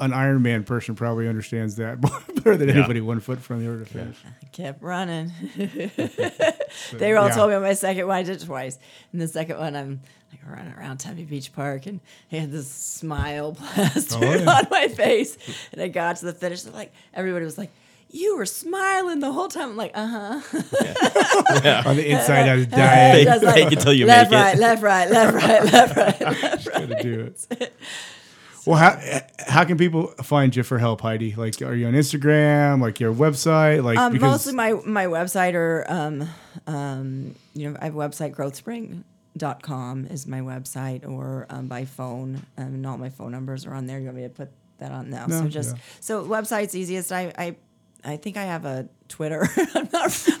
an 0.00 0.12
Ironman 0.12 0.64
person 0.66 0.94
probably 0.94 1.28
understands 1.28 1.76
that 1.76 2.00
better 2.34 2.56
than 2.56 2.68
Yeah. 2.68 2.76
anybody. 2.76 3.00
One 3.00 3.20
foot 3.20 3.38
from 3.40 3.64
the 3.64 3.72
other 3.72 3.84
finish. 3.84 4.16
I 4.26 4.46
kept 4.46 4.82
running 4.82 5.30
they 6.92 7.14
all 7.14 7.28
yeah. 7.28 7.34
told 7.34 7.50
me 7.50 7.56
on 7.56 7.62
my 7.62 7.72
second 7.74 8.06
one 8.06 8.16
i 8.16 8.22
did 8.22 8.42
it 8.42 8.44
twice 8.46 8.78
and 9.12 9.20
the 9.20 9.28
second 9.28 9.58
one 9.58 9.76
i'm 9.76 10.00
like 10.32 10.40
running 10.56 10.72
around 10.74 10.98
Tempe 10.98 11.24
Beach 11.24 11.52
Park 11.52 11.86
and 11.86 12.00
I 12.32 12.36
had 12.36 12.50
this 12.52 12.70
smile 12.70 13.52
plastered 13.58 14.22
Oh, 14.22 14.34
yeah. 14.34 14.50
on 14.58 14.66
my 14.70 14.88
face 14.88 15.36
and 15.72 15.80
I 15.82 15.88
got 15.88 16.16
to 16.16 16.26
the 16.26 16.32
finish 16.32 16.64
and 16.64 16.74
like 16.74 16.92
everybody 17.14 17.44
was 17.44 17.58
like 17.58 17.70
you 18.10 18.36
were 18.36 18.46
smiling 18.46 19.20
the 19.20 19.32
whole 19.32 19.48
time 19.48 19.70
I'm 19.70 19.76
like 19.76 19.92
uh-huh 19.94 20.40
On 21.86 21.96
the 21.96 22.06
inside, 22.10 22.48
I 22.48 22.56
was 22.56 22.66
dying. 22.66 23.24
Just 23.24 23.44
like, 23.44 23.54
fake 23.54 23.72
it 23.72 23.80
till 23.80 23.92
you 23.92 24.06
left, 24.06 24.30
make 24.30 24.40
it. 24.40 24.42
right, 24.42 24.58
left, 24.58 24.82
right, 24.82 25.10
left, 25.10 25.34
right, 25.34 25.64
left, 25.72 25.96
right, 25.96 26.20
left, 26.20 26.66
right. 26.66 26.88
Gotta 26.88 27.02
do 27.02 27.20
it. 27.50 27.72
Well, 28.70 28.78
how 28.78 29.20
how 29.48 29.64
can 29.64 29.76
people 29.76 30.08
find 30.22 30.54
you 30.54 30.62
for 30.62 30.78
help, 30.78 31.00
Heidi? 31.00 31.34
Like, 31.34 31.60
are 31.60 31.74
you 31.74 31.88
on 31.88 31.94
Instagram? 31.94 32.80
Like 32.80 33.00
your 33.00 33.12
website? 33.12 33.82
Like 33.82 33.98
Um, 33.98 34.16
mostly 34.20 34.54
my 34.54 34.74
my 34.86 35.06
website 35.06 35.54
or 35.54 35.84
um, 35.88 36.28
um, 36.68 37.34
you 37.52 37.68
know 37.68 37.76
I 37.80 37.86
have 37.86 37.96
a 37.96 37.98
website 37.98 38.32
growthspring.com 38.32 40.06
is 40.06 40.28
my 40.28 40.40
website 40.40 41.04
or 41.04 41.46
um, 41.50 41.66
by 41.66 41.84
phone 41.84 42.42
um, 42.58 42.66
and 42.66 42.86
all 42.86 42.96
my 42.96 43.10
phone 43.10 43.32
numbers 43.32 43.66
are 43.66 43.74
on 43.74 43.86
there. 43.86 43.98
You 43.98 44.04
want 44.04 44.18
me 44.18 44.22
to 44.22 44.28
put 44.28 44.50
that 44.78 44.92
on 44.92 45.10
now? 45.10 45.26
No, 45.26 45.40
so 45.40 45.48
just 45.48 45.74
yeah. 45.74 45.82
so 45.98 46.24
website's 46.24 46.76
easiest. 46.76 47.10
I 47.10 47.32
I 47.36 47.56
I 48.04 48.18
think 48.18 48.36
I 48.36 48.44
have 48.44 48.64
a 48.64 48.88
Twitter. 49.08 49.48
I'm 49.74 49.88
not 49.92 50.28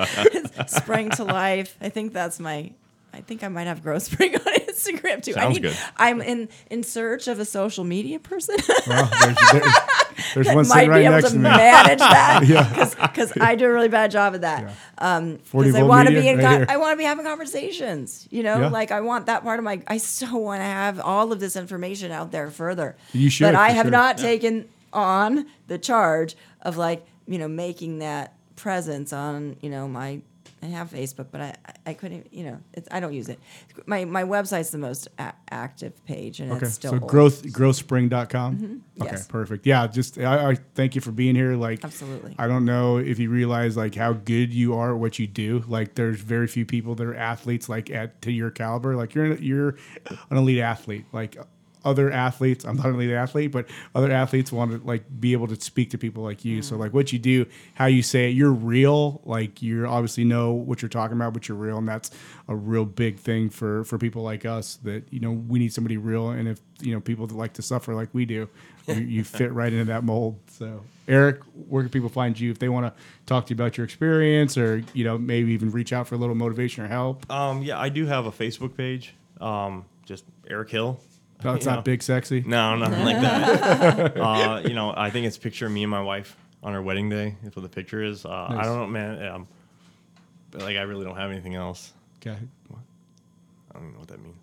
really 0.00 0.48
spring 0.66 1.10
to 1.10 1.24
life. 1.24 1.76
I 1.78 1.90
think 1.90 2.14
that's 2.14 2.40
my. 2.40 2.72
I 3.12 3.20
think 3.22 3.42
I 3.42 3.48
might 3.48 3.66
have 3.66 3.82
Growth 3.82 4.02
Spring 4.12 4.34
on 4.34 4.40
Instagram 4.42 5.22
too. 5.22 5.32
I 5.32 5.40
Sounds 5.40 5.54
need, 5.56 5.62
good. 5.62 5.76
I'm 5.96 6.20
in 6.22 6.48
in 6.70 6.82
search 6.82 7.28
of 7.28 7.38
a 7.40 7.44
social 7.44 7.84
media 7.84 8.18
person. 8.18 8.56
well, 8.86 9.10
there's, 9.20 9.36
there's, 9.52 9.74
there's 10.34 10.46
one 10.54 10.68
might 10.68 10.88
right 10.88 10.98
be 11.00 11.04
able 11.04 11.14
next 11.16 11.26
to 11.28 11.32
to 11.32 11.36
me. 11.38 11.42
manage 11.42 11.98
that 11.98 12.40
Yeah. 12.46 12.96
because 13.08 13.32
I 13.40 13.54
do 13.56 13.66
a 13.66 13.72
really 13.72 13.88
bad 13.88 14.10
job 14.10 14.34
of 14.34 14.40
that. 14.42 14.72
Um, 14.98 15.38
40 15.38 15.68
because 15.70 15.80
I 15.80 15.84
want 15.84 16.08
to 16.08 16.14
be 16.14 16.28
in, 16.28 16.38
right 16.38 16.66
con- 16.66 16.70
I 16.70 16.76
want 16.76 16.92
to 16.92 16.96
be 16.96 17.04
having 17.04 17.24
conversations. 17.24 18.26
You 18.30 18.42
know, 18.42 18.60
Yeah. 18.60 18.68
like 18.68 18.90
I 18.90 19.00
want 19.00 19.26
that 19.26 19.42
part 19.42 19.58
of 19.58 19.64
my. 19.64 19.82
I 19.86 19.98
still 19.98 20.40
want 20.42 20.60
to 20.60 20.64
have 20.66 21.00
all 21.00 21.32
of 21.32 21.40
this 21.40 21.56
information 21.56 22.12
out 22.12 22.30
there 22.32 22.50
further. 22.50 22.96
You 23.12 23.28
should, 23.30 23.44
but 23.44 23.54
I 23.54 23.70
have 23.70 23.86
sure. 23.86 23.90
not 23.90 24.18
taken 24.18 24.68
on 24.92 25.46
the 25.68 25.78
charge 25.78 26.36
of 26.62 26.76
like 26.76 27.04
you 27.26 27.38
know 27.38 27.48
making 27.48 27.98
that 27.98 28.34
presence 28.56 29.12
on 29.12 29.56
you 29.60 29.68
know 29.70 29.88
my. 29.88 30.20
I 30.62 30.66
have 30.66 30.90
Facebook, 30.90 31.28
but 31.30 31.40
I 31.40 31.54
I 31.86 31.94
couldn't 31.94 32.32
you 32.32 32.44
know 32.44 32.58
it's, 32.74 32.86
I 32.90 33.00
don't 33.00 33.14
use 33.14 33.28
it. 33.28 33.38
My 33.86 34.04
my 34.04 34.24
website's 34.24 34.70
the 34.70 34.78
most 34.78 35.08
a- 35.18 35.32
active 35.50 36.04
page, 36.04 36.40
and 36.40 36.52
Okay, 36.52 36.66
it's 36.66 36.74
still 36.74 36.90
so 36.92 36.98
old. 37.00 37.08
growth 37.10 37.42
growthspring.com. 37.44 38.54
Okay, 38.54 38.64
Mm-hmm. 38.64 38.76
Yes. 39.04 39.26
perfect. 39.26 39.66
Yeah, 39.66 39.86
just 39.86 40.18
I, 40.18 40.50
I 40.50 40.54
thank 40.74 40.94
you 40.94 41.00
for 41.00 41.10
being 41.12 41.34
here. 41.34 41.54
Like, 41.56 41.82
Absolutely. 41.84 42.34
I 42.38 42.46
don't 42.46 42.64
know 42.66 42.98
if 42.98 43.18
you 43.18 43.30
realize 43.30 43.76
like 43.76 43.94
how 43.94 44.12
good 44.12 44.52
you 44.52 44.74
are 44.74 44.92
at 44.94 44.98
what 45.00 45.18
you 45.18 45.26
do. 45.26 45.64
Like, 45.66 45.94
there's 45.94 46.20
very 46.20 46.46
few 46.46 46.66
people 46.66 46.94
that 46.96 47.06
are 47.06 47.14
athletes 47.14 47.68
like 47.68 47.88
at 47.90 48.20
to 48.22 48.30
your 48.32 48.50
caliber. 48.50 48.96
Like, 48.96 49.14
you're 49.14 49.36
you're 49.38 49.76
an 50.30 50.36
elite 50.36 50.58
athlete. 50.60 51.06
Like, 51.12 51.36
other 51.84 52.10
athletes. 52.10 52.64
I'm 52.64 52.76
not 52.76 52.86
an 52.86 52.94
elite 52.94 53.10
athlete, 53.10 53.52
but 53.52 53.66
other 53.94 54.10
athletes 54.10 54.52
want 54.52 54.72
to 54.72 54.86
like 54.86 55.04
be 55.20 55.32
able 55.32 55.48
to 55.48 55.60
speak 55.60 55.90
to 55.90 55.98
people 55.98 56.22
like 56.22 56.44
you. 56.44 56.62
So 56.62 56.76
like 56.76 56.92
what 56.92 57.12
you 57.12 57.18
do, 57.18 57.46
how 57.74 57.86
you 57.86 58.02
say 58.02 58.30
it, 58.30 58.34
you're 58.34 58.52
real. 58.52 59.20
Like 59.24 59.62
you 59.62 59.86
obviously 59.86 60.24
know 60.24 60.52
what 60.52 60.82
you're 60.82 60.88
talking 60.88 61.16
about, 61.16 61.32
but 61.32 61.48
you're 61.48 61.56
real, 61.56 61.78
and 61.78 61.88
that's 61.88 62.10
a 62.48 62.54
real 62.54 62.84
big 62.84 63.18
thing 63.18 63.50
for 63.50 63.84
for 63.84 63.98
people 63.98 64.22
like 64.22 64.44
us. 64.44 64.76
That 64.82 65.04
you 65.12 65.20
know 65.20 65.32
we 65.32 65.58
need 65.58 65.72
somebody 65.72 65.96
real, 65.96 66.30
and 66.30 66.48
if 66.48 66.60
you 66.80 66.94
know 66.94 67.00
people 67.00 67.26
that 67.26 67.36
like 67.36 67.54
to 67.54 67.62
suffer 67.62 67.94
like 67.94 68.08
we 68.12 68.24
do, 68.24 68.48
you, 68.86 68.94
you 68.94 69.24
fit 69.24 69.52
right 69.52 69.72
into 69.72 69.86
that 69.86 70.04
mold. 70.04 70.38
So 70.50 70.82
Erik, 71.08 71.40
where 71.68 71.82
can 71.82 71.90
people 71.90 72.08
find 72.08 72.38
you 72.38 72.50
if 72.50 72.58
they 72.58 72.68
want 72.68 72.86
to 72.86 73.02
talk 73.26 73.46
to 73.46 73.50
you 73.50 73.56
about 73.56 73.76
your 73.76 73.84
experience, 73.84 74.56
or 74.58 74.82
you 74.94 75.04
know 75.04 75.18
maybe 75.18 75.52
even 75.52 75.70
reach 75.70 75.92
out 75.92 76.08
for 76.08 76.14
a 76.14 76.18
little 76.18 76.34
motivation 76.34 76.84
or 76.84 76.88
help? 76.88 77.30
Um, 77.30 77.62
yeah, 77.62 77.78
I 77.78 77.88
do 77.88 78.06
have 78.06 78.26
a 78.26 78.32
Facebook 78.32 78.76
page. 78.76 79.14
Um, 79.40 79.86
just 80.04 80.24
Erik 80.48 80.70
Hill. 80.70 81.00
No, 81.44 81.54
it's 81.54 81.64
You 81.64 81.70
not 81.70 81.76
know. 81.78 81.82
big 81.82 82.02
sexy. 82.02 82.42
No, 82.46 82.76
nothing 82.76 83.04
like 83.04 83.20
that. 83.20 84.16
uh, 84.20 84.62
you 84.64 84.74
know, 84.74 84.92
I 84.96 85.10
think 85.10 85.26
it's 85.26 85.38
picture 85.38 85.66
of 85.66 85.72
me 85.72 85.82
and 85.82 85.90
my 85.90 86.02
wife 86.02 86.36
on 86.62 86.72
our 86.74 86.82
wedding 86.82 87.08
day. 87.08 87.36
That's 87.42 87.56
what 87.56 87.62
the 87.62 87.68
picture 87.68 88.02
is. 88.02 88.24
Uh, 88.24 88.48
Nice. 88.50 88.58
I 88.60 88.62
don't 88.64 88.78
know, 88.78 88.86
man. 88.86 89.26
Um, 89.26 89.48
but 90.50 90.62
like, 90.62 90.76
I 90.76 90.82
really 90.82 91.04
don't 91.04 91.16
have 91.16 91.30
anything 91.30 91.54
else. 91.54 91.92
Okay. 92.20 92.36
I 93.72 93.72
don't 93.74 93.82
even 93.82 93.92
know 93.94 93.98
what 94.00 94.08
that 94.08 94.20
means. 94.22 94.36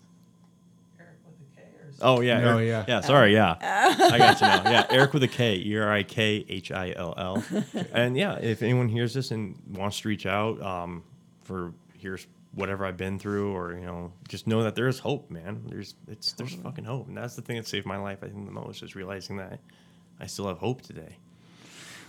Eric 0.98 1.10
with 1.26 1.34
a 1.40 1.60
K 1.60 1.62
or 1.62 1.92
something? 1.92 1.98
Oh 2.00 2.20
yeah, 2.22 2.40
No, 2.40 2.56
Eric- 2.58 2.68
yeah. 2.68 2.84
yeah. 2.88 3.00
Sorry, 3.02 3.32
yeah. 3.34 3.56
I 3.60 4.18
got 4.18 4.40
you 4.40 4.46
now. 4.46 4.70
Yeah, 4.70 4.86
Eric 4.90 5.12
with 5.12 5.22
a 5.22 5.28
K, 5.28 5.56
E 5.64 5.76
R 5.76 5.92
I 5.92 6.02
K 6.02 6.44
H 6.48 6.72
I 6.72 6.92
L 6.96 7.14
L. 7.16 7.44
And 7.92 8.16
yeah, 8.16 8.36
if 8.38 8.62
anyone 8.62 8.88
hears 8.88 9.12
this 9.14 9.30
and 9.30 9.56
wants 9.70 10.00
to 10.00 10.08
reach 10.08 10.24
out 10.26 10.60
um, 10.62 11.04
for 11.42 11.72
here's 11.98 12.26
whatever 12.54 12.84
I've 12.86 12.96
been 12.96 13.18
through, 13.18 13.54
or 13.54 13.74
you 13.78 13.84
know, 13.86 14.12
just 14.28 14.46
know 14.46 14.62
that 14.62 14.74
there 14.74 14.88
is 14.88 14.98
hope, 14.98 15.30
man. 15.30 15.62
There's 15.66 15.94
it's 16.08 16.32
there's 16.32 16.54
fucking 16.54 16.84
hope, 16.84 17.08
and 17.08 17.16
that's 17.16 17.36
the 17.36 17.42
thing 17.42 17.56
that 17.56 17.66
saved 17.66 17.86
my 17.86 17.96
life. 17.98 18.18
I 18.22 18.28
think 18.28 18.46
the 18.46 18.52
most 18.52 18.82
is 18.82 18.94
realizing 18.94 19.36
that 19.38 19.60
I 20.20 20.26
still 20.26 20.48
have 20.48 20.58
hope 20.58 20.82
today. 20.82 21.16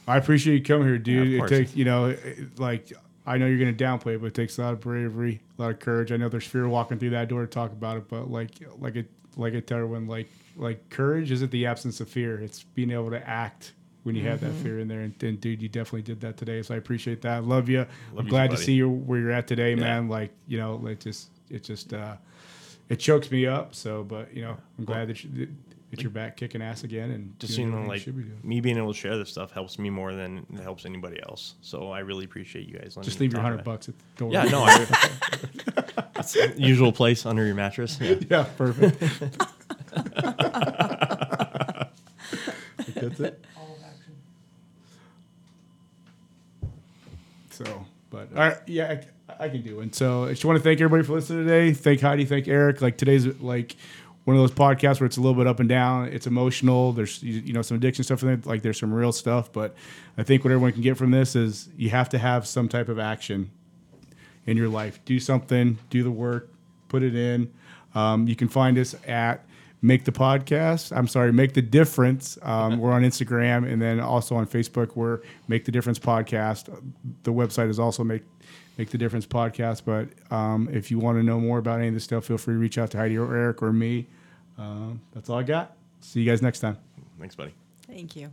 I 0.08 0.18
appreciate 0.18 0.56
you 0.56 0.64
coming 0.64 0.88
here, 0.88 0.98
dude. 0.98 1.40
of 1.40 1.46
it 1.46 1.50
takes, 1.50 1.76
you 1.76 1.86
know, 1.86 2.06
it- 2.08 2.60
like 2.60 2.92
I 3.28 3.38
know 3.38 3.46
you're 3.46 3.60
going 3.60 3.76
to 3.76 3.84
downplay 3.84 4.16
it, 4.16 4.22
but 4.22 4.28
it 4.28 4.34
takes 4.34 4.58
a 4.58 4.64
lot 4.64 4.74
of 4.74 4.80
bravery, 4.80 5.40
a 5.58 5.62
lot 5.62 5.70
of 5.72 5.80
courage. 5.80 6.12
I 6.12 6.18
know 6.18 6.30
there's 6.30 6.48
fear 6.48 6.68
walking 6.68 6.98
through 6.98 7.12
that 7.12 7.28
door 7.28 7.42
to 7.42 7.48
talk 7.48 7.72
about 7.72 7.98
it, 7.98 8.08
but 8.08 8.32
like, 8.32 8.52
like 8.80 8.96
it, 8.96 9.08
like 9.38 9.54
I 9.54 9.60
tell 9.60 9.78
everyone, 9.78 10.08
like, 10.08 10.28
like 10.56 10.90
courage 10.90 11.30
isn't 11.32 11.52
the 11.52 11.68
absence 11.68 12.00
of 12.02 12.10
fear; 12.10 12.40
it's 12.40 12.64
being 12.64 12.90
able 12.90 13.12
to 13.12 13.30
act 13.30 13.74
when 14.04 14.16
you 14.16 14.26
have 14.28 14.40
that 14.42 14.52
Mm-hmm. 14.52 14.64
fear 14.64 14.80
in 14.80 14.88
there. 14.88 15.02
And, 15.02 15.24
and 15.24 15.42
dude, 15.42 15.62
you 15.62 15.70
definitely 15.70 16.02
did 16.04 16.22
that 16.22 16.38
today, 16.38 16.62
so 16.62 16.74
I 16.74 16.78
appreciate 16.78 17.22
that. 17.24 17.44
Love 17.44 17.70
you. 17.70 17.86
I'm 18.18 18.26
you 18.26 18.30
glad 18.30 18.52
too, 18.52 18.58
to 18.58 18.64
see 18.64 18.74
you 18.74 18.90
where 18.90 19.20
you're 19.20 19.32
at 19.32 19.48
today, 19.48 19.72
Yeah. 19.72 19.76
man. 19.82 20.10
Like, 20.10 20.32
you 20.48 20.58
know, 20.58 20.86
it 20.88 21.00
just, 21.00 21.30
it 21.50 21.64
just, 21.64 21.94
uh, 21.94 22.16
it 22.90 22.98
chokes 22.98 23.30
me 23.30 23.46
up. 23.46 23.76
So, 23.76 24.04
but 24.04 24.34
you 24.34 24.42
know, 24.42 24.58
I'm 24.78 24.86
glad 24.86 25.08
that 25.10 25.24
you. 25.24 25.48
That 25.92 26.04
you're 26.04 26.12
back 26.12 26.38
kicking 26.38 26.62
ass 26.62 26.84
again, 26.84 27.10
and 27.10 27.34
Just 27.40 27.56
doing 27.56 27.70
you 27.70 27.74
know, 27.76 27.92
everything 27.92 28.14
like 28.14 28.16
be 28.44 28.48
me 28.48 28.62
being 28.62 28.78
able 28.78 28.94
to 28.94 29.00
share 29.00 29.18
this 29.18 29.32
stuff 29.32 29.50
helps 29.50 29.80
me 29.80 29.90
more 29.90 30.14
than 30.14 30.46
it 30.54 30.60
helps 30.62 30.86
anybody 30.86 31.20
else. 31.24 31.56
So 31.62 31.90
I 31.92 32.02
really 32.02 32.26
appreciate 32.26 32.68
you 32.68 32.76
guys. 32.78 32.96
letting 32.96 33.10
Just 33.10 33.20
leave 33.20 33.34
your 33.34 33.42
hundred 33.42 33.64
bucks 33.64 33.90
at 33.90 33.96
the 33.98 34.04
door. 34.16 34.32
Yeah, 34.32 34.44
no, 34.44 34.62
I, 34.66 34.86
that's 36.14 36.34
the 36.34 36.54
usual 36.58 36.92
place 36.92 37.26
under 37.26 37.44
your 37.44 37.56
mattress. 37.56 37.98
Yeah. 38.00 38.18
Yeah, 38.30 38.44
perfect. 38.56 39.02
That's 42.96 43.20
it. 43.20 43.44
All 43.58 43.76
of 43.76 43.84
action. 43.84 44.16
So, 47.66 47.86
but 48.10 48.30
all 48.32 48.40
right, 48.40 48.58
yeah, 48.68 49.02
I, 49.28 49.46
I 49.46 49.50
can 49.50 49.62
do 49.62 49.82
it. 49.82 49.94
So, 49.94 50.26
I 50.26 50.30
just 50.30 50.46
want 50.46 50.58
to 50.58 50.64
thank 50.64 50.80
everybody 50.80 51.04
for 51.06 51.14
listening 51.14 51.46
today. 51.46 51.74
Thank 51.74 52.00
Heidi, 52.00 52.24
thank 52.24 52.48
Erik. 52.48 52.82
Like 52.82 52.98
today's 52.98 53.26
like 53.42 53.76
one 54.24 54.38
of 54.38 54.42
those 54.42 54.52
podcasts 54.52 55.02
where 55.02 55.08
it's 55.08 55.18
a 55.18 55.22
little 55.22 55.36
bit 55.36 55.46
up 55.46 55.60
and 55.60 55.68
down. 55.68 56.08
It's 56.08 56.26
emotional. 56.26 56.94
There's 56.94 57.22
you 57.22 57.52
know 57.52 57.62
some 57.62 57.76
addiction 57.76 58.06
stuff 58.06 58.24
in 58.24 58.30
it. 58.30 58.46
Like 58.46 58.62
there's 58.62 58.80
some 58.80 58.94
real 58.94 59.12
stuff. 59.12 59.52
But 59.52 59.76
I 60.18 60.24
think 60.24 60.46
what 60.46 60.54
everyone 60.54 60.72
can 60.72 60.82
get 60.82 60.96
from 60.96 61.12
this 61.12 61.36
is 61.36 61.68
you 61.76 61.90
have 61.90 62.08
to 62.10 62.18
have 62.18 62.48
some 62.48 62.70
type 62.70 62.88
of 62.88 62.98
action 62.98 63.52
in 64.46 64.56
your 64.56 64.70
life. 64.70 65.04
Do 65.04 65.20
something. 65.20 65.80
Do 65.90 66.02
the 66.02 66.12
work. 66.12 66.50
Put 66.88 67.04
it 67.04 67.14
in. 67.14 67.52
Um, 67.94 68.26
you 68.26 68.38
can 68.38 68.48
find 68.48 68.78
us 68.78 68.96
at 69.06 69.44
Make 69.82 70.04
the 70.04 70.12
Podcast. 70.12 70.96
I'm 70.96 71.08
sorry, 71.08 71.32
Make 71.32 71.54
the 71.54 71.62
Difference. 71.62 72.38
Um, 72.42 72.80
we're 72.80 72.92
on 72.92 73.04
Instagram 73.04 73.72
and 73.72 73.82
then 73.82 74.00
also 74.00 74.36
on 74.36 74.46
Facebook. 74.46 74.96
We're 74.96 75.22
Make 75.48 75.66
the 75.66 75.72
Difference 75.72 76.00
Podcast. 76.00 76.66
The 77.24 77.32
website 77.32 77.70
is 77.70 77.80
also 77.80 78.04
Make 78.04 78.24
Make 78.78 78.90
the 78.90 78.98
Difference 78.98 79.26
Podcast. 79.26 79.84
But 79.86 80.10
um, 80.36 80.70
if 80.72 80.92
you 80.92 81.00
want 81.00 81.18
to 81.18 81.24
know 81.24 81.40
more 81.40 81.60
about 81.60 81.80
any 81.80 81.90
of 81.90 81.94
this 81.94 82.04
stuff, 82.04 82.26
feel 82.26 82.38
free 82.38 82.56
to 82.56 82.60
reach 82.60 82.78
out 82.78 82.92
to 82.92 82.98
Heidi 82.98 83.18
or 83.18 83.34
Erik 83.34 83.62
or 83.62 83.72
me. 83.72 84.08
Um, 84.58 85.02
that's 85.14 85.30
all 85.30 85.38
I 85.40 85.44
got. 85.44 85.76
See 86.02 86.22
you 86.22 86.30
guys 86.30 86.42
next 86.42 86.60
time. 86.60 86.78
Thanks, 87.20 87.36
buddy. 87.36 87.54
Thank 87.88 88.16
you. 88.16 88.32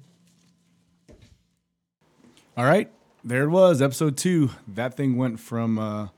All 2.56 2.64
right, 2.64 2.90
there 3.22 3.42
it 3.44 3.50
was, 3.50 3.82
episode 3.82 4.16
two. 4.16 4.50
That 4.66 4.96
thing 4.96 5.16
went 5.16 5.38
from 5.40 5.78
uh, 5.78 6.08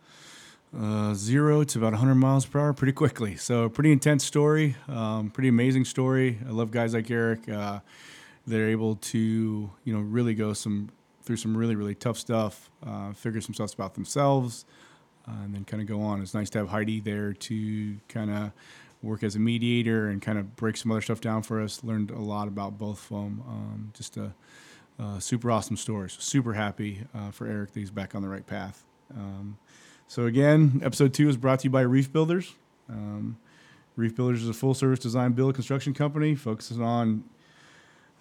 uh, 0.76 1.14
zero 1.14 1.64
to 1.64 1.78
about 1.78 1.92
100 1.92 2.14
miles 2.14 2.46
per 2.46 2.60
hour 2.60 2.72
pretty 2.72 2.92
quickly. 2.92 3.36
So, 3.36 3.64
a 3.64 3.70
pretty 3.70 3.92
intense 3.92 4.24
story, 4.24 4.76
um, 4.88 5.30
pretty 5.30 5.48
amazing 5.48 5.84
story. 5.84 6.38
I 6.46 6.50
love 6.50 6.70
guys 6.70 6.94
like 6.94 7.10
Erik. 7.10 7.48
Uh, 7.48 7.80
they're 8.46 8.68
able 8.68 8.96
to, 8.96 9.70
you 9.84 9.92
know, 9.94 10.00
really 10.00 10.34
go 10.34 10.52
some 10.52 10.90
through 11.22 11.36
some 11.36 11.56
really 11.56 11.76
really 11.76 11.94
tough 11.94 12.16
stuff, 12.16 12.70
uh, 12.86 13.12
figure 13.12 13.40
some 13.40 13.54
stuff 13.54 13.74
about 13.74 13.94
themselves, 13.94 14.64
uh, 15.26 15.42
and 15.44 15.54
then 15.54 15.64
kind 15.64 15.82
of 15.82 15.88
go 15.88 16.00
on. 16.00 16.22
It's 16.22 16.34
nice 16.34 16.50
to 16.50 16.58
have 16.58 16.68
Heidi 16.68 17.00
there 17.00 17.32
to 17.32 17.96
kind 18.08 18.30
of 18.30 18.52
work 19.02 19.22
as 19.22 19.36
a 19.36 19.38
mediator 19.38 20.08
and 20.08 20.20
kind 20.20 20.38
of 20.38 20.56
break 20.56 20.76
some 20.76 20.90
other 20.90 21.00
stuff 21.00 21.20
down 21.20 21.42
for 21.42 21.60
us. 21.60 21.84
Learned 21.84 22.10
a 22.10 22.18
lot 22.18 22.48
about 22.48 22.78
both 22.78 23.10
of 23.10 23.16
them. 23.16 23.42
Um, 23.46 23.92
just 23.94 24.16
a 24.16 24.34
uh, 24.98 25.18
super 25.18 25.50
awesome 25.50 25.76
stories. 25.76 26.16
Super 26.18 26.54
happy 26.54 27.02
uh, 27.14 27.30
for 27.30 27.46
Erik 27.46 27.72
that 27.72 27.80
he's 27.80 27.90
back 27.90 28.14
on 28.14 28.22
the 28.22 28.28
right 28.28 28.46
path. 28.46 28.84
Um, 29.14 29.58
so 30.08 30.24
again, 30.24 30.80
episode 30.82 31.12
two 31.12 31.28
is 31.28 31.36
brought 31.36 31.60
to 31.60 31.64
you 31.64 31.70
by 31.70 31.82
Reef 31.82 32.10
Builders. 32.10 32.54
Um, 32.88 33.36
Reef 33.94 34.16
Builders 34.16 34.42
is 34.42 34.48
a 34.48 34.54
full 34.54 34.72
service 34.72 34.98
design 34.98 35.32
build 35.32 35.54
construction 35.54 35.92
company 35.92 36.34
focusing 36.34 36.82
on 36.82 37.24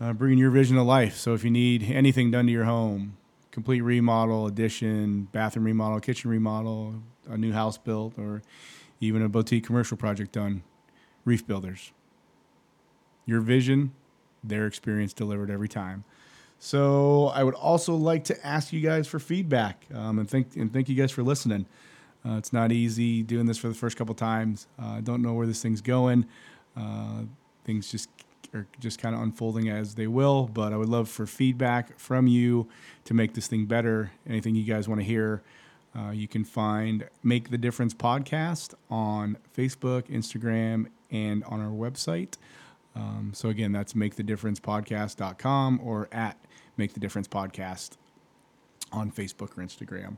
uh, 0.02 0.12
bringing 0.12 0.38
your 0.38 0.52
vision 0.52 0.76
to 0.76 0.84
life. 0.84 1.16
So 1.16 1.34
if 1.34 1.46
you 1.46 1.50
need 1.50 1.84
anything 1.84 2.30
done 2.30 2.46
to 2.48 2.52
your 2.52 2.66
home, 2.66 3.16
complete 3.52 3.82
remodel, 3.82 4.48
addition, 4.48 5.30
bathroom 5.32 5.66
remodel, 5.66 6.02
kitchen 6.02 6.30
remodel, 6.30 6.96
a 7.30 7.38
new 7.38 7.54
house 7.54 7.78
built, 7.78 8.20
or 8.20 8.42
even 9.00 9.22
a 9.22 9.30
boutique 9.30 9.66
commercial 9.66 9.96
project 9.96 10.34
done, 10.34 10.64
Reef 11.24 11.48
Builders. 11.48 11.94
Your 13.26 13.40
vision, 13.40 13.94
their 14.44 14.68
experience 14.68 15.14
delivered 15.14 15.50
every 15.50 15.70
time. 15.70 16.04
So 16.60 17.28
I 17.28 17.44
would 17.44 17.54
also 17.54 17.96
like 17.96 18.24
to 18.26 18.46
ask 18.46 18.74
you 18.74 18.82
guys 18.82 19.08
for 19.08 19.20
feedback 19.20 19.86
um, 19.94 20.20
and 20.20 20.30
thank 20.30 20.56
and 20.56 20.72
thank 20.72 20.90
you 20.90 20.96
guys 20.96 21.12
for 21.12 21.24
listening. 21.24 21.66
Uh, 22.26 22.38
it's 22.38 22.52
not 22.52 22.72
easy 22.72 23.24
doing 23.24 23.46
this 23.46 23.58
for 23.58 23.68
the 23.68 23.76
first 23.76 23.96
couple 23.96 24.16
times. 24.16 24.68
Uh, 24.82 24.94
I 24.98 25.02
don't 25.02 25.22
know 25.22 25.34
where 25.34 25.48
this 25.48 25.62
thing's 25.62 25.82
going. 25.82 26.26
Uh, 26.76 27.24
things 27.64 27.92
just 27.92 28.10
are 28.54 28.68
just 28.80 29.00
kind 29.00 29.16
of 29.16 29.22
unfolding 29.22 29.70
as 29.70 29.96
they 29.96 30.08
will. 30.08 30.48
But 30.48 30.74
I 30.74 30.78
would 30.78 30.90
love 30.90 31.10
for 31.10 31.26
feedback 31.26 31.98
from 32.00 32.28
you 32.28 32.68
to 33.06 33.14
make 33.14 33.34
this 33.34 33.48
thing 33.48 33.66
better. 33.66 34.12
Anything 34.28 34.56
you 34.56 34.64
guys 34.64 34.88
want 34.88 35.00
to 35.00 35.06
hear, 35.06 35.44
uh, 35.98 36.12
you 36.12 36.28
can 36.28 36.44
find 36.44 37.08
Make 37.24 37.50
the 37.50 37.58
Difference 37.58 37.94
podcast 37.94 38.74
on 38.90 39.38
Facebook, 39.56 40.04
Instagram, 40.10 40.88
and 41.12 41.44
on 41.46 41.62
our 41.62 41.72
website. 41.72 42.36
Um, 42.96 43.32
so 43.34 43.50
again, 43.50 43.72
that's 43.72 43.94
makethedifferencepodcast.com 43.94 45.80
or 45.84 46.10
at 46.12 46.38
Make 46.78 46.94
the 46.94 47.00
Difference 47.00 47.28
Podcast 47.28 47.92
on 48.92 49.12
Facebook 49.12 49.58
or 49.58 49.64
Instagram. 49.64 50.18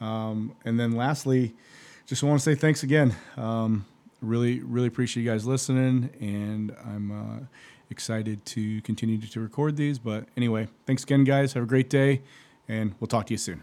Um, 0.00 0.54
and 0.64 0.80
then 0.80 0.92
lastly, 0.92 1.54
just 2.06 2.22
want 2.22 2.40
to 2.40 2.42
say 2.42 2.54
thanks 2.54 2.82
again. 2.82 3.14
Um, 3.36 3.84
really, 4.20 4.60
really 4.60 4.88
appreciate 4.88 5.22
you 5.22 5.30
guys 5.30 5.46
listening, 5.46 6.10
and 6.20 6.74
I'm 6.84 7.12
uh, 7.12 7.44
excited 7.90 8.44
to 8.46 8.80
continue 8.82 9.18
to, 9.18 9.30
to 9.30 9.40
record 9.40 9.76
these. 9.76 9.98
But 9.98 10.26
anyway, 10.36 10.68
thanks 10.86 11.02
again, 11.02 11.24
guys. 11.24 11.52
Have 11.52 11.64
a 11.64 11.66
great 11.66 11.90
day, 11.90 12.22
and 12.68 12.94
we'll 12.98 13.08
talk 13.08 13.26
to 13.26 13.34
you 13.34 13.38
soon. 13.38 13.62